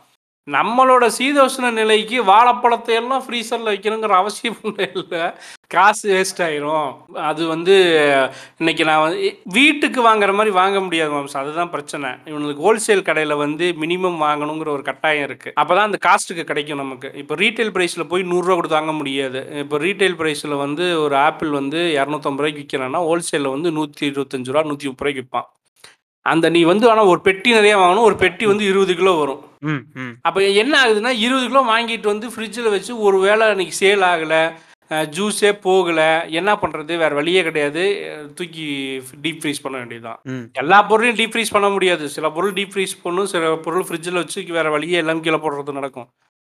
நம்மளோட 0.56 1.06
சீதோஷ்ண 1.15 1.69
நிலைக்கு 1.78 2.18
வாழைப்பழத்தை 2.30 2.91
எல்லாம் 2.99 3.24
ஃப்ரீசரில் 3.24 3.69
வைக்கணுங்கிற 3.72 4.14
அவசியம் 4.19 4.60
இல்லை. 4.86 5.24
காசு 5.74 6.06
வேஸ்ட் 6.11 6.40
ஆயிரும். 6.45 6.91
அது 7.30 7.41
வந்து 7.53 7.76
இன்னைக்கு 8.61 8.84
நான் 8.90 9.02
வந்து 9.06 9.32
வீட்டுக்கு 9.57 9.99
வாங்குற 10.07 10.34
மாதிரி 10.38 10.52
வாங்க 10.60 10.78
முடியாது 10.86 11.11
மாம்ஸ் 11.15 11.36
அதுதான் 11.41 11.74
பிரச்சனை. 11.74 12.11
இவனுக்கு 12.32 12.65
ஹோல்சேல் 12.68 13.06
கடையில் 13.10 13.36
வந்து 13.44 13.68
மினிமம் 13.84 14.18
வாங்கணுங்கிற 14.28 14.72
ஒரு 14.76 14.86
கட்டாயம் 14.90 15.26
இருக்குது 15.30 15.56
அப்போ 15.64 15.74
தான் 15.78 15.90
அந்த 15.90 15.99
காஸ்ட்டுக்கு 16.07 16.45
கிடைக்கும் 16.52 16.82
நமக்கு. 16.84 17.11
இப்போ 17.24 17.36
ரீட்டைல் 17.44 17.74
ப்ரைஸில் 17.78 18.10
போய் 18.14 18.24
நூறுரூவா 18.32 18.57
கொடுத்து 18.60 18.80
வாங்க 18.80 18.95
முடியாது. 19.02 19.41
இப்போ 19.65 19.82
ரீட்டைல் 19.86 20.18
ப்ரைஸில் 20.22 20.56
வந்து 20.65 20.88
ஒரு 21.06 21.18
ஆப்பிள் 21.28 21.52
வந்து 21.60 21.82
இரநூத்தம்பது 21.99 22.44
ரூபாய்க்கு 22.44 22.64
விற்கிறேன்னா 22.64 23.03
ஹோல்சேலில் 23.10 23.53
வந்து 23.56 23.72
நூற்றி 23.80 24.06
இருபத்தஞ்சு 24.11 24.53
ரூபா 24.53 24.65
நூற்றி 24.72 24.90
முப்பது 24.91 25.06
ரூபாய்க்கு 25.06 25.26
விற்பான். 25.26 25.49
அந்த 26.26 26.45
நீ 26.56 26.64
வந்து 26.72 26.86
ஆனால் 26.94 27.11
ஒரு 27.11 27.22
பெட்டி 27.30 27.49
நிறையா 27.60 27.76
வாங்கணும். 27.84 28.07
ஒரு 28.11 28.18
பெட்டி 28.26 28.45
வந்து 28.53 28.65
இருபது 28.72 28.95
கிலோ 29.02 29.15
வரும். 29.22 29.44
ம் 29.62 29.84
ம். 29.96 30.14
அப்போ 30.22 30.42
என்ன 30.62 30.74
ஆகுதுன்னா 30.84 31.14
இருபது 31.18 31.48
கிலோ 31.48 31.62
வாங்கிட்டு 31.74 32.08
வந்து 32.08 32.28
ஃப்ரிட்ஜில் 32.28 32.70
வச்சு 32.70 32.98
ஒரு 33.00 33.20
வேளை 33.20 33.48
அன்றைக்கி 33.48 33.76
சேல் 33.84 34.06
ஆகலை 34.12 34.42
ஜூஸே 35.16 35.50
போகலை 35.64 36.10
என்ன 36.32 36.52
பண்ணுறது 36.56 36.98
வேறு 36.98 37.16
வழியே 37.16 37.44
கிடையாது. 37.44 37.82
தூக்கி 38.36 38.66
டீப் 39.24 39.42
ஃப்ரீஸ் 39.42 39.64
பண்ண 39.64 39.76
வேண்டியதுதான். 39.78 40.20
எல்லா 40.54 40.84
பொருளையும் 40.84 41.18
டீப் 41.18 41.34
ஃப்ரீஸ் 41.34 41.56
பண்ண 41.56 41.70
முடியாது. 41.70 42.10
சில 42.10 42.30
பொருள் 42.32 42.54
டீப் 42.54 42.74
ஃப்ரீஸ் 42.74 43.02
பண்ணும் 43.04 43.26
சில 43.26 43.56
பொருள் 43.58 43.86
ஃப்ரிட்ஜில் 43.90 44.22
வச்சு 44.22 44.46
வேறு 44.50 44.72
வழியே 44.72 44.98
எல்லாம் 44.98 45.22
கீழே 45.22 45.38
போடுறது 45.38 45.74
நடக்கும். 45.74 46.08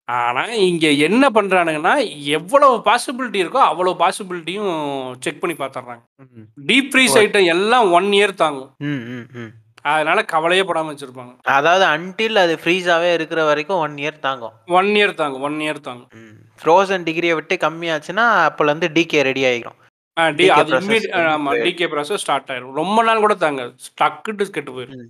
ஆனால் 0.08 0.52
இங்கே 0.68 0.98
என்ன 0.98 1.30
பண்ணுறானுங்கன்னா 1.30 1.94
எவ்வளவு 2.40 2.76
பாசிபிலிட்டி 2.90 3.40
இருக்கோ 3.44 3.62
அவ்வளோ 3.72 3.94
பாசிபிலிட்டியும் 4.04 4.76
செக் 5.20 5.42
பண்ணி 5.42 5.56
பார்த்துட்றாங்க. 5.56 6.04
டீப் 6.70 6.92
ஃப்ரீஸ் 6.92 7.18
ஐட்டம் 7.24 7.50
எல்லாம் 7.56 7.92
ஒன் 7.92 8.10
இயர் 8.12 8.42
தாங்கும். 8.44 8.70
ம் 8.80 9.02
ம் 9.16 9.26
ம். 9.36 9.52
அதனால 9.94 10.26
கவலையே 10.26 10.64
படாமல் 10.64 10.96
வச்சுருப்பாங்க. 10.96 11.36
அதாவது 11.44 11.86
அன்டில் 11.86 12.36
அது 12.36 12.60
ஃப்ரீஸாவே 12.64 13.14
இருக்கிற 13.14 13.44
வரைக்கும் 13.44 13.78
ஒன் 13.78 13.96
இயர் 13.96 14.20
தாங்கும். 14.20 14.52
ஒன் 14.68 14.86
இயர் 14.86 15.14
தாங்கும் 15.14 15.42
ஒன் 15.42 15.54
இயர் 15.54 15.80
தாங்கும். 15.80 16.10
ஃப்ரோசன் 16.64 17.04
டிகிரியை 17.04 17.34
விட்டு 17.34 17.56
கம்மியாச்சுன்னா 17.56 18.50
அப்போல 18.50 18.64
இருந்து 18.64 18.88
டிகே 18.88 19.22
ரெடி 19.22 19.44
ஆகிரும் 19.44 19.86
டி 20.36 20.50
அது 20.50 20.74
process. 20.74 20.76
immediate- 20.76 21.12
வந்து- 21.12 21.36
ஆமா 21.36 21.58
டிகே 21.58 21.88
ப்ராசஸ் 21.88 22.16
ஸ்டார்ட் 22.16 22.50
ஆயிரும். 22.50 22.74
ரொம்ப 22.74 23.04
நாள் 23.04 23.20
கூட 23.20 23.34
தாங்க 23.34 23.62
டக்குட்டு 24.02 24.50
கெட்டு 24.50 24.72
போயிடும் 24.72 25.08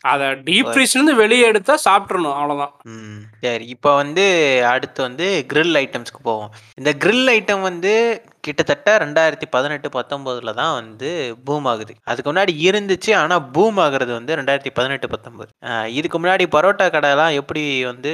அதை 0.00 0.26
டீப் 0.26 0.66
ஃப்ரீஸ்லேருந்து 0.66 1.14
வெளியே 1.14 1.44
எடுத்தா 1.44 1.78
சாப்பிட்றணும் 1.84 2.36
அவ்வளோதான் 2.40 3.20
சரி. 3.40 3.66
இப்போ 3.66 3.94
வந்து 3.94 4.24
அடுத்து 4.66 5.02
வந்து 5.02 5.44
grill 5.52 5.76
ஐட்டம்ஸ்க்கு 5.76 6.22
போவோம். 6.22 6.50
இந்த 6.76 6.94
grill 7.04 7.28
ஐட்டம் 7.28 7.60
வந்து 7.60 8.22
கிட்டத்தட்ட 8.46 8.96
ரெண்டாயிரத்தி 9.04 9.46
பதினெட்டு 9.54 9.88
பத்தொம்போதுல 9.96 10.52
தான் 10.60 10.74
வந்து 10.80 11.10
பூம் 11.46 11.68
ஆகுது. 11.72 11.94
அதுக்கு 12.10 12.28
முன்னாடி 12.30 12.52
இருந்துச்சு 12.68 13.12
ஆனால் 13.20 13.46
பூம் 13.54 13.78
ஆகுறது 13.84 14.12
வந்து 14.18 14.36
ரெண்டாயிரத்தி 14.40 14.72
பதினெட்டு 14.78 15.08
பத்தொம்போது. 15.14 15.50
இதுக்கு 15.98 16.18
முன்னாடி 16.22 16.46
பரோட்டா 16.56 16.86
கடைலாம் 16.96 17.38
எப்படி 17.40 17.62
வந்து 17.90 18.12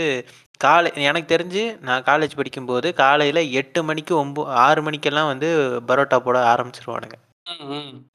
காலை 0.65 0.89
எனக்கு 1.09 1.28
தெரிஞ்சு 1.35 1.62
நான் 1.89 2.07
காலேஜ் 2.09 2.39
படிக்கும்போது 2.39 2.89
காலையில் 3.02 3.43
எட்டு 3.61 3.82
மணிக்கு 3.90 4.15
ஒம்போ 4.23 4.43
ஆறு 4.66 4.81
மணிக்கெல்லாம் 4.86 5.31
வந்து 5.32 5.48
பரோட்டா 5.90 6.19
போட 6.27 6.39
ஆரம்பிச்சிருவானுங்க. 6.52 7.16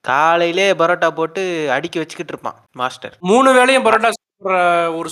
காலையிலே 0.09 0.67
பரோட்டா 0.81 1.09
போட்டு 1.19 1.41
அடுக்கி 1.75 1.97
வச்சுக்கிட்டு 2.01 2.33
இருப்பான் 2.33 2.59
மாஸ்டர். 2.81 3.15
மூணு 3.31 3.49
வேளையும் 3.57 3.85
பரோட்டா 3.87 4.11
சாப்பிட்ற 4.15 4.53
ஒரு 4.99 5.09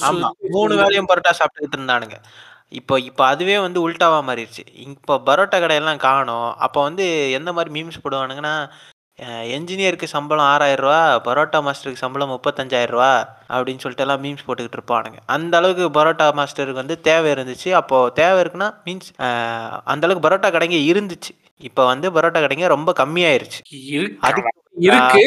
மூணு 0.56 0.74
வேளையும் 0.82 1.10
பரோட்டா 1.12 1.34
சாப்பிட்டுக்கிட்டு 1.40 1.80
இருந்தானுங்க. 1.80 2.18
இப்போ 2.80 2.96
இப்போ 3.10 3.24
அதுவே 3.32 3.56
வந்து 3.66 3.80
உல்டாவா 3.86 4.20
மாறிடுச்சு 4.30 4.64
இப்போ 4.86 5.14
பரோட்டா 5.28 5.58
கடையெல்லாம் 5.64 6.04
காணோம். 6.08 6.50
அப்போ 6.66 6.80
வந்து 6.88 7.06
எந்த 7.38 7.50
மாதிரி 7.58 7.72
மீம்ஸ் 7.78 8.04
போடுவானுங்கன்னா 8.06 8.56
என்ஜினியருக்கு 9.56 10.08
சம்பளம் 10.14 10.48
ஆறாயிரம் 10.54 10.84
ரூபா 10.86 11.02
பரோட்டா 11.28 11.60
மாஸ்டருக்கு 11.66 12.04
சம்பளம் 12.04 12.32
முப்பத்தஞ்சாயிரம் 12.34 12.94
ரூபா 12.96 13.10
அப்படின்னு 13.56 13.84
சொல்லிட்டு 13.84 14.06
எல்லாம் 14.06 14.24
மீம்ஸ் 14.24 14.46
போட்டுக்கிட்டு 14.48 14.78
இருப்பானுங்க. 14.80 15.20
அந்த 15.36 15.54
அளவுக்கு 15.60 15.86
பரோட்டா 15.98 16.28
மாஸ்டருக்கு 16.40 16.82
வந்து 16.84 16.98
தேவை 17.10 17.30
இருந்துச்சு. 17.36 17.70
அப்போ 17.82 17.98
தேவை 18.22 18.40
இருக்குன்னா 18.44 18.70
மீன்ஸ் 18.88 19.12
அந்த 19.94 20.04
அளவுக்கு 20.08 20.28
பரோட்டா 20.28 20.52
கடைங்க 20.56 20.80
இருந்துச்சு. 20.92 21.34
இப்போ 21.70 21.82
வந்து 21.92 22.10
பரோட்டா 22.18 22.40
கடைங்க 22.46 22.68
ரொம்ப 22.76 22.92
கம்மியாயிருச்சு. 23.02 23.60
இருக்கு. 24.90 25.24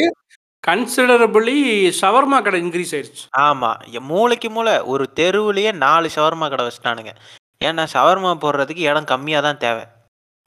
கன்சிடரபிளி 0.67 1.91
ஷவர்மா 2.01 2.41
கடை 2.41 2.61
இன்க்ரீஸ் 2.61 2.91
ஆயிருச்சு. 2.91 3.25
ஆமா 3.37 3.93
எ- 3.93 3.99
மூளைக்கு 3.99 4.49
மூளை 4.49 4.79
ஒரு 4.79 5.09
தெருவுலயே 5.15 5.71
நாலு 5.71 6.09
ஷவர்மா 6.15 6.49
கடை 6.49 6.65
வச்சுட்டானுங்க. 6.65 7.11
ஏன்னா 7.65 7.85
ஷவர்மா 7.93 8.31
போடுறதுக்கு 8.41 8.77
இடம் 8.77 9.11
கம்மியாக 9.11 9.41
தான் 9.41 9.57
தேவை. 9.57 9.83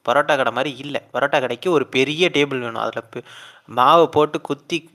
பரோட்டா 0.08 0.36
கடை 0.36 0.52
மாதிரி 0.52 0.76
இல்லை. 0.76 1.00
பரோட்டா 1.12 1.40
கடைக்கு 1.40 1.70
ஒரு 1.70 1.86
பெரிய 1.86 2.30
டேபிள் 2.32 2.58
வேணும். 2.58 2.74
அதில் 2.74 3.24
மாவு 3.66 4.08
போட்டு 4.08 4.40
குத்தி 4.40 4.90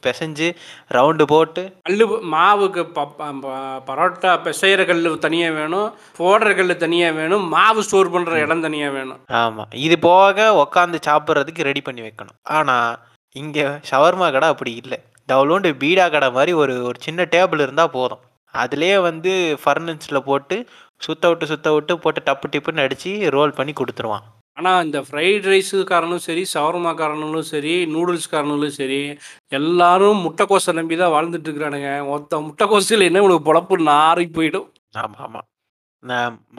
பிசைஞ்சு 0.00 0.54
ரவுண்டு 0.94 1.22
போட்டு. 1.22 1.62
கல்லு 1.82 2.06
மாவுக்கு 2.32 2.82
பரோட்டா 3.86 4.32
பிசைகிற 4.44 4.86
கல் 4.86 5.18
தனியாக 5.18 5.54
வேணும். 5.54 5.94
போடுற 6.18 6.56
கல் 6.56 6.76
தனியாக 6.76 7.14
வேணும். 7.14 7.48
மாவு 7.48 7.82
ஸ்டோர் 7.82 8.12
பண்ணுற 8.12 8.30
இடம் 8.30 8.60
தனியாக 8.60 8.92
வேணும். 8.92 9.20
ஆமாம் 9.26 9.68
இது 9.70 9.98
போக 9.98 10.68
உக்காந்து 10.68 10.98
சாப்பிட்றதுக்கு 11.06 11.62
ரெடி 11.62 11.80
பண்ணி 11.80 12.00
வைக்கணும். 12.00 12.38
ஆனால் 12.42 12.98
இங்கே 13.42 13.64
ஷவர்மா 13.90 14.26
கடை 14.34 14.48
அப்படி 14.54 14.72
இல்லை. 14.82 14.98
டவுலோண்டு 15.28 15.70
பீடா 15.82 16.06
கடை 16.14 16.28
மாதிரி 16.36 16.52
ஒரு 16.62 16.74
ஒரு 16.88 16.98
சின்ன 17.06 17.26
டேபிள் 17.34 17.62
இருந்தால் 17.64 17.94
போதும். 17.96 18.22
அதுலேயே 18.54 18.96
வந்து 19.08 19.32
ஃபர்னன்ஸில் 19.62 20.26
போட்டு 20.28 20.56
சுத்த 21.06 21.28
விட்டு 21.30 21.46
சுத்த 21.52 21.72
விட்டு 21.74 21.94
போட்டு 22.04 22.20
டப்பு 22.28 22.46
டிப்புன்னு 22.52 22.84
அடித்து 22.86 23.10
ரோல் 23.36 23.56
பண்ணி 23.58 23.72
கொடுத்துருவான். 23.80 24.26
ஆனால் 24.58 24.84
இந்த 24.86 24.98
ஃப்ரைட் 25.06 25.46
ரைஸுக்காரனும் 25.52 26.22
சரி 26.26 26.42
ஷவர்மாக்காரனும் 26.52 27.48
சரி 27.50 27.74
நூடுல்ஸ்காரனும் 27.94 28.76
சரி 28.78 29.00
எல்லாரும் 29.58 30.22
முட்டைக்கோசை 30.26 30.72
நம்பி 30.78 30.96
தான் 31.02 31.14
வாழ்ந்துட்டு 31.16 31.48
இருக்கிறானுங்க. 31.48 31.90
மொத்த 32.12 32.40
முட்டைக்கோசில் 32.46 33.06
என்ன 33.08 33.24
உனக்கு 33.26 33.48
பொழப்பு 33.48 33.76
நாரி 33.90 34.26
போயிடும். 34.38 34.68
ஆமாம் 35.02 35.20
ஆமாம் 35.26 35.48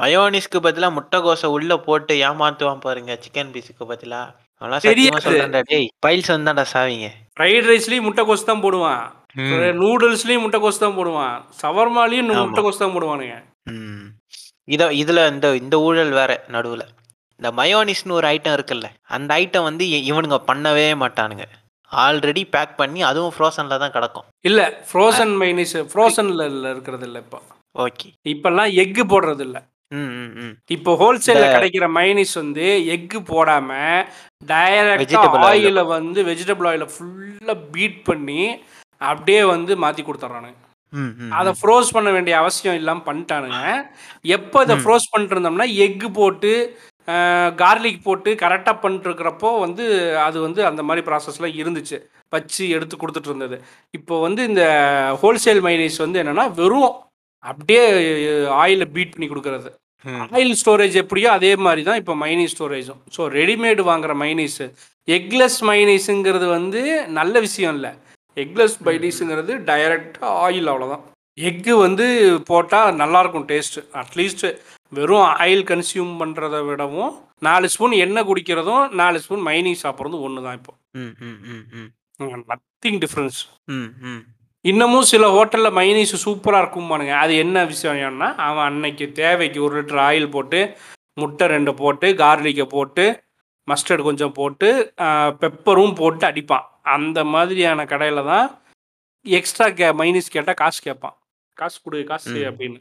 மயோனிஸ்க்கு 0.01 0.59
பதிலாக 0.67 0.95
முட்டைக்கோசை 0.97 1.49
உள்ளே 1.55 1.77
போட்டு 1.87 2.13
ஏமாத்துவான் 2.29 2.85
பாருங்க 2.85 3.13
சிக்கன் 3.23 3.51
பீஸுக்கு 3.55 3.85
பதிலாக 3.93 4.33
சத்தியமாக 4.61 4.89
தெரியாது. 4.89 5.25
சொல்கிறேன்டா 5.25 5.61
டேய் 5.71 5.87
பைல்ஸ் 6.05 6.31
வந்தாண்டா 6.33 6.63
சாவிங்க. 6.73 7.07
ஃப்ரைட் 7.37 7.67
ரைஸ்லேயும் 7.71 8.07
முட்டைக்கோஸ் 8.07 8.47
தான் 8.49 8.63
போடுவான். 8.65 9.03
நூடுல்ஸ்லேயும் 9.81 10.43
முட்டைக்கோஸ் 10.45 10.83
தான் 10.83 10.95
போடுவான். 10.99 11.35
ஷவர்மாலையும் 11.61 12.31
ஆமா. 12.33 12.45
முட்டைக்கோஸ் 12.45 12.81
தான் 12.83 12.95
போடுவானுங்க. 12.95 13.35
இத 14.75 14.85
இதுல 15.01 15.19
இந்த 15.33 15.47
இந்த 15.63 15.75
ஊழல் 15.87 16.13
வேற 16.19 16.31
நடுவுல. 16.55 16.83
இந்த 17.39 17.49
மயோனிஸ்னு 17.59 18.17
ஒரு 18.19 18.27
ஐட்டம் 18.33 18.55
இருக்குல்ல 18.57 18.87
அந்த 19.15 19.29
ஐட்டம் 19.41 19.67
வந்து 19.69 19.85
இவனுங்க 20.09 20.39
பண்ணவே 20.49 20.87
மாட்டானுங்க. 21.03 21.45
ஆல்ரெடி 21.91 22.41
பேக் 22.53 22.73
பண்ணி 22.81 22.99
அதுவும் 23.09 23.33
ஃப்ரோசன்ல 23.35 23.77
தான் 23.83 23.93
கிடக்கும். 23.95 24.25
இல்லை 24.49 24.65
ஃப்ரோசன் 24.89 25.33
மைனஸ் 25.41 25.77
ஃப்ரோசனில் 25.91 26.43
இருக்கிறது 26.73 27.05
இல்லை 27.09 27.21
இப்போ. 27.25 27.39
ஓகே 27.85 28.07
இப்போல்லாம் 28.33 28.71
எக்கு 28.83 29.03
போடுறது 29.13 29.43
இல்லை 29.47 29.61
ம் 29.91 30.09
ம் 30.15 30.31
ம். 30.43 30.53
இப்போ 30.75 30.91
ஹோல்சேல்ல 31.01 31.45
கிடைக்கிற 31.51 31.85
மைனிஸ் 31.97 32.33
வந்து 32.39 32.65
எக்கு 32.95 33.19
போடாம 33.29 33.69
டைரக்டா 34.49 34.97
Vegetable 35.01 35.37
oil. 35.39 35.45
ஆயில 35.49 35.81
வந்து 35.91 36.19
வெஜிடபிள் 36.29 36.67
ஆயில 36.71 36.87
ஃபுல்லா 36.93 37.55
பீட் 37.75 37.99
பண்ணி 38.09 38.41
அப்படியே 39.01 39.41
வந்து 39.53 39.71
மாத்தி 39.83 40.03
கொடுத்துட்றானுங்க 40.03 40.59
ம் 40.93 41.13
ம் 41.21 41.31
அதை 41.37 41.51
ஃப்ரோஸ் 41.59 41.93
பண்ண 41.95 42.09
வேண்டிய 42.15 42.35
அவசியம் 42.41 42.77
இல்லாம 42.79 43.03
பண்ணிட்டானுங்க. 43.07 43.61
எப்போ 44.37 44.57
இதை 44.65 44.77
ஃப்ரோஸ் 44.83 45.09
பண்ணிட்டு 45.11 45.35
இருந்தோம்னா 45.35 45.67
எக்கு 45.85 46.09
போட்டு 46.19 46.51
கார்லிக் 47.61 48.05
போட்டு 48.05 48.29
கரெக்டாக 48.41 48.81
பண்ணிட்டு 48.83 49.07
இருக்கிறப்போ 49.09 49.49
வந்து 49.65 49.83
அது 50.25 50.37
வந்து 50.45 50.61
அந்த 50.69 50.81
மாதிரி 50.87 51.05
ப்ராசஸ்லாம் 51.09 51.57
இருந்துச்சு. 51.61 51.97
வச்சு 52.33 52.63
எடுத்து 52.75 52.95
கொடுத்துட்டு 52.97 53.29
இருந்தது. 53.31 53.57
இப்போ 53.93 54.15
வந்து 54.25 54.41
இந்த 54.49 54.63
ஹோல்சேல் 55.21 55.61
மைனீஸ் 55.67 56.03
வந்து 56.05 56.21
என்னன்னா 56.23 56.47
வெறும் 56.59 56.89
அப்படியே 57.43 57.83
ஆயில 58.61 58.85
பீட் 58.95 59.13
பண்ணி 59.13 59.27
கொடுக்கறது. 59.29 59.69
ஆயில் 60.35 60.53
ஸ்டோரேஜ் 60.61 60.95
எப்படியோ 61.01 61.29
அதே 61.37 61.51
மாதிரி 61.65 61.81
தான் 61.83 61.99
இப்போ 62.01 62.13
மைனீஸ் 62.23 62.53
ஸ்டோரேஜும் 62.55 63.01
ஸோ 63.15 63.21
ரெடிமேடு 63.37 63.83
வாங்குற 63.89 64.13
மைனீஸ் 64.21 64.59
எக்லெஸ் 65.07 65.59
மைனீஸுங்கிறது 65.69 66.47
வந்து 66.57 66.81
நல்ல 67.19 67.39
விஷயம் 67.45 67.75
இல்லை. 67.77 67.91
எக்லெஸ் 68.37 68.75
மைனீஸுங்கிறது 68.87 69.53
டைரக்டாக 69.69 70.33
ஆயில் 70.45 70.71
அவ்வளோதான் 70.73 71.03
எக்கு 71.37 71.73
வந்து 71.85 72.05
போட்டால் 72.49 72.97
நல்லாயிருக்கும் 73.01 73.47
டேஸ்ட்டு 73.49 73.81
அட்லீஸ்ட் 74.01 74.45
வெறும் 74.91 75.27
ஆயில் 75.43 75.63
கன்சியூம் 75.71 76.13
பண்ணுறதை 76.21 76.59
விடவும் 76.67 77.13
நாலு 77.47 77.67
ஸ்பூன் 77.73 77.95
எண்ணெய் 78.03 78.27
குடிக்கிறதும் 78.29 78.85
நாலு 79.01 79.17
ஸ்பூன் 79.23 79.43
மைனீஸ் 79.47 79.83
சாப்பிட்றதும் 79.85 80.23
ஒன்று 80.27 80.45
தான் 80.45 80.57
இப்போ. 80.59 80.73
ம் 80.95 81.13
ம் 81.23 81.39
ம் 81.51 81.65
ம். 81.75 81.89
நத்திங் 82.51 82.99
டிஃப்ரென்ஸ் 83.03 83.39
ம் 83.73 83.89
ம். 84.09 84.21
இன்னமும் 84.65 85.01
சில 85.01 85.23
ஹோட்டலில் 85.35 85.75
மைனீஸ் 85.79 86.13
சூப்பராக 86.25 86.61
இருக்கும்பானுங்க. 86.63 87.13
அது 87.23 87.33
என்ன 87.37 87.65
விஷயம்னா 87.65 88.29
அவன் 88.47 88.65
அன்னைக்கு 88.65 89.11
தேவைக்கு 89.11 89.63
ஒரு 89.63 89.81
லிட்டர் 89.81 90.01
ஆயில் 90.09 90.29
போட்டு 90.29 90.59
முட்டை 91.13 91.47
ரெண்டு 91.47 91.73
போட்டு 91.73 92.13
கார்லிக்கை 92.13 92.65
போட்டு 92.65 93.05
மஸ்டர்ட் 93.67 94.01
கொஞ்சம் 94.01 94.31
போட்டு 94.31 94.93
பெப்பரும் 95.41 95.95
போட்டு 95.95 96.27
அடிப்பான். 96.27 96.65
அந்த 96.95 97.23
மாதிரியான 97.23 97.85
கடையில் 97.85 98.25
தான் 98.25 98.47
எக்ஸ்ட்ரா 99.25 99.69
கே 99.69 99.87
மைனீஸ் 100.01 100.33
கேட்டால் 100.35 100.55
காசு 100.55 100.81
கேட்பான். 100.81 101.15
காசு 101.57 101.79
கொடு 101.83 102.03
காசு. 102.03 102.29
அப்படின்னு. 102.51 102.79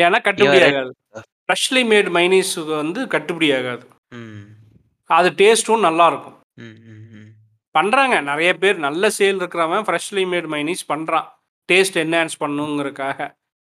ஏன்னா 0.00 0.18
கட்டுப்படி 0.26 0.60
ஆகாது. 0.68 0.92
ஃப்ரெஷ்லி 1.46 1.80
மேட் 1.92 2.10
மைனீஸுக்கு 2.18 2.76
வந்து 2.76 3.00
கட்டுப்படி 3.06 3.48
ஆகாது. 3.58 3.86
ம். 4.08 4.42
அது 5.10 5.30
டேஸ்ட்டும் 5.30 5.84
நல்லாயிருக்கும் 5.88 6.38
பண்ணுறாங்க 7.78 8.16
நிறைய 8.30 8.50
பேர் 8.62 8.78
நல்ல 8.86 9.10
சேல் 9.18 9.38
இருக்கிறவன் 9.42 9.86
ஃப்ரெஷ்லி 9.88 10.24
மேட் 10.32 10.48
மைனீஸ் 10.54 10.82
பண்ணுறான் 10.92 11.28
டேஸ்ட் 11.68 11.98
என்ஹான்ஸ் 12.04 12.36
பண்ணுங்கிறதுக்காக. 12.42 13.18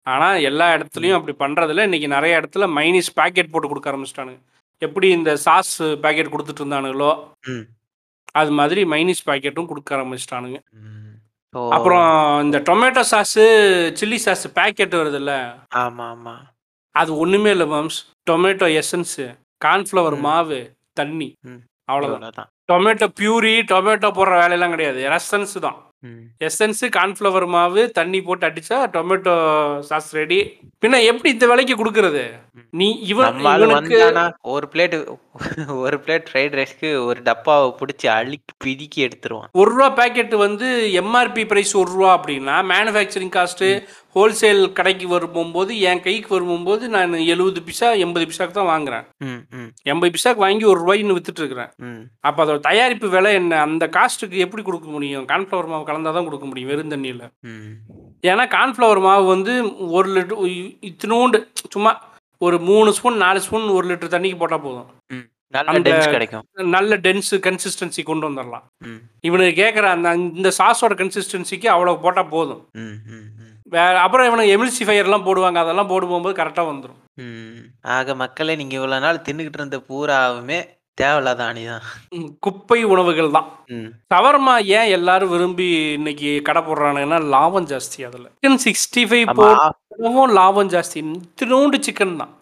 ஆனால் 0.07 0.43
எல்லா 0.49 0.67
இடத்துலையும் 0.77 1.17
அப்படி 1.19 1.35
பண்ணுறதில்ல 1.45 1.87
இன்றைக்கி 1.89 2.09
நிறைய 2.17 2.41
இடத்துல 2.41 2.65
மைனீஸ் 2.79 3.09
பாக்கெட் 3.21 3.53
போட்டு 3.53 3.71
கொடுக்க 3.71 3.91
ஆரம்பிச்சிட்டானுங்க. 3.93 4.41
எப்படி 4.83 5.07
இந்த 5.19 5.31
சாஸ் 5.47 5.75
பாக்கெட் 6.05 6.33
கொடுத்துட்டு 6.35 6.63
இருந்தானுங்களோ 6.63 7.11
அது 8.41 8.51
மாதிரி 8.59 8.81
மைனீஸ் 8.93 9.27
பாக்கெட்டும் 9.29 9.71
கொடுக்க 9.71 9.97
ஆரம்பிச்சிட்டானுங்க. 9.97 10.59
அப்புறம் 11.77 12.09
இந்த 12.47 12.59
tomato 12.69 13.03
sauce 13.11 13.45
chilli 13.99 14.19
sauce 14.25 14.47
packet 14.59 14.95
வருதுல்ல? 15.01 15.35
ஆமாம். 15.83 16.11
ஆமாம் 16.17 16.45
அது 17.01 17.11
ஒன்றுமே 17.23 17.51
இல்லை 17.55 17.67
மாம்ஸ் 17.73 17.99
டொமேட்டோ 18.31 18.67
எசன்ஸு 18.81 19.25
கார்ன்ஃப்ளவர். 19.65 20.17
மாவு 20.27 20.61
தண்ணி. 21.01 21.29
அவ்வளோதான் 21.89 22.53
டொமேட்டோ 22.71 23.07
பியூரி 23.19 23.57
டொமேட்டோ 23.73 24.09
போடுற 24.15 24.37
வேலையெல்லாம் 24.43 24.73
கிடையாது. 24.75 25.01
எசன்ஸ் 25.17 25.57
தான். 25.67 25.77
எசன்ஸு 26.47 26.87
கார்ன்ஃப்ளவர் 26.97 27.45
மாவு 27.53 27.83
தண்ணி 27.99 28.19
போட்டு 28.27 28.45
அடிச்சா 28.49 28.79
டொமேட்டோ 28.95 29.35
சாஸ் 29.89 30.11
ரெடி 30.19 30.39
பின்ன 30.83 30.99
எப்படி 31.11 31.29
இந்த 31.35 31.47
விலைக்கு 31.51 31.75
கொடுக்கறது? 31.81 32.23
நீ 32.81 32.89
இவன் 33.13 33.39
ஒரு 34.55 34.67
பிளேட் 34.73 34.97
ஒரு 35.85 35.97
பிளேட் 36.05 36.27
ஃப்ரைட் 36.31 36.57
ரைஸ்க்கு 36.61 36.91
ஒரு 37.09 37.21
டப்பாவை 37.29 37.69
பிடிச்சி 37.81 38.09
அழுக்கி 38.17 38.55
பிதுக்கி 38.65 39.01
எடுத்துருவான். 39.07 39.51
ஒரு 39.61 39.71
ரூபா 39.75 39.89
பேக்கெட் 40.01 40.35
வந்து 40.47 40.69
எம்ஆர்பி 41.03 41.45
பிரைஸ் 41.53 41.75
ஒரு 41.83 41.91
ரூபா 41.97 42.11
அப்படின்னா 42.19 42.57
மேனுஃபேக்சரிங் 42.73 43.35
காஸ்ட்டு 43.39 43.71
ஹோல்சேல் 44.17 44.61
கடைக்கு 44.79 45.07
வரும்போது 45.15 45.73
என் 45.89 46.03
கைக்கு 46.07 46.31
வரும்போது 46.35 46.85
நான் 46.95 47.13
எழுபது 47.33 47.61
பிசா 47.69 47.89
எண்பது 48.05 48.25
பிசாக்கு 48.31 48.55
தான் 48.59 48.71
வாங்குறேன். 48.73 49.05
எண்பது 49.93 50.11
பிசாக்கு 50.15 50.45
வாங்கி 50.45 50.65
ஒரு 50.73 50.79
ரூபாய்ன்னு 50.83 51.17
வித்துட்டு 51.17 51.43
இருக்கிறேன் 51.43 51.71
அப்போ 52.29 52.41
அதோட 52.45 52.59
தயாரிப்பு 52.69 53.09
விலை 53.15 53.33
என்ன? 53.41 53.61
அந்த 53.67 53.87
காஸ்ட்டுக்கு 53.97 54.43
எப்படி 54.47 54.65
கொடுக்க 54.69 54.89
முடியும்? 54.97 55.27
கார்ன்ஃப்ளவர் 55.33 55.71
மாவு 55.73 55.87
கலந்தால் 55.91 56.19
தான் 56.19 56.29
கொடுக்க 56.29 56.47
முடியும் 56.51 56.73
வெறும் 56.73 56.93
தண்ணியில். 56.95 57.25
ஏன்னா 58.31 58.47
கார்ன்ஃப்ளவர் 58.57 59.03
மாவு 59.09 59.25
வந்து 59.35 59.55
ஒரு 59.99 60.09
லிட்டர் 60.17 60.43
இத்தினோண்டு 60.91 61.41
சும்மா 61.77 61.95
ஒரு 62.47 62.57
மூணு 62.71 62.89
ஸ்பூன் 62.99 63.23
நாலு 63.27 63.39
ஸ்பூன் 63.47 63.75
ஒரு 63.79 63.87
லிட்டர் 63.93 64.15
தண்ணிக்கு 64.15 64.43
போட்டால் 64.43 64.67
போதும். 64.67 64.91
நல்ல 65.55 65.79
டென்ஸ் 65.87 66.15
கிடைக்கும். 66.15 66.45
நல்ல 66.77 66.97
டென்ஸ் 67.05 67.35
கன்சிஸ்டன்சி 67.47 68.03
கொண்டு 68.09 68.25
வந்துடலாம். 68.29 68.65
இவனுக்கு 69.29 69.55
கேட்குற 69.63 69.85
அந்த 69.97 70.09
இந்த 70.39 70.51
சாஸோட 70.61 70.95
கன்சிஸ்டன்சிக்கு 71.03 71.69
அவ்வளோ 71.75 71.95
போட்டால் 72.05 72.33
போதும். 72.37 72.63
வேற 73.73 73.95
அப்புறம் 74.01 74.27
இவனுக்கு 74.27 74.55
எமில்சிஃபையர்லாம் 74.55 75.27
போடுவாங்க 75.27 75.59
அதெல்லாம் 75.59 75.89
போடு 75.89 76.07
போகும்போது 76.07 76.39
கரெக்டாக 76.39 76.71
வந்துடும் 76.71 77.01
ம். 77.17 77.63
ஆக 77.95 78.15
மக்களே 78.15 78.57
நீங்க 78.57 78.75
இவ்வளவு 78.75 79.01
நாள் 79.01 79.25
தின்னுக்கிட்டு 79.27 79.61
இருந்த 79.61 79.79
பூராவுமே 79.89 80.59
தேவையில்லாத 80.99 81.43
அணிதான். 81.45 81.83
குப்பை 82.41 82.79
உணவுகள் 82.85 83.31
தான். 83.31 83.49
சவர்மா 84.13 84.55
ஏன் 84.69 84.89
எல்லாரும் 84.89 85.29
விரும்பி 85.29 85.67
இன்னைக்கு 85.93 86.43
கடை 86.43 86.63
போடுறானுங்கன்னா 86.63 87.19
லாபம் 87.29 87.67
ஜாஸ்தி 87.67 88.07
அதில். 88.07 88.29
சிக்கன் 88.35 88.63
சிக்ஸ்டி 88.65 89.03
ஃபைவ் 89.05 89.27
போடவும் 89.41 90.33
லாபம் 90.33 90.71
ஜாஸ்தி. 90.71 91.01
இத்தினோண்டு 91.19 91.79
சிக்கன் 91.83 92.17
தான். 92.17 92.33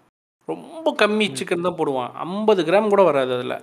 ரொம்ப 0.48 0.94
கம்மி 0.98 1.26
சிக்கன் 1.32 1.66
தான் 1.66 1.78
போடுவான். 1.78 2.12
ஐம்பது 2.18 2.62
கிராம் 2.64 2.88
கூட 2.88 3.02
வராது 3.02 3.34
அதில். 3.34 3.56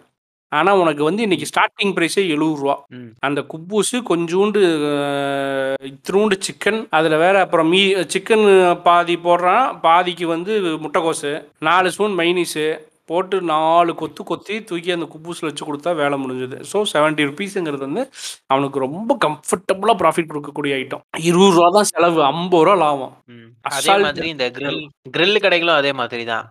ஆனால் 0.51 0.79
உனக்கு 0.79 1.03
வந்து 1.03 1.21
இன்னைக்கு 1.23 1.49
ஸ்டார்டிங் 1.49 1.93
ப்ரைஸே 1.95 2.23
எழுபது 2.27 2.59
ரூபா. 2.59 2.75
அந்த 3.23 3.39
குப்பூசு 3.51 3.97
கொஞ்சோண்டு 4.07 4.61
அஹ், 4.91 5.77
இத்தினூண்டு 5.89 6.37
சிக்கன் 6.45 6.79
அதில் 6.91 7.21
வேற 7.21 7.35
அப்புறம் 7.43 7.69
மீ 7.69 7.81
சிக்கன் 8.11 8.45
பாதி 8.85 9.17
போடுறான். 9.23 9.65
பாதிக்கு 9.83 10.27
வந்து 10.29 10.53
முட்டைக்கோசு 10.83 11.33
நாலு 11.67 11.91
ஸ்பூன் 11.93 12.17
மைனீஸு 12.19 12.65
போட்டு 13.09 13.37
நாலு 13.47 13.91
கொத்து 13.95 14.21
கொத்தி 14.23 14.55
தூக்கி 14.67 14.89
அந்த 14.93 15.07
குப்பூஸில் 15.11 15.47
வச்சு 15.47 15.63
கொடுத்தா 15.63 15.91
வேலை 15.97 16.17
முடிஞ்சது. 16.19 16.57
ஸோ 16.69 16.77
செவன்ட்டி 16.91 17.23
ருபீஸுங்கிறது 17.29 17.83
வந்து 17.87 18.03
அவனுக்கு 18.49 18.79
ரொம்ப 18.83 19.11
கம்ஃபர்டபுளாக 19.23 19.95
ப்ராஃபிட் 20.01 20.29
கொடுக்கக்கூடிய 20.29 20.77
ஐட்டம் 20.77 21.03
இருபது 21.25 21.55
ரூபா 21.55 21.69
தான் 21.75 21.89
செலவு 21.89 22.21
ஐம்பது 22.27 22.63
ரூபா 22.63 22.75
லாபம். 22.81 23.13
அதே 23.69 23.79
மாதிரி 24.05 24.27
இந்த 24.33 24.45
கிரில் 24.57 24.81
கிரில் 25.13 25.43
கடைகளும் 25.43 25.77
அதே 25.77 25.93
மாதிரி 25.99 26.25
தான் 26.29 26.45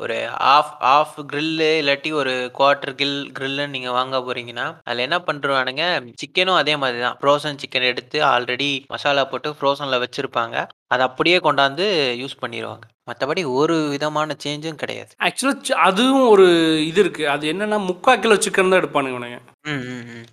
ஒரு 0.00 0.16
ஆஃப் 0.54 0.72
ஆஃப் 0.80 1.14
கிரில்லு 1.30 1.68
இல்லாட்டி 1.80 2.10
ஒரு 2.12 2.50
குவார்ட்டர் 2.58 2.94
கில் 2.94 3.30
கிரில்லுன்னு 3.32 3.66
நீங்கள் 3.66 3.92
வாங்க 3.92 4.16
போறீங்கன்னா 4.18 4.66
அதில் 4.84 5.04
என்ன 5.06 5.18
பண்ணுறானுங்க 5.18 5.84
சிக்கனும் 6.14 6.58
அதே 6.58 6.76
மாதிரி 6.76 6.98
தான் 7.00 7.16
ஃப்ரோசன் 7.20 7.60
சிக்கன் 7.62 7.82
எடுத்து 7.82 8.18
ஆல்ரெடி 8.24 8.70
மசாலா 8.86 9.24
போட்டு 9.24 9.50
ஃப்ரோசனில் 9.50 10.02
வச்சுருப்பாங்க. 10.04 10.56
அதை 10.88 11.04
அப்படியே 11.06 11.38
கொண்டாந்து 11.38 11.86
யூஸ் 12.22 12.40
பண்ணிடுவாங்க 12.42 12.84
மற்றபடி 13.10 13.44
ஒரு 13.44 13.74
விதமான 13.88 14.36
சேஞ்சும் 14.44 14.80
கிடையாது. 14.82 15.12
ஆக்சுவலாக 15.26 15.80
அதுவும் 15.88 16.28
ஒரு 16.28 16.46
இது 16.90 17.00
இருக்குது 17.04 17.32
அது 17.34 17.50
என்னென்னா 17.52 17.78
முக்கால் 17.84 18.20
கிலோ 18.20 18.36
சிக்கன் 18.36 18.72
தான் 18.72 18.80
எடுப்பானுங்க 18.82 19.40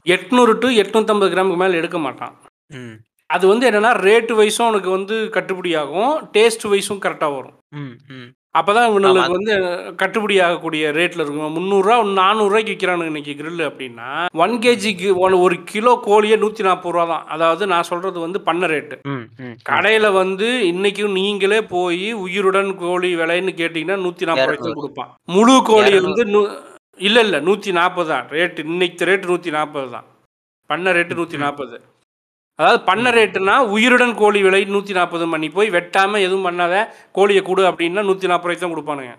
எட்நூறு 0.06 0.54
டு 0.60 0.70
எட்நூற்றம்பது 0.84 1.34
கிராமுக்கு 1.34 1.64
மேலே 1.64 1.78
எடுக்க 1.78 1.98
மாட்டான். 1.98 2.36
ம். 2.72 2.96
அது 3.30 3.48
வந்து 3.48 3.68
என்னென்னா 3.70 3.92
ரேட்டு 4.08 4.34
வைஸும் 4.40 4.70
உனக்கு 4.72 4.90
வந்து 4.90 5.16
கட்டுப்படி 5.36 5.72
ஆகும். 5.84 6.14
டேஸ்ட் 6.34 6.66
வைஸும் 6.74 7.04
கரெக்டாக 7.06 7.36
வரும் 7.38 7.58
ம் 8.56 8.60
ம் 8.60 8.60
அப்போ 8.60 8.72
தான் 8.74 8.84
ஆமா. 8.86 8.94
இவனுக்கு 8.96 9.36
வந்து 9.36 9.54
கட்டுப்படி 10.00 10.36
ஆகக்கூடிய 10.46 10.90
ரேட்டில் 10.98 11.22
இருக்கும் 11.24 11.54
முந்நூறுரூவா 11.56 11.96
நானூறுரூவாய்க்கு 12.18 12.74
விற்கிறானுங்க 12.74 13.12
இன்னைக்கு 13.12 13.34
grill 13.40 13.60
அப்படின்னா 13.68 14.10
ஒன் 14.42 14.54
கேஜிக்கு 14.64 15.10
ஒன் 15.24 15.36
ஒரு 15.46 15.56
கிலோ 15.72 15.94
கோழியே 16.06 16.36
நூற்றி 16.44 16.64
நாற்பது 16.68 16.94
ரூபா 16.96 17.06
தான் 17.12 17.26
அதாவது 17.34 17.64
நான் 17.72 17.88
சொல்கிறது 17.90 18.20
வந்து 18.26 18.42
பண்ண 18.48 18.68
ரேட்டு 18.74 18.98
கடையில் 19.70 20.10
வந்து 20.20 20.50
இன்னைக்கும் 20.72 21.18
நீங்களே 21.20 21.60
போய் 21.74 22.06
உயிருடன் 22.26 22.72
கோழி 22.84 23.12
விலைன்னு 23.22 23.54
கேட்டிங்கன்னா 23.60 23.98
நூற்றி 24.04 24.28
நாற்பது 24.30 24.48
ரூபாய்க்கு. 24.52 24.80
கொடுப்பான் 24.80 25.12
முழு 25.30 25.56
கோழி. 25.70 25.92
வந்து 26.02 26.26
நூ 26.34 26.42
இல்லை 27.00 27.24
இல்லை 27.26 27.40
நூற்றி 27.46 27.72
நாற்பது 27.78 28.10
தான் 28.10 28.28
ரேட்டு 28.34 28.68
இன்னைக்கு 28.68 29.08
ரேட்டு 29.10 29.32
நூற்றி 29.32 29.52
நாற்பது 29.56 29.90
தான் 29.96 30.08
பண்ண 30.70 30.92
ரேட்டு 30.98 31.18
நூற்றி. 31.20 31.40
நாற்பது 31.44 31.76
அதாவது 32.60 32.80
பண்ண. 32.88 33.06
ரேட்டுனா 33.18 33.56
உயிருடன் 33.76 34.16
கோழி 34.20 34.40
விலை 34.46 34.62
நூற்றி 34.74 34.94
நாற்பது 34.98 35.26
பண்ணி 35.34 35.48
போய் 35.56 35.70
வெட்டாமல் 35.76 36.26
எதுவும் 36.26 36.48
பண்ணாத 36.48 36.76
கோழியை 37.18 37.42
கொடு 37.44 37.64
அப்படின்னா 37.70 38.04
நூற்றி 38.10 38.32
நாற்பது 38.32 38.48
ரூபாய்க்கு 38.48 38.66
தான் 38.66 38.74
கொடுப்பானுங்க. 38.74 39.14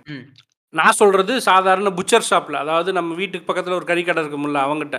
நான் 0.74 0.98
சொல்கிறது 1.00 1.32
சாதாரண 1.48 1.90
புச்சர் 1.98 2.28
ஷாப்பில் 2.28 2.62
அதாவது 2.62 2.90
நம்ம 2.98 3.14
வீட்டுக்கு 3.20 3.48
பக்கத்தில் 3.48 3.78
ஒரு 3.78 3.86
கறி 3.90 4.02
கடை 4.04 4.22
இருக்கும்ல 4.22 4.60
அவங்ககிட்ட 4.66 4.98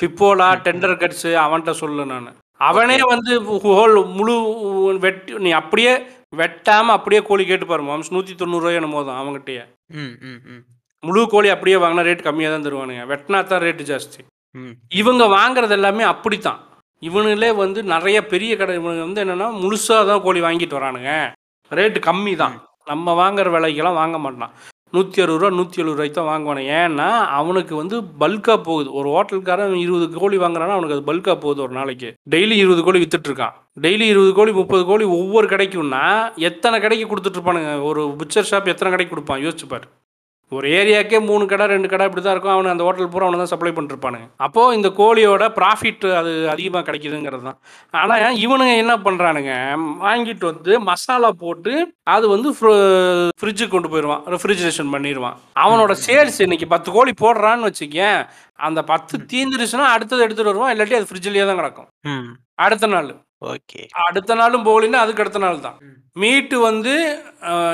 பிப்போலா. 0.00 0.48
டெண்டர் 0.66 1.00
கட்ஸு 1.02 1.30
அவன்கிட்ட 1.44 1.74
சொல்லு 1.82 2.04
நான். 2.12 2.30
அவனே 2.60 2.96
வந்து 3.12 3.32
ஹோல் 3.68 3.96
முழு 4.16 4.34
வெட்டி 5.04 5.38
நீ 5.44 5.50
அப்படியே 5.60 5.92
வெட்டாமல் 6.40 6.96
அப்படியே 6.96 7.20
கோழி 7.28 7.44
கேட்டு 7.46 7.66
பாரு 7.66 7.82
மாம்ஸ் 7.88 8.12
நூற்றி 8.14 8.34
தொண்ணூறுரூவா 8.34 8.76
என்னமோ 8.78 9.00
தான் 9.08 9.20
அவங்ககிட்டயே 9.20 9.64
ம் 10.00 10.12
ம் 10.28 10.40
ம். 10.52 10.60
முழு 11.02 11.22
கோழி 11.32 11.48
அப்படியே 11.54 11.78
வாங்கினா 11.82 12.04
ரேட் 12.08 12.26
கம்மியாக 12.26 12.52
தான் 12.54 12.66
தருவானுங்க. 12.66 13.04
வெட்டினா 13.10 13.38
தான் 13.44 13.62
ரேட்டு 13.64 13.84
ஜாஸ்தி. 13.88 14.20
இவங்க 15.00 15.24
வாங்குறது 15.34 15.74
எல்லாமே 15.78 16.04
அப்படித்தான். 16.12 16.60
இவனுங்களே 17.02 17.50
வந்து 17.62 17.80
நிறைய 17.94 18.18
பெரிய 18.32 18.52
கடை 18.56 18.74
இவனுங்க 18.80 19.06
வந்து 19.06 19.22
என்னென்னா 19.24 19.48
முழுசாக 19.62 20.02
தான் 20.10 20.22
கோழி 20.26 20.40
வாங்கிட்டு 20.46 20.78
வரானுங்க. 20.78 21.12
ரேட்டு 21.78 22.00
கம்மி 22.08 22.34
தான். 22.42 22.54
நம்ம 22.90 23.14
வாங்குற 23.22 23.48
விலைக்கெல்லாம் 23.54 24.00
வாங்க 24.02 24.18
மாட்டான். 24.18 24.54
நூற்றி 24.94 25.18
அறுபது 25.22 25.40
ரூபா 25.40 25.56
நூற்றி 25.58 25.80
எழுபது 25.82 25.96
ரூபாய்க்கு 25.96 26.16
தான் 26.16 26.30
வாங்குவானு 26.30 26.62
ஏன்னா 26.78 27.06
அவனுக்கு 27.38 27.74
வந்து 27.80 27.96
பல்காக 28.22 28.56
போகுது. 28.68 28.88
ஒரு 28.98 29.08
ஹோட்டலுக்காரன் 29.14 29.76
இருபது 29.84 30.06
கோழி 30.22 30.38
வாங்குறான்னா 30.42 30.76
அவனுக்கு 30.76 30.96
அது 30.96 31.08
பல்காக 31.10 31.36
போகுது 31.44 31.62
ஒரு 31.66 31.72
நாளைக்கு. 31.78 32.08
டெய்லி 32.34 32.56
இருபது 32.64 32.82
கோழி 32.86 33.00
வித்துட்டு 33.02 33.30
இருக்கான். 33.30 33.54
டெய்லி 33.84 34.06
இருபது 34.14 34.32
கோழி 34.38 34.52
முப்பது 34.60 34.84
கோழி 34.90 35.04
ஒவ்வொரு 35.18 35.48
கடைக்கும்னா 35.54 36.04
எத்தனை 36.50 36.78
கடைக்கு 36.80 37.06
கொடுத்துட்டு 37.12 37.40
இருப்பானுங்க? 37.40 37.72
ஒரு 37.90 38.02
புச்சர் 38.20 38.50
ஷாப் 38.50 38.72
எத்தனை 38.74 38.92
கடைக்கு 38.92 39.14
கொடுப்பான்? 39.14 39.42
யோசிச்சு 39.46 39.68
பாரு. 39.68 39.88
ஒரு 40.56 40.66
ஏரியாக்கே 40.78 41.18
மூணு 41.28 41.44
கடை 41.50 41.66
ரெண்டு 41.72 41.88
கடை 41.90 42.06
இப்படி 42.08 42.22
தான் 42.22 42.34
இருக்கும். 42.34 42.54
அவனு 42.54 42.72
அந்த 42.72 42.84
ஹோட்டல் 42.86 43.10
பூரா 43.12 43.26
அவனை 43.26 43.38
தான் 43.40 43.52
சப்ளை 43.52 43.72
பண்ணிருப்பானுங்க 43.76 44.26
அப்போது 44.46 44.74
இந்த 44.78 44.88
கோழியோட 44.98 45.44
ப்ராஃபிட் 45.58 46.04
அது 46.20 46.32
அதிகமாக 46.54 46.84
கிடைக்குதுங்கிறது 46.88 47.44
தான். 47.48 47.58
ஆனால் 48.00 48.38
இவனுங்க 48.44 48.74
என்ன 48.82 48.94
பண்ணுறானுங்க 49.06 49.54
வாங்கிட்டு 50.06 50.46
வந்து 50.52 50.74
மசாலா 50.90 51.30
போட்டு 51.44 51.74
அது 52.16 52.28
வந்து 52.34 52.50
ஃப்ரிட்ஜுக்கு 52.58 53.74
கொண்டு 53.74 53.92
போயிடுவான். 53.94 54.22
ரெஃப்ரிஜரேஷன் 54.34 54.92
பண்ணிடுவான். 54.94 55.38
அவனோட 55.64 55.92
சேல்ஸ் 56.06 56.40
இன்னைக்கு 56.46 56.68
பத்து 56.74 56.88
கோழி 56.96 57.14
போடுறான்னு 57.24 57.68
வச்சுக்கேன். 57.70 58.20
அந்த 58.68 58.80
பத்து 58.92 59.14
தீந்துருச்சுன்னா 59.32 59.88
அடுத்தது 59.96 60.24
எடுத்துகிட்டு 60.26 60.52
வருவான். 60.52 60.72
இல்லாட்டி 60.74 60.98
அது 61.00 61.10
ஃப்ரிட்ஜ்லேயே 61.10 61.46
தான் 61.50 61.60
கிடக்கும். 61.62 61.90
அடுத்த 62.66 62.86
நாள். 62.94 63.12
ஓகே. 63.50 63.82
அடுத்த 64.06 64.34
நாளும் 64.40 64.66
போகலின்னா 64.68 64.98
அதுக்கு 65.04 65.22
அடுத்த 65.24 65.40
நாள் 65.44 65.64
தான். 65.66 65.78
மீட்டு 66.22 66.56
வந்து 66.68 66.94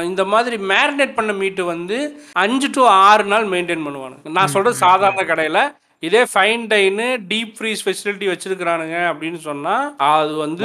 இந்த 0.08 0.22
மாதிரி 0.32 0.56
மேரினேட் 0.72 1.16
பண்ண 1.16 1.32
மீட்டு 1.40 1.62
வந்து 1.72 1.96
அஞ்சு 2.42 2.68
டு 2.76 2.82
ஆறு 3.08 3.24
நாள் 3.32 3.46
மெயின்டைன் 3.54 3.84
பண்ணுவானுங்க. 3.86 4.34
நான் 4.38 4.52
சொல்கிறது 4.54 4.82
சாதாரண 4.86 5.24
கடையில். 5.30 5.62
இதே 6.08 6.22
fine 6.32 6.64
dine 6.72 7.06
deep 7.30 7.52
freeze 7.58 7.84
facility 7.84 8.26
வச்சிருக்கிறானுங்க 8.32 8.98
அப்படின்னு 9.12 9.40
சொன்னால் 9.48 9.86
அது 10.10 10.34
வந்து 10.44 10.64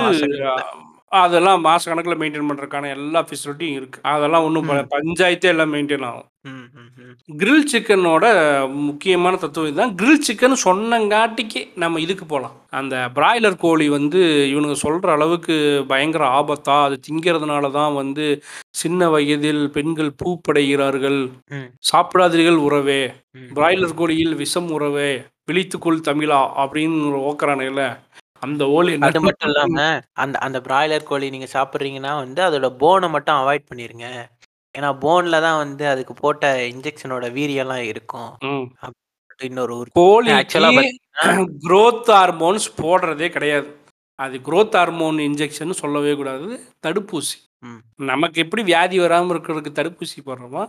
அதெல்லாம் 1.22 1.60
மாச 1.65 1.84
கணக்கில் 1.90 2.19
மெயின்டைன் 2.22 2.48
பண்ணுறதுக்கான 2.49 2.90
எல்லா 2.98 3.19
ஃபெசிலிட்டியும் 3.27 3.77
இருக்குது 3.80 4.06
அதெல்லாம் 4.14 4.45
ஒன்றும் 4.48 4.69
பஞ்சாயத்தே 4.94 5.49
எல்லாம் 5.53 5.73
மெயின்டைன் 5.73 6.06
ஆகும். 6.10 6.30
கிரில் 7.41 7.68
சிக்கனோட 7.72 8.26
முக்கியமான 8.88 9.38
தத்துவம் 9.44 9.69
இதுதான். 9.69 9.94
கிரில் 9.99 10.23
சிக்கன் 10.27 10.56
சொன்னங்காட்டிக்கு 10.65 11.61
நம்ம 11.84 11.99
இதுக்கு 12.06 12.26
போகலாம் 12.31 12.56
அந்த 12.80 12.95
பிராய்லர் 13.18 13.57
கோழி 13.64 13.88
வந்து 13.98 14.22
இவனுங்க 14.53 14.77
சொல்கிற 14.85 15.11
அளவுக்கு 15.18 15.56
பயங்கர 15.91 16.23
ஆபத்தா 16.40 16.77
அது 16.88 16.98
திங்கிறதுனால 17.07 17.72
தான் 17.80 17.94
வந்து 18.02 18.26
சின்ன 18.81 19.10
வயதில் 19.15 19.64
பெண்கள் 19.77 20.11
பூப்படைகிறார்கள். 20.22 21.22
சாப்பிடாதீர்கள் 21.91 22.60
உறவே. 22.68 23.02
பிராய்லர் 23.57 23.99
கோழியில் 24.02 24.35
விஷம் 24.44 24.72
உறவே. 24.77 25.11
விழித்துக்கொள் 25.49 26.06
தமிழா 26.10 26.41
அப்படின்னு 26.64 27.23
ஓக்கறானுல 27.30 27.81
அந்த 28.45 28.64
ஓலி 28.78 28.94
அது 29.07 29.20
மட்டும் 29.26 29.49
இல்லாம 29.49 29.78
அந்த 30.24 30.36
அந்த 30.45 30.57
பிராய்லர் 30.68 31.10
கோழி 31.10 31.28
நீங்க 31.36 31.48
சாப்பிட்றீங்கன்னா 31.56 32.14
வந்து 32.24 32.41
அதோட 32.48 32.70
போனை 32.82 33.07
மட்டும் 33.15 33.40
அவாய்ட் 33.41 33.70
பண்ணிருங்க. 33.70 34.07
ஏன்னா 34.76 34.90
போன்ல 35.03 35.40
தான் 35.45 35.61
வந்து 35.64 35.84
அதுக்கு 35.94 36.14
போட்ட 36.22 36.45
இன்ஜெக்ஷனோட 36.72 37.26
வீரியெல்லாம் 37.38 37.86
இருக்கும். 37.91 38.32
இன்னொரு 39.40 39.76
கோழிக்கு 39.99 40.38
ஆக்சுவலா 40.40 40.72
growth 41.65 42.07
ஹார்மோன்ஸ் 42.15 42.68
போடுறதே 42.82 43.28
கிடையாது. 43.36 43.68
அது 44.20 44.36
growth 44.48 44.74
ஹார்மோன் 44.80 45.20
இன்ஜெக்ஷன் 45.28 45.82
சொல்லவே 45.82 46.14
கூடாது. 46.20 46.48
தடுப்பூசி. 46.86 47.38
நமக்கு 48.11 48.38
எப்படி 48.44 48.64
வியாதி 48.70 48.98
வராமல் 49.03 49.34
இருக்கிறதுக்கு 49.34 49.78
தடுப்பூசி 49.80 50.18
போடுறோமோ 50.28 50.64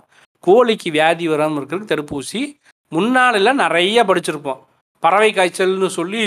கோழிக்கு 0.44 0.88
வியாதி 0.96 1.26
வராமல் 1.32 1.58
இருக்கிறதுக்கு 1.60 1.92
தடுப்பூசி. 1.94 2.40
முன்னாலெல்லாம் 2.92 3.62
நிறைய 3.64 4.04
படிச்சிருப்போம். 4.10 4.60
பறவை 5.02 5.30
காய்ச்சல்னு 5.32 5.90
சொல்லி 5.98 6.22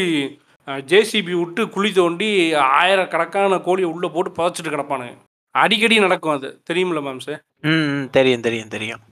ஜேசிபி 0.87 1.33
விட்டு 1.33 1.61
குழி 1.69 1.91
தோண்டி 1.91 2.29
ஆயிரக்கணக்கான 2.77 3.59
கோழியை 3.59 3.89
உள்ளே 3.89 4.07
போட்டு 4.07 4.31
புதைச்சிட்டு 4.31 4.73
கிடப்பானுங்க. 4.73 5.15
அடிக்கடி 5.55 5.95
நடக்கும் 5.99 6.33
அது. 6.33 6.49
தெரியுமில்ல 6.69 7.01
மாம்சு 7.01 7.35
ம் 7.63 7.85
ம், 7.91 8.07
தெரியும் 8.11 8.41
தெரியும் 8.41 8.69
தெரியும். 8.69 9.03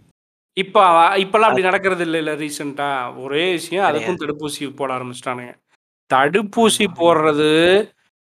இப்போ 0.58 0.82
இப்போல்லாம் 1.18 1.50
அப்படி 1.50 1.64
நடக்கிறது 1.64 2.04
இல்லை 2.04 2.20
இல்லை 2.20 2.34
ரீசெண்டாக 2.36 3.18
ஒரே 3.18 3.46
விஷயம் 3.52 3.86
அதுக்கும் 3.88 4.22
தடுப்பூசி 4.22 4.70
போட 4.74 4.90
ஆரம்பிச்சிட்டானுங்க. 4.94 5.54
தடுப்பூசி 6.12 6.86
போடுறது 7.00 7.50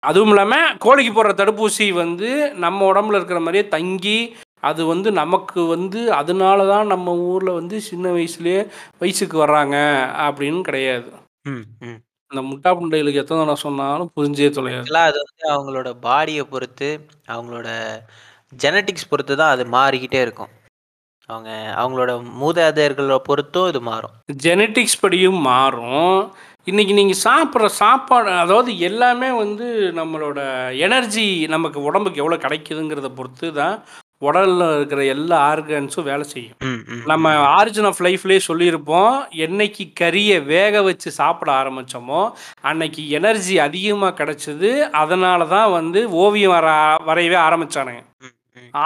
அதுவும் 0.03 0.30
இல்லாமல் 0.30 0.77
கோழிக்கு 0.77 1.11
போடுற 1.14 1.31
தடுப்பூசி 1.35 1.85
வந்து 1.95 2.30
நம்ம 2.57 2.85
உடம்புல 2.91 3.18
இருக்கிற 3.18 3.39
மாதிரியே 3.39 3.65
தங்கி 3.69 4.19
அது 4.64 4.81
வந்து 4.85 5.10
நமக்கு 5.14 5.61
வந்து 5.68 5.99
அதனால 6.11 6.65
தான் 6.68 6.88
நம்ம 6.88 7.14
ஊரில் 7.27 7.57
வந்து 7.60 7.76
சின்ன 7.81 8.07
வயசுலேயே 8.11 8.60
வயசுக்கு 8.99 9.38
வர்றாங்க 9.38 9.76
அப்படின்னு 10.26 10.61
கிடையாது. 10.61 11.10
ம் 11.45 11.64
ம். 11.81 11.99
இந்த 12.32 12.41
முட்டா 12.49 12.70
புண்டைகளுக்கு 12.80 13.22
எத்தனை 13.22 13.40
தடவை 13.41 13.60
சொன்னாலும் 13.66 14.12
புரிஞ்சே 14.18 14.49
தொலையாது. 14.58 14.88
அது 15.08 15.18
வந்து 15.24 15.45
அவங்களோட 15.56 15.90
பாடியை 16.06 16.44
பொறுத்து 16.53 16.90
அவங்களோட 17.34 17.70
ஜெனட்டிக்ஸ் 18.64 19.10
பொறுத்து 19.12 19.34
தான் 19.41 19.53
அது 19.56 19.64
மாறிக்கிட்டே 19.78 20.20
இருக்கும். 20.26 20.52
அவங்க 21.30 21.49
அவங்களோட 21.82 22.12
மூதாதையர்களை 22.41 23.18
பொறுத்தும் 23.30 23.70
இது 23.72 23.82
மாறும். 23.90 24.16
ஜெனட்டிக்ஸ் 24.45 25.02
படியும் 25.03 25.41
மாறும். 25.49 26.16
இன்றைக்கி 26.68 26.94
நீங்கள் 26.94 27.24
சாப்பிட்ற 27.28 27.68
சாப்பாடு 27.82 28.32
அதாவது 28.44 28.72
எல்லாமே 28.90 29.30
வந்து 29.44 29.68
நம்மளோட 29.99 30.40
எனர்ஜி 30.88 31.28
நமக்கு 31.56 31.80
உடம்புக்கு 31.90 32.22
எவ்வளோ 32.24 32.38
கிடைக்குதுங்கிறத 32.44 33.10
பொறுத்து 33.20 33.48
தான் 33.62 33.76
உடலில் 34.22 34.65
இருக்கிற 34.76 35.02
எல்லா 35.14 35.38
ஆர்கன்ஸும் 35.52 36.07
வேலை 36.10 36.26
செய்யும். 36.34 36.57
நம்ம 37.11 37.34
ஆரிஜின் 37.57 37.89
ஆஃப் 37.89 38.02
லைஃப்லேயே 38.07 38.41
சொல்லியிருப்போம் 38.49 39.14
என்னைக்கு 39.45 39.85
கறியை 40.02 40.38
வேக 40.53 40.81
வச்சு 40.88 41.11
சாப்பிட 41.19 41.52
ஆரம்பித்தோமோ 41.61 42.22
அன்னைக்கு 42.72 43.03
எனர்ஜி 43.19 43.57
அதிகமாக 43.68 44.18
கிடைச்சது 44.19 44.72
அதனால 45.03 45.48
தான் 45.56 45.72
வந்து 45.80 46.02
ஓவியம் 46.23 46.56
வர 46.57 46.68
வரையவே 47.10 47.39
ஆரம்பித்தானுங்க. 47.48 48.03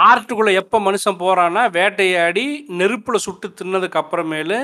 ஆர்ட்டுக்குள்ளே 0.08 0.52
எப்போ 0.60 0.76
மனுஷன் 0.80 1.20
போகிறான்னா 1.22 1.62
வேட்டையாடி 1.76 2.44
நெருப்பில் 2.78 3.24
சுட்டு 3.24 3.48
தின்னதுக்கு 3.58 4.00
அப்புறமேலு 4.00 4.58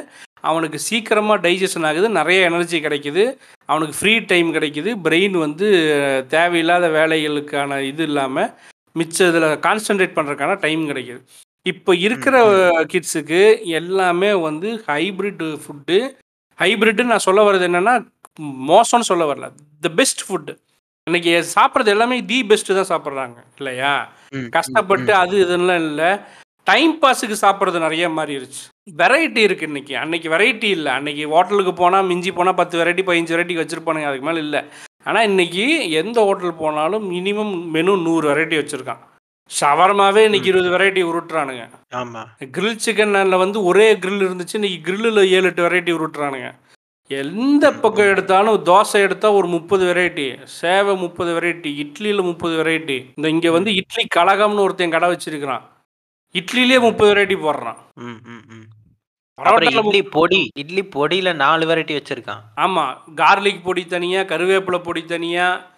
அவனுக்கு 0.51 0.79
சீக்கிரமாக 0.87 1.43
டைஜஷன் 1.45 1.87
ஆகுது 1.89 2.09
நிறைய 2.19 2.39
எனர்ஜி 2.49 2.79
கிடைக்குது 2.81 3.25
அவனுக்கு 3.69 3.95
ஃப்ரீ 3.99 4.15
டைம் 4.31 4.49
கிடைக்குது 4.57 4.91
பிரெயின் 5.05 5.37
வந்து 5.39 5.67
தேவையில்லாத 6.29 6.87
வேலைகளுக்கான 6.99 7.81
இது 7.91 8.03
இல்லாமல் 8.09 8.51
மிச்ச 8.97 9.29
இதில் 9.31 9.49
கான்சென்ட்ரேட் 9.67 10.17
பண்ணுறதுக்கான 10.17 10.59
டைம் 10.65 10.83
கிடைக்குது. 10.91 11.21
இப்போ 11.67 11.93
இருக்கிற 12.07 12.37
கிட்ஸுக்கு 12.93 13.41
எல்லாமே 13.81 14.31
வந்து 14.49 14.69
ஹைபிரிட் 14.89 15.45
ஃபுட்டு 15.63 15.99
ஹைபிரிட்னு 16.59 17.13
நான் 17.13 17.27
சொல்ல 17.29 17.41
வர்றது 17.47 17.67
என்னன்னா 17.69 17.95
மோசம்னு 18.71 19.09
சொல்ல 19.11 19.25
வரல. 19.31 19.49
த 19.85 19.91
பெஸ்ட் 20.01 20.25
ஃபுட்டு 20.27 20.55
இன்னைக்கு 21.07 21.33
சாப்பிட்றது 21.55 21.93
எல்லாமே 21.95 22.17
தி 22.31 22.39
பெஸ்ட்டு 22.51 22.77
தான் 22.79 22.91
சாப்பிட்றாங்க 22.91 23.39
இல்லையா? 23.61 23.93
கஷ்டப்பட்டு. 24.57 25.13
அது 25.23 25.35
இதெல்லாம் 25.45 25.81
இல்லை. 25.89 26.11
டைம் 26.67 26.93
பாஸுக்கு 27.03 27.37
சாப்பிட்றது 27.43 27.79
நிறைய 27.85 28.09
மாறிடுச்சு 28.19 28.63
வெரைட்டி 29.01 29.41
இருக்குது 29.47 29.71
இன்னைக்கு. 29.71 29.95
அன்னைக்கு 30.03 30.29
வெரைட்டி 30.35 30.69
இல்லை. 30.77 30.91
அன்னைக்கு 30.99 31.25
ஹோட்டலுக்கு 31.33 31.73
போனால் 31.81 32.09
மிஞ்சி 32.11 32.33
போனால் 32.37 32.59
பத்து 32.61 32.81
வெரைட்டி 32.81 33.05
பதினஞ்சு 33.09 33.35
வெரைட்டி 33.35 33.57
வச்சுருப்பானுங்க. 33.61 34.11
அதுக்கு 34.11 34.29
மேலே 34.29 34.43
இல்லை. 34.47 34.61
ஆனால் 35.05 35.25
இன்னைக்கு 35.25 35.91
எந்த 35.91 36.25
ஹோட்டல் 36.25 36.55
போனாலும் 36.55 37.11
மினிமம் 37.13 37.55
மெனு 37.67 37.97
நூறு 37.97 38.27
வெரைட்டி 38.31 38.57
வச்சுருக்கான். 38.61 39.01
ஷவர்மாவே 39.61 40.25
இன்னைக்கு 40.25 40.49
இருபது 40.49 40.71
வெரைட்டி 40.75 41.03
உருட்டுறானுங்க. 41.09 41.65
ஆமா. 41.95 42.21
கிரில் 42.57 42.83
சிக்கன்ல 42.87 43.39
வந்து 43.39 43.65
ஒரே 43.65 43.95
grill 43.95 44.19
இருந்துச்சு 44.27 44.59
இன்னைக்கு 44.59 44.79
கிரில்லில் 44.87 45.31
ஏழு 45.37 45.49
எட்டு 45.51 45.69
வெரைட்டி 45.69 45.93
உருட்டுறானுங்க. 45.97 46.51
எந்த 47.11 47.73
பக்கம் 47.73 48.11
எடுத்தாலும் 48.13 48.65
தோசை 48.65 48.99
எடுத்தால் 49.07 49.33
ஒரு 49.33 49.47
முப்பது 49.47 49.95
வெரைட்டி 49.95 50.27
சேவை 50.45 50.97
முப்பது 50.97 51.41
வெரைட்டி 51.41 51.71
இட்லியில் 51.85 52.23
முப்பது 52.23 52.55
வெரைட்டி 52.63 52.97
இந்த 53.17 53.29
இங்கே 53.29 53.51
வந்து 53.51 53.75
இட்லி 53.75 54.07
கலகம்னு 54.17 54.65
ஒருத்தன் 54.67 54.91
கடை 54.91 55.09
வச்சிருக்கிறான். 55.11 55.65
இட்லிலேயே 56.35 56.81
முப்பது 56.81 57.11
வெரைட்டி 57.15 57.37
போடுறான். 57.47 57.81
இட்லி 59.39 60.01
பொடி 60.15 60.41
இட்லி 60.61 60.83
பொடியில 60.95 61.29
நாலு 61.43 61.65
வெரைட்டி 61.69 61.95
வச்சிருக்கான். 61.97 62.43
ஆமாம் 62.65 62.95
கார்லிக் 63.21 63.65
பொடி 63.67 63.83
தனியாக 63.95 64.29
கருவேப்பிலை 64.33 64.81
பொடி 64.89 65.03
தனியாக 65.13 65.71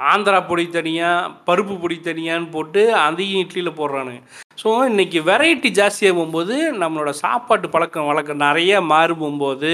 ஆந்திரா 0.00 0.38
பொடி 0.48 0.64
தனியாக 0.76 1.30
பருப்பு 1.46 1.74
பொடி 1.80 1.96
தனியான்னு 2.06 2.48
போட்டு 2.54 2.82
அதையும் 3.06 3.42
இட்லியில் 3.44 3.78
போடுறானுங்க. 3.80 4.20
ஸோ 4.62 4.70
இன்னைக்கு 4.90 5.18
வெரைட்டி 5.30 5.70
ஜாஸ்தியாக 5.78 6.16
போகும்போது 6.16 6.54
நம்மளோட 6.82 7.10
சாப்பாட்டு 7.24 7.68
பழக்கம் 7.74 8.08
வழக்கம் 8.10 8.42
நிறைய 8.46 8.80
மாறும்போது 8.92 9.72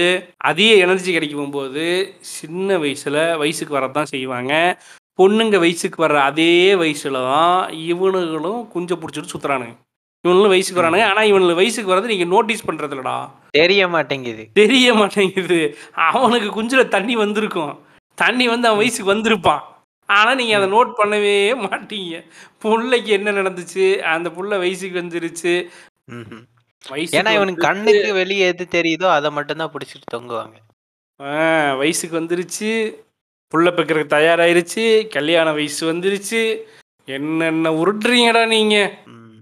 அதிக 0.51 0.73
எனர்ஜி 0.85 1.11
கிடைக்கும் 1.11 1.55
போது 1.57 1.85
சின்ன 2.37 2.77
வயசில் 2.83 3.21
வயசுக்கு 3.43 3.77
வரதான் 3.79 4.11
செய்வாங்க. 4.13 4.53
பொண்ணுங்க 5.19 5.57
வயசுக்கு 5.63 5.99
வர்ற 6.05 6.17
அதே 6.31 6.53
வயசில் 6.81 7.25
தான் 7.31 7.59
இவனுங்களும் 7.89 8.61
குஞ்சை 8.73 8.97
பிடிச்சிட்டு 8.97 9.33
சுற்றுறானுங்க 9.33 9.75
இவனுங்களும் 10.27 10.53
வயசுக்கு 10.55 10.81
வரானுங்க. 10.81 11.07
ஆனால் 11.11 11.29
இவனுக்கு 11.31 11.61
வயசுக்கு 11.61 11.91
வர்றது 11.93 12.13
நீங்கள் 12.13 12.33
நோட்டீஸ் 12.35 12.67
பண்ணுறதில்லடா 12.67 13.17
தெரிய 13.59 13.81
மாட்டேங்குது. 13.95 14.43
தெரிய 14.61 14.87
மாட்டேங்குது. 14.99 15.59
அவனுக்கு 16.09 16.49
குஞ்சில் 16.57 16.93
தண்ணி 16.95 17.15
வந்திருக்கும். 17.23 17.73
தண்ணி 18.23 18.45
வந்து 18.53 18.69
அவன் 18.69 18.81
வயசுக்கு 18.81 19.13
வந்திருப்பான். 19.13 19.63
ஆனால் 20.09 20.37
நீங்கள் 20.39 20.57
அதை 20.57 20.67
நோட் 20.75 20.91
பண்ணவே 20.99 21.37
மாட்டீங்க. 21.65 22.19
புள்ளைக்கு 22.63 23.11
என்ன 23.17 23.33
நடந்துச்சு? 23.39 23.85
அந்த 24.13 24.27
புள்ள 24.35 24.57
வயசுக்கு 24.61 25.01
வந்துருச்சு. 25.01 25.53
ஏன்னா 27.17 27.31
இவனுக்கு. 27.37 27.65
கண்ணுக்கு 27.67 28.11
வெளியே 28.19 28.45
எது 28.51 28.65
தெரியுதோ 28.77 29.07
அதை 29.17 29.29
மட்டும் 29.37 29.61
தான் 29.61 29.73
பிடிச்சிட்டு 29.73 30.07
தொங்குவாங்க. 30.15 30.57
வயசுக்கு 31.81 32.15
வந்துருச்சு. 32.19 32.71
புள்ள 33.53 33.67
பெக்கிறதுக்கு 33.75 34.15
தயாராயிருச்சு. 34.17 34.85
கல்யாண 35.17 35.47
வயசு 35.59 35.83
வந்துருச்சு. 35.91 36.41
என்னென்ன 37.17 37.71
உருட்டுறீங்கடா 37.81 38.43
நீங்கள். 38.55 38.93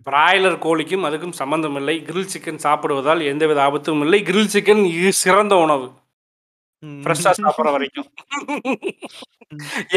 பிராய்லர் 0.05 0.57
கோழிக்கும் 0.65 1.05
அதுக்கும் 1.07 1.39
சம்பந்தம் 1.41 1.75
இல்லை 1.75 2.03
கிரில் 2.05 2.31
சிக்கன் 2.33 2.63
சாப்பிடுவதால் 2.63 3.21
எந்தவித 3.23 3.63
ஆபத்தும் 3.63 4.01
இல்லை. 4.01 4.21
கிரில் 4.21 4.53
சிக்கன் 4.53 4.83
இது 4.85 5.11
சிறந்த 5.13 5.55
உணவு. 5.55 5.87
ஃப்ரெஷ்ஷாக 6.83 7.33
சாப்பிட்ற 7.43 7.71
வரைக்கும். 7.75 8.07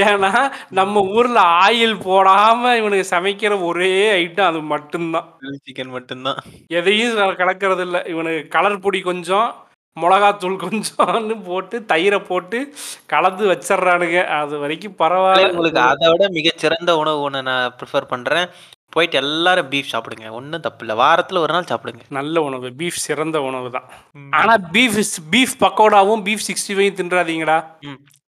ஏன்னா 0.05 0.31
நம்ம 0.71 1.01
ஊர்ல 1.17 1.39
ஆயில் 1.65 1.97
போடாம 2.07 2.63
இவனுக்கு 2.77 3.07
சமைக்கிற 3.17 3.65
ஒரே 3.65 3.91
ஐட்டம் 4.21 4.51
அது 4.51 4.61
மட்டும்தான். 4.73 5.29
சிக்கன் 5.67 5.95
மட்டும்தான். 5.97 6.39
எதையும் 6.79 7.19
கலக்கறது 7.43 7.81
இல்லை 7.81 8.01
இவனுக்கு 8.07 8.49
கலர் 8.49 8.85
பொடி 8.87 9.01
கொஞ்சம் 9.01 9.49
மிளகாத்தூள் 9.97 10.59
கொஞ்சம்னு 10.65 11.37
போட்டு 11.45 11.77
தயிரை 11.93 12.25
போட்டு 12.25 12.59
கலந்து 13.07 13.45
வச்சிடுறானுங்க. 13.53 14.19
அது 14.41 14.59
வரைக்கும் 14.59 14.99
பரவாயில்ல. 14.99 15.51
உங்களுக்கு 15.51 15.81
அதை 15.93 16.11
விட 16.11 16.27
மிகச்சிறந்த 16.39 16.97
உணவு 16.97 17.21
ஒன்று 17.21 17.43
நான் 17.43 17.75
ப்ரிஃபர் 17.81 18.13
பண்றேன். 18.15 18.49
போயிட்டு 18.93 19.17
எல்லாரும் 19.17 19.71
பீஃப் 19.71 19.91
சாப்பிடுங்க. 19.93 20.31
ஒன்றும் 20.31 20.61
தப்பு 20.61 20.87
இல்லை 20.87 21.05
வாரத்துல 21.05 21.39
ஒரு 21.39 21.53
நாள் 21.53 21.71
சாப்பிடுங்க. 21.71 22.03
நல்ல 22.09 22.43
உணவு. 22.43 22.69
பீஃப் 22.71 23.01
சிறந்த 23.07 23.41
உணவு 23.41 23.71
தான். 23.71 23.89
ஆனா 24.31 24.55
பீஃப் 24.73 24.99
பீஃப் 25.31 25.57
பக்கோடாவும் 25.61 26.23
பீஃப் 26.23 26.47
சிக்ஸ்டி 26.49 26.77
ஃபைவ் 26.77 26.97
தின்றாதீங்கடா 27.01 27.59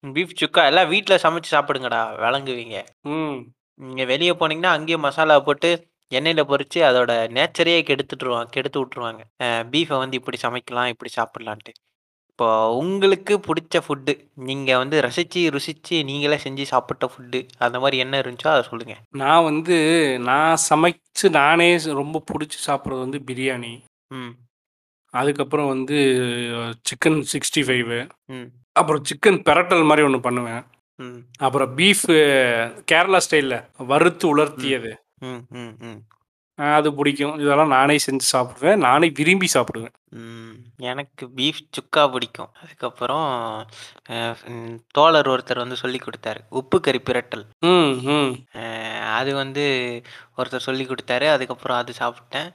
பீஃப் 0.05 0.37
சுக்கா 0.41 0.65
எல்லாம் 0.65 0.89
வீட்டில் 0.89 1.23
சமைச்சு 1.23 1.51
சாப்பிடுங்கடா. 1.51 2.01
விளங்குவீங்க. 2.23 2.79
ம். 3.09 3.37
நீங்க 3.81 4.05
வெளியே 4.05 4.31
போனீங்கன்னா 4.31 4.73
அங்கேயே 4.73 4.99
மசாலா 4.99 5.41
போட்டு 5.41 5.71
எண்ணெயில 6.13 6.43
பொரிச்சு 6.51 6.81
அதோட 6.89 7.13
நேச்சரையே 7.37 7.81
கெடுத்துட்டுருவாங்க 7.83 8.51
கெடுத்து 8.51 8.79
விட்டுருவாங்க. 8.81 9.23
பீஃபை 9.73 9.99
வந்து 9.99 10.17
இப்படி 10.17 10.39
சமைக்கலாம் 10.43 10.87
இப்படி 10.87 11.11
சாப்பிடலான்ட்டு. 11.17 11.73
இப்போ 12.39 12.47
உங்களுக்கு 12.77 13.35
பிடிச்ச 13.39 13.81
ஃபுட்டு 13.81 14.13
நீங்க 14.35 14.79
வந்து 14.79 15.01
ரசிச்சு 15.01 15.41
ருசிச்சு 15.51 16.05
நீங்களே 16.05 16.37
செஞ்சு 16.37 16.63
சாப்பிட்ட 16.63 17.11
ஃபுட்டு 17.13 17.49
அந்த 17.59 17.81
மாதிரி 17.81 17.97
என்ன 17.99 18.21
இருந்துச்சோ 18.21 18.47
அதை 18.47 18.63
சொல்லுங்க. 18.63 18.95
நான் 19.11 19.45
வந்து 19.45 19.77
நான் 20.21 20.57
சமைச்சு 20.71 21.31
நானே 21.31 21.77
ரொம்ப 21.93 22.23
பிடிச்சி 22.33 22.59
சாப்பிட்றது 22.67 22.99
வந்து 22.99 23.19
பிரியாணி. 23.27 23.73
ம். 24.11 24.33
அதுக்கப்புறம் 25.15 25.69
வந்து 25.69 25.99
சிக்கன் 26.89 27.21
சிக்ஸ்டி 27.33 27.63
ஃபைவு 27.63 28.01
ம். 28.27 28.49
அப்புறம் 28.73 29.03
சிக்கன் 29.03 29.41
பெரட்டல் 29.43 29.85
மாதிரி 29.85 30.07
ஒன்று 30.07 30.21
பண்ணுவேன். 30.21 30.63
ம். 30.99 31.21
அப்புறம் 31.39 31.77
பீஃப் 31.77 32.05
கேரளா 32.93 33.21
ஸ்டைலில் 33.29 33.59
வறுத்து 33.87 34.37
உலர்த்தியது. 34.37 34.93
ம் 35.21 35.43
ம் 35.51 35.75
ம். 35.81 36.01
அது 36.57 36.95
பிடிக்கும். 36.95 37.39
இதெல்லாம் 37.39 37.69
நானே 37.69 37.97
செஞ்சு 38.11 38.19
சாப்பிடுவேன். 38.33 38.77
நானே 38.77 39.13
விரும்பி 39.15 39.49
சாப்பிடுவேன். 39.55 39.93
ம், 40.11 40.51
எனக்கு 40.77 41.27
பீஃப் 41.37 41.69
சுக்கா 41.71 42.13
பிடிக்கும். 42.13 42.49
அதுக்கப்புறம் 42.63 43.67
ம், 44.47 44.75
தோழர் 44.87 45.29
ஒருத்தர் 45.29 45.57
வந்து 45.57 45.77
சொல்லி 45.77 45.99
கொடுத்தாரு. 45.99 46.39
உப்பு 46.49 46.81
கறி 46.81 46.99
பிரட்டல். 46.99 47.47
ம் 47.59 48.11
ம். 48.11 48.45
அது 49.03 49.35
வந்து 49.35 50.01
ஒருத்தர் 50.37 50.57
சொல்லி 50.57 50.85
கொடுத்தாரு. 50.85 51.29
அதுக்கப்புறம் 51.29 51.77
அது 51.77 51.93
சாப்பிட்டேன். 51.99 52.53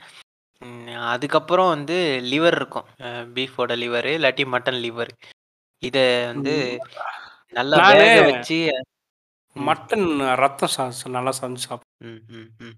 ம், 0.59 0.99
அதுக்கப்புறம் 0.99 1.67
வந்து 1.67 2.21
லிவர் 2.23 2.55
இருக்கும். 2.55 2.85
பீஃபோட 3.03 3.75
லிவர் 3.75 4.05
இல்லாட்டி 4.05 4.45
மட்டன் 4.45 4.81
லிவர். 4.81 5.07
இதை 5.77 6.25
வந்து 6.25 6.79
நல்லா 7.49 7.77
நானு 7.77 7.97
வேக 7.97 8.21
வச்சு 8.21 8.85
ம். 9.53 9.69
மட்டன் 9.69 10.35
ரத்தம் 10.35 10.69
சா 10.69 10.91
சா- 11.03 11.09
நல்லா 11.09 11.33
சமைச்சு 11.41 11.57
சாப்பிடுவேன் 11.69 11.97
ம், 11.97 12.19
ம், 12.27 12.49
ம். 12.59 12.73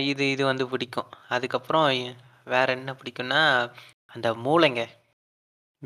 இது 0.00 0.30
இது 0.30 0.44
வந்து 0.44 0.68
பிடிக்கும். 0.68 1.06
அதுக்கப்புறம் 1.28 2.14
வேற 2.44 2.72
என்ன 2.72 2.96
பிடிக்கும்னா 3.02 3.72
அந்த 4.06 4.32
மூளைங்க. 4.32 4.86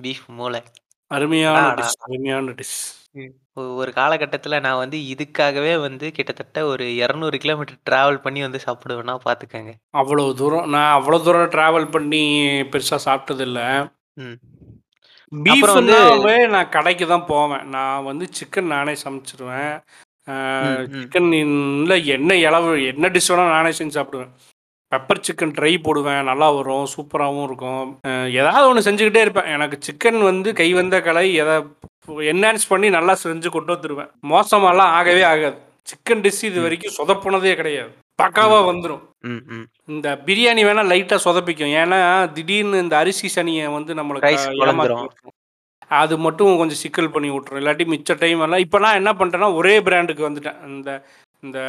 பீஃப் 0.03 0.27
மூளை. 0.27 0.63
அருமையான 1.07 1.67
அடா, 1.67 1.87
டிஷ் 1.87 2.11
அருமையான 2.11 2.51
டிஷ் 2.51 3.31
ஒரு 3.55 3.93
காலகட்டத்தில் 3.93 4.61
நான் 4.61 4.77
வந்து 4.77 4.99
இதுக்காகவே 4.99 5.81
வந்து 5.81 6.13
கிட்டத்தட்ட 6.13 6.67
ஒரு 6.67 6.85
இரநூறு 6.85 7.37
கிலோமீட்டர் 7.37 7.79
டிராவல் 7.91 8.21
பண்ணி 8.21 8.41
வந்து 8.41 8.61
சாப்பிடுவேன்னா 8.67 9.19
பார்த்துக்கங்க. 9.25 9.73
அவ்வளோ 9.99 10.35
தூரம் 10.35 10.69
நான் 10.69 11.03
அவ்வளோ 11.03 11.23
தூரம் 11.23 11.51
ட்ராவல் 11.51 11.91
பண்ணி 11.91 12.47
பெருசாக 12.61 12.99
சாப்பிட்டதில்ல. 13.05 13.91
ம். 14.13 14.33
அப்புறம் 15.51 15.77
வந்து- 15.77 15.91
பீஃப்னாவே 15.91 16.49
நான் 16.49 16.69
கடைக்கு 16.69 17.07
தான் 17.07 17.27
போவேன். 17.27 17.69
நான் 17.69 18.05
வந்து 18.05 18.29
சிக்கன் 18.41 18.63
நானே 18.63 18.97
சமைச்சிருவேன். 19.05 19.83
ம், 20.29 20.33
ம். 20.33 20.87
சிக்கன் 20.97 21.33
இல்லை 21.41 22.07
என்ன 22.07 22.37
இளவு 22.37 22.87
என்ன 22.87 23.09
டிஷ் 23.09 23.31
வேணால் 23.31 23.55
நானே 23.57 23.69
செஞ்சு 23.69 23.97
சாப்பிடுவேன். 23.99 24.33
பெப்பர் 24.93 25.25
சிக்கன் 25.27 25.55
ட்ரை 25.57 25.83
போடுவேன் 25.83 26.25
நல்லா 26.25 26.51
வரும் 26.51 26.87
சூப்பராகவும் 26.95 27.45
இருக்கும். 27.45 27.89
ஏதாவது 28.35 28.69
ஒன்று 28.69 28.87
செஞ்சுக்கிட்டே 28.89 29.21
இருப்பேன். 29.21 29.45
எனக்கு 29.47 29.79
சிக்கன் 29.87 30.23
வந்து 30.23 30.53
கை 30.55 30.73
வந்த 30.73 31.01
கலை 31.03 31.35
எதை 31.35 31.57
என்ஹான்ஸ் 32.33 32.69
பண்ணி 32.69 32.91
நல்லா 32.91 33.17
செஞ்சு 33.23 33.49
கொண்டு 33.49 33.73
வந்துருவேன். 33.75 34.11
மோசமாலாம் 34.29 34.93
ஆகவே 34.99 35.23
ஆகாது. 35.23 35.57
சிக்கன் 35.87 36.23
டிஷ் 36.25 36.45
இது 36.45 36.61
வரைக்கும் 36.61 36.97
சொதப்புனதே 36.99 37.55
கிடையாது. 37.55 37.91
பக்காவாக 38.23 38.67
வந்துடும் 38.69 39.03
இந்த 39.87 40.23
பிரியாணி 40.27 40.63
வேணா 40.67 40.85
லைட்டாக 40.93 41.25
சொதப்பிக்கும். 41.25 41.75
ஏன்னா 41.81 41.99
திடீர்னு 42.33 42.83
இந்த 42.83 42.97
அரிசி 42.97 43.29
சனியை 43.35 43.73
வந்து 43.73 43.95
நம்மளுக்கு 43.95 44.27
அது 45.91 46.15
மட்டும் 46.25 46.59
கொஞ்சம் 46.63 46.83
சிக்கல் 46.85 47.13
பண்ணி 47.15 47.29
விட்டுரும். 47.33 47.61
இல்லாட்டி 47.63 47.85
மிச்ச 47.93 48.19
டைம் 48.25 48.43
எல்லாம் 48.47 48.65
இப்போ 48.65 48.79
நான் 48.87 49.01
என்ன 49.03 49.13
பண்ணிட்டேன்னா 49.21 49.53
ஒரே 49.61 49.77
பிராண்டுக்கு 49.89 50.29
வந்துட்டேன். 50.29 50.61
இந்த 50.73 50.91
இந்த 51.47 51.61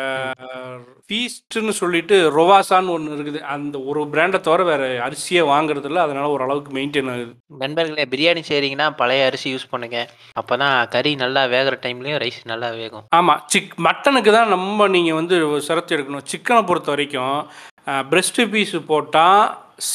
ஃபீஸ்ட்னு 1.06 1.73
சொல்லிட்டு 1.80 2.15
ரொவாசான்னு 2.38 2.94
ஒன்று 2.94 3.15
இருக்குது. 3.15 3.39
அந்த 3.53 3.76
ஒரு 3.89 4.02
பிராண்டை 4.14 4.39
தவிர 4.45 4.61
வேற 4.69 4.84
அரிசியே 5.06 5.41
வாங்குறது 5.49 5.88
இல்ல. 5.89 5.99
அதனால 6.06 6.30
ஓரளவுக்கு 6.35 6.72
மெயின்டைன் 6.77 7.11
ஆகுது. 7.14 7.31
நண்பர்களே 7.64 8.06
பிரியாணி 8.14 8.41
செய்கிறீங்கன்னா 8.49 8.88
பழைய 9.02 9.27
அரிசி 9.30 9.48
யூஸ் 9.53 9.72
பண்ணுங்க. 9.73 9.99
அப்போ 10.41 10.57
தான் 10.64 10.76
கறி 10.95 11.11
நல்லா 11.23 11.44
வேகிற 11.53 11.77
டைம்லேயும் 11.85 12.22
ரைஸ் 12.23 12.41
நல்லா 12.53 12.69
வேகும். 12.81 13.06
ஆமாம் 13.19 13.44
சிக் 13.53 13.76
மட்டனுக்கு 13.88 14.34
தான் 14.38 14.53
நம்ம 14.56 14.88
நீங்கள் 14.95 15.19
வந்து 15.19 15.38
சிரத்து 15.69 15.95
எடுக்கணும். 15.98 16.27
சிக்கனை 16.34 16.64
பொறுத்த 16.72 16.95
வரைக்கும் 16.95 17.38
பிரெஸ்ட் 18.14 18.44
பீஸ் 18.53 18.76
போட்டால் 18.91 19.44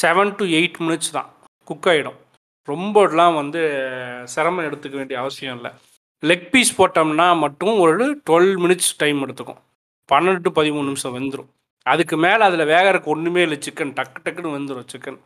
செவன் 0.01 0.35
டு 0.40 0.47
எயிட் 0.61 0.81
மினிட்ஸ் 0.86 1.16
தான். 1.19 1.31
குக் 1.70 1.89
ஆகிடும் 1.93 2.19
ரொம்பலாம் 2.70 3.34
வந்து 3.40 3.60
சிரமம் 4.34 4.66
எடுத்துக்க 4.68 4.97
வேண்டிய 5.01 5.16
அவசியம் 5.22 5.56
இல்லை. 5.59 5.70
லெக் 6.22 6.47
பீஸ் 6.52 6.76
போட்டோம்னா 6.78 7.26
மட்டும் 7.44 7.74
ஒரு 7.84 8.06
டுவெல் 8.28 8.55
மினிட்ஸ் 8.64 8.93
டைம் 9.02 9.20
எடுத்துக்கும். 9.26 9.60
பன்னெண்டு 10.12 10.43
டு 10.47 10.51
பதிமூணு 10.59 10.89
நிமிஷம் 10.90 11.14
வெந்துடும் 11.16 11.51
அதுக்கு 11.86 12.16
மேலே 12.24 12.43
அதில் 12.48 12.70
வேகறதுக்கு 12.72 13.12
ஒன்றுமே 13.14 13.40
இல்லை 13.47 13.59
சிக்கன் 13.66 13.94
டக்கு 13.98 14.20
டக்குன்னு 14.24 14.56
வந்துடும் 14.56 14.90
சிக்கன் 14.93 15.20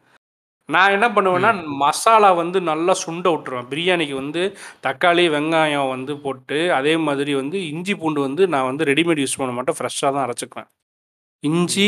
நான் 0.68 0.94
என்ன 0.94 1.06
பண்ணுவேன்னா 1.16 1.50
மசாலா 1.82 2.30
வந்து 2.40 2.58
நல்லா 2.68 2.92
சுண்ட 3.02 3.26
விட்டுருவேன். 3.32 3.68
பிரியாணிக்கு 3.72 4.14
வந்து 4.20 4.42
தக்காளி 4.86 5.24
வெங்காயம் 5.34 5.90
வந்து 5.94 6.12
போட்டு 6.24 6.58
அதே 6.78 6.94
மாதிரி 7.06 7.32
வந்து 7.40 7.58
இஞ்சி 7.72 7.94
பூண்டு 8.00 8.20
வந்து 8.26 8.42
நான் 8.54 8.68
வந்து 8.70 8.86
ரெடிமேட் 8.90 9.22
யூஸ் 9.22 9.38
பண்ண 9.40 9.52
மாட்டேன். 9.56 9.78
ஃப்ரெஷ்ஷாக 9.78 10.10
தான் 10.16 10.24
அரைச்சிக்குவேன். 10.26 10.68
இஞ்சி 11.44 11.86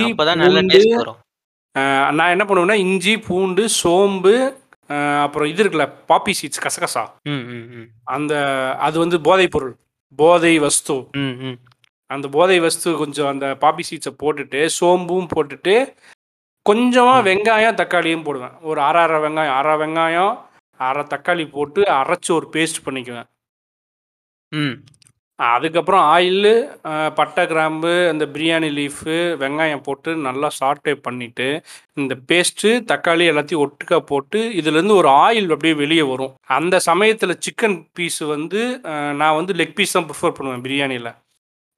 நான் 2.18 2.32
என்ன 2.34 2.44
பண்ணுவேன்னா 2.48 2.78
இஞ்சி 2.84 3.14
பூண்டு 3.26 3.64
சோம்பு 3.80 4.34
அப்புறம் 4.89 5.48
இது 5.48 5.65
இருக்குல்ல 5.65 5.93
பாப்பி 6.09 6.32
சீட்ஸ் 6.43 6.62
கசகசா. 6.62 7.10
ம் 7.23 7.31
ம் 7.31 7.66
ம். 7.70 7.89
அந்த 8.05 8.32
அது 8.78 8.98
வந்து 8.98 9.20
போதைப் 9.20 9.51
பொருள். 9.51 9.77
போதை 10.16 10.59
வஸ்து. 10.59 11.09
ம் 11.12 11.36
ம். 11.40 11.59
அந்த 12.06 12.28
போதை 12.28 12.60
வஸ்து 12.60 12.97
கொஞ்சம் 12.97 13.28
அந்த 13.28 13.56
பாப்பி 13.60 13.82
சீட்ஸை 13.90 14.12
போட்டுட்டு 14.23 14.69
சோம்பும் 14.81 15.28
போட்டுட்டு 15.36 15.94
கொஞ்சமாக 16.62 17.31
வெங்காயம் 17.31 17.74
தக்காளியும் 17.74 18.23
போடுவேன். 18.23 18.51
ஒரு 18.60 18.81
அரை 18.81 19.02
அரை 19.02 19.20
வெங்காயம் 19.20 19.56
அரை 19.56 19.74
வெங்காயம் 19.77 20.39
அரை 20.81 21.02
தக்காளி 21.02 21.51
போட்டு 21.51 21.82
அரைச்சி 21.82 22.31
ஒரு 22.31 22.48
பேஸ்ட் 22.52 22.85
பண்ணிக்குவேன். 22.85 23.28
ம். 24.52 24.85
அதுக்கப்புறம் 25.39 26.05
ஆயிலு 26.12 26.52
பட்டை 27.16 27.43
கிராம்பு 27.47 27.93
அந்த 28.09 28.24
பிரியாணி 28.32 28.69
லீஃபு 28.73 29.15
வெங்காயம் 29.43 29.85
போட்டு 29.85 30.10
நல்லா 30.24 30.48
சாட்டே 30.56 30.93
பண்ணிவிட்டு 31.05 31.47
இந்த 31.97 32.15
பேஸ்ட்டு 32.28 32.70
தக்காளி 32.89 33.27
எல்லாத்தையும் 33.31 33.62
ஒட்டுக்கா 33.65 33.98
போட்டு 34.06 34.40
இதுலேருந்து 34.59 34.97
ஒரு 34.97 35.10
ஆயில் 35.20 35.55
அப்படியே 35.55 35.77
வெளியே 35.82 36.05
வரும். 36.09 36.35
அந்த 36.59 36.78
சமயத்தில் 36.89 37.40
சிக்கன் 37.47 37.78
பீஸ் 37.94 38.20
வந்து 38.35 38.62
நான் 39.20 39.39
வந்து 39.39 39.55
லெக் 39.55 39.77
பீஸ் 39.78 39.97
தான் 39.97 40.09
ப்ரிஃபர் 40.09 40.36
பண்ணுவேன் 40.36 40.65
பிரியாணியில். 40.66 41.10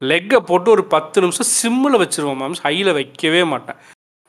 லெக்கை 0.02 0.40
போட்டு 0.44 0.68
ஒரு 0.70 0.84
பத்து 0.88 1.20
நிமிஷம் 1.20 1.50
சிம்மில் 1.54 2.00
வச்சுருவேன் 2.02 2.40
மேம் 2.42 2.60
ஹையில் 2.64 2.96
வைக்கவே 2.98 3.42
மாட்டேன். 3.50 3.80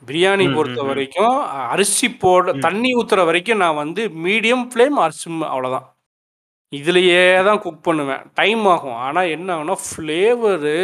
பிரியாணி 0.03 0.45
ம், 0.45 0.55
பொறுத்த 0.55 0.77
ம், 0.77 0.83
ம். 0.83 0.89
வரைக்கும் 0.89 1.35
அரிசி 1.69 2.07
போட 2.21 2.53
ம். 2.53 2.61
தண்ணி 2.61 2.91
ஊற்றுற 2.99 3.23
வரைக்கும் 3.25 3.59
நான் 3.59 3.81
வந்து 3.81 4.03
மீடியம் 4.23 4.63
ஃப்ளேம் 4.71 4.97
ஆர் 5.03 5.19
சிம் 5.19 5.41
அவ்வளோதான் 5.49 5.87
இதுலையே 6.73 7.19
தான் 7.47 7.61
குக் 7.63 7.85
பண்ணுவேன். 7.87 8.23
டைம் 8.35 8.63
ஆகும். 8.73 8.97
ஆனால் 9.05 9.31
என்ன 9.35 9.47
ஆகும்னா 9.55 9.77
ஃப்ளேவரு 9.85 10.75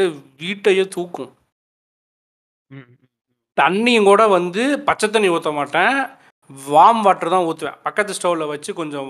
வீட்டையே 0.42 0.86
தூக்கும். 0.96 1.32
ம். 2.72 2.88
தண்ணியும் 3.58 4.10
கூட 4.10 4.24
வந்து 4.30 4.64
பச்சை 4.88 5.08
தண்ணி 5.08 5.30
ஊற்ற 5.36 5.52
மாட்டேன். 5.54 5.96
வார்ம் 6.70 7.04
வாட்டர் 7.06 7.34
தான் 7.34 7.48
ஊற்றுவேன் 7.48 7.80
பக்கத்து 7.86 8.16
ஸ்டவ்வில் 8.18 8.52
வச்சு 8.52 8.72
கொஞ்சம் 8.74 9.10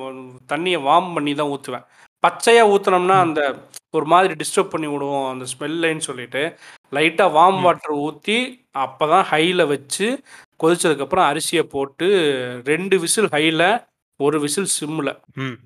தண்ணியை 0.51 0.79
வார்ம் 0.85 1.11
பண்ணி 1.15 1.33
தான் 1.33 1.51
ஊற்றுவேன் 1.55 1.85
பச்சையாக 2.23 2.71
ஊற்றினோம்னா 2.73 3.17
அந்த 3.25 3.41
ஒரு 3.93 4.05
மாதிரி 4.05 4.33
டிஸ்டர்ப் 4.39 4.71
பண்ணி 4.71 4.87
விடுவோம். 4.91 5.27
அந்த 5.33 5.45
ஸ்மெல்லுன்னு 5.51 6.07
சொல்லிட்டு. 6.07 6.41
லைட்டாக 6.93 7.35
வார்ம். 7.35 7.61
வாட்டர் 7.65 7.95
ஊற்றி 8.05 8.37
அப்போ 8.83 9.05
தான் 9.07 9.25
ஹையில் 9.31 9.63
வச்சு 9.65 10.07
கொதிச்சதுக்கப்புறம் 10.59 11.27
அரிசியை 11.29 11.63
போட்டு 11.67 12.07
ரெண்டு 12.65 12.95
விசில் 13.03 13.29
ஹையில் 13.35 13.67
ஒரு 14.19 14.37
விசில் 14.45 14.69
சிம்மில் 14.77 15.13
ம். 15.39 15.57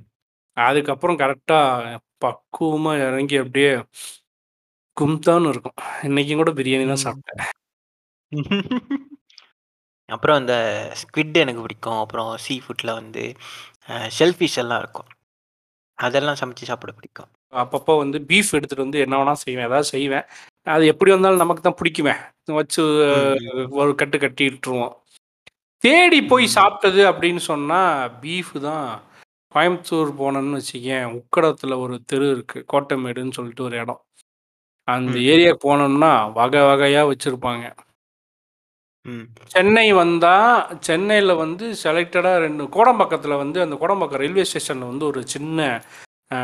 அதுக்கப்புறம் 0.57 1.19
கரெக்டாக 1.19 1.93
பக்குவமாக 2.21 3.05
இறங்கி 3.07 3.35
அப்படியே 3.37 3.71
கும்தான்னு 4.97 5.51
இருக்கும். 5.53 5.77
இன்னைக்கும் 6.03 6.41
கூட 6.41 6.51
பிரியாணி 6.57 6.85
தான் 6.85 7.01
ம். 7.01 7.05
சாப்பிட்டேன். 7.05 7.41
அப்புறம் 10.09 10.39
இந்த 10.41 10.55
ஸ்குவிட் 11.01 11.37
எனக்கு 11.37 11.61
பிடிக்கும். 11.63 11.99
அப்புறம் 12.03 12.29
சீ 12.45 12.55
ஃபுட்டில் 12.63 12.97
வந்து 12.97 13.23
ஷெல்ஃபிஷ் 14.17 14.59
எல்லாம் 14.63 14.81
இருக்கும். 14.83 15.09
அதெல்லாம் 15.97 16.39
சமைச்சு 16.41 16.69
சாப்பிட 16.69 16.91
பிடிக்கும். 16.93 17.29
அப்பப்போ 17.53 17.93
வந்து 17.97 18.17
பீஃப் 18.29 18.51
எடுத்துகிட்டு 18.57 18.85
வந்து 18.85 19.03
என்ன 19.05 19.15
வேணால் 19.19 19.43
செய்வேன். 19.43 19.67
ஏதாவது 19.69 19.87
செய்வேன். 19.91 20.25
அது 20.67 20.83
எப்படி 20.93 21.11
வந்தாலும் 21.11 21.43
நமக்கு 21.43 21.61
தான் 21.61 21.79
பிடிக்குமே. 21.79 22.15
வச்சு 22.53 22.83
ம், 23.09 23.39
ஒரு 23.79 23.91
கட்டு 23.95 24.17
கட்டி 24.19 24.43
விட்டுருவோம். 24.47 24.93
தேடி 25.83 26.19
போய் 26.31 26.47
ம். 26.47 26.55
சாப்பிட்டது 26.57 27.01
அப்படின்னு 27.11 27.43
சொன்னால் 27.49 27.93
பீஃப் 28.23 28.53
தான் 28.61 28.87
கோயம்புத்தூர் 29.51 30.11
போனோன்னு 30.19 30.59
வச்சுக்கேன் 30.59 31.05
உக்கடத்தில் 31.17 31.81
ஒரு 31.83 31.95
தெரு 32.05 32.27
இருக்குது 32.31 32.67
கோட்டமேடுன்னு 32.73 33.37
சொல்லிட்டு 33.37 33.63
ஒரு 33.63 33.77
இடம். 33.77 34.01
அந்த 34.87 35.15
ம். 35.15 35.25
ஏரியா 35.33 35.53
போனோம்னா 35.63 36.11
வகை 36.33 36.61
வகையாக 36.63 37.09
வச்சுருப்பாங்க. 37.09 37.65
ம். 39.05 39.25
சென்னை 39.53 39.87
வந்தால் 39.93 40.55
சென்னையில் 40.79 41.33
வந்து 41.35 41.65
செலக்டடாக 41.83 42.41
ரெண்டு 42.41 42.63
கோடம்பாக்கத்தில் 42.75 43.41
வந்து 43.43 43.59
அந்த 43.61 43.75
கோடம்பாக்கம் 43.75 44.21
ரயில்வே 44.21 44.43
ஸ்டேஷனில் 44.43 44.91
வந்து 44.91 45.05
ஒரு 45.05 45.21
சின்ன 45.27 45.59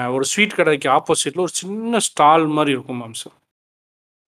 ஒரு 0.09 0.25
ஸ்வீட் 0.25 0.55
கடைக்கு 0.55 0.87
ஆப்போசிட்டில் 0.89 1.43
ஒரு 1.43 1.53
சின்ன 1.55 1.99
ஸ்டால் 2.07 2.45
மாதிரி 2.55 2.71
இருக்கும் 2.73 3.01
மாம்சம் 3.01 3.35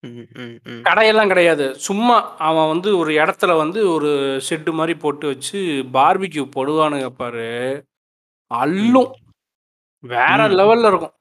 ம் 0.03 0.27
ம் 0.37 0.53
ம் 0.65 0.83
கடையெல்லாம் 0.83 1.31
கிடையாது. 1.31 1.65
சும்மா 1.87 2.17
அவன் 2.39 2.69
வந்து 2.69 2.89
ஒரு 2.97 3.11
இடத்துல 3.13 3.51
வந்து 3.57 3.79
ஒரு 3.95 4.11
ஷெட்டு 4.47 4.71
மாதிரி 4.73 4.93
போட்டு 4.97 5.25
வச்சு 5.27 5.59
பார்பிக்யூ 5.93 6.43
போடுவானுங்க 6.55 7.09
பாரு. 7.17 7.49
அள்ளும். 8.51 9.11
வேற. 10.03 10.47
லெவலில் 10.49 10.87
இருக்கும். 10.87 11.13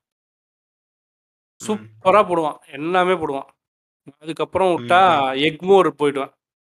ம். 1.60 1.66
சூப்பராக 1.66 2.24
போடுவான். 2.24 2.58
எல்லாமே 2.70 3.12
போடுவான். 3.12 3.48
அதுக்கப்புறம் 4.20 4.70
விட்டா 4.74 5.00
எக்மோர் 5.48 5.88
போயிடுவேன். 5.98 6.32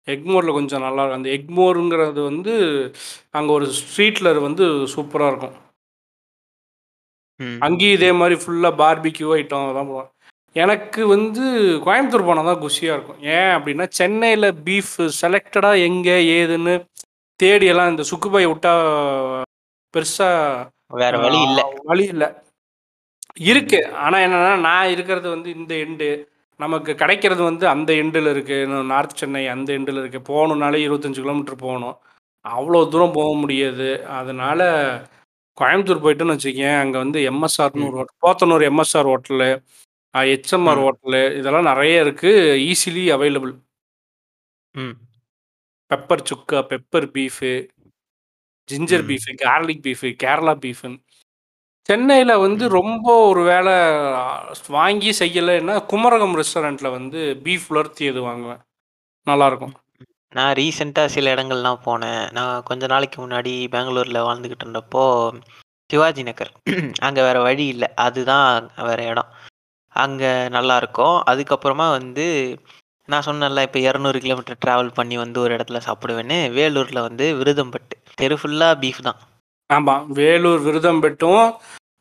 எக்மோரில் 0.09 0.53
கொஞ்சம் 0.53 0.81
நல்லா 0.81 1.03
இருக்கும். 1.03 1.19
அந்த 1.19 1.31
எக்மோருங்கிறது 1.31 2.21
வந்து 2.25 2.53
அங்கே 3.31 3.53
ஒரு 3.53 3.67
ஸ்ட்ரீட்டில் 3.79 4.41
வந்து 4.41 4.65
சூப்பராக 4.95 5.31
இருக்கும். 5.31 5.57
அங்கேயும் 7.63 7.95
இதே 7.95 8.13
மாதிரி 8.13 8.41
ஃபுல்லாக 8.45 8.79
பார்பிக்யூ 8.79 9.29
ஐட்டம் 9.35 9.75
தான் 9.75 9.89
போடுவான். 9.89 10.11
எனக்கு 10.57 11.07
வந்து 11.07 11.43
கோயம்புத்தூர் 11.85 12.25
போனால் 12.25 12.45
தான் 12.45 12.63
குஷியாக 12.63 12.97
இருக்கும். 12.97 13.21
ஏன் 13.31 13.53
அப்படின்னா 13.57 13.89
சென்னையில் 13.91 14.49
பீஃப் 14.65 14.95
செலக்டடாக 15.21 15.83
எங்கே 15.83 16.17
ஏதுன்னு 16.39 16.75
தேடி 17.41 17.67
எல்லாம் 17.67 17.91
இந்த 17.91 18.05
சுக்குபாய் 18.11 18.47
விட்டா 18.47 18.73
பெருசாக 19.95 20.67
வேற 20.95 21.15
வழி 21.19 21.41
இல்ல. 21.49 21.61
வழி 21.85 22.05
இல்லை. 22.07 22.29
இருக்கு. 23.51 23.81
ஆனால் 24.03 24.25
என்னன்னா 24.27 24.55
நான் 24.63 24.93
இருக்கிறது 24.95 25.29
வந்து 25.31 25.49
இந்த 25.57 25.73
எண்டு 25.85 26.09
நமக்கு 26.61 26.93
கிடைக்கிறது 26.95 27.43
வந்து 27.43 27.65
அந்த 27.69 27.91
எண்டில் 28.03 28.29
இருக்குது 28.33 28.79
நார்த் 28.91 29.19
சென்னை 29.21 29.43
அந்த 29.49 29.69
எண்டில் 29.79 30.01
இருக்குது 30.01 30.29
போகணுன்னாலே 30.31 30.79
இருபத்தஞ்சு 30.87 31.23
கிலோமீட்டர் 31.25 31.65
போகணும். 31.65 31.97
அவ்வளோ 32.45 32.81
தூரம் 32.91 33.15
போக 33.15 33.31
முடியாது. 33.37 33.89
அதனால 34.19 34.61
கோயம்புத்தூர் 35.59 36.03
போயிட்டுன்னு 36.03 36.35
வச்சுக்கேன் 36.37 36.79
அங்கே 36.81 36.99
வந்து 36.99 37.19
எம்எஸ்ஆர்னு 37.31 37.87
ஒரு 37.89 37.99
hotel 38.01 38.21
Pothanur 38.25 38.65
MSR 38.69 39.11
hotel 39.13 39.49
HMR. 40.15 40.81
Hotel 40.85 41.23
இதெல்லாம் 41.39 41.71
நிறைய 41.71 42.05
இருக்குது 42.05 42.43
ஈஸிலி 42.69 43.05
அவைலபிள் 43.17 43.53
ம். 44.75 44.95
பெப்பர் 45.91 46.27
சுக்கா 46.31 46.59
pepper 46.71 47.07
beef 47.15 47.53
ginger. 48.69 49.05
Beef 49.11 49.33
garlic 49.45 49.85
beef 49.85 50.09
Kerala 50.25 50.55
பீஃபுன்னு. 50.65 50.99
சென்னையில் 51.89 52.35
வந்து. 52.39 52.65
ரொம்ப 52.71 53.07
ஒரு 53.29 53.43
வேளை 53.45 53.75
வாங்கி 54.77 55.11
செய்யலைன்னா 55.21 55.77
குமரகம் 55.87 56.37
ரெஸ்டாரண்ட்டில் 56.41 56.91
வந்து 56.91 57.21
பீஃப் 57.45 57.69
உலர்த்தி 57.69 58.05
எது 58.05 58.23
வாங்குவேன். 58.23 58.63
நல்லாயிருக்கும் 59.27 59.77
நான் 60.33 60.55
ரீசெண்டாக 60.55 61.07
சில 61.07 61.35
இடங்கள்லாம் 61.35 61.81
போனேன். 61.87 62.25
நான் 62.33 62.63
கொஞ்ச 62.63 62.87
நாளைக்கு 62.87 63.19
முன்னாடி 63.27 63.55
பெங்களூரில் 63.69 64.27
வாழ்ந்துக்கிட்டு 64.27 64.67
இருந்தப்போ 64.67 65.05
சிவாஜி 65.91 66.23
நகர். 66.23 66.53
அங்கே 67.07 67.23
வேற 67.23 67.39
வழி 67.41 67.67
இல்லை. 67.67 67.89
அதுதான் 67.99 68.51
வேற 68.89 69.01
இடம். 69.05 69.31
அங்கே 69.97 70.33
நல்லா 70.49 70.77
இருக்கும் 70.77 71.17
அதுக்கப்புறமா 71.31 71.87
வந்து 71.91 72.27
நான் 73.09 73.27
சொன்னேன்ல 73.27 73.63
இப்போ 73.63 73.81
இரநூறு 73.81 74.19
கிலோமீட்டர் 74.19 74.63
ட்ராவல் 74.67 74.95
பண்ணி 74.95 75.17
வந்து 75.17 75.41
ஒரு 75.41 75.53
இடத்துல 75.57 75.81
சாப்பிடுவேன்னு. 75.89 76.39
வேலூரில் 76.53 77.07
வந்து 77.09 77.27
விருதம்பட்டு. 77.37 77.97
தெரு 78.21 78.37
ஃபுல்லாக 78.41 78.75
பீஃப் 78.83 79.01
தான். 79.09 79.19
ஆமாம் 79.71 80.05
வேலூர் 80.19 80.63
விருதம்பெட்டும் 80.67 81.47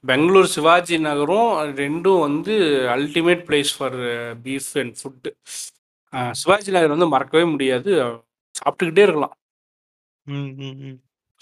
பெங்களூர் 0.10 0.49
சிவாஜி 0.56 0.98
நகரும் 1.07 1.49
ரெண்டும் 1.81 2.22
வந்து 2.27 2.53
ultimate 2.95 3.44
place 3.48 3.72
for 3.77 3.98
beef 4.45 4.69
and 4.81 4.95
food 4.99 5.31
Shivaji 6.41 6.72
Nagar 6.76 6.95
வந்து 6.95 7.10
மறக்கவே 7.14 7.45
முடியாது. 7.53 7.91
சாப்பிட்டுக்கிட்டே 8.60 9.06
இருக்கலாம். 9.07 9.35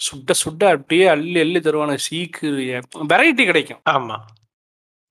சுட்ட 0.00 0.32
சுட்ட 0.40 0.62
அப்படியே 0.74 1.04
அள்ளி 1.12 1.38
அள்ளி 1.44 1.60
தருவான 1.66 1.92
சீக்கு 2.06 2.48
வெரைட்டி 3.12 3.44
கிடைக்கும். 3.50 3.80
ஆமாம் 3.94 4.26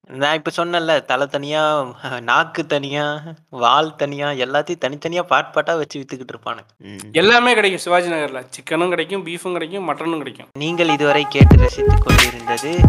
நான் 0.07 0.35
இப்போ 0.35 0.65
சொன்னேன்ல 0.65 1.05
தலை 1.05 1.27
தனியாக 1.27 2.19
நாக்கு 2.19 2.65
தனியாக 2.65 3.33
வால் 3.49 3.95
தனியாக 3.95 4.45
எல்லாத்தையும் 4.45 4.77
தனித்தனியாக 4.77 5.27
பாட் 5.27 5.53
பாட்டாக 5.53 5.77
வச்சு 5.77 5.99
விற்றுக்கிட்டு 5.99 6.33
இருப்பானுங்க. 6.35 6.65
ம். 6.77 6.97
எல்லாமே 7.11 7.53
கிடைக்கும் 7.53 7.79
சிவாஜி 7.79 8.09
நகரில். 8.09 8.45
சிக்கனும் 8.49 8.89
கிடைக்கும் 8.89 9.25
பீஃபும் 9.25 9.51
கிடைக்கும் 9.51 9.89
மட்டனும் 9.89 10.17
கிடைக்கும். 10.17 10.47
நீங்கள் 10.53 10.87
இதுவரை 10.87 11.25
கேட்டு 11.29 11.57
ரசித்துக் 11.57 12.01
கொண்டிருந்தது 12.01 12.79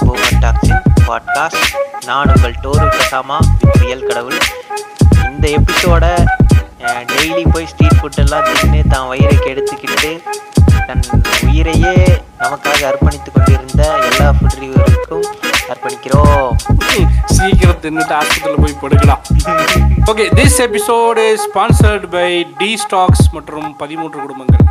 பூமர் 0.00 0.40
டாக்ஸின் 0.40 0.82
பாட்காஸ்ட் 1.06 1.76
நான் 2.06 2.32
உங்கள் 2.34 2.54
டோரு 2.62 2.88
கசாமா 2.88 3.38
ரியல் 3.72 4.06
கடவுள். 4.06 4.38
இந்த 5.30 5.48
எபிசோட 5.48 6.24
டெய்லி 7.12 7.42
போய் 7.52 7.66
ஸ்ட்ரீட் 7.70 7.98
ஃபுட் 7.98 8.20
எல்லாம் 8.22 8.46
தின்னு 8.48 8.80
தான் 8.94 9.08
வயிறை 9.10 9.36
கெடுத்துக்கிட்டு 9.44 10.12
தன் 10.88 11.04
உயிரையே 11.48 11.94
நமக்காக 12.42 12.80
அர்ப்பணித்துக் 12.90 13.36
கொண்டிருந்த 13.36 13.82
எல்லா 14.08 14.28
ஃபுட் 14.38 14.58
ரிவ்யூவருக்கும் 14.62 15.26
அர்ப்பணிக்கிறோம். 15.72 16.48
சீக்கிரம் 17.36 17.80
தின்னுட்டு 17.84 18.14
ஆஸ்பத்திரியில் 18.20 18.62
போய் 18.64 18.80
படுக்கலாம். 18.82 19.22
Okay 20.12 20.26
this 20.38 20.58
episode 20.66 21.20
sponsored 21.44 22.06
by 22.16 22.28
T 22.60 22.70
stocks 22.84 23.26
மற்றும் 23.36 23.68
பதிமூன்று 23.82 24.18
குடும்பங்கள். 24.24 24.66